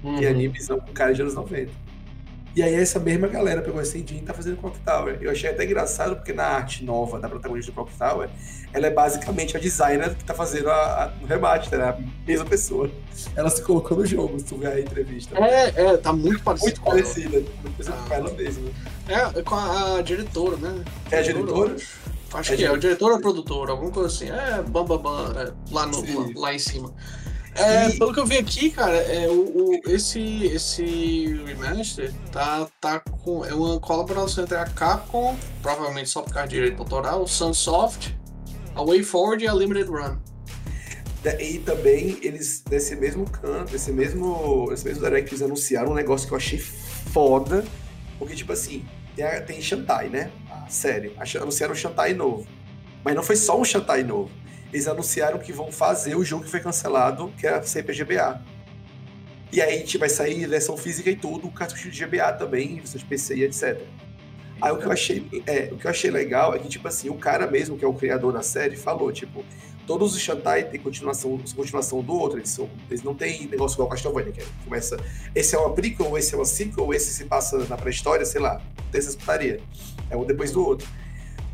Uhum. 0.04 0.18
Que 0.18 0.26
é 0.26 0.30
animezão 0.30 0.80
com 0.80 0.94
cara 0.94 1.14
de 1.14 1.22
anos 1.22 1.34
90. 1.34 1.72
E 2.56 2.64
aí 2.64 2.74
essa 2.74 3.00
mesma 3.00 3.28
galera 3.28 3.62
pegou 3.62 3.82
esse 3.82 3.98
engine 3.98 4.22
e 4.22 4.24
tá 4.24 4.34
fazendo 4.34 4.56
Clock 4.58 4.80
Tower. 4.80 5.18
Eu 5.20 5.30
achei 5.30 5.50
até 5.50 5.66
engraçado, 5.66 6.16
porque 6.16 6.32
na 6.32 6.46
arte 6.46 6.86
nova 6.86 7.20
da 7.20 7.28
protagonista 7.28 7.70
do 7.72 7.76
Clock 7.76 7.92
Tower, 7.98 8.30
ela 8.72 8.88
é 8.88 8.90
basicamente 8.90 9.58
a 9.58 9.60
designer 9.60 10.16
que 10.16 10.24
tá 10.24 10.34
fazendo 10.34 10.70
a, 10.70 11.04
a, 11.04 11.14
o 11.22 11.26
remaster, 11.26 11.78
né? 11.78 11.90
A 11.90 11.98
mesma 12.26 12.46
pessoa. 12.46 12.90
Ela 13.36 13.50
se 13.50 13.62
colocou 13.62 13.98
no 13.98 14.06
jogo, 14.06 14.40
se 14.40 14.46
tu 14.46 14.58
ver 14.58 14.68
a 14.68 14.80
entrevista. 14.80 15.38
É, 15.38 15.74
é, 15.76 15.98
tá 15.98 16.14
muito 16.14 16.42
parecida. 16.44 16.72
Muito 16.72 16.82
parecida. 16.82 17.40
Muito 17.40 17.72
parecida 17.72 17.98
ah. 17.98 18.08
com 18.08 18.14
ela 18.14 18.32
mesmo. 18.32 18.74
É, 19.10 19.42
com 19.42 19.56
a, 19.56 19.98
a 19.98 20.02
diretora, 20.02 20.56
né? 20.56 20.86
É 21.12 21.20
a 21.20 21.22
diretora? 21.22 21.76
Acho 22.34 22.54
é 22.54 22.58
que 22.58 22.66
é, 22.66 22.72
o 22.72 22.78
diretor 22.78 23.12
ou 23.12 23.20
produtor, 23.20 23.70
alguma 23.70 23.92
coisa 23.92 24.08
assim. 24.08 24.30
É, 24.30 24.62
bam, 24.62 24.86
bam, 24.86 24.98
bam 24.98 25.34
é, 25.38 25.52
lá, 25.72 25.86
no, 25.86 26.02
lá, 26.02 26.30
lá, 26.36 26.54
em 26.54 26.60
cima. 26.60 26.94
É, 27.56 27.88
e... 27.88 27.98
pelo 27.98 28.14
que 28.14 28.20
eu 28.20 28.26
vi 28.26 28.38
aqui, 28.38 28.70
cara, 28.70 28.96
é, 28.96 29.28
o, 29.30 29.72
o, 29.72 29.82
esse, 29.88 30.46
esse 30.46 31.42
remaster 31.46 32.14
tá, 32.32 32.68
tá 32.82 33.00
com. 33.00 33.46
É 33.46 33.54
uma 33.54 33.80
colaboração 33.80 34.44
entre 34.44 34.58
a 34.58 34.66
Capcom, 34.66 35.38
provavelmente 35.62 36.10
só 36.10 36.22
por 36.22 36.34
causa 36.34 36.50
de 36.50 36.56
direito 36.56 36.80
autoral, 36.80 37.26
Sunsoft, 37.26 38.16
a 38.76 38.82
WayForward 38.82 39.44
e 39.44 39.48
a 39.48 39.54
Limited 39.54 39.90
Run. 39.90 40.18
E 41.40 41.58
também 41.60 42.20
eles, 42.22 42.64
nesse 42.70 42.96
mesmo 42.96 43.28
canto, 43.28 43.72
nesse 43.72 43.92
mesmo, 43.92 44.68
nesse 44.70 44.86
mesmo 44.86 45.04
direct, 45.04 45.32
eles 45.32 45.42
anunciaram 45.42 45.92
um 45.92 45.96
negócio 45.96 46.28
que 46.28 46.34
eu 46.34 46.38
achei 46.38 46.60
foda. 46.60 47.66
Porque, 48.20 48.36
tipo 48.36 48.52
assim, 48.52 48.86
tem, 49.16 49.26
a, 49.26 49.42
tem 49.42 49.60
Shantai, 49.62 50.10
né? 50.10 50.30
A 50.52 50.70
série. 50.70 51.16
Anunciaram 51.42 51.74
o 51.74 51.76
Shantai 51.76 52.14
novo. 52.14 52.46
Mas 53.04 53.16
não 53.16 53.24
foi 53.24 53.36
só 53.36 53.60
um 53.60 53.64
Shantai 53.64 54.04
novo. 54.04 54.30
Eles 54.76 54.90
anunciaram 54.90 55.40
que 55.40 55.54
vão 55.54 55.72
fazer 55.72 56.18
o 56.18 56.24
jogo 56.26 56.44
que 56.44 56.52
foi 56.52 56.60
cancelado, 56.60 57.32
que 57.40 57.48
é 57.48 57.52
a 57.52 57.64
CPGBA. 57.64 58.42
E 59.50 59.62
aí 59.62 59.74
a 59.74 59.78
gente 59.78 59.98
vai 59.98 60.10
sair 60.10 60.46
versão 60.46 60.76
física 60.76 61.10
e 61.10 61.16
tudo, 61.16 61.48
o 61.48 61.52
cartucho 61.52 61.90
de 61.90 62.06
GBA 62.06 62.34
também, 62.34 62.76
versão 62.76 63.00
de 63.00 63.06
PC 63.06 63.38
e 63.38 63.44
etc. 63.46 63.82
Aí 64.62 64.74
o 64.74 64.78
que 64.78 64.86
eu 64.86 64.92
achei, 64.92 65.44
é, 65.48 65.70
o 65.72 65.78
que 65.78 65.88
eu 65.88 65.92
achei 65.92 66.12
legal 66.12 66.54
é 66.54 66.60
que, 66.60 66.68
tipo 66.68 66.86
assim, 66.90 67.08
o 67.08 67.16
cara 67.16 67.48
mesmo, 67.48 67.78
que 67.78 67.86
é 67.86 67.88
o 67.88 67.94
criador 67.94 68.34
da 68.34 68.42
série, 68.42 68.76
falou, 68.76 69.10
tipo, 69.14 69.46
todos 69.88 70.14
os 70.14 70.20
Shantai 70.20 70.66
têm 70.66 70.82
continuação, 70.82 71.40
continuação 71.56 72.02
do 72.02 72.14
outro, 72.14 72.38
eles, 72.38 72.50
são, 72.50 72.70
eles 72.90 73.02
não 73.02 73.16
têm 73.16 73.48
negócio 73.48 73.78
igual 73.78 73.88
Castlevania, 73.88 74.34
que 74.34 74.42
é, 74.42 74.46
começa, 74.66 74.98
esse 75.34 75.56
é 75.56 75.58
uma 75.58 75.74
prequel, 75.74 76.18
esse 76.18 76.34
é 76.34 76.38
uma 76.38 76.44
sequel, 76.44 76.94
esse 76.94 77.14
se 77.14 77.24
passa 77.24 77.60
na 77.70 77.78
pré-história, 77.78 78.26
sei 78.26 78.42
lá, 78.42 78.62
tem 78.92 79.00
essa 79.00 79.18
putaria. 79.18 79.62
É 80.10 80.18
um 80.18 80.26
depois 80.26 80.52
do 80.52 80.66
outro. 80.66 80.86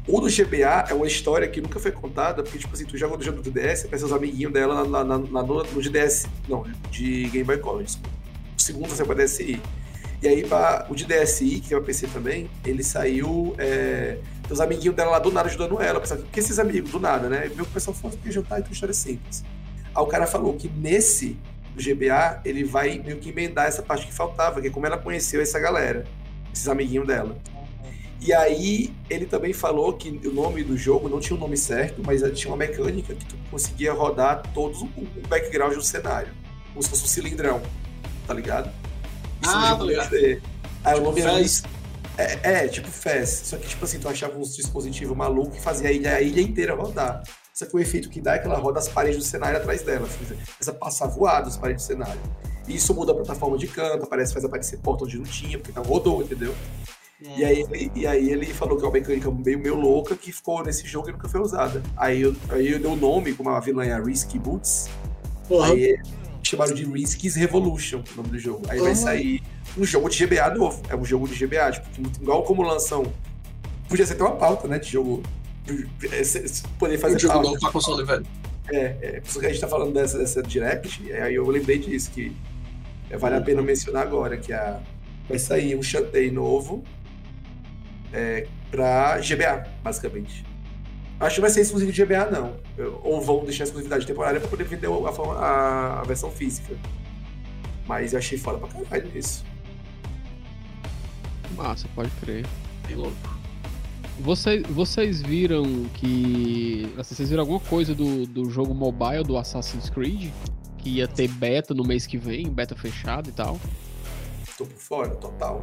O 0.08 0.20
do 0.20 0.28
GBA 0.28 0.88
é 0.89 0.93
uma 0.93 1.06
história 1.06 1.47
que 1.47 1.62
nunca 1.62 1.80
foi 1.80 1.91
contada, 1.91 2.41
porque, 2.41 2.58
tipo 2.58 2.74
assim, 2.74 2.86
tu 2.86 2.97
joga 2.97 3.18
no 3.18 3.24
jogo 3.24 3.41
do 3.41 3.52
DS, 3.52 3.86
aparece 3.86 4.06
os 4.06 4.12
amiguinhos 4.12 4.52
dela 4.52 4.84
na, 4.84 5.04
na, 5.04 5.18
na, 5.20 5.43
no, 5.43 5.64
DS, 5.64 6.26
não, 6.49 6.66
de 6.89 7.26
Game 7.26 7.43
Boy 7.43 7.60
Color, 7.60 7.84
O 7.84 8.62
segundo 8.62 8.89
saiu 8.89 9.06
pra 9.06 9.16
DSi. 9.16 9.62
E 10.22 10.28
aí, 10.28 10.43
pra, 10.43 10.88
o 10.89 10.95
de 10.95 11.06
DSi, 11.06 11.60
que 11.60 11.74
é 11.74 11.78
o 11.78 11.82
PC 11.82 12.08
também, 12.08 12.49
ele 12.66 12.84
saiu. 12.84 13.56
É, 13.58 14.18
os 14.49 14.60
amiguinhos 14.60 14.95
dela 14.95 15.12
lá 15.12 15.20
do 15.20 15.32
nada 15.32 15.47
ajudando 15.47 15.82
ela. 15.82 15.99
Pensava, 15.99 16.22
que 16.30 16.39
esses 16.39 16.60
amigos, 16.60 16.91
do 16.91 16.99
nada, 16.99 17.30
né? 17.30 17.47
Viu 17.47 17.64
que 17.64 17.72
o 17.72 17.74
pessoal 17.74 17.95
falou 17.95 18.18
que 18.18 18.32
jantar 18.32 18.60
e 18.60 18.64
uma 18.64 18.72
história 18.72 18.93
simples. 18.93 19.43
Aí 19.95 20.04
o 20.04 20.06
cara 20.08 20.28
falou 20.28 20.54
que 20.56 20.68
nesse 20.68 21.38
GBA, 21.76 22.41
ele 22.43 22.64
vai 22.64 22.99
meio 22.99 23.18
que 23.18 23.30
emendar 23.30 23.68
essa 23.68 23.82
parte 23.82 24.06
que 24.06 24.14
faltava, 24.14 24.62
que 24.62 24.68
é 24.68 24.70
como 24.70 24.86
ela 24.86 24.97
conheceu 24.97 25.41
essa 25.41 25.60
galera, 25.60 26.06
esses 26.54 26.68
amiguinhos 26.68 27.08
dela. 27.08 27.38
E 28.22 28.32
aí 28.32 28.94
ele 29.10 29.26
também 29.26 29.52
falou 29.52 29.94
que 29.94 30.10
o 30.28 30.32
nome 30.32 30.64
do 30.64 30.78
jogo 30.78 31.10
não 31.10 31.20
tinha 31.20 31.36
um 31.36 31.40
nome 31.40 31.58
certo, 31.58 32.04
mas 32.06 32.22
tinha 32.38 32.52
uma 32.52 32.58
mecânica 32.58 33.16
que 33.16 33.26
tu 33.26 33.36
conseguia 33.50 33.92
rodar 33.94 34.44
todos 34.54 34.84
o, 34.84 34.88
background 35.28 35.74
do 35.74 35.82
cenário. 35.82 36.32
Como 36.70 36.84
se 36.84 36.90
fosse 36.90 37.04
um 37.04 37.08
cilindrão, 37.08 37.60
tá 38.28 38.34
ligado? 38.36 38.72
Isso 39.42 39.52
ah, 39.52 39.76
no 39.76 39.92
jogo 39.92 40.42
Aí 40.84 41.00
o 41.00 41.02
nome 41.02 41.22
era 41.22 41.42
isso. 41.42 41.64
É, 42.16 42.66
é, 42.66 42.68
tipo 42.68 42.88
FES. 42.90 43.42
Só 43.46 43.58
que, 43.58 43.68
tipo 43.68 43.84
assim, 43.84 44.00
tu 44.00 44.08
achava 44.08 44.38
um 44.38 44.42
dispositivo 44.42 45.16
maluco 45.16 45.52
que 45.52 45.62
fazia 45.62 45.90
a 45.90 45.92
ilha, 45.92 46.16
a 46.16 46.22
ilha 46.22 46.42
inteira 46.42 46.76
rodar. 46.76 47.24
Só 47.54 47.66
que 47.66 47.76
o 47.76 47.80
efeito 47.80 48.08
que 48.10 48.22
dá 48.22 48.36
é 48.36 48.40
que 48.40 48.46
ela 48.46 48.58
roda 48.58 48.78
as 48.78 48.88
paredes 48.88 49.18
do 49.18 49.24
cenário 49.24 49.58
atrás 49.58 49.82
dela. 49.82 50.08
Essa 50.60 50.72
passa 50.72 51.08
voado 51.08 51.48
as 51.48 51.58
paredes 51.58 51.86
do 51.86 51.88
cenário. 51.88 52.22
E 52.68 52.76
isso 52.76 52.94
muda 52.94 53.14
a 53.14 53.16
plataforma 53.16 53.58
de 53.58 53.68
canto, 53.68 54.04
aparece, 54.04 54.32
faz 54.32 54.46
aparecer 54.46 54.78
porta 54.78 55.06
onde 55.06 55.18
não 55.18 55.26
tinha, 55.26 55.58
porque 55.58 55.74
não 55.74 55.84
rodou, 55.84 56.22
entendeu? 56.22 56.56
E, 57.22 57.46
aí, 57.46 57.62
ele, 57.62 57.92
e 57.96 58.08
aí 58.08 58.30
ele 58.32 58.48
falou 58.48 58.78
que 58.78 58.84
é 58.84 58.88
uma 58.88 58.94
mecânica 58.94 59.30
meio, 59.30 59.60
meio 59.60 59.76
louca 59.76 60.16
que 60.16 60.32
ficou 60.32 60.64
nesse 60.64 60.88
jogo 60.88 61.10
e 61.10 61.12
nunca 61.12 61.30
foi 61.30 61.40
usada. 61.40 61.84
Aí 61.96 62.22
eu, 62.22 62.36
aí 62.50 62.72
eu 62.72 62.80
dei 62.80 62.90
o 62.90 62.94
um 62.94 62.96
nome, 62.96 63.34
como 63.34 63.50
a 63.50 63.60
vilã 63.60 63.86
é 63.86 63.92
a 63.92 64.02
Risky 64.02 64.40
Boots. 64.40 64.90
Uhum. 65.50 65.64
Aí 65.64 66.00
chamaram 66.42 66.74
de 66.74 66.84
Risky's 66.84 67.36
Revolution, 67.36 68.02
o 68.14 68.18
nome 68.18 68.30
do 68.30 68.40
jogo. 68.40 68.64
Aí 68.68 68.80
uhum. 68.80 68.86
vai 68.86 68.96
sair 68.96 69.44
um 69.78 69.86
jogo 69.86 70.10
de 70.10 70.26
GBA 70.26 70.56
novo. 70.56 70.82
É 70.90 70.96
um 70.96 71.06
jogo 71.06 71.28
de 71.28 71.46
GBA, 71.46 71.72
tipo, 71.72 72.02
igual 72.22 72.44
como 72.44 72.64
lançam. 72.64 73.04
Podia 73.88 74.06
ser 74.06 74.14
até 74.14 74.24
uma 74.24 74.36
pauta, 74.36 74.68
né? 74.68 74.80
De 74.80 74.90
jogo. 74.90 75.22
É, 75.68 76.22
poder 76.80 76.98
fazer. 76.98 77.18
Um 77.18 77.20
jogo 77.20 77.34
pauta. 77.34 77.50
novo 77.50 77.60
pra 77.60 77.72
console, 77.72 78.04
velho. 78.04 78.26
É, 78.70 78.98
é, 79.02 79.22
por 79.22 79.28
isso 79.28 79.40
que 79.40 79.46
a 79.46 79.50
gente 79.50 79.62
tá 79.62 79.68
falando 79.68 79.94
dessa, 79.94 80.18
dessa 80.18 80.42
Direct, 80.42 81.12
aí 81.12 81.36
eu 81.36 81.48
lembrei 81.48 81.78
disso, 81.78 82.10
que 82.12 82.36
é, 83.10 83.18
vale 83.18 83.36
a 83.36 83.42
pena 83.42 83.62
mencionar 83.62 84.04
agora, 84.04 84.38
que 84.38 84.54
a, 84.54 84.80
vai 85.28 85.38
sair 85.38 85.76
um 85.76 85.84
Shantae 85.84 86.32
novo 86.32 86.84
é, 88.14 88.47
para 88.70 89.20
GBA, 89.20 89.68
basicamente. 89.84 90.45
Acho 91.20 91.36
que 91.36 91.41
vai 91.41 91.49
ser 91.51 91.62
exclusivo 91.62 91.91
de 91.91 92.03
GBA, 92.03 92.32
não. 92.32 92.55
Ou 93.03 93.22
vão 93.22 93.45
deixar 93.45 93.64
a 93.64 93.66
exclusividade 93.66 94.07
temporária 94.07 94.39
para 94.39 94.49
poder 94.49 94.64
vender 94.64 94.88
a, 94.88 94.89
a, 94.89 95.99
a, 96.01 96.03
versão 96.03 96.32
física. 96.32 96.76
Mas 97.88 98.14
eu 98.14 98.20
achei 98.20 98.39
foda 98.39 98.57
pra 98.57 98.68
caralho 98.68 99.12
isso. 99.16 99.45
Massa, 101.55 101.88
pode 101.93 102.09
crer. 102.22 102.45
Bem 102.88 102.95
louco. 102.95 103.16
Vocês, 104.20 104.64
vocês 104.68 105.22
viram 105.22 105.86
que. 105.93 106.91
Assim, 106.97 107.14
vocês 107.14 107.30
viram 107.30 107.41
alguma 107.41 107.59
coisa 107.59 107.93
do, 107.93 108.26
do 108.26 108.49
jogo 108.49 108.74
mobile 108.74 109.24
do 109.24 109.38
Assassin's 109.38 109.89
Creed? 109.89 110.32
Que 110.80 110.89
ia 110.97 111.07
ter 111.07 111.28
beta 111.28 111.74
no 111.74 111.84
mês 111.84 112.07
que 112.07 112.18
vem, 112.18 112.49
beta 112.49 112.76
fechado 112.76 113.30
e 113.30 113.32
tal? 113.32 113.59
Tô 114.57 114.66
por 114.66 114.78
fora, 114.78 115.16
total. 115.16 115.62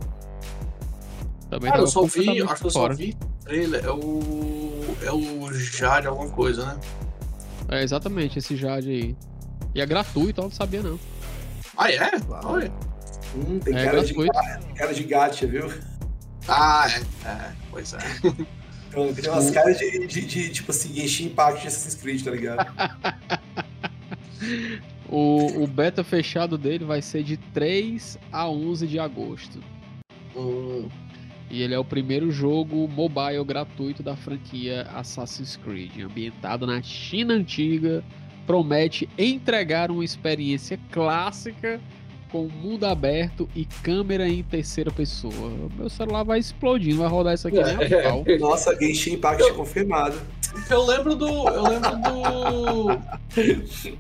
Também 1.50 1.70
Cara, 1.70 1.82
eu 1.82 1.86
só 1.86 2.02
vi, 2.02 2.42
acho 2.42 2.60
que 2.60 2.66
eu 2.66 2.70
só 2.70 2.88
vi 2.90 3.16
trailer, 3.48 3.84
é 3.84 3.90
o. 3.90 4.84
É 5.02 5.12
o 5.12 5.52
Jade 5.52 6.06
alguma 6.06 6.28
coisa, 6.30 6.66
né? 6.66 6.80
É 7.70 7.82
exatamente 7.82 8.38
esse 8.38 8.56
Jade 8.56 8.90
aí. 8.90 9.16
E 9.74 9.80
é 9.80 9.86
gratuito, 9.86 10.40
eu 10.40 10.44
não 10.44 10.50
sabia 10.50 10.82
não. 10.82 10.98
Ah, 11.76 11.90
é? 11.90 12.10
Olha. 12.44 12.70
Hum, 13.34 13.58
tem 13.58 13.76
é 13.76 13.84
cara, 13.84 14.04
de, 14.04 14.14
cara 14.74 14.92
de 14.92 15.04
gacha, 15.04 15.46
viu? 15.46 15.72
Ah, 16.46 16.86
é. 16.88 17.28
é 17.28 17.52
pois 17.70 17.94
é. 17.94 17.98
Então, 18.90 19.12
tem 19.12 19.30
umas 19.30 19.50
caras 19.50 19.78
de, 19.78 20.06
de, 20.06 20.24
de, 20.24 20.48
tipo 20.48 20.70
assim, 20.70 20.98
encher 20.98 21.26
impacto 21.26 21.60
de 21.60 21.68
Assassin's 21.68 21.94
Creed, 21.94 22.24
tá 22.24 22.30
ligado? 22.30 22.66
o, 25.06 25.62
o 25.62 25.66
beta 25.66 26.02
fechado 26.02 26.56
dele 26.56 26.86
vai 26.86 27.02
ser 27.02 27.22
de 27.22 27.36
3 27.36 28.18
a 28.32 28.48
11 28.48 28.86
de 28.86 28.98
agosto. 28.98 29.62
Hum. 30.34 30.88
E 31.50 31.62
ele 31.62 31.74
é 31.74 31.78
o 31.78 31.84
primeiro 31.84 32.30
jogo 32.30 32.86
mobile 32.88 33.42
gratuito 33.44 34.02
da 34.02 34.14
franquia 34.14 34.82
Assassin's 34.94 35.56
Creed, 35.56 36.00
ambientado 36.00 36.66
na 36.66 36.82
China 36.82 37.34
antiga, 37.34 38.04
promete 38.46 39.08
entregar 39.16 39.90
uma 39.90 40.04
experiência 40.04 40.78
clássica 40.90 41.80
com 42.30 42.46
mundo 42.46 42.84
aberto 42.84 43.48
e 43.54 43.64
câmera 43.64 44.28
em 44.28 44.42
terceira 44.42 44.90
pessoa. 44.90 45.70
Meu 45.76 45.88
celular 45.88 46.22
vai 46.22 46.38
explodindo, 46.38 46.98
vai 46.98 47.08
rodar 47.08 47.34
isso 47.34 47.48
aqui 47.48 47.56
nem 47.62 47.74
a 47.74 48.02
pau. 48.02 48.24
Nossa, 48.38 48.78
Genshin 48.78 49.14
Impact 49.14 49.42
eu, 49.42 49.54
confirmado. 49.54 50.20
Eu 50.68 50.84
lembro 50.84 51.14
do. 51.14 51.26
Eu 51.26 51.62
lembro 51.62 51.90
do. 51.96 52.84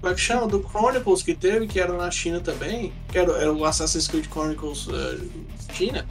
Como 0.00 0.12
é 0.12 0.14
que 0.14 0.20
chama? 0.20 0.46
Do 0.46 0.60
Chronicles 0.60 1.22
que 1.22 1.34
teve, 1.34 1.66
que 1.66 1.80
era 1.80 1.94
na 1.94 2.10
China 2.10 2.40
também. 2.40 2.92
Que 3.10 3.18
era, 3.18 3.32
era 3.32 3.52
o 3.52 3.64
Assassin's 3.64 4.06
Creed 4.06 4.26
Chronicles 4.26 4.86
uh, 4.88 5.30
China 5.72 6.06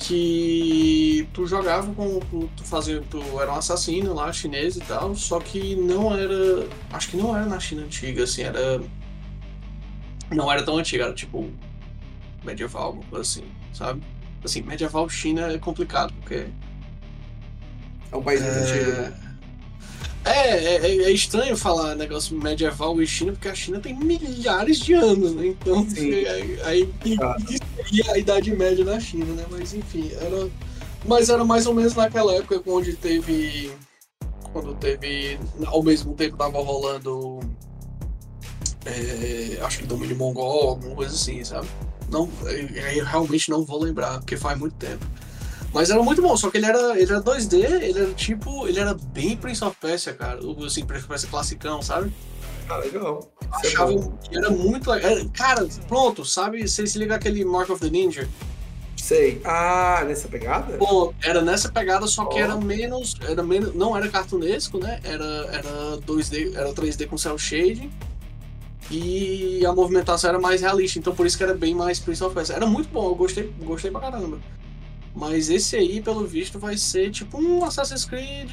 que 0.00 1.28
tu 1.34 1.46
jogava 1.46 1.92
com 1.92 2.18
tu 2.56 2.64
fazia 2.64 3.02
tu 3.10 3.20
era 3.38 3.52
um 3.52 3.56
assassino 3.56 4.14
lá 4.14 4.32
chinês 4.32 4.76
e 4.76 4.80
tal 4.80 5.14
só 5.14 5.38
que 5.38 5.76
não 5.76 6.16
era 6.16 6.66
acho 6.90 7.10
que 7.10 7.16
não 7.18 7.36
era 7.36 7.44
na 7.44 7.60
China 7.60 7.82
antiga 7.82 8.24
assim 8.24 8.42
era 8.42 8.80
não 10.30 10.50
era 10.50 10.62
tão 10.62 10.78
antiga 10.78 11.04
era 11.04 11.12
tipo 11.12 11.50
medieval 12.42 12.98
assim 13.12 13.44
sabe 13.74 14.02
assim 14.42 14.62
medieval 14.62 15.06
China 15.08 15.52
é 15.52 15.58
complicado 15.58 16.14
porque 16.14 16.46
é 18.10 18.16
um 18.16 18.22
país 18.22 18.40
muito 18.40 18.56
é... 18.56 18.60
antigo 18.60 18.90
né? 18.92 19.29
É, 20.24 20.30
é, 20.30 20.76
é, 20.76 20.96
é, 21.04 21.10
estranho 21.10 21.56
falar 21.56 21.94
negócio 21.94 22.36
medieval 22.36 23.00
e 23.00 23.06
China, 23.06 23.32
porque 23.32 23.48
a 23.48 23.54
China 23.54 23.80
tem 23.80 23.94
milhares 23.94 24.78
de 24.78 24.92
anos, 24.92 25.34
né? 25.34 25.46
Então, 25.46 25.86
aí, 25.98 26.60
aí 26.62 26.88
ah. 27.22 27.36
seria 27.76 28.12
a 28.12 28.18
Idade 28.18 28.54
Média 28.54 28.84
na 28.84 29.00
China, 29.00 29.32
né? 29.34 29.46
Mas 29.50 29.72
enfim, 29.72 30.10
era. 30.20 30.50
Mas 31.06 31.30
era 31.30 31.42
mais 31.42 31.66
ou 31.66 31.74
menos 31.74 31.94
naquela 31.94 32.34
época 32.34 32.62
onde 32.70 32.94
teve. 32.94 33.72
Quando 34.52 34.74
teve. 34.74 35.38
Ao 35.66 35.82
mesmo 35.82 36.14
tempo 36.14 36.36
tava 36.36 36.60
rolando. 36.62 37.40
É, 38.84 39.58
acho 39.62 39.78
que 39.78 39.86
domínio 39.86 40.16
mongol, 40.16 40.70
alguma 40.70 40.94
coisa 40.96 41.14
assim, 41.14 41.42
sabe? 41.44 41.68
Não, 42.10 42.28
eu 42.94 43.04
realmente 43.04 43.48
não 43.50 43.64
vou 43.64 43.82
lembrar, 43.82 44.18
porque 44.18 44.36
faz 44.36 44.58
muito 44.58 44.74
tempo. 44.74 45.06
Mas 45.72 45.90
era 45.90 46.02
muito 46.02 46.20
bom, 46.20 46.36
só 46.36 46.50
que 46.50 46.58
ele 46.58 46.66
era, 46.66 47.00
ele 47.00 47.10
era 47.10 47.22
2D, 47.22 47.54
ele 47.54 47.98
era 47.98 48.12
tipo. 48.14 48.66
Ele 48.66 48.78
era 48.78 48.94
bem 48.94 49.36
Prince 49.36 49.64
of 49.64 49.76
Persia, 49.80 50.12
cara. 50.12 50.44
O 50.44 50.64
assim, 50.64 50.84
Prince 50.84 51.02
of 51.02 51.08
Persia 51.08 51.28
classicão, 51.28 51.80
sabe? 51.80 52.12
Ah, 52.68 52.76
legal. 52.78 53.30
É 53.62 53.66
Achava 53.66 53.92
que 54.22 54.36
era 54.36 54.50
muito 54.50 54.90
legal. 54.90 55.12
Cara, 55.32 55.66
pronto, 55.88 56.24
sabe? 56.24 56.66
Você 56.66 56.86
se 56.86 56.98
liga 56.98 57.14
aquele 57.14 57.44
Mark 57.44 57.70
of 57.70 57.80
the 57.80 57.90
Ninja? 57.90 58.28
Sei. 58.96 59.40
Ah, 59.44 60.04
nessa 60.06 60.28
pegada? 60.28 60.76
Bom, 60.76 61.12
era 61.22 61.40
nessa 61.40 61.70
pegada, 61.70 62.06
só 62.06 62.26
que 62.26 62.36
oh. 62.36 62.44
era 62.44 62.56
menos. 62.56 63.16
Era 63.22 63.42
menos. 63.42 63.74
Não 63.74 63.96
era 63.96 64.08
cartunesco, 64.08 64.78
né? 64.78 65.00
Era, 65.02 65.24
era 65.52 65.98
2D, 66.06 66.54
era 66.54 66.72
3D 66.72 67.06
com 67.06 67.16
cel 67.16 67.38
shading. 67.38 67.90
E 68.90 69.64
a 69.64 69.72
movimentação 69.72 70.30
era 70.30 70.38
mais 70.38 70.60
realista, 70.60 70.98
então 70.98 71.14
por 71.14 71.24
isso 71.24 71.36
que 71.36 71.44
era 71.44 71.54
bem 71.54 71.74
mais 71.74 72.00
Prince 72.00 72.22
of 72.24 72.34
Persia. 72.34 72.56
Era 72.56 72.66
muito 72.66 72.88
bom, 72.88 73.08
eu 73.08 73.14
gostei, 73.14 73.52
gostei 73.62 73.90
pra 73.90 74.00
caramba. 74.00 74.38
Mas 75.14 75.50
esse 75.50 75.76
aí, 75.76 76.00
pelo 76.00 76.26
visto, 76.26 76.58
vai 76.58 76.76
ser 76.76 77.10
tipo 77.10 77.40
um 77.40 77.64
Assassin's 77.64 78.04
Creed 78.04 78.50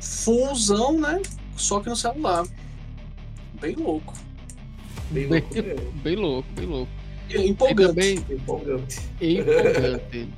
fullzão, 0.00 1.00
né? 1.00 1.20
Só 1.56 1.80
que 1.80 1.88
no 1.88 1.96
celular. 1.96 2.46
Bem 3.60 3.74
louco. 3.74 4.14
Bem, 5.10 5.28
bem 5.28 5.40
louco, 5.40 5.92
bem 6.02 6.16
louco, 6.16 6.48
bem 6.54 6.66
louco. 6.66 6.92
Empolgante. 7.30 7.88
Também... 7.88 8.14
Empolgante. 8.30 9.00
Empolgante. 9.20 10.28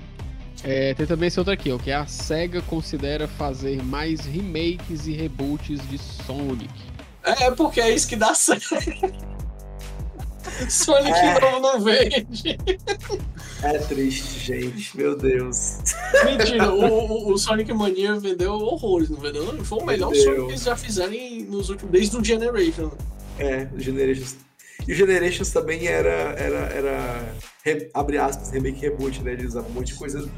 É, 0.65 0.93
tem 0.95 1.07
também 1.07 1.28
esse 1.28 1.39
outro 1.39 1.53
aqui, 1.53 1.70
ó, 1.70 1.78
que 1.78 1.90
é 1.90 1.95
a 1.95 2.07
SEGA 2.07 2.61
considera 2.62 3.28
fazer 3.28 3.82
mais 3.82 4.20
remakes 4.20 5.07
e 5.07 5.12
reboots 5.12 5.81
de 5.89 5.99
Sonic. 5.99 6.69
É, 7.23 7.51
porque 7.51 7.81
é 7.81 7.90
isso 7.90 8.09
que 8.09 8.16
dá 8.16 8.35
certo. 8.35 8.74
Sonic 10.69 11.16
é. 11.16 11.40
novo 11.40 11.61
não 11.61 11.81
vende. 11.81 12.59
É 13.62 13.78
triste, 13.78 14.39
gente. 14.39 14.97
Meu 14.97 15.16
Deus. 15.16 15.78
Mentira, 16.24 16.72
o, 16.72 17.32
o, 17.32 17.39
Sonic 17.39 17.72
Mania 17.72 18.18
vendeu 18.18 18.52
horrores, 18.52 19.10
não 19.10 19.18
vendeu? 19.18 19.64
Foi 19.64 19.78
o 19.78 19.85
melhor 19.85 20.10
vendeu. 20.10 20.24
Sonic 20.24 20.43
que 20.44 20.52
eles 20.52 20.62
já 20.62 20.76
fizeram 20.76 21.12
nos 21.48 21.68
últimos, 21.68 21.93
desde 21.93 22.16
o 22.16 22.24
Generation. 22.24 22.90
É, 23.39 23.68
o 23.74 23.80
Generations 23.80 24.36
e 24.86 24.93
o 24.93 24.94
Generations 24.94 25.51
também 25.51 25.86
era, 25.86 26.35
era, 26.39 26.59
era 26.72 27.35
re, 27.73 27.90
abre 27.95 28.19
aspas, 28.19 28.51
remake 28.51 28.81
reboot, 28.81 29.23
né? 29.23 29.32
Eles 29.32 29.47
usavam 29.47 29.70
um 29.70 29.74
monte 29.74 29.89
de 29.89 29.95
coisa 29.95 30.28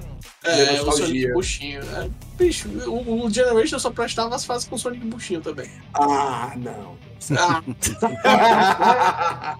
é, 0.42 0.74
de 0.74 0.80
o 0.80 0.92
Sonic 0.92 1.32
Buchinho. 1.32 1.80
É, 1.82 2.10
bicho, 2.36 2.68
o, 2.88 3.26
o 3.26 3.30
Generations 3.30 3.82
só 3.82 3.90
prestava 3.90 4.34
as 4.34 4.44
fases 4.44 4.66
com 4.66 4.76
o 4.76 4.78
Sonic 4.78 5.04
Buchinho 5.06 5.40
também. 5.40 5.70
Ah, 5.94 6.54
não. 6.56 6.96
Ah. 7.36 7.62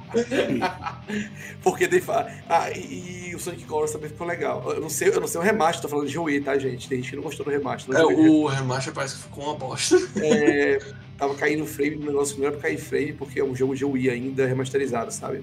Porque 1.63 1.87
tem 1.87 2.03
ah, 2.49 2.71
e, 2.71 3.29
e, 3.29 3.35
o 3.35 3.39
Sonic 3.39 3.65
Colors 3.65 3.93
também 3.93 4.09
ficou 4.09 4.27
legal. 4.27 4.73
Eu 4.73 4.81
não 4.81 4.89
sei, 4.89 5.09
eu 5.09 5.21
não 5.21 5.29
sei 5.29 5.41
o 5.41 5.45
remaster, 5.45 5.83
tô 5.83 5.89
falando 5.89 6.09
de 6.09 6.19
Wii, 6.19 6.41
tá, 6.41 6.59
gente? 6.59 6.89
Tem 6.89 6.99
gente 6.99 7.11
que 7.11 7.17
não 7.17 7.23
gostou 7.23 7.45
do 7.45 7.51
remaster. 7.51 7.95
É, 7.95 8.03
o 8.03 8.47
remaster 8.47 8.95
parece 8.95 9.17
que 9.17 9.23
ficou 9.25 9.45
uma 9.45 9.55
bosta. 9.55 9.97
É, 10.23 10.79
tava 11.19 11.35
caindo 11.35 11.67
frame 11.67 11.97
no 11.97 12.07
negócio, 12.07 12.39
não 12.39 12.47
era 12.47 12.53
pra 12.53 12.63
cair 12.63 12.79
frame, 12.79 13.13
porque 13.13 13.41
é 13.41 13.45
um 13.45 13.55
jogo 13.55 13.75
de 13.75 13.85
Wii 13.85 14.11
ainda 14.11 14.47
remasterizado, 14.47 15.13
sabe? 15.13 15.43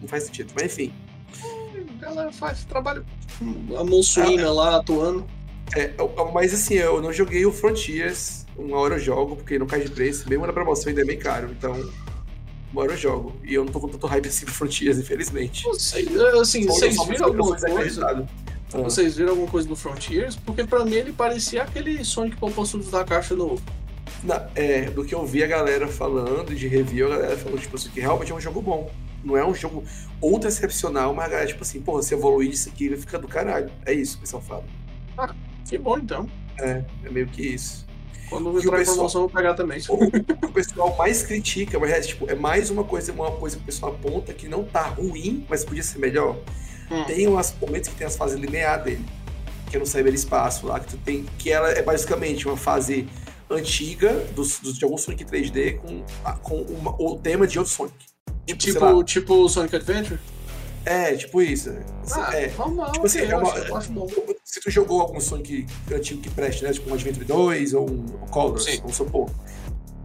Não 0.00 0.08
faz 0.08 0.24
sentido. 0.24 0.52
Mas 0.54 0.66
enfim. 0.66 0.92
Ela 2.06 2.30
faz 2.30 2.64
trabalho. 2.64 3.04
A 3.76 3.84
Monsuína 3.84 4.50
lá 4.52 4.76
atuando. 4.76 5.26
É, 5.74 5.92
mas 6.32 6.54
assim, 6.54 6.74
eu 6.74 7.02
não 7.02 7.12
joguei 7.12 7.44
o 7.44 7.52
Frontiers. 7.52 8.46
Uma 8.56 8.78
hora 8.78 8.94
eu 8.94 9.00
jogo, 9.00 9.36
porque 9.36 9.58
não 9.58 9.66
cai 9.66 9.80
de 9.80 9.90
preço. 9.90 10.28
Mesmo 10.28 10.46
na 10.46 10.52
promoção 10.52 10.88
ainda 10.88 11.02
é 11.02 11.04
bem 11.04 11.18
caro. 11.18 11.50
Então, 11.50 11.72
uma 12.72 12.82
hora 12.82 12.92
eu 12.92 12.96
jogo. 12.96 13.34
E 13.44 13.54
eu 13.54 13.64
não 13.64 13.72
tô 13.72 13.80
com 13.80 13.88
tanto 13.88 14.06
hype 14.06 14.28
assim 14.28 14.44
pro 14.44 14.54
Frontiers, 14.54 14.98
infelizmente. 14.98 15.64
Sei, 15.78 16.08
assim, 16.40 16.64
vocês 16.66 16.96
viram 17.06 17.26
alguma 17.26 17.56
coisa? 17.56 18.26
Ah. 18.72 18.82
Vocês 18.82 19.16
viram 19.16 19.30
alguma 19.30 19.48
coisa 19.48 19.68
do 19.68 19.76
Frontiers? 19.76 20.36
Porque 20.36 20.64
pra 20.64 20.84
mim 20.84 20.94
ele 20.94 21.12
parecia 21.12 21.62
aquele 21.62 22.04
Sonic 22.04 22.36
Poposudos 22.36 22.90
da 22.90 23.04
caixa 23.04 23.34
novo. 23.34 23.62
Na, 24.22 24.48
é, 24.54 24.90
do 24.90 25.04
que 25.04 25.14
eu 25.14 25.24
vi 25.26 25.42
a 25.42 25.46
galera 25.46 25.88
falando, 25.88 26.54
de 26.54 26.66
review, 26.68 27.12
a 27.12 27.16
galera 27.16 27.36
falou, 27.36 27.58
tipo 27.58 27.76
assim, 27.76 27.90
que 27.90 28.00
realmente 28.00 28.32
é 28.32 28.34
um 28.34 28.40
jogo 28.40 28.62
bom. 28.62 28.90
Não 29.26 29.36
é 29.36 29.44
um 29.44 29.52
jogo 29.52 29.82
ultra 30.22 30.48
excepcional, 30.48 31.12
mas 31.12 31.26
a 31.26 31.28
galera, 31.28 31.48
tipo 31.48 31.62
assim, 31.62 31.80
porra, 31.82 32.00
se 32.00 32.14
evoluir 32.14 32.50
isso 32.50 32.68
aqui, 32.68 32.88
vai 32.88 32.98
ficar 32.98 33.18
do 33.18 33.26
caralho. 33.26 33.70
É 33.84 33.92
isso 33.92 34.12
que 34.12 34.18
o 34.18 34.20
pessoal 34.20 34.42
fala. 34.42 34.64
Ah, 35.18 35.34
que 35.68 35.76
bom 35.76 35.98
então. 35.98 36.30
É, 36.60 36.84
é 37.04 37.10
meio 37.10 37.26
que 37.26 37.42
isso. 37.42 37.84
Quando 38.30 38.56
entrar 38.58 38.78
pessoal, 38.78 38.96
promoção, 38.96 39.22
eu 39.22 39.28
vou 39.28 39.36
pegar 39.36 39.54
também. 39.54 39.80
O, 39.88 40.04
o 40.46 40.52
pessoal 40.52 40.96
mais 40.96 41.24
critica, 41.24 41.78
mas 41.78 41.90
é, 41.90 42.00
tipo, 42.00 42.30
é 42.30 42.34
mais 42.36 42.70
uma 42.70 42.84
coisa, 42.84 43.12
uma 43.12 43.32
coisa 43.32 43.56
que 43.56 43.62
o 43.62 43.66
pessoal 43.66 43.92
aponta 43.92 44.32
que 44.32 44.48
não 44.48 44.64
tá 44.64 44.82
ruim, 44.82 45.44
mas 45.48 45.64
podia 45.64 45.82
ser 45.82 45.98
melhor. 45.98 46.36
Hum. 46.90 47.04
Tem 47.04 47.26
umas 47.26 47.54
momentos 47.60 47.88
que 47.88 47.96
tem 47.96 48.06
as 48.06 48.16
fases 48.16 48.38
lineares 48.38 48.84
dele, 48.84 49.04
que 49.68 49.76
é 49.76 49.80
no 49.80 49.86
cyberespaço 49.86 50.66
lá, 50.66 50.78
que 50.78 50.86
tu 50.86 50.96
tem. 50.98 51.24
Que 51.36 51.50
ela 51.50 51.70
é 51.70 51.82
basicamente 51.82 52.46
uma 52.46 52.56
fase 52.56 53.08
antiga 53.50 54.12
dos, 54.34 54.60
dos, 54.60 54.78
de 54.78 54.84
algum 54.84 54.96
Sonic 54.96 55.24
3D 55.24 55.78
com, 55.78 56.04
com 56.42 56.62
uma, 56.62 56.94
o 57.00 57.16
tema 57.18 57.46
de 57.46 57.58
outro 57.58 57.72
Sonic. 57.72 58.15
Tipo, 58.46 58.58
tipo, 58.58 59.04
tipo 59.04 59.48
Sonic 59.48 59.76
Adventure? 59.76 60.20
É, 60.84 61.16
tipo 61.16 61.42
isso. 61.42 61.74
Ah, 62.12 62.30
é, 62.32 62.52
normal, 62.56 62.92
tipo 62.92 63.06
assim, 63.06 63.18
é 63.18 63.36
uma, 63.36 63.52
acho, 63.52 63.76
acho 63.76 63.92
se 64.44 64.60
tu 64.60 64.70
jogou 64.70 65.00
algum 65.00 65.20
Sonic 65.20 65.66
antigo 65.92 66.22
que 66.22 66.30
preste, 66.30 66.62
né? 66.62 66.72
Tipo 66.72 66.90
um 66.90 66.94
Adventure 66.94 67.24
2 67.24 67.74
ou 67.74 67.90
um 67.90 68.06
Colors, 68.30 68.78
vamos 68.78 68.96
supor. 68.96 69.28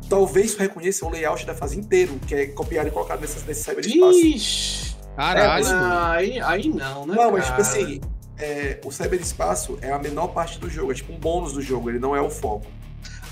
Talvez 0.10 0.56
tu 0.56 0.60
reconheça 0.60 1.06
o 1.06 1.10
layout 1.10 1.46
da 1.46 1.54
fase 1.54 1.80
inteiro, 1.80 2.20
que 2.28 2.34
é 2.34 2.48
copiado 2.48 2.88
e 2.88 2.92
colocado 2.92 3.22
nesse, 3.22 3.46
nesse 3.46 3.64
cyberespaço. 3.64 4.20
Ixi! 4.20 4.96
Caralho! 5.16 5.68
É, 5.68 6.18
aí, 6.18 6.42
aí 6.42 6.70
não, 6.70 7.06
né? 7.06 7.16
Não, 7.16 7.32
mas 7.32 7.46
tipo 7.46 7.62
assim, 7.62 8.02
é, 8.40 8.82
o 8.84 8.92
cyberespaço 8.92 9.78
é 9.82 9.92
a 9.92 10.00
menor 10.00 10.30
parte 10.30 10.60
do 10.60 10.68
jogo, 10.68 10.92
é 10.92 10.96
tipo 10.96 11.14
um 11.14 11.18
bônus 11.18 11.54
do 11.54 11.62
jogo, 11.62 11.92
ele 11.92 12.00
não 12.00 12.16
é 12.16 12.22
o 12.22 12.30
foco. 12.30 12.66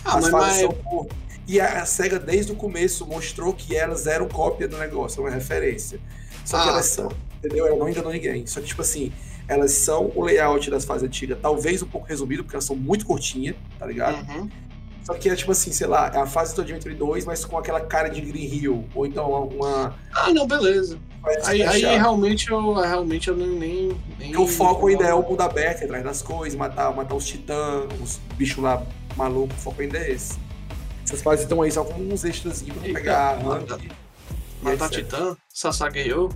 Ah, 0.06 0.18
As 0.18 0.30
mas, 0.30 0.32
fases 0.32 0.50
mas... 0.50 0.60
são 0.62 1.08
E 1.50 1.60
a, 1.60 1.84
SEGA, 1.84 2.20
desde 2.20 2.52
o 2.52 2.56
começo, 2.56 3.08
mostrou 3.08 3.54
que 3.54 3.76
elas 3.76 4.06
eram 4.06 4.28
cópia 4.28 4.68
do 4.68 4.78
negócio, 4.78 5.24
uma 5.24 5.32
referência. 5.32 6.00
Só 6.46 6.62
que 6.62 6.70
ah, 6.70 6.72
elas 6.74 6.86
são, 6.86 7.12
entendeu? 7.40 7.66
Ela 7.66 7.76
não 7.76 7.90
enganou 7.90 8.12
ninguém. 8.12 8.46
Só 8.46 8.62
que, 8.62 8.68
tipo 8.68 8.84
assim, 8.84 9.12
elas 9.48 9.72
são 9.72 10.12
o 10.14 10.24
layout 10.24 10.70
das 10.70 10.86
fases 10.86 11.08
antigas, 11.08 11.40
talvez 11.42 11.82
um 11.82 11.88
pouco 11.88 12.06
resumido, 12.06 12.44
porque 12.44 12.56
elas 12.56 12.66
são 12.66 12.76
muito 12.76 13.04
curtinhas, 13.04 13.56
tá 13.80 13.88
ligado? 13.88 14.24
Uhum. 14.30 14.48
Só 15.04 15.16
que 15.16 15.28
é 15.28 15.36
tipo 15.36 15.52
assim, 15.52 15.72
sei 15.72 15.88
lá, 15.88 16.12
é 16.14 16.20
a 16.20 16.28
fase 16.28 16.54
do 16.54 16.62
Adventure 16.62 16.94
2, 16.94 17.26
mas 17.26 17.44
com 17.44 17.58
aquela 17.58 17.82
cara 17.82 18.10
de 18.10 18.22
Green 18.22 18.46
Hill. 18.46 18.86
Ou 18.94 19.08
então 19.08 19.48
uma. 19.48 19.96
Ah, 20.14 20.32
não, 20.32 20.46
beleza. 20.46 21.00
Aí, 21.46 21.64
aí, 21.64 21.82
realmente 21.82 22.52
eu, 22.52 22.76
realmente 22.76 23.28
eu 23.28 23.36
nem. 23.36 23.98
nem 24.20 24.38
o 24.38 24.46
foco 24.46 24.86
ainda 24.86 25.06
é 25.06 25.16
o 25.16 25.28
mundo 25.28 25.42
aberto, 25.42 25.84
atrás 25.84 26.04
das 26.04 26.22
coisas, 26.22 26.56
matar, 26.56 26.96
matar 26.96 27.16
os 27.16 27.26
titãs, 27.26 27.88
os 28.00 28.20
bichos 28.38 28.64
lá 28.64 28.86
malucos, 29.18 29.58
o 29.58 29.60
foco 29.60 29.82
ainda 29.82 29.98
é 29.98 30.12
esse. 30.12 30.38
Essas 31.10 31.24
fases 31.24 31.42
estão 31.42 31.64
aí 31.64 31.72
só 31.72 31.84
com 31.84 32.00
uns 32.02 32.24
extras 32.24 32.62
pra 32.62 32.82
pegar. 32.82 33.44
Mata, 33.44 33.80
matar 34.62 34.90
titã, 34.90 35.36
Sasageyo. 35.52 36.30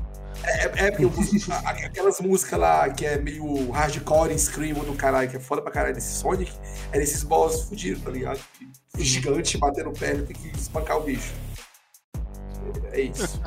É, 0.43 0.87
é 0.87 0.91
porque 0.91 1.85
aquelas 1.85 2.19
músicas 2.19 2.59
lá 2.59 2.89
que 2.89 3.05
é 3.05 3.19
meio 3.19 3.69
hardcore, 3.69 4.37
scream 4.37 4.83
do 4.83 4.95
caralho, 4.95 5.29
que 5.29 5.37
é 5.37 5.39
foda 5.39 5.61
pra 5.61 5.71
caralho 5.71 5.93
desse 5.93 6.17
Sonic, 6.17 6.51
é 6.91 6.97
desses 6.97 7.21
boss 7.21 7.65
fudidos, 7.65 8.01
tá 8.01 8.09
ligado? 8.09 8.39
Gigante 8.97 9.59
batendo 9.59 9.91
perna, 9.91 10.23
tem 10.23 10.35
que 10.35 10.47
espancar 10.57 10.97
o 10.97 11.03
bicho. 11.03 11.33
É 12.91 13.01
isso. 13.01 13.39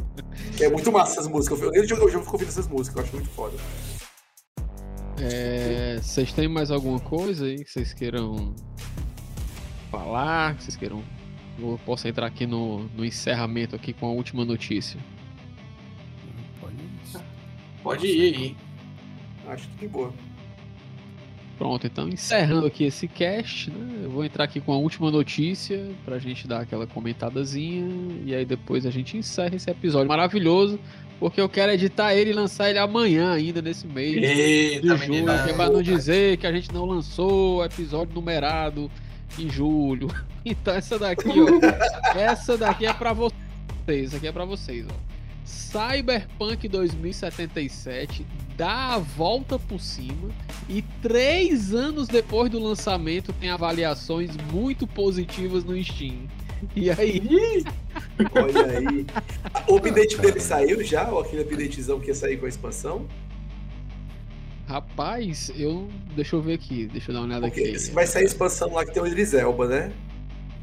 é 0.60 0.68
muito 0.68 0.92
massa 0.92 1.12
essas 1.12 1.26
músicas. 1.26 1.58
Eu 1.62 1.88
jogo, 1.88 2.02
eu 2.02 2.20
fico 2.20 2.32
ouvindo 2.34 2.48
essas 2.48 2.68
músicas, 2.68 2.98
eu 2.98 3.02
acho 3.04 3.16
muito 3.16 3.30
foda. 3.30 3.56
É, 5.18 5.98
vocês 6.02 6.34
têm 6.34 6.46
mais 6.46 6.70
alguma 6.70 7.00
coisa 7.00 7.46
aí 7.46 7.64
que 7.64 7.70
vocês 7.70 7.94
queiram 7.94 8.54
falar? 9.90 10.54
Que 10.56 10.64
vocês 10.64 10.76
queiram. 10.76 11.02
Eu 11.58 11.80
posso 11.86 12.06
entrar 12.06 12.26
aqui 12.26 12.46
no, 12.46 12.84
no 12.94 13.04
encerramento 13.04 13.74
aqui 13.74 13.92
com 13.92 14.06
a 14.06 14.10
última 14.10 14.44
notícia. 14.44 15.00
Pode 17.86 18.04
ir 18.04 18.34
aí. 18.34 18.56
Acho 19.46 19.68
que 19.68 19.76
de 19.76 19.88
boa. 19.88 20.12
Pronto, 21.56 21.86
então 21.86 22.08
encerrando 22.08 22.66
aqui 22.66 22.82
esse 22.84 23.06
cast, 23.06 23.70
né? 23.70 24.00
Eu 24.02 24.10
vou 24.10 24.24
entrar 24.24 24.42
aqui 24.42 24.60
com 24.60 24.72
a 24.72 24.76
última 24.76 25.08
notícia 25.08 25.88
pra 26.04 26.18
gente 26.18 26.48
dar 26.48 26.62
aquela 26.62 26.84
comentadazinha 26.84 27.86
e 28.26 28.34
aí 28.34 28.44
depois 28.44 28.84
a 28.84 28.90
gente 28.90 29.16
encerra 29.16 29.54
esse 29.54 29.70
episódio 29.70 30.08
maravilhoso, 30.08 30.80
porque 31.20 31.40
eu 31.40 31.48
quero 31.48 31.70
editar 31.70 32.12
ele 32.12 32.30
e 32.30 32.32
lançar 32.32 32.68
ele 32.68 32.80
amanhã 32.80 33.32
ainda 33.32 33.62
nesse 33.62 33.86
mês 33.86 34.16
Eita, 34.16 34.80
de 34.80 35.06
julho, 35.06 35.24
que 35.44 35.50
é 35.50 35.52
pra 35.54 35.70
não 35.70 35.80
dizer 35.80 36.36
que 36.38 36.46
a 36.46 36.52
gente 36.52 36.74
não 36.74 36.84
lançou 36.84 37.58
o 37.58 37.64
episódio 37.64 38.12
numerado 38.14 38.90
em 39.38 39.48
julho. 39.50 40.08
Então 40.48 40.72
essa 40.72 40.96
daqui, 40.96 41.28
ó, 41.28 42.14
essa 42.16 42.56
daqui 42.56 42.86
é 42.86 42.92
para 42.92 43.12
vocês, 43.12 43.34
essa 43.88 44.16
aqui 44.16 44.28
é 44.28 44.30
para 44.30 44.44
vocês, 44.44 44.86
ó. 44.88 45.16
Cyberpunk 45.44 46.68
2077 46.68 48.24
dá 48.56 48.94
a 48.94 48.98
volta 48.98 49.58
por 49.58 49.80
cima 49.80 50.30
e 50.68 50.82
três 51.02 51.74
anos 51.74 52.06
depois 52.06 52.48
do 52.48 52.60
lançamento 52.60 53.32
tem 53.32 53.50
avaliações 53.50 54.36
muito 54.52 54.86
positivas 54.86 55.64
no 55.64 55.82
Steam. 55.82 56.28
E 56.74 56.90
aí? 56.90 57.64
Olha 58.34 58.78
aí. 58.78 59.06
O 59.68 59.76
update 59.76 60.16
dele 60.18 60.40
saiu 60.40 60.82
já? 60.82 61.08
Ou 61.10 61.20
aquele 61.20 61.42
updatezão 61.42 62.00
que 62.00 62.08
ia 62.08 62.14
sair 62.14 62.38
com 62.38 62.46
a 62.46 62.48
expansão? 62.48 63.06
Rapaz, 64.66 65.52
eu. 65.56 65.88
Deixa 66.14 66.34
eu 66.34 66.42
ver 66.42 66.54
aqui, 66.54 66.86
deixa 66.86 67.10
eu 67.10 67.14
dar 67.14 67.20
uma 67.20 67.26
olhada 67.26 67.46
Porque 67.46 67.60
aqui. 67.60 67.90
Vai 67.92 68.06
sair 68.06 68.22
a 68.22 68.26
expansão 68.26 68.72
lá 68.72 68.84
que 68.84 68.92
tem 68.92 69.02
o 69.02 69.06
Idris 69.06 69.32
Elba, 69.32 69.68
né? 69.68 69.92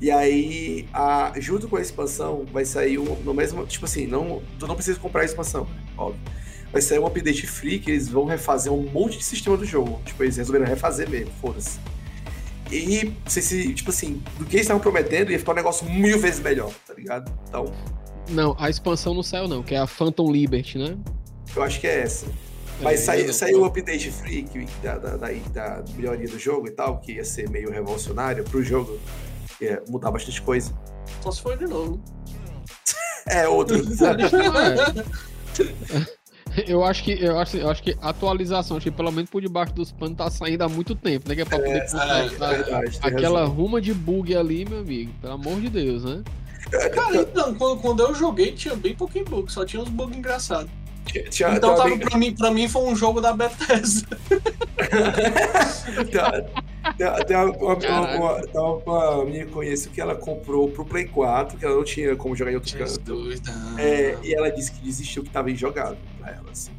E 0.02 0.12
aí, 0.12 0.86
a, 0.94 1.32
junto 1.38 1.70
com 1.70 1.78
a 1.78 1.82
expansão, 1.82 2.46
vai 2.52 2.66
sair 2.66 2.98
um, 2.98 3.16
no 3.24 3.34
mesmo. 3.34 3.66
Tipo 3.66 3.86
assim, 3.86 4.06
não, 4.06 4.44
tu 4.60 4.68
não 4.68 4.76
precisa 4.76 5.00
comprar 5.00 5.22
a 5.22 5.26
expansão, 5.26 5.66
óbvio. 5.98 6.20
Vai 6.74 6.82
sair 6.82 7.00
um 7.00 7.06
update 7.06 7.48
free 7.48 7.80
que 7.80 7.92
eles 7.92 8.10
vão 8.10 8.26
refazer 8.26 8.74
um 8.74 8.84
monte 8.92 9.18
de 9.18 9.24
sistema 9.24 9.56
do 9.56 9.64
jogo. 9.64 10.02
Tipo, 10.06 10.24
eles 10.24 10.36
resolveram 10.36 10.66
refazer 10.66 11.10
mesmo, 11.10 11.32
foda-se. 11.40 11.80
E, 12.70 13.14
se, 13.28 13.74
tipo 13.74 13.92
assim, 13.92 14.22
do 14.38 14.46
que 14.46 14.56
eles 14.56 14.66
estavam 14.66 14.82
prometendo, 14.82 15.32
ia 15.32 15.40
ficar 15.40 15.52
um 15.54 15.56
negócio 15.56 15.90
mil 15.90 16.20
vezes 16.20 16.40
melhor, 16.40 16.74
tá 16.86 16.94
ligado? 16.96 17.32
Então, 17.48 17.72
Não, 18.30 18.56
a 18.60 18.70
expansão 18.70 19.14
não 19.14 19.24
saiu, 19.24 19.48
não, 19.48 19.64
que 19.64 19.76
é 19.76 19.78
a 19.78 19.88
Phantom 19.88 20.30
Liberty, 20.32 20.80
né? 20.80 20.98
Eu 21.56 21.62
acho 21.62 21.80
que 21.80 21.88
é 21.88 22.02
essa. 22.02 22.26
Mas 22.82 23.02
é, 23.02 23.04
saiu, 23.04 23.34
saiu 23.34 23.62
o 23.62 23.66
update 23.66 24.12
free 24.12 24.44
que, 24.44 24.66
da, 24.82 24.98
da, 24.98 25.18
da, 25.18 25.28
da, 25.28 25.84
melhoria 25.96 26.28
do 26.28 26.40
jogo 26.40 26.68
e 26.68 26.72
tal, 26.72 27.00
que 27.00 27.14
ia 27.14 27.24
ser 27.24 27.50
meio 27.50 27.72
revolucionário 27.72 28.44
pro 28.44 28.64
jogo, 28.64 29.00
que 29.58 29.66
ia 29.66 29.84
mudar 29.88 30.12
bastante 30.12 30.42
coisa. 30.42 30.74
Só 31.22 31.32
se 31.32 31.42
for 31.42 31.58
de 31.58 31.66
novo. 31.66 32.02
é, 33.30 33.48
outro. 33.48 33.82
Eu 36.68 36.84
acho 36.84 37.04
que 37.04 37.12
eu 37.12 37.40
acho, 37.40 37.58
eu 37.58 37.68
acho 37.68 37.82
que 37.82 37.98
atualização, 38.00 38.78
acho 38.78 38.84
que 38.84 38.92
pelo 38.96 39.12
menos 39.12 39.28
por 39.28 39.42
debaixo 39.42 39.74
dos 39.74 39.92
panos 39.92 40.16
tá 40.16 40.30
saindo 40.30 40.64
há 40.64 40.70
muito 40.70 40.94
tempo, 40.94 41.28
né? 41.28 41.34
Que 41.34 41.42
é 41.42 41.46
pra 41.46 41.58
poder 41.58 41.72
é, 41.72 41.78
é, 41.78 42.28
verdade, 42.28 43.00
aquela 43.02 43.40
razão. 43.40 43.56
ruma 43.56 43.82
de 43.82 43.92
bug 43.92 44.36
ali, 44.36 44.64
meu 44.64 44.80
amigo. 44.82 45.12
Pelo 45.20 45.34
amor 45.34 45.60
de 45.60 45.70
Deus, 45.70 46.04
né? 46.04 46.22
Cara, 46.94 47.16
então, 47.16 47.56
quando, 47.56 47.82
quando 47.82 48.04
eu 48.04 48.14
joguei 48.14 48.52
tinha 48.52 48.76
bem 48.76 48.96
pouquinho 48.96 49.26
bug, 49.26 49.52
só 49.52 49.66
tinha 49.66 49.82
uns 49.82 49.90
bugs 49.90 50.16
engraçados. 50.16 50.70
Tinha, 51.30 51.56
então 51.56 51.76
tava, 51.76 51.98
pra, 51.98 52.18
mim, 52.18 52.34
pra 52.34 52.52
mim 52.52 52.68
foi 52.68 52.84
um 52.84 52.96
jogo 52.96 53.22
da 53.22 53.34
Bethesda. 53.34 54.18
tem, 57.28 57.38
uma, 57.38 58.42
uma, 58.54 58.74
uma, 58.86 59.26
minha 59.26 59.46
conheço 59.46 59.90
que 59.90 60.02
ela 60.02 60.16
comprou 60.16 60.70
pro 60.70 60.86
Play 60.86 61.06
4, 61.06 61.58
que 61.58 61.66
ela 61.66 61.76
não 61.76 61.84
tinha 61.84 62.16
como 62.16 62.36
jogar 62.36 62.52
em 62.52 62.56
outro 62.56 62.78
canto. 62.78 63.30
É, 63.78 64.18
e 64.24 64.34
ela 64.34 64.50
disse 64.50 64.72
que 64.72 64.82
desistiu 64.82 65.24
que 65.24 65.30
tava 65.30 65.52
injogável 65.52 65.98
pra 66.20 66.32
ela, 66.32 66.50
assim. 66.52 66.72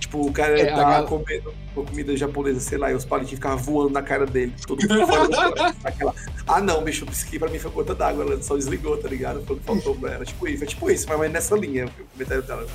Tipo, 0.00 0.26
o 0.26 0.32
cara 0.32 0.58
é, 0.58 0.66
tava 0.66 0.82
gal... 0.82 1.06
comendo 1.06 1.54
uma 1.74 1.84
comida 1.84 2.16
japonesa, 2.16 2.60
sei 2.60 2.78
lá, 2.78 2.92
e 2.92 2.94
os 2.94 3.04
palitinhos 3.04 3.38
ficavam 3.38 3.58
voando 3.58 3.90
na 3.90 4.02
cara 4.02 4.26
dele. 4.26 4.54
Todo 4.66 4.80
mundo 4.80 5.02
aquela... 5.82 6.14
Ah, 6.46 6.60
não, 6.60 6.84
bicho, 6.84 7.06
isso 7.10 7.26
aqui 7.26 7.38
pra 7.38 7.48
mim 7.48 7.58
foi 7.58 7.70
gota 7.70 7.94
d'água, 7.94 8.24
ela 8.24 8.42
só 8.42 8.56
desligou, 8.56 8.96
tá 8.96 9.08
ligado? 9.08 9.44
Foi 9.44 9.56
o 9.56 9.58
que 9.58 9.64
faltou 9.64 9.94
pra 9.94 10.12
ela. 10.12 10.24
Tipo 10.24 10.46
isso, 10.46 10.62
é 10.62 10.66
tipo 10.66 10.90
isso, 10.90 11.06
mas 11.08 11.32
nessa 11.32 11.56
linha, 11.56 11.86
o 11.86 12.04
comentário 12.12 12.42
dela. 12.42 12.66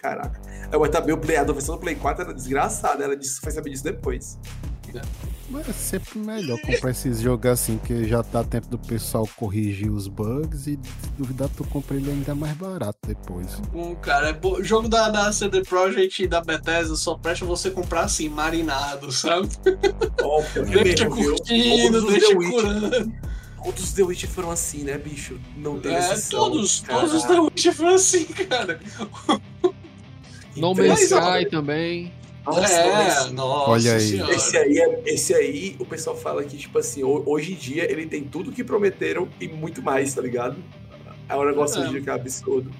Caraca. 0.00 0.40
Mas 0.78 0.90
também 0.90 1.14
o 1.14 1.18
Play, 1.18 1.36
a 1.36 1.44
versão 1.44 1.74
do 1.74 1.80
Play 1.80 1.94
4 1.94 2.24
era 2.24 2.34
desgraçada, 2.34 3.04
ela 3.04 3.16
disse, 3.16 3.40
foi 3.40 3.52
saber 3.52 3.70
disso 3.70 3.84
depois. 3.84 4.38
Mas 5.50 5.68
é 5.68 5.72
sempre 5.72 6.18
melhor 6.18 6.58
comprar 6.60 6.90
esses 6.90 7.20
jogos 7.20 7.50
assim, 7.50 7.78
que 7.78 8.08
já 8.08 8.22
dá 8.22 8.42
tempo 8.42 8.68
do 8.68 8.78
pessoal 8.78 9.28
corrigir 9.36 9.90
os 9.90 10.08
bugs 10.08 10.66
e 10.66 10.72
se 10.72 11.10
duvidar 11.18 11.48
tu 11.56 11.64
compra 11.64 11.96
ele 11.96 12.10
ainda 12.10 12.34
mais 12.34 12.56
barato 12.56 12.98
depois. 13.06 13.60
Bom, 13.72 13.94
cara, 13.96 14.30
é 14.30 14.46
o 14.46 14.62
jogo 14.64 14.88
da, 14.88 15.08
da 15.10 15.32
CD 15.32 15.62
Projekt 15.62 16.22
e 16.22 16.26
da 16.26 16.40
Bethesda 16.40 16.96
só 16.96 17.14
presta 17.14 17.44
você 17.44 17.70
comprar 17.70 18.02
assim, 18.02 18.28
marinado, 18.28 19.12
sabe? 19.12 19.48
Óbvio, 20.22 20.64
deixa 20.82 21.08
curtindo, 21.08 22.06
deixa 22.06 22.34
curando. 22.34 23.12
Todos 23.62 23.84
os 23.84 23.92
The 23.92 24.02
Witch 24.02 24.24
foram 24.24 24.50
assim, 24.50 24.84
né, 24.84 24.96
bicho? 24.96 25.38
Não 25.56 25.78
tem 25.78 25.94
é, 25.94 26.16
todos, 26.30 26.80
todos 26.80 27.12
os 27.12 27.24
The 27.24 27.40
Witch 27.40 27.66
foram 27.74 27.94
assim, 27.94 28.24
cara. 28.48 28.80
No 30.56 30.74
Man's 30.74 31.02
Sky 31.02 31.46
também. 31.50 32.12
Nossa, 32.44 32.72
é, 32.72 33.30
nossa 33.30 33.70
Olha 33.70 33.96
aí. 33.96 34.20
Esse 34.30 34.56
aí, 34.56 34.78
é, 34.78 35.02
esse 35.04 35.34
aí, 35.34 35.76
o 35.78 35.84
pessoal 35.84 36.16
fala 36.16 36.42
que, 36.42 36.56
tipo 36.56 36.78
assim, 36.78 37.02
hoje 37.04 37.52
em 37.52 37.56
dia 37.56 37.90
ele 37.90 38.06
tem 38.06 38.24
tudo 38.24 38.50
que 38.50 38.64
prometeram 38.64 39.28
e 39.40 39.46
muito 39.46 39.82
mais, 39.82 40.14
tá 40.14 40.22
ligado? 40.22 40.56
É 41.28 41.36
um 41.36 41.44
negócio 41.44 41.82
é. 41.82 41.88
de 41.88 42.00
que 42.00 42.10
é 42.10 42.12
absurdo. 42.12 42.70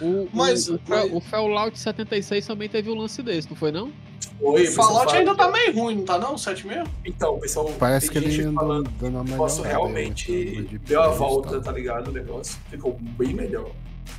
O, 0.00 0.28
mas, 0.32 0.68
o, 0.68 0.80
mas... 0.88 1.12
o 1.12 1.20
Fallout 1.20 1.78
76 1.78 2.46
também 2.46 2.68
teve 2.68 2.90
um 2.90 2.94
lance 2.94 3.22
desse, 3.22 3.48
não 3.48 3.56
foi 3.56 3.70
não? 3.70 3.92
Foi, 4.38 4.66
o 4.66 4.72
Fallout 4.72 5.14
ainda 5.14 5.34
tá 5.34 5.50
meio 5.50 5.74
ruim, 5.74 5.96
não 5.96 6.04
tá 6.04 6.18
não? 6.18 6.34
O 6.34 6.38
7 6.38 6.66
mesmo? 6.66 6.88
Então, 7.04 7.34
o 7.34 7.40
pessoal. 7.40 7.70
Parece 7.78 8.10
que 8.10 8.18
ele 8.18 8.52
falando, 8.52 8.90
dando 8.98 9.20
uma 9.20 9.24
melhor. 9.24 9.62
realmente 9.62 10.80
deu 10.86 11.02
a 11.02 11.08
volta, 11.08 11.60
tá 11.60 11.70
ligado? 11.70 12.08
O 12.08 12.12
negócio 12.12 12.58
ficou 12.70 12.98
bem 13.00 13.34
melhor. 13.34 13.70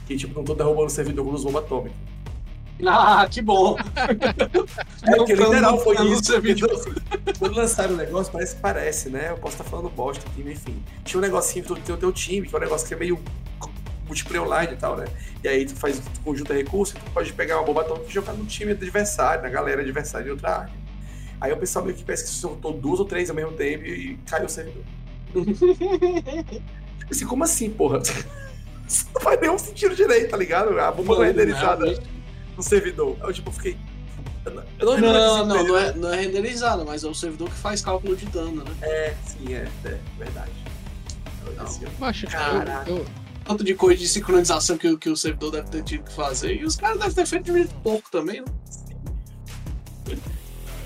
Que 0.06 0.16
tipo, 0.16 0.36
não 0.36 0.44
tô 0.44 0.54
derrubando 0.54 0.88
o 0.88 0.90
servidor 0.90 1.26
com 1.26 1.34
os 1.34 1.44
bombas 1.44 1.64
atômicas. 1.64 1.98
Ah, 2.86 3.28
que 3.30 3.42
bom! 3.42 3.78
é 5.04 5.16
porque 5.16 5.34
literal 5.34 5.80
foi 5.80 5.96
isso. 6.08 6.42
Tipo, 6.42 7.40
quando 7.40 7.56
lançaram 7.56 7.94
o 7.94 7.98
negócio, 7.98 8.32
parece 8.32 8.56
que 8.56 8.62
parece, 8.62 9.10
né? 9.10 9.30
Eu 9.30 9.38
posso 9.38 9.54
estar 9.54 9.64
falando 9.64 9.90
bosta 9.90 10.26
aqui, 10.28 10.42
enfim. 10.42 10.84
Tinha 11.04 11.18
um 11.18 11.22
negocinho 11.22 11.66
do 11.66 11.76
teu, 11.78 11.96
teu 11.96 12.12
time, 12.12 12.48
que 12.48 12.54
é 12.54 12.58
um 12.58 12.62
negócio 12.62 12.88
que 12.88 12.94
é 12.94 12.98
meio 12.98 13.20
multiplayer 14.08 14.44
online 14.44 14.74
e 14.74 14.78
tal, 14.78 14.98
né? 14.98 15.06
E 15.44 15.48
aí 15.48 15.66
tu 15.66 15.76
faz 15.76 16.00
tu 16.00 16.22
conjunta 16.24 16.54
recursos, 16.54 16.94
tu 16.94 17.12
pode 17.12 17.32
pegar 17.34 17.58
uma 17.58 17.66
bomba 17.66 17.82
atômica 17.82 18.08
e 18.10 18.14
jogar 18.14 18.34
no 18.34 18.46
time 18.46 18.72
adversário, 18.72 19.42
na 19.42 19.50
galera 19.50 19.82
adversária 19.82 20.26
de 20.26 20.32
outra 20.32 20.60
área. 20.60 20.74
Aí 21.40 21.52
o 21.52 21.58
pessoal 21.58 21.86
meio 21.86 21.98
que 21.98 22.04
parece 22.04 22.26
que 22.26 22.30
soltou 22.30 22.74
duas 22.74 23.00
ou 23.00 23.06
três 23.06 23.30
ao 23.30 23.36
mesmo 23.36 23.52
tempo 23.54 23.86
e 23.86 24.18
caiu 24.26 24.46
o 24.46 24.50
servidor. 24.50 24.84
tipo 25.36 27.12
assim, 27.12 27.26
como 27.26 27.44
assim, 27.44 27.70
porra? 27.70 28.00
Isso 28.88 29.08
não 29.14 29.22
faz 29.22 29.40
nenhum 29.40 29.58
sentido 29.58 29.96
direito, 29.96 30.30
tá 30.30 30.38
ligado? 30.38 30.80
A 30.80 30.92
bomba 30.92 31.24
é 31.24 31.28
renderizada 31.28 32.02
no 32.56 32.64
servidor. 32.64 33.18
Eu 33.22 33.34
tipo, 33.34 33.52
fiquei. 33.52 33.78
Eu 34.80 35.00
não, 35.00 35.00
não, 35.00 35.46
não, 35.46 35.64
não, 35.68 35.78
é, 35.78 35.94
não 35.94 36.14
é 36.14 36.22
renderizado, 36.22 36.86
mas 36.86 37.04
é 37.04 37.08
o 37.08 37.16
servidor 37.16 37.50
que 37.50 37.56
faz 37.56 37.82
cálculo 37.82 38.16
de 38.16 38.26
dano, 38.28 38.64
né? 38.64 38.72
É, 38.84 39.16
sim, 39.26 39.54
é, 39.54 39.68
é 39.86 40.00
verdade. 40.18 40.52
Macho, 42.00 42.28
Caraca. 42.28 42.90
Eu, 42.90 42.98
eu... 42.98 43.06
Tanto 43.44 43.64
de 43.64 43.76
coisa 43.76 44.00
de 44.00 44.08
sincronização 44.08 44.78
que, 44.78 44.98
que 44.98 45.10
o 45.10 45.16
servidor 45.16 45.52
deve 45.52 45.70
ter 45.70 45.84
tido 45.84 46.04
que 46.04 46.14
fazer. 46.14 46.56
E 46.56 46.66
os 46.66 46.76
caras 46.76 46.98
devem 46.98 47.14
ter 47.14 47.26
feito 47.28 47.54
de 47.54 47.68
pouco 47.84 48.10
também, 48.10 48.42
né? 48.42 48.48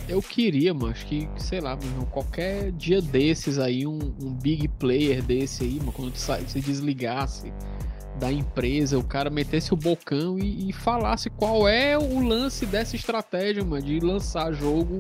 Eu 0.09 0.21
queria, 0.21 0.73
mano, 0.73 0.91
acho 0.91 1.05
que, 1.05 1.29
sei 1.37 1.61
lá, 1.61 1.75
mano, 1.75 2.05
qualquer 2.07 2.71
dia 2.71 3.01
desses 3.01 3.59
aí, 3.59 3.85
um, 3.85 3.99
um 4.21 4.33
big 4.33 4.67
player 4.67 5.21
desse 5.21 5.63
aí, 5.63 5.75
mano, 5.79 5.91
quando 5.91 6.15
se 6.15 6.59
desligasse 6.59 7.53
da 8.17 8.31
empresa, 8.31 8.97
o 8.97 9.03
cara 9.03 9.29
metesse 9.29 9.73
o 9.73 9.77
bocão 9.77 10.37
e, 10.39 10.69
e, 10.69 10.73
falasse 10.73 11.29
qual 11.29 11.67
é 11.67 11.97
o 11.97 12.19
lance 12.19 12.65
dessa 12.65 12.95
estratégia, 12.95 13.63
mano, 13.63 13.85
de 13.85 13.99
lançar 13.99 14.51
jogo 14.53 14.99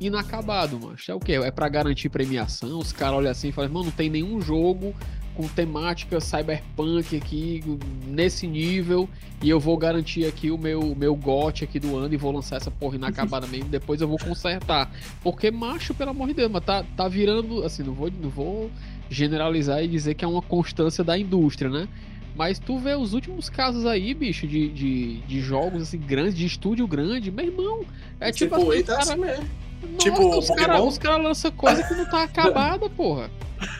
inacabado, 0.00 0.78
mano. 0.78 0.96
É 1.08 1.14
o 1.14 1.20
quê? 1.20 1.32
É 1.32 1.50
para 1.50 1.68
garantir 1.68 2.08
premiação? 2.08 2.78
Os 2.78 2.92
caras 2.92 3.18
olham 3.18 3.30
assim 3.30 3.48
e 3.48 3.52
falam, 3.52 3.70
mano, 3.70 3.86
não 3.86 3.92
tem 3.92 4.10
nenhum 4.10 4.40
jogo 4.40 4.94
com 5.34 5.46
temática 5.48 6.20
cyberpunk 6.20 7.16
aqui 7.16 7.62
nesse 8.06 8.46
nível 8.46 9.08
e 9.42 9.48
eu 9.48 9.60
vou 9.60 9.76
garantir 9.76 10.26
aqui 10.26 10.50
o 10.50 10.58
meu 10.58 10.94
meu 10.94 11.14
gote 11.14 11.64
aqui 11.64 11.78
do 11.78 11.96
ano 11.96 12.12
e 12.12 12.16
vou 12.16 12.32
lançar 12.32 12.56
essa 12.56 12.70
porra 12.70 12.96
inacabada 12.96 13.46
mesmo, 13.46 13.68
depois 13.68 14.00
eu 14.00 14.08
vou 14.08 14.18
consertar. 14.18 14.90
Porque 15.22 15.50
macho, 15.50 15.94
pelo 15.94 16.10
amor 16.10 16.28
de 16.28 16.34
Deus, 16.34 16.50
mas 16.50 16.64
tá, 16.64 16.84
tá 16.96 17.08
virando, 17.08 17.62
assim, 17.64 17.82
não 17.82 17.94
vou, 17.94 18.10
não 18.10 18.28
vou 18.28 18.70
generalizar 19.08 19.82
e 19.82 19.88
dizer 19.88 20.14
que 20.14 20.24
é 20.24 20.28
uma 20.28 20.42
constância 20.42 21.02
da 21.02 21.16
indústria, 21.16 21.70
né? 21.70 21.88
Mas 22.34 22.58
tu 22.58 22.78
vê 22.78 22.94
os 22.94 23.12
últimos 23.12 23.48
casos 23.48 23.84
aí, 23.84 24.14
bicho, 24.14 24.46
de, 24.46 24.68
de, 24.68 25.16
de 25.20 25.40
jogos 25.40 25.82
assim 25.82 25.98
grandes, 25.98 26.34
de 26.34 26.46
estúdio 26.46 26.86
grande, 26.86 27.30
meu 27.30 27.46
irmão. 27.46 27.84
É 28.18 28.32
tipo, 28.32 28.56
tipo 28.56 28.72
assim, 28.72 28.82
tá 28.82 28.96
cara... 28.96 29.02
assim 29.02 29.20
mesmo. 29.20 29.48
Nossa, 29.82 29.98
tipo, 29.98 30.38
os 30.38 30.50
caras 30.50 30.98
cara 30.98 31.16
lançam 31.16 31.50
coisa 31.52 31.82
que 31.82 31.94
não 31.94 32.04
tá 32.04 32.22
acabada, 32.22 32.88
porra. 32.90 33.30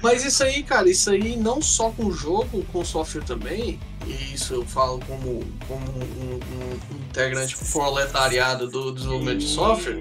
Mas 0.02 0.24
isso 0.24 0.42
aí, 0.42 0.62
cara, 0.62 0.88
isso 0.88 1.10
aí 1.10 1.36
não 1.36 1.60
só 1.60 1.90
com 1.90 2.10
jogo, 2.10 2.64
com 2.72 2.84
software 2.84 3.22
também, 3.22 3.78
e 4.06 4.34
isso 4.34 4.54
eu 4.54 4.64
falo 4.64 5.00
como, 5.06 5.44
como 5.68 5.84
um, 5.90 6.34
um, 6.34 7.00
integrante 7.08 7.56
proletariado 7.70 8.68
do 8.68 8.92
desenvolvimento 8.92 9.38
de 9.38 9.48
software. 9.48 10.00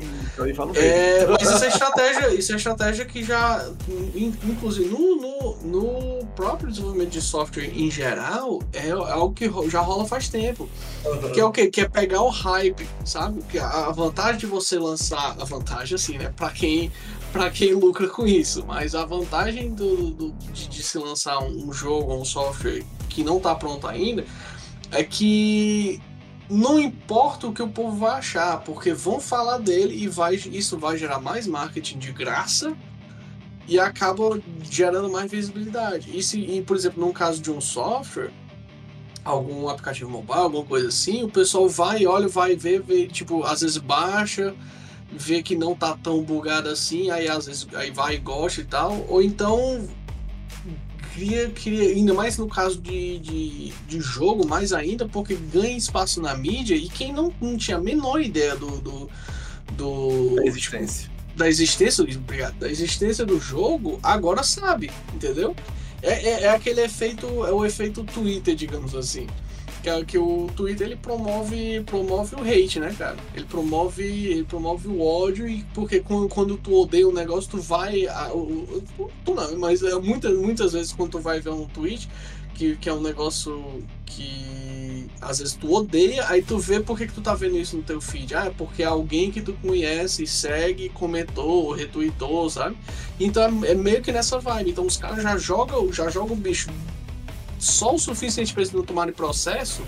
É, 0.75 1.25
mas 1.27 1.41
isso 1.41 1.63
é 1.63 1.67
estratégia, 1.67 2.33
isso 2.33 2.53
é 2.53 2.55
estratégia 2.55 3.05
que 3.05 3.23
já, 3.23 3.67
inclusive 4.15 4.87
no, 4.89 5.15
no, 5.15 5.57
no, 5.63 6.25
próprio 6.27 6.69
desenvolvimento 6.69 7.09
de 7.09 7.21
software 7.21 7.65
em 7.65 7.91
geral, 7.91 8.61
é 8.71 8.91
algo 8.91 9.33
que 9.33 9.49
já 9.69 9.81
rola 9.81 10.05
faz 10.05 10.29
tempo. 10.29 10.69
Uhum. 11.03 11.31
Que 11.31 11.39
é 11.39 11.45
o 11.45 11.51
quê? 11.51 11.67
Que 11.67 11.81
é 11.81 11.89
pegar 11.89 12.21
o 12.21 12.29
hype, 12.29 12.87
sabe? 13.03 13.41
Que 13.49 13.59
a 13.59 13.91
vantagem 13.91 14.37
de 14.37 14.45
você 14.45 14.79
lançar, 14.79 15.35
a 15.39 15.43
vantagem 15.43 15.95
assim, 15.95 16.17
né? 16.17 16.31
Pra 16.35 16.49
quem 16.51 16.91
para 17.31 17.49
quem 17.49 17.73
lucra 17.73 18.07
com 18.07 18.25
isso, 18.25 18.65
mas 18.65 18.95
a 18.95 19.05
vantagem 19.05 19.73
do, 19.73 20.11
do 20.11 20.31
de, 20.51 20.67
de, 20.67 20.83
se 20.83 20.97
lançar 20.97 21.39
um 21.43 21.71
jogo 21.71 22.11
ou 22.11 22.21
um 22.21 22.25
software 22.25 22.83
que 23.07 23.23
não 23.23 23.37
está 23.37 23.53
pronto 23.55 23.87
ainda 23.87 24.25
é 24.91 25.03
que 25.03 26.01
não 26.49 26.79
importa 26.79 27.47
o 27.47 27.53
que 27.53 27.61
o 27.61 27.69
povo 27.69 27.97
vai 27.97 28.17
achar, 28.17 28.61
porque 28.61 28.91
vão 28.91 29.19
falar 29.19 29.59
dele 29.59 29.95
e 29.95 30.07
vai, 30.07 30.35
isso 30.35 30.77
vai 30.77 30.97
gerar 30.97 31.19
mais 31.19 31.45
marketing 31.45 31.99
de 31.99 32.11
graça 32.11 32.75
e 33.67 33.79
acaba 33.79 34.41
gerando 34.63 35.11
mais 35.11 35.29
visibilidade. 35.29 36.17
E, 36.17 36.23
se, 36.23 36.39
e, 36.39 36.61
por 36.63 36.75
exemplo, 36.75 37.05
no 37.05 37.13
caso 37.13 37.39
de 37.39 37.51
um 37.51 37.61
software, 37.61 38.31
algum 39.23 39.69
aplicativo 39.69 40.09
mobile, 40.09 40.39
alguma 40.39 40.65
coisa 40.65 40.87
assim, 40.87 41.21
o 41.23 41.29
pessoal 41.29 41.69
vai, 41.69 42.05
olha, 42.07 42.27
vai 42.27 42.55
ver, 42.55 42.81
tipo, 43.11 43.43
às 43.43 43.61
vezes 43.61 43.77
baixa, 43.77 44.55
vê 45.11 45.41
que 45.41 45.55
não 45.55 45.75
tá 45.75 45.97
tão 46.01 46.21
bugado 46.21 46.69
assim, 46.69 47.09
aí 47.09 47.27
às 47.27 47.45
vezes 47.45 47.67
aí 47.73 47.91
vai 47.91 48.15
e 48.15 48.19
gosta 48.19 48.61
e 48.61 48.65
tal, 48.65 49.05
ou 49.09 49.21
então 49.21 49.87
cria, 51.13 51.49
cria 51.49 51.89
ainda 51.89 52.13
mais 52.13 52.37
no 52.37 52.47
caso 52.47 52.79
de, 52.79 53.19
de, 53.19 53.73
de 53.87 53.99
jogo, 53.99 54.47
mais 54.47 54.71
ainda, 54.71 55.07
porque 55.07 55.35
ganha 55.35 55.75
espaço 55.75 56.21
na 56.21 56.35
mídia 56.35 56.75
e 56.75 56.87
quem 56.87 57.11
não, 57.11 57.33
não 57.41 57.57
tinha 57.57 57.77
a 57.77 57.81
menor 57.81 58.21
ideia 58.21 58.55
do. 58.55 58.79
do, 58.79 59.09
do 59.73 60.35
da 60.35 60.45
existência. 60.45 61.03
Tipo, 61.03 61.19
da 61.35 61.47
existência, 61.47 62.03
obrigado, 62.03 62.55
da 62.55 62.69
existência 62.69 63.25
do 63.25 63.39
jogo, 63.39 63.97
agora 64.03 64.43
sabe, 64.43 64.91
entendeu? 65.13 65.55
É, 66.01 66.11
é, 66.11 66.43
é, 66.43 66.49
aquele 66.49 66.81
efeito, 66.81 67.25
é 67.45 67.51
o 67.51 67.65
efeito 67.65 68.03
Twitter, 68.03 68.55
digamos 68.55 68.95
assim. 68.95 69.27
Que, 69.81 69.89
é, 69.89 70.03
que 70.03 70.17
o 70.17 70.47
Twitter 70.55 70.87
ele 70.87 70.95
promove, 70.97 71.81
promove 71.85 72.35
o 72.35 72.41
hate, 72.41 72.79
né, 72.79 72.93
cara? 72.97 73.15
Ele 73.33 73.45
promove, 73.45 74.03
ele 74.03 74.43
promove 74.43 74.87
o 74.87 75.01
ódio, 75.01 75.47
e 75.47 75.63
porque 75.73 76.01
quando, 76.01 76.27
quando 76.27 76.57
tu 76.57 76.81
odeia 76.81 77.07
um 77.07 77.13
negócio, 77.13 77.49
tu 77.49 77.61
vai. 77.61 78.05
A, 78.07 78.33
o, 78.33 78.83
tu 79.23 79.33
não, 79.33 79.57
mas 79.57 79.81
é, 79.81 79.95
muitas, 79.95 80.37
muitas 80.37 80.73
vezes 80.73 80.91
quando 80.91 81.11
tu 81.11 81.19
vai 81.19 81.39
ver 81.39 81.51
um 81.51 81.65
tweet, 81.65 82.09
que, 82.53 82.75
que 82.75 82.89
é 82.89 82.93
um 82.93 83.01
negócio 83.01 83.81
que 84.05 85.07
às 85.21 85.39
vezes 85.39 85.53
tu 85.53 85.73
odeia, 85.73 86.27
aí 86.27 86.41
tu 86.41 86.57
vê 86.57 86.79
por 86.79 86.97
que, 86.97 87.07
que 87.07 87.13
tu 87.13 87.21
tá 87.21 87.33
vendo 87.33 87.57
isso 87.57 87.77
no 87.77 87.83
teu 87.83 88.01
feed. 88.01 88.35
Ah, 88.35 88.45
é 88.45 88.49
porque 88.49 88.83
alguém 88.83 89.31
que 89.31 89.41
tu 89.41 89.53
conhece, 89.61 90.25
segue, 90.27 90.89
comentou, 90.89 91.71
retweetou, 91.71 92.49
sabe? 92.49 92.77
Então 93.19 93.43
é, 93.63 93.71
é 93.71 93.75
meio 93.75 94.01
que 94.01 94.11
nessa 94.11 94.39
vibe. 94.39 94.71
Então 94.71 94.85
os 94.85 94.97
caras 94.97 95.23
já 95.23 95.37
jogam, 95.37 95.91
já 95.93 96.09
jogam 96.09 96.33
o 96.33 96.39
bicho 96.39 96.69
só 97.59 97.93
o 97.93 97.99
suficiente 97.99 98.53
para 98.53 98.63
eles 98.63 98.73
não 98.73 98.83
tomarem 98.83 99.13
processo. 99.13 99.83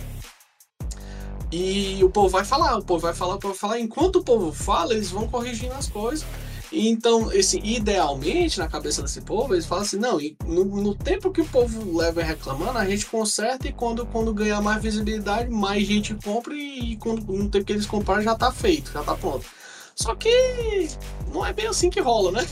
E 1.52 2.02
o 2.04 2.10
povo 2.10 2.30
vai 2.30 2.46
falar, 2.46 2.78
o 2.78 2.84
povo 2.84 3.02
vai 3.02 3.14
falar, 3.14 3.36
o 3.36 3.40
povo 3.40 3.54
vai 3.54 3.60
falar. 3.60 3.80
Enquanto 3.80 4.18
o 4.18 4.24
povo 4.24 4.54
fala, 4.54 4.94
eles 4.94 5.12
vão 5.12 5.28
corrigindo 5.28 5.74
as 5.74 5.90
coisas. 5.90 6.26
Então, 6.72 7.32
esse, 7.34 7.60
idealmente, 7.60 8.58
na 8.58 8.68
cabeça 8.68 9.02
desse 9.02 9.20
povo, 9.20 9.54
eles 9.54 9.66
falam 9.66 9.84
assim, 9.84 9.98
não, 9.98 10.18
no, 10.46 10.64
no, 10.64 10.96
tempo 10.96 11.30
que 11.30 11.42
o 11.42 11.46
povo 11.46 11.98
leva 11.98 12.24
reclamando, 12.24 12.78
a 12.78 12.86
gente 12.86 13.06
conserta 13.06 13.68
e 13.68 13.74
quando, 13.74 14.06
quando 14.06 14.34
ganhar 14.34 14.62
mais 14.62 14.82
visibilidade, 14.82 15.50
mais 15.50 15.86
gente 15.86 16.16
compra 16.16 16.54
e, 16.54 16.96
quando, 16.96 17.22
no 17.26 17.50
tempo 17.50 17.66
que 17.66 17.74
eles 17.74 17.86
compraram 17.86 18.22
já 18.22 18.36
tá 18.36 18.54
feito, 18.54 18.94
já 18.94 19.04
tá 19.04 19.16
pronto. 19.16 19.46
Só 19.94 20.16
que 20.16 20.88
não 21.34 21.46
é 21.46 21.52
bem 21.52 21.68
assim 21.68 21.90
que 21.90 22.00
rola, 22.00 22.32
né? 22.32 22.48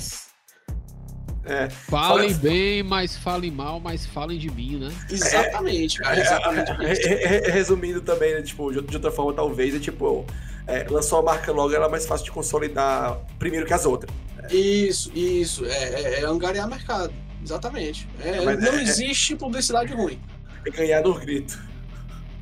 É, 1.49 1.67
falem 1.69 2.29
fala... 2.29 2.41
bem, 2.41 2.83
mas 2.83 3.17
falem 3.17 3.49
mal, 3.49 3.79
mas 3.79 4.05
falem 4.05 4.37
de 4.37 4.51
mim, 4.51 4.77
né? 4.77 4.93
Exatamente, 5.09 5.97
cara, 5.97 6.15
é, 6.15 6.21
exatamente. 6.21 6.71
É, 7.07 7.51
resumindo 7.51 8.01
também, 8.01 8.35
né, 8.35 8.43
tipo, 8.43 8.71
de 8.71 8.95
outra 8.95 9.11
forma, 9.11 9.33
talvez, 9.33 9.73
é 9.73 9.79
tipo, 9.79 10.25
é, 10.67 10.85
lançou 10.87 11.17
a 11.17 11.23
marca 11.23 11.51
logo, 11.51 11.73
ela 11.73 11.87
é 11.87 11.89
mais 11.89 12.05
fácil 12.05 12.25
de 12.25 12.31
consolidar 12.31 13.17
primeiro 13.39 13.65
que 13.65 13.73
as 13.73 13.83
outras. 13.83 14.13
Isso, 14.51 15.11
isso. 15.15 15.65
É, 15.65 15.69
é, 15.71 16.19
é 16.21 16.25
angariar 16.25 16.69
mercado. 16.69 17.13
Exatamente. 17.43 18.07
É, 18.19 18.41
não 18.41 18.51
é, 18.51 18.77
é, 18.77 18.81
existe 18.83 19.35
publicidade 19.35 19.93
ruim. 19.93 20.19
É 20.65 20.69
ganhar 20.69 21.01
no 21.01 21.13
grito. 21.13 21.59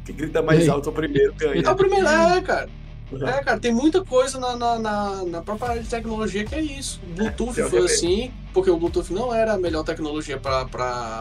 Quem 0.05 0.15
grita 0.15 0.41
mais 0.41 0.67
alto 0.67 0.89
o 0.89 0.93
primeiro 0.93 1.33
ganha. 1.35 1.61
É 1.61 1.69
o 1.69 1.75
primeiro, 1.75 2.07
é, 2.07 2.41
cara. 2.41 2.69
Uhum. 3.11 3.25
É, 3.25 3.41
cara, 3.41 3.59
tem 3.59 3.73
muita 3.73 4.03
coisa 4.03 4.37
na, 4.37 4.55
na, 4.55 4.79
na, 4.79 5.23
na, 5.23 5.41
própria 5.41 5.69
área 5.69 5.83
de 5.83 5.87
tecnologia 5.87 6.43
que 6.43 6.53
é 6.53 6.61
isso. 6.61 6.99
O 7.03 7.13
Bluetooth 7.15 7.63
foi 7.69 7.85
assim, 7.85 8.33
porque 8.53 8.69
o 8.69 8.77
Bluetooth 8.77 9.13
não 9.13 9.33
era 9.33 9.53
a 9.53 9.57
melhor 9.57 9.83
tecnologia 9.83 10.37
para 10.37 11.15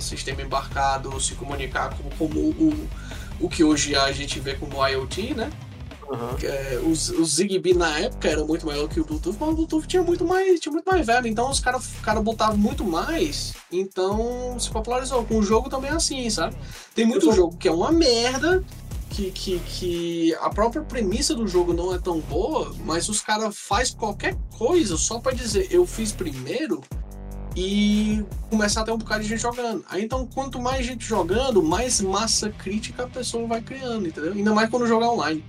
sistema 0.00 0.42
embarcado 0.42 1.18
se 1.18 1.34
comunicar 1.34 1.96
como, 1.96 2.10
como 2.16 2.40
o, 2.40 2.88
o 3.40 3.48
que 3.48 3.64
hoje 3.64 3.96
a 3.96 4.12
gente 4.12 4.38
vê 4.38 4.54
como 4.54 4.86
IoT, 4.86 5.34
né? 5.34 5.50
Uhum. 6.12 6.36
É, 6.42 6.78
os, 6.84 7.08
o 7.08 7.24
Zigbee 7.24 7.72
na 7.72 7.98
época 8.00 8.28
era 8.28 8.44
muito 8.44 8.66
maior 8.66 8.86
que 8.86 9.00
o 9.00 9.04
Bluetooth, 9.04 9.36
mas 9.40 9.48
o 9.48 9.54
Bluetooth 9.54 9.86
tinha 9.86 10.02
muito 10.02 10.26
mais, 10.26 10.60
tinha 10.60 10.70
muito 10.70 10.84
mais 10.84 11.06
velho. 11.06 11.26
Então 11.26 11.50
os 11.50 11.58
caras 11.58 11.88
cara 12.02 12.20
botavam 12.20 12.58
muito 12.58 12.84
mais, 12.84 13.54
então 13.70 14.58
se 14.58 14.70
popularizou. 14.70 15.24
Com 15.24 15.38
o 15.38 15.42
jogo 15.42 15.70
também 15.70 15.90
é 15.90 15.94
assim, 15.94 16.28
sabe? 16.28 16.54
Tem 16.94 17.06
muito 17.06 17.32
jogo 17.32 17.56
que 17.56 17.66
é 17.66 17.72
uma 17.72 17.90
merda, 17.90 18.62
que, 19.12 19.30
que, 19.30 19.58
que 19.60 20.34
a 20.36 20.48
própria 20.48 20.82
premissa 20.82 21.34
do 21.34 21.46
jogo 21.46 21.72
não 21.74 21.94
é 21.94 21.98
tão 21.98 22.20
boa, 22.20 22.74
mas 22.84 23.08
os 23.08 23.20
caras 23.20 23.56
faz 23.58 23.90
qualquer 23.90 24.34
coisa 24.56 24.96
só 24.96 25.20
para 25.20 25.32
dizer 25.32 25.68
eu 25.70 25.86
fiz 25.86 26.12
primeiro 26.12 26.80
e 27.54 28.24
começar 28.48 28.80
a 28.80 28.84
ter 28.84 28.92
um 28.92 28.96
bocado 28.96 29.22
de 29.22 29.28
gente 29.28 29.42
jogando. 29.42 29.84
Aí 29.90 30.02
então, 30.02 30.26
quanto 30.26 30.60
mais 30.60 30.86
gente 30.86 31.04
jogando, 31.04 31.62
mais 31.62 32.00
massa 32.00 32.48
crítica 32.48 33.04
a 33.04 33.08
pessoa 33.08 33.46
vai 33.46 33.60
criando, 33.60 34.08
entendeu? 34.08 34.32
Ainda 34.32 34.54
mais 34.54 34.70
quando 34.70 34.86
jogar 34.86 35.10
online. 35.10 35.44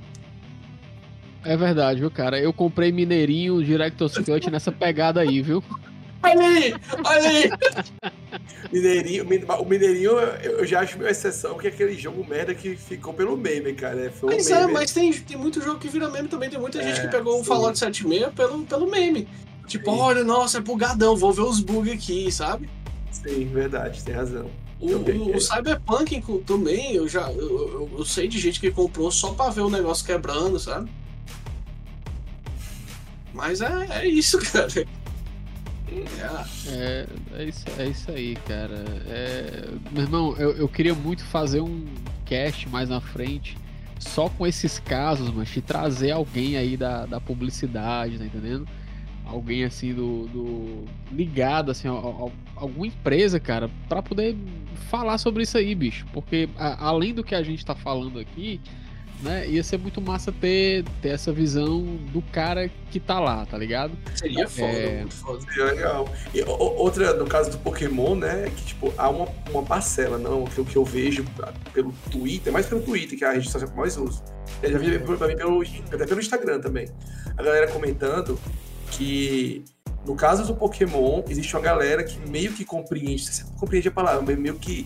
É 1.46 1.56
verdade, 1.56 2.02
viu, 2.02 2.12
cara? 2.12 2.40
Eu 2.40 2.52
comprei 2.54 2.92
Mineirinho 2.92 3.64
Director's 3.64 4.18
Cut 4.18 4.50
nessa 4.50 4.72
pegada 4.72 5.22
aí, 5.22 5.42
viu? 5.42 5.64
Olha 6.24 6.48
aí! 6.48 6.74
Olha 7.04 7.30
aí! 7.30 7.52
Mineirinho, 8.72 9.26
o 9.60 9.66
Mineirinho 9.66 10.12
eu 10.12 10.66
já 10.66 10.80
acho 10.80 10.98
meio 10.98 11.10
exceção, 11.10 11.58
que 11.58 11.68
é 11.68 11.70
aquele 11.70 11.94
jogo 11.96 12.26
merda 12.26 12.56
que 12.56 12.76
ficou 12.76 13.14
pelo 13.14 13.38
meme, 13.38 13.74
cara. 13.74 14.12
Foi 14.12 14.30
um 14.30 14.36
mas 14.36 14.50
é, 14.50 14.62
meme. 14.62 14.72
é, 14.72 14.74
mas 14.74 14.92
tem, 14.92 15.12
tem 15.12 15.38
muito 15.38 15.62
jogo 15.62 15.80
que 15.80 15.90
vira 15.90 16.10
meme 16.10 16.30
também. 16.30 16.50
Tem 16.50 16.60
muita 16.60 16.80
é, 16.80 16.84
gente 16.84 17.02
que 17.02 17.08
pegou 17.10 17.36
sim. 17.36 17.42
o 17.42 17.44
Fallout 17.44 17.78
76 17.78 18.34
pelo, 18.34 18.64
pelo 18.64 18.90
meme. 18.90 19.28
Tipo, 19.68 19.92
sim. 19.92 20.00
olha, 20.00 20.24
nossa, 20.24 20.58
é 20.58 20.62
bugadão, 20.62 21.16
vou 21.16 21.34
ver 21.34 21.42
os 21.42 21.60
bugs 21.60 21.94
aqui, 21.94 22.32
sabe? 22.32 22.70
Sim, 23.12 23.46
verdade, 23.46 24.04
tem 24.04 24.16
razão. 24.16 24.50
O, 24.80 24.88
o, 24.88 25.36
o, 25.38 25.40
Cyberpunk 25.40 26.22
também, 26.46 26.96
eu 26.96 27.08
já 27.08 27.32
eu, 27.32 27.40
eu, 27.40 27.92
eu, 28.00 28.06
sei 28.06 28.28
de 28.28 28.38
gente 28.38 28.60
que 28.60 28.70
comprou 28.70 29.10
só 29.12 29.34
pra 29.34 29.50
ver 29.50 29.62
o 29.62 29.70
negócio 29.70 30.06
quebrando, 30.06 30.60
sabe? 30.60 30.92
Mas 33.34 33.62
é, 33.62 33.88
é 34.02 34.08
isso, 34.08 34.40
cara. 34.52 34.86
É, 36.68 37.08
é, 37.34 37.44
isso, 37.44 37.66
é 37.78 37.86
isso 37.88 38.12
aí, 38.12 38.36
cara. 38.48 38.84
É, 39.08 39.70
meu 39.92 40.04
irmão, 40.04 40.36
eu, 40.38 40.52
eu 40.54 40.68
queria 40.68 40.94
muito 40.94 41.24
fazer 41.26 41.62
um 41.62 41.86
cast 42.26 42.68
mais 42.70 42.90
na 42.90 43.00
frente 43.02 43.58
só 44.00 44.30
com 44.30 44.46
esses 44.46 44.80
casos, 44.80 45.30
mas 45.30 45.50
te 45.50 45.62
trazer 45.62 46.12
alguém 46.12 46.58
aí 46.58 46.76
da, 46.76 47.06
da 47.06 47.22
publicidade, 47.22 48.18
tá 48.18 48.26
entendendo? 48.26 48.68
Alguém 49.26 49.64
assim 49.64 49.94
do, 49.94 50.28
do 50.28 50.86
ligado 51.12 51.72
assim 51.72 51.88
a, 51.88 51.92
a, 51.92 52.30
alguma 52.56 52.88
empresa, 52.88 53.40
cara, 53.40 53.70
para 53.88 54.02
poder 54.02 54.36
falar 54.90 55.18
sobre 55.18 55.44
isso 55.44 55.58
aí, 55.58 55.74
bicho, 55.74 56.06
porque 56.12 56.50
a, 56.58 56.88
além 56.88 57.14
do 57.14 57.24
que 57.24 57.34
a 57.34 57.42
gente 57.42 57.66
tá 57.66 57.74
falando 57.74 58.20
aqui, 58.20 58.60
né? 59.24 59.48
Ia 59.48 59.64
ser 59.64 59.78
muito 59.78 60.02
massa 60.02 60.32
ter, 60.32 60.84
ter 61.02 61.10
essa 61.10 61.32
visão 61.32 61.82
do 62.12 62.22
cara 62.22 62.70
que 62.92 63.00
tá 63.00 63.20
lá, 63.20 63.46
tá 63.46 63.58
ligado? 63.58 63.98
Seria 64.16 64.48
foda, 64.48 64.68
é... 64.68 65.00
muito 65.00 65.16
foda. 65.16 65.42
Seria 65.42 65.66
legal. 65.66 66.10
E 66.34 66.44
outra, 66.44 67.14
no 67.14 67.26
caso 67.26 67.50
do 67.50 67.58
Pokémon, 67.58 68.16
né? 68.16 68.48
É 68.48 68.50
que, 68.50 68.66
tipo, 68.66 68.94
há 68.98 69.10
uma, 69.10 69.28
uma 69.50 69.64
parcela, 69.64 70.18
não, 70.18 70.44
que, 70.46 70.64
que 70.64 70.76
eu 70.76 70.86
vejo 70.86 71.26
pelo 71.74 71.92
Twitter, 72.12 72.52
mais 72.52 72.66
pelo 72.66 72.82
Twitter, 72.82 73.18
que 73.18 73.24
é 73.24 73.28
a 73.30 73.32
rede 73.32 73.46
social 73.46 73.70
que 73.70 73.74
eu 73.74 73.80
mais 73.80 73.98
uso. 73.98 74.24
Eu 74.62 74.72
já 74.72 74.78
vi 74.78 75.00
pra 75.00 75.28
mim 75.28 75.36
pelo, 75.36 75.64
até 75.92 76.06
pelo 76.06 76.20
Instagram 76.20 76.60
também. 76.60 76.90
A 77.38 77.42
galera 77.42 77.68
comentando 77.68 78.38
que 78.92 79.64
no 80.06 80.16
caso 80.16 80.46
do 80.46 80.56
Pokémon, 80.56 81.24
existe 81.30 81.56
uma 81.56 81.62
galera 81.62 82.04
que 82.04 82.20
meio 82.30 82.52
que 82.52 82.66
compreende, 82.66 83.26
você 83.26 83.44
compreende 83.58 83.88
a 83.88 83.92
palavra, 83.92 84.36
meio 84.36 84.56
que 84.56 84.86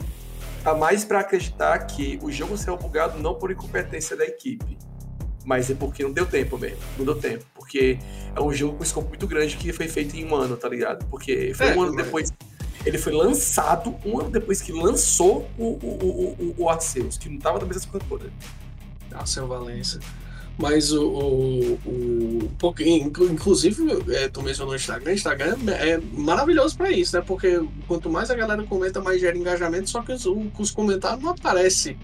tá 0.68 0.76
mais 0.76 1.06
para 1.06 1.22
acreditar 1.22 1.80
que 1.85 2.19
o 2.22 2.30
jogo 2.30 2.57
saiu 2.57 2.76
bugado 2.76 3.18
não 3.19 3.34
por 3.34 3.49
incompetência 3.49 4.18
da 4.18 4.26
equipe, 4.26 4.77
mas 5.45 5.69
é 5.69 5.73
porque 5.73 6.03
não 6.03 6.11
deu 6.11 6.26
tempo 6.26 6.57
mesmo. 6.57 6.80
Não 6.98 7.06
deu 7.06 7.15
tempo. 7.15 7.45
Porque 7.56 7.98
é 8.35 8.41
um 8.41 8.52
jogo 8.52 8.73
com 8.73 8.81
um 8.81 8.84
escopo 8.84 9.07
muito 9.07 9.26
grande 9.26 9.56
que 9.56 9.72
foi 9.72 9.88
feito 9.88 10.18
em 10.18 10.26
um 10.26 10.35
ano, 10.35 10.57
tá 10.57 10.68
ligado? 10.68 11.06
Porque 11.06 11.53
foi 11.56 11.68
é, 11.68 11.73
um 11.73 11.84
ano 11.84 11.95
depois. 11.95 12.34
Ele 12.85 12.98
foi 12.98 13.14
lançado 13.14 13.95
um 14.06 14.19
ano 14.19 14.30
depois 14.30 14.61
que 14.61 14.73
lançou 14.73 15.49
o, 15.57 15.64
o, 15.64 15.77
o, 15.77 16.53
o, 16.60 16.64
o 16.64 16.69
Arceus, 16.69 17.18
que 17.18 17.30
não 17.30 17.39
tava 17.39 17.60
da 17.60 17.65
mesma 17.65 17.89
coisa 17.89 18.06
toda. 18.10 18.30
Arceus 19.14 19.48
Valença. 19.48 20.02
Mas 20.57 20.91
o, 20.91 21.03
o, 21.05 21.79
o 21.85 22.73
inclusive, 23.31 23.84
é, 24.09 24.27
tu 24.27 24.41
mencionou 24.41 24.73
o 24.73 24.75
Instagram, 24.75 25.13
Instagram 25.13 25.55
é 25.69 25.99
maravilhoso 26.13 26.75
para 26.75 26.91
isso, 26.91 27.15
né? 27.15 27.23
Porque 27.25 27.61
quanto 27.88 28.09
mais 28.09 28.31
a 28.31 28.35
galera 28.35 28.63
comenta, 28.63 28.99
mais 28.99 29.21
gera 29.21 29.38
engajamento, 29.38 29.88
só 29.88 30.01
que 30.01 30.11
os, 30.11 30.25
os 30.25 30.71
comentários 30.71 31.23
não 31.23 31.31
aparecem 31.31 31.95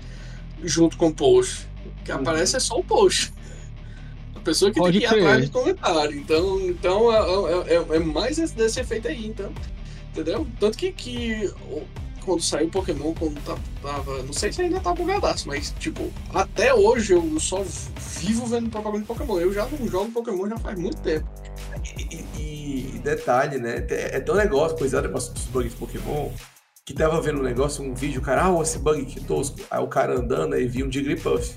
junto 0.63 0.97
com 0.97 1.07
o 1.07 1.13
post. 1.13 1.67
O 1.83 2.03
que 2.03 2.11
uhum. 2.11 2.19
aparece 2.19 2.55
é 2.55 2.59
só 2.59 2.77
o 2.77 2.83
post. 2.83 3.33
A 4.35 4.39
pessoa 4.39 4.71
que 4.71 4.79
Pode 4.79 4.99
tem 4.99 5.09
que 5.09 5.15
ir 5.15 5.19
atrás 5.19 5.45
de 5.45 5.51
comentário. 5.51 6.15
Então, 6.15 6.61
então 6.61 7.11
é, 7.11 7.73
é, 7.73 7.75
é, 7.75 7.95
é 7.95 7.99
mais 7.99 8.37
desse 8.51 8.79
efeito 8.79 9.07
aí, 9.07 9.25
então. 9.25 9.51
Entendeu? 10.11 10.45
Tanto 10.59 10.77
que, 10.77 10.91
que 10.91 11.51
quando 12.23 12.41
saiu 12.41 12.69
Pokémon, 12.69 13.13
quando 13.13 13.39
tava. 13.81 14.23
Não 14.23 14.33
sei 14.33 14.51
se 14.51 14.61
ainda 14.61 14.79
tá 14.79 14.93
bugadaço, 14.93 15.47
mas, 15.47 15.73
tipo, 15.79 16.11
até 16.33 16.73
hoje 16.73 17.13
eu 17.13 17.39
só 17.39 17.63
vivo 18.19 18.45
vendo 18.45 18.69
propaganda 18.69 19.01
de 19.01 19.07
Pokémon. 19.07 19.39
Eu 19.39 19.53
já 19.53 19.67
não 19.67 19.87
jogo 19.87 20.11
Pokémon 20.11 20.49
já 20.49 20.57
faz 20.57 20.77
muito 20.79 21.01
tempo. 21.01 21.27
E, 21.97 22.25
e, 22.37 22.95
e 22.95 22.99
detalhe, 22.99 23.57
né? 23.59 23.85
É 23.89 24.19
tão 24.19 24.35
negócio, 24.35 24.77
coisa 24.77 25.01
negócio 25.01 25.33
dos 25.33 25.45
bugs 25.45 25.71
de 25.71 25.77
Pokémon, 25.77 26.29
que 26.85 26.93
tava 26.93 27.21
vendo 27.21 27.39
um 27.39 27.43
negócio, 27.43 27.83
um 27.83 27.93
vídeo, 27.93 28.21
o 28.21 28.23
cara, 28.23 28.45
ah, 28.45 28.61
esse 28.61 28.79
bug 28.79 29.05
que 29.05 29.19
tosco. 29.23 29.59
Aí 29.69 29.81
o 29.81 29.87
cara 29.87 30.19
andando 30.19 30.53
aí 30.53 30.65
viu 30.65 30.85
um 30.85 30.91
Jigglypuff. 30.91 31.53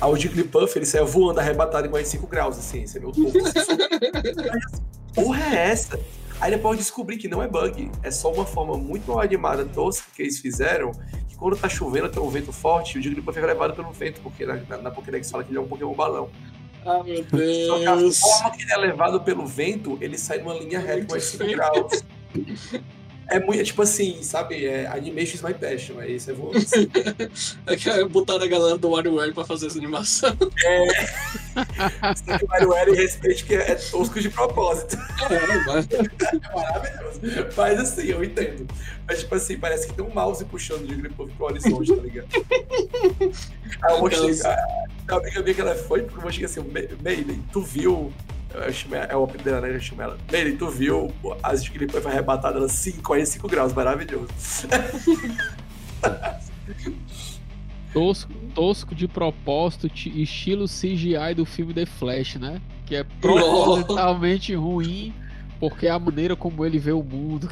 Aí 0.00 0.10
o 0.10 0.16
Jigglypuff, 0.16 0.78
ele 0.78 0.86
saiu 0.86 1.06
voando 1.06 1.40
arrebatado 1.40 1.86
em 1.86 1.90
45 1.90 2.26
graus, 2.26 2.58
assim, 2.58 2.86
você 2.86 2.98
viu 2.98 3.12
tudo. 3.12 3.32
Porra 5.14 5.54
é 5.54 5.70
essa? 5.70 5.98
Aí 6.40 6.50
depois 6.50 6.78
descobri 6.78 7.18
que 7.18 7.28
não 7.28 7.42
é 7.42 7.46
bug, 7.46 7.90
é 8.02 8.10
só 8.10 8.32
uma 8.32 8.46
forma 8.46 8.76
muito 8.76 9.08
mal 9.08 9.20
animada, 9.20 9.64
tosca 9.66 10.06
que 10.14 10.22
eles 10.22 10.38
fizeram, 10.38 10.90
que 11.28 11.36
quando 11.36 11.54
tá 11.56 11.68
chovendo, 11.68 12.08
tem 12.08 12.22
um 12.22 12.30
vento 12.30 12.50
forte, 12.50 12.98
o 12.98 13.02
Jigglypuff 13.02 13.38
é 13.38 13.44
levado 13.44 13.74
pelo 13.74 13.92
vento, 13.92 14.20
porque 14.22 14.46
na, 14.46 14.56
na, 14.68 14.78
na 14.78 14.90
Pokédex 14.90 15.30
fala 15.30 15.44
que 15.44 15.50
ele 15.50 15.58
é 15.58 15.60
um 15.60 15.68
Pokémon 15.68 15.92
balão. 15.92 16.30
Ah, 16.84 17.02
meu 17.04 17.22
Deus! 17.22 17.66
Só 17.66 17.78
que 17.78 17.86
a 17.86 17.96
forma 17.96 18.50
que 18.56 18.62
ele 18.62 18.72
é 18.72 18.76
levado 18.78 19.20
pelo 19.20 19.46
vento, 19.46 19.98
ele 20.00 20.16
sai 20.16 20.38
numa 20.38 20.54
linha 20.54 20.78
reta 20.78 21.04
com 21.04 21.20
5 21.20 21.44
graus. 21.46 22.04
É 23.30 23.38
muito, 23.38 23.62
tipo 23.62 23.80
assim, 23.82 24.22
sabe? 24.24 24.66
É, 24.66 24.88
animation 24.88 25.36
is 25.36 25.42
my 25.42 25.54
passion, 25.54 26.00
é 26.00 26.08
isso, 26.10 26.32
é 26.32 26.34
vou. 26.34 26.50
é 27.66 27.76
que 27.76 27.88
é 27.88 28.04
botar 28.04 28.42
a 28.42 28.46
galera 28.46 28.76
do 28.76 28.90
WarioWare 28.90 29.32
pra 29.32 29.44
fazer 29.44 29.68
essa 29.68 29.78
animação. 29.78 30.36
É. 30.64 31.04
o 32.42 32.46
WarioWare 32.48 32.92
respeite 32.92 33.44
que 33.44 33.54
é 33.54 33.76
tosco 33.76 34.20
de 34.20 34.28
propósito. 34.30 34.96
É, 35.30 35.64
mas... 35.64 35.86
é 35.94 36.54
maravilhoso. 36.54 37.20
Mas 37.56 37.78
assim, 37.78 38.08
eu 38.08 38.24
entendo. 38.24 38.66
Mas 39.06 39.20
tipo 39.20 39.34
assim, 39.36 39.56
parece 39.56 39.86
que 39.86 39.92
tem 39.94 40.04
um 40.04 40.10
mouse 40.12 40.44
puxando 40.44 40.84
de 40.86 40.96
Grip 40.96 41.14
pro 41.14 41.46
horizonte, 41.46 41.94
tá 41.94 42.02
ligado? 42.02 42.28
Aí 43.82 43.94
eu 43.94 44.00
mostrei, 44.00 44.42
a, 44.42 44.56
a 45.08 45.16
amiga 45.16 45.42
minha 45.42 45.54
que 45.54 45.60
ela 45.60 45.76
foi, 45.76 46.02
porque 46.02 46.18
eu 46.18 46.22
mostrei 46.22 46.46
assim, 46.46 46.60
Meile, 47.00 47.40
tu 47.52 47.62
viu 47.62 48.12
é 49.08 49.16
o 49.16 49.24
apelido 49.24 49.44
dela, 49.44 49.60
né? 49.60 49.74
Eu 49.74 49.80
chamo 49.80 50.02
ela. 50.02 50.18
Meire, 50.30 50.56
tu 50.56 50.68
viu 50.68 51.12
as 51.42 51.62
de 51.62 51.70
Grip 51.70 51.92
foi 51.92 52.10
arrebatada 52.10 52.58
ela 52.58 52.68
5, 52.68 53.02
45 53.02 53.48
graus, 53.48 53.72
maravilhoso. 53.72 54.28
tosco, 57.92 58.32
tosco 58.54 58.94
de 58.94 59.06
propósito, 59.08 59.86
estilo 59.86 60.66
CGI 60.66 61.34
do 61.36 61.44
filme 61.44 61.74
The 61.74 61.86
Flash, 61.86 62.36
né? 62.36 62.60
Que 62.86 62.96
é 62.96 63.04
propositalmente 63.20 64.54
ruim, 64.54 65.14
porque 65.58 65.86
é 65.86 65.90
a 65.90 65.98
maneira 65.98 66.34
como 66.34 66.64
ele 66.64 66.78
vê 66.78 66.92
o 66.92 67.02
mundo. 67.02 67.48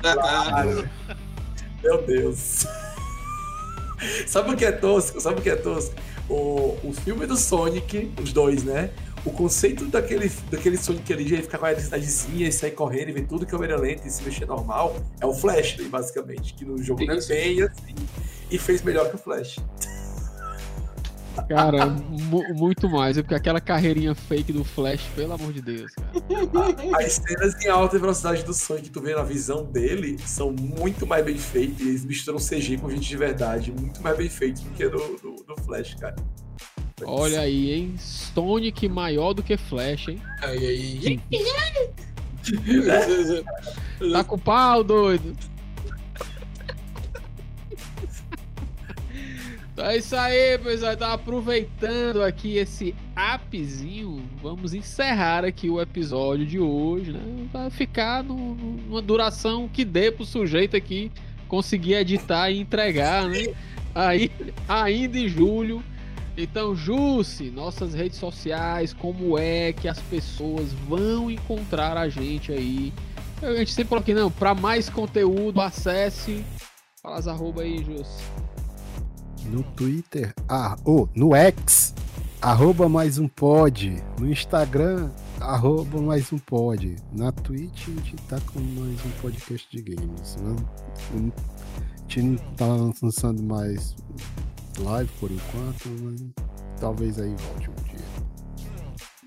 claro. 0.00 0.88
Meu 1.82 2.06
Deus. 2.06 2.66
Sabe 4.26 4.52
o 4.52 4.56
que 4.56 4.64
é 4.64 4.72
tosco? 4.72 5.20
Sabe 5.20 5.40
o 5.40 5.42
que 5.42 5.50
é 5.50 5.56
tosco? 5.56 5.94
O, 6.28 6.76
o 6.84 6.92
filme 6.92 7.26
do 7.26 7.36
Sonic, 7.36 8.12
os 8.22 8.32
dois, 8.32 8.62
né? 8.62 8.90
O 9.24 9.30
conceito 9.30 9.86
daquele, 9.86 10.30
daquele 10.50 10.76
Sonic 10.76 11.12
ali 11.12 11.24
de 11.24 11.36
ficar 11.42 11.58
com 11.58 11.66
a 11.66 11.68
eletricidadezinha 11.70 12.48
e 12.48 12.52
sair 12.52 12.72
correndo 12.72 13.08
e 13.08 13.12
ver 13.12 13.26
tudo 13.26 13.44
que 13.44 13.50
câmera 13.50 13.76
lenta 13.76 14.06
e 14.06 14.10
se 14.10 14.22
mexer 14.22 14.46
normal 14.46 14.96
é 15.20 15.26
o 15.26 15.34
Flash, 15.34 15.76
basicamente. 15.88 16.54
Que 16.54 16.64
no 16.64 16.82
jogo 16.82 17.04
não 17.04 17.14
é 17.14 17.26
bem 17.26 17.62
assim. 17.62 17.94
E 18.50 18.58
fez 18.58 18.82
melhor 18.82 19.08
que 19.10 19.16
o 19.16 19.18
Flash. 19.18 19.58
Cara, 21.46 21.86
muito 21.86 22.88
mais. 22.88 23.16
É 23.16 23.22
porque 23.22 23.34
aquela 23.34 23.60
carreirinha 23.60 24.14
fake 24.14 24.52
do 24.52 24.64
Flash, 24.64 25.02
pelo 25.14 25.32
amor 25.32 25.52
de 25.52 25.60
Deus, 25.60 25.92
cara. 25.94 26.10
As 26.98 27.12
cenas 27.12 27.64
em 27.64 27.68
alta 27.68 27.98
velocidade 27.98 28.42
do 28.44 28.54
Sonic 28.54 28.88
que 28.88 28.90
tu 28.90 29.00
vê 29.00 29.14
na 29.14 29.22
visão 29.22 29.64
dele 29.64 30.18
são 30.24 30.52
muito 30.52 31.06
mais 31.06 31.24
bem 31.24 31.36
feitas. 31.36 31.80
Eles 31.80 32.04
misturam 32.04 32.38
CG 32.38 32.78
com 32.78 32.90
gente 32.90 33.08
de 33.08 33.16
verdade. 33.16 33.72
Muito 33.72 34.02
mais 34.02 34.16
bem 34.16 34.28
feitos 34.28 34.62
do 34.62 34.70
que 34.70 34.88
do, 34.88 34.98
do, 34.98 35.44
do 35.44 35.62
Flash, 35.62 35.94
cara. 35.94 36.16
Olha 37.04 37.40
aí, 37.40 37.72
hein? 37.72 37.94
Sonic 37.98 38.88
maior 38.88 39.32
do 39.32 39.42
que 39.42 39.56
Flash, 39.56 40.08
hein? 40.08 40.20
Aí, 40.42 40.66
aí. 40.66 41.20
tá 44.12 44.24
com 44.24 44.38
pau, 44.38 44.82
doido. 44.82 45.36
Então 49.78 49.90
é 49.90 49.96
isso 49.96 50.16
aí, 50.16 50.58
pessoal. 50.58 50.92
Então, 50.92 51.12
aproveitando 51.12 52.24
aqui 52.24 52.56
esse 52.56 52.96
appzinho, 53.14 54.20
vamos 54.42 54.74
encerrar 54.74 55.44
aqui 55.44 55.70
o 55.70 55.80
episódio 55.80 56.44
de 56.44 56.58
hoje, 56.58 57.12
né? 57.12 57.20
Vai 57.52 57.70
ficar 57.70 58.24
no, 58.24 58.56
numa 58.56 59.00
duração 59.00 59.68
que 59.68 59.84
dê 59.84 60.10
pro 60.10 60.26
sujeito 60.26 60.76
aqui 60.76 61.12
conseguir 61.46 61.94
editar 61.94 62.50
e 62.50 62.58
entregar, 62.58 63.28
né? 63.28 63.54
Aí, 63.94 64.32
ainda 64.68 65.16
em 65.16 65.28
julho. 65.28 65.80
Então, 66.36 66.74
Jusce, 66.74 67.44
nossas 67.44 67.94
redes 67.94 68.18
sociais, 68.18 68.92
como 68.92 69.38
é 69.38 69.72
que 69.72 69.86
as 69.86 70.00
pessoas 70.00 70.72
vão 70.88 71.30
encontrar 71.30 71.96
a 71.96 72.08
gente 72.08 72.50
aí? 72.50 72.92
A 73.40 73.54
gente 73.54 73.70
sempre 73.70 73.90
coloca 73.90 74.10
aqui, 74.10 74.20
não, 74.20 74.28
para 74.28 74.56
mais 74.56 74.88
conteúdo, 74.88 75.60
acesse. 75.60 76.44
Fala 77.00 77.16
as 77.16 77.28
arroba 77.28 77.62
aí, 77.62 77.78
Jusce 77.84 78.24
no 79.48 79.62
Twitter, 79.62 80.34
ah, 80.48 80.76
oh, 80.84 81.08
no 81.14 81.34
X, 81.34 81.94
arroba 82.40 82.88
mais 82.88 83.18
um 83.18 83.26
pod, 83.26 84.02
no 84.18 84.30
Instagram, 84.30 85.10
arroba 85.40 86.00
mais 86.00 86.32
um 86.32 86.38
pod, 86.38 86.96
na 87.12 87.32
Twitch 87.32 87.88
a 87.88 87.90
gente 87.92 88.16
tá 88.28 88.38
com 88.52 88.60
mais 88.60 89.04
um 89.04 89.10
podcast 89.22 89.68
de 89.70 89.82
games, 89.82 90.36
né? 90.36 90.56
A 91.14 92.02
gente 92.02 92.22
não 92.22 92.36
tá 92.54 92.66
lançando 93.02 93.42
mais 93.42 93.96
live 94.78 95.10
por 95.18 95.30
enquanto, 95.30 95.88
mas 96.02 96.22
talvez 96.78 97.18
aí 97.18 97.34
volte. 97.34 97.70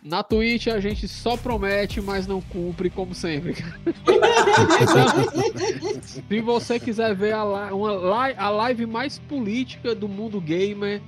Na 0.04 0.24
Twitch 0.24 0.68
a 0.68 0.80
gente 0.80 1.08
só 1.08 1.38
promete, 1.38 2.02
mas 2.02 2.26
não 2.26 2.42
cumpre, 2.42 2.90
como 2.90 3.14
sempre. 3.14 3.54
se 6.02 6.42
você 6.42 6.80
quiser 6.80 7.14
ver 7.14 7.34
a, 7.34 7.44
uma 7.74 7.92
live, 7.92 8.40
a 8.40 8.50
live 8.50 8.86
mais 8.88 9.20
política 9.20 9.94
do 9.94 10.08
mundo 10.08 10.42
gamer, 10.42 11.02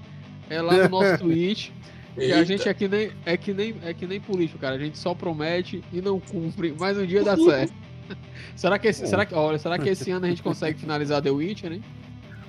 é 0.48 0.61
lá 0.61 0.74
no 0.74 0.90
nosso 0.90 1.18
Twitch. 1.24 1.72
E 2.15 2.32
a 2.32 2.44
gente 2.44 2.70
é 2.70 2.74
que, 2.76 2.88
nem, 2.88 3.11
é, 3.26 3.36
que 3.36 3.52
nem, 3.52 3.76
é 3.84 3.91
que 3.91 4.06
nem 4.06 4.22
político, 4.22 4.60
cara. 4.60 4.76
A 4.76 4.80
gente 4.80 4.99
só 4.99 5.15
promete 5.15 5.84
e 5.91 5.99
não 5.99 6.20
cumpre, 6.20 6.76
mas 6.80 6.95
um 6.95 7.06
dia 7.06 7.24
dá 7.24 7.36
certo. 7.36 7.74
será, 8.56 8.78
que 8.78 8.90
esse, 8.90 9.07
será, 9.07 9.26
que, 9.26 9.34
olha, 9.34 9.57
será 9.57 9.80
que 9.80 9.90
esse 9.90 10.11
ano 10.11 10.28
a 10.28 10.30
gente 10.30 10.44
consegue 10.44 10.80
finalizar 10.80 11.24
The 11.24 11.32
Witcher, 11.32 11.72
hein? 11.72 11.84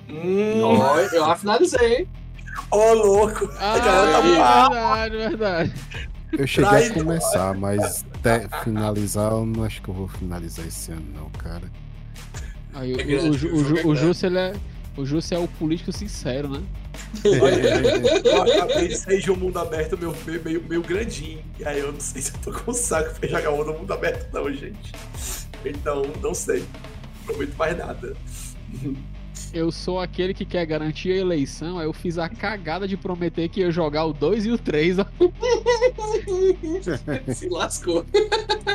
Hum, 0.07 0.61
eu 1.11 1.25
já 1.25 1.35
finalizei, 1.35 1.95
hein? 1.95 2.07
Ô, 2.69 2.77
oh, 2.77 2.93
louco! 2.93 3.49
Ah, 3.59 3.79
tá 3.79 4.21
verdade, 4.21 5.17
verdade. 5.17 5.73
Eu 6.31 6.47
cheguei 6.47 6.87
a 6.87 6.93
começar, 6.93 7.53
mas 7.53 8.05
até 8.15 8.47
finalizar, 8.63 9.31
eu 9.31 9.45
não 9.45 9.63
acho 9.63 9.81
que 9.81 9.89
eu 9.89 9.93
vou 9.93 10.07
finalizar 10.07 10.65
esse 10.65 10.91
ano, 10.91 11.05
não, 11.13 11.29
cara. 11.31 11.71
Aí, 12.73 12.93
o, 12.93 12.97
o, 12.97 13.87
o, 13.87 13.87
o, 13.87 14.11
o 14.11 14.25
ele 14.25 14.37
é. 14.37 14.53
O 14.97 15.05
Justo 15.05 15.35
é 15.35 15.37
o 15.37 15.45
político 15.45 15.91
sincero, 15.91 16.47
né? 16.47 16.63
eu 18.23 18.41
acabei 18.41 18.87
de 18.87 18.95
sair 18.95 19.21
de 19.21 19.29
um 19.29 19.35
mundo 19.35 19.59
aberto 19.59 19.97
meio, 19.97 20.15
meio, 20.41 20.63
meio 20.63 20.81
grandinho. 20.81 21.43
E 21.59 21.65
aí 21.65 21.79
eu 21.79 21.91
não 21.91 21.99
sei 21.99 22.21
se 22.21 22.31
eu 22.33 22.39
tô 22.39 22.53
com 22.53 22.73
saco 22.73 23.19
pra 23.19 23.27
jogar 23.27 23.51
um 23.51 23.65
no 23.65 23.73
mundo 23.73 23.91
aberto, 23.91 24.31
não, 24.33 24.49
gente. 24.53 24.93
Então, 25.65 26.03
não 26.21 26.33
sei. 26.33 26.59
Não 26.59 27.35
prometo 27.35 27.57
mais 27.57 27.77
nada 27.77 28.15
eu 29.55 29.71
sou 29.71 30.01
aquele 30.01 30.33
que 30.33 30.45
quer 30.45 30.65
garantir 30.65 31.13
a 31.13 31.15
eleição, 31.15 31.79
aí 31.79 31.85
eu 31.85 31.93
fiz 31.93 32.17
a 32.17 32.27
cagada 32.27 32.85
de 32.85 32.97
prometer 32.97 33.47
que 33.47 33.61
ia 33.61 33.71
jogar 33.71 34.03
o 34.03 34.11
2 34.11 34.47
e 34.47 34.51
o 34.51 34.57
3. 34.57 34.97
Se 37.33 37.47
lascou. 37.47 38.05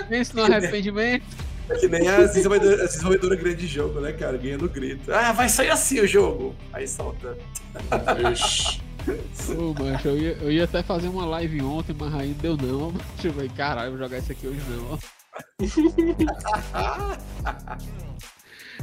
Pense 0.08 0.34
no 0.34 0.42
arrependimento. 0.42 1.26
É 1.68 1.74
que 1.76 1.86
nem 1.86 2.08
a 2.08 2.24
desenvolvedora 2.24 3.36
grande 3.36 3.58
de 3.58 3.66
jogo, 3.66 4.00
né, 4.00 4.12
cara? 4.12 4.38
Ganhando 4.38 4.70
grito. 4.70 5.12
Ah, 5.12 5.32
vai 5.32 5.50
sair 5.50 5.70
assim 5.70 6.00
o 6.00 6.06
jogo. 6.06 6.56
Aí 6.72 6.88
solta. 6.88 7.36
Pô, 9.54 9.74
macho, 9.84 10.08
eu 10.08 10.18
ia, 10.18 10.32
eu 10.40 10.50
ia 10.50 10.64
até 10.64 10.82
fazer 10.82 11.08
uma 11.08 11.26
live 11.26 11.60
ontem, 11.62 11.94
mas 11.96 12.14
aí 12.14 12.32
deu 12.32 12.56
não. 12.56 12.90
Deixa 12.90 13.28
eu 13.28 13.32
ver, 13.32 13.50
caralho, 13.52 13.90
vou 13.90 13.98
jogar 13.98 14.16
isso 14.18 14.32
aqui 14.32 14.46
hoje 14.46 14.62
não. 14.68 14.98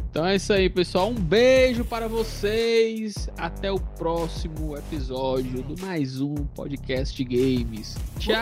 Então 0.10 0.26
é 0.26 0.36
isso 0.36 0.52
aí, 0.54 0.70
pessoal. 0.70 1.10
Um 1.10 1.14
beijo 1.14 1.84
para 1.86 2.08
vocês. 2.08 3.30
Até 3.38 3.72
o 3.72 3.80
próximo 3.80 4.76
episódio 4.78 5.62
do 5.62 5.80
mais 5.82 6.22
um 6.22 6.34
podcast 6.34 7.24
games. 7.24 7.96
Tchau! 8.18 8.34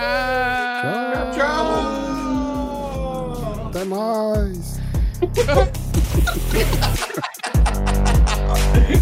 Tchau! 1.34 1.62
Tchau! 2.16 3.68
Até 3.68 3.84
mais! 3.84 4.80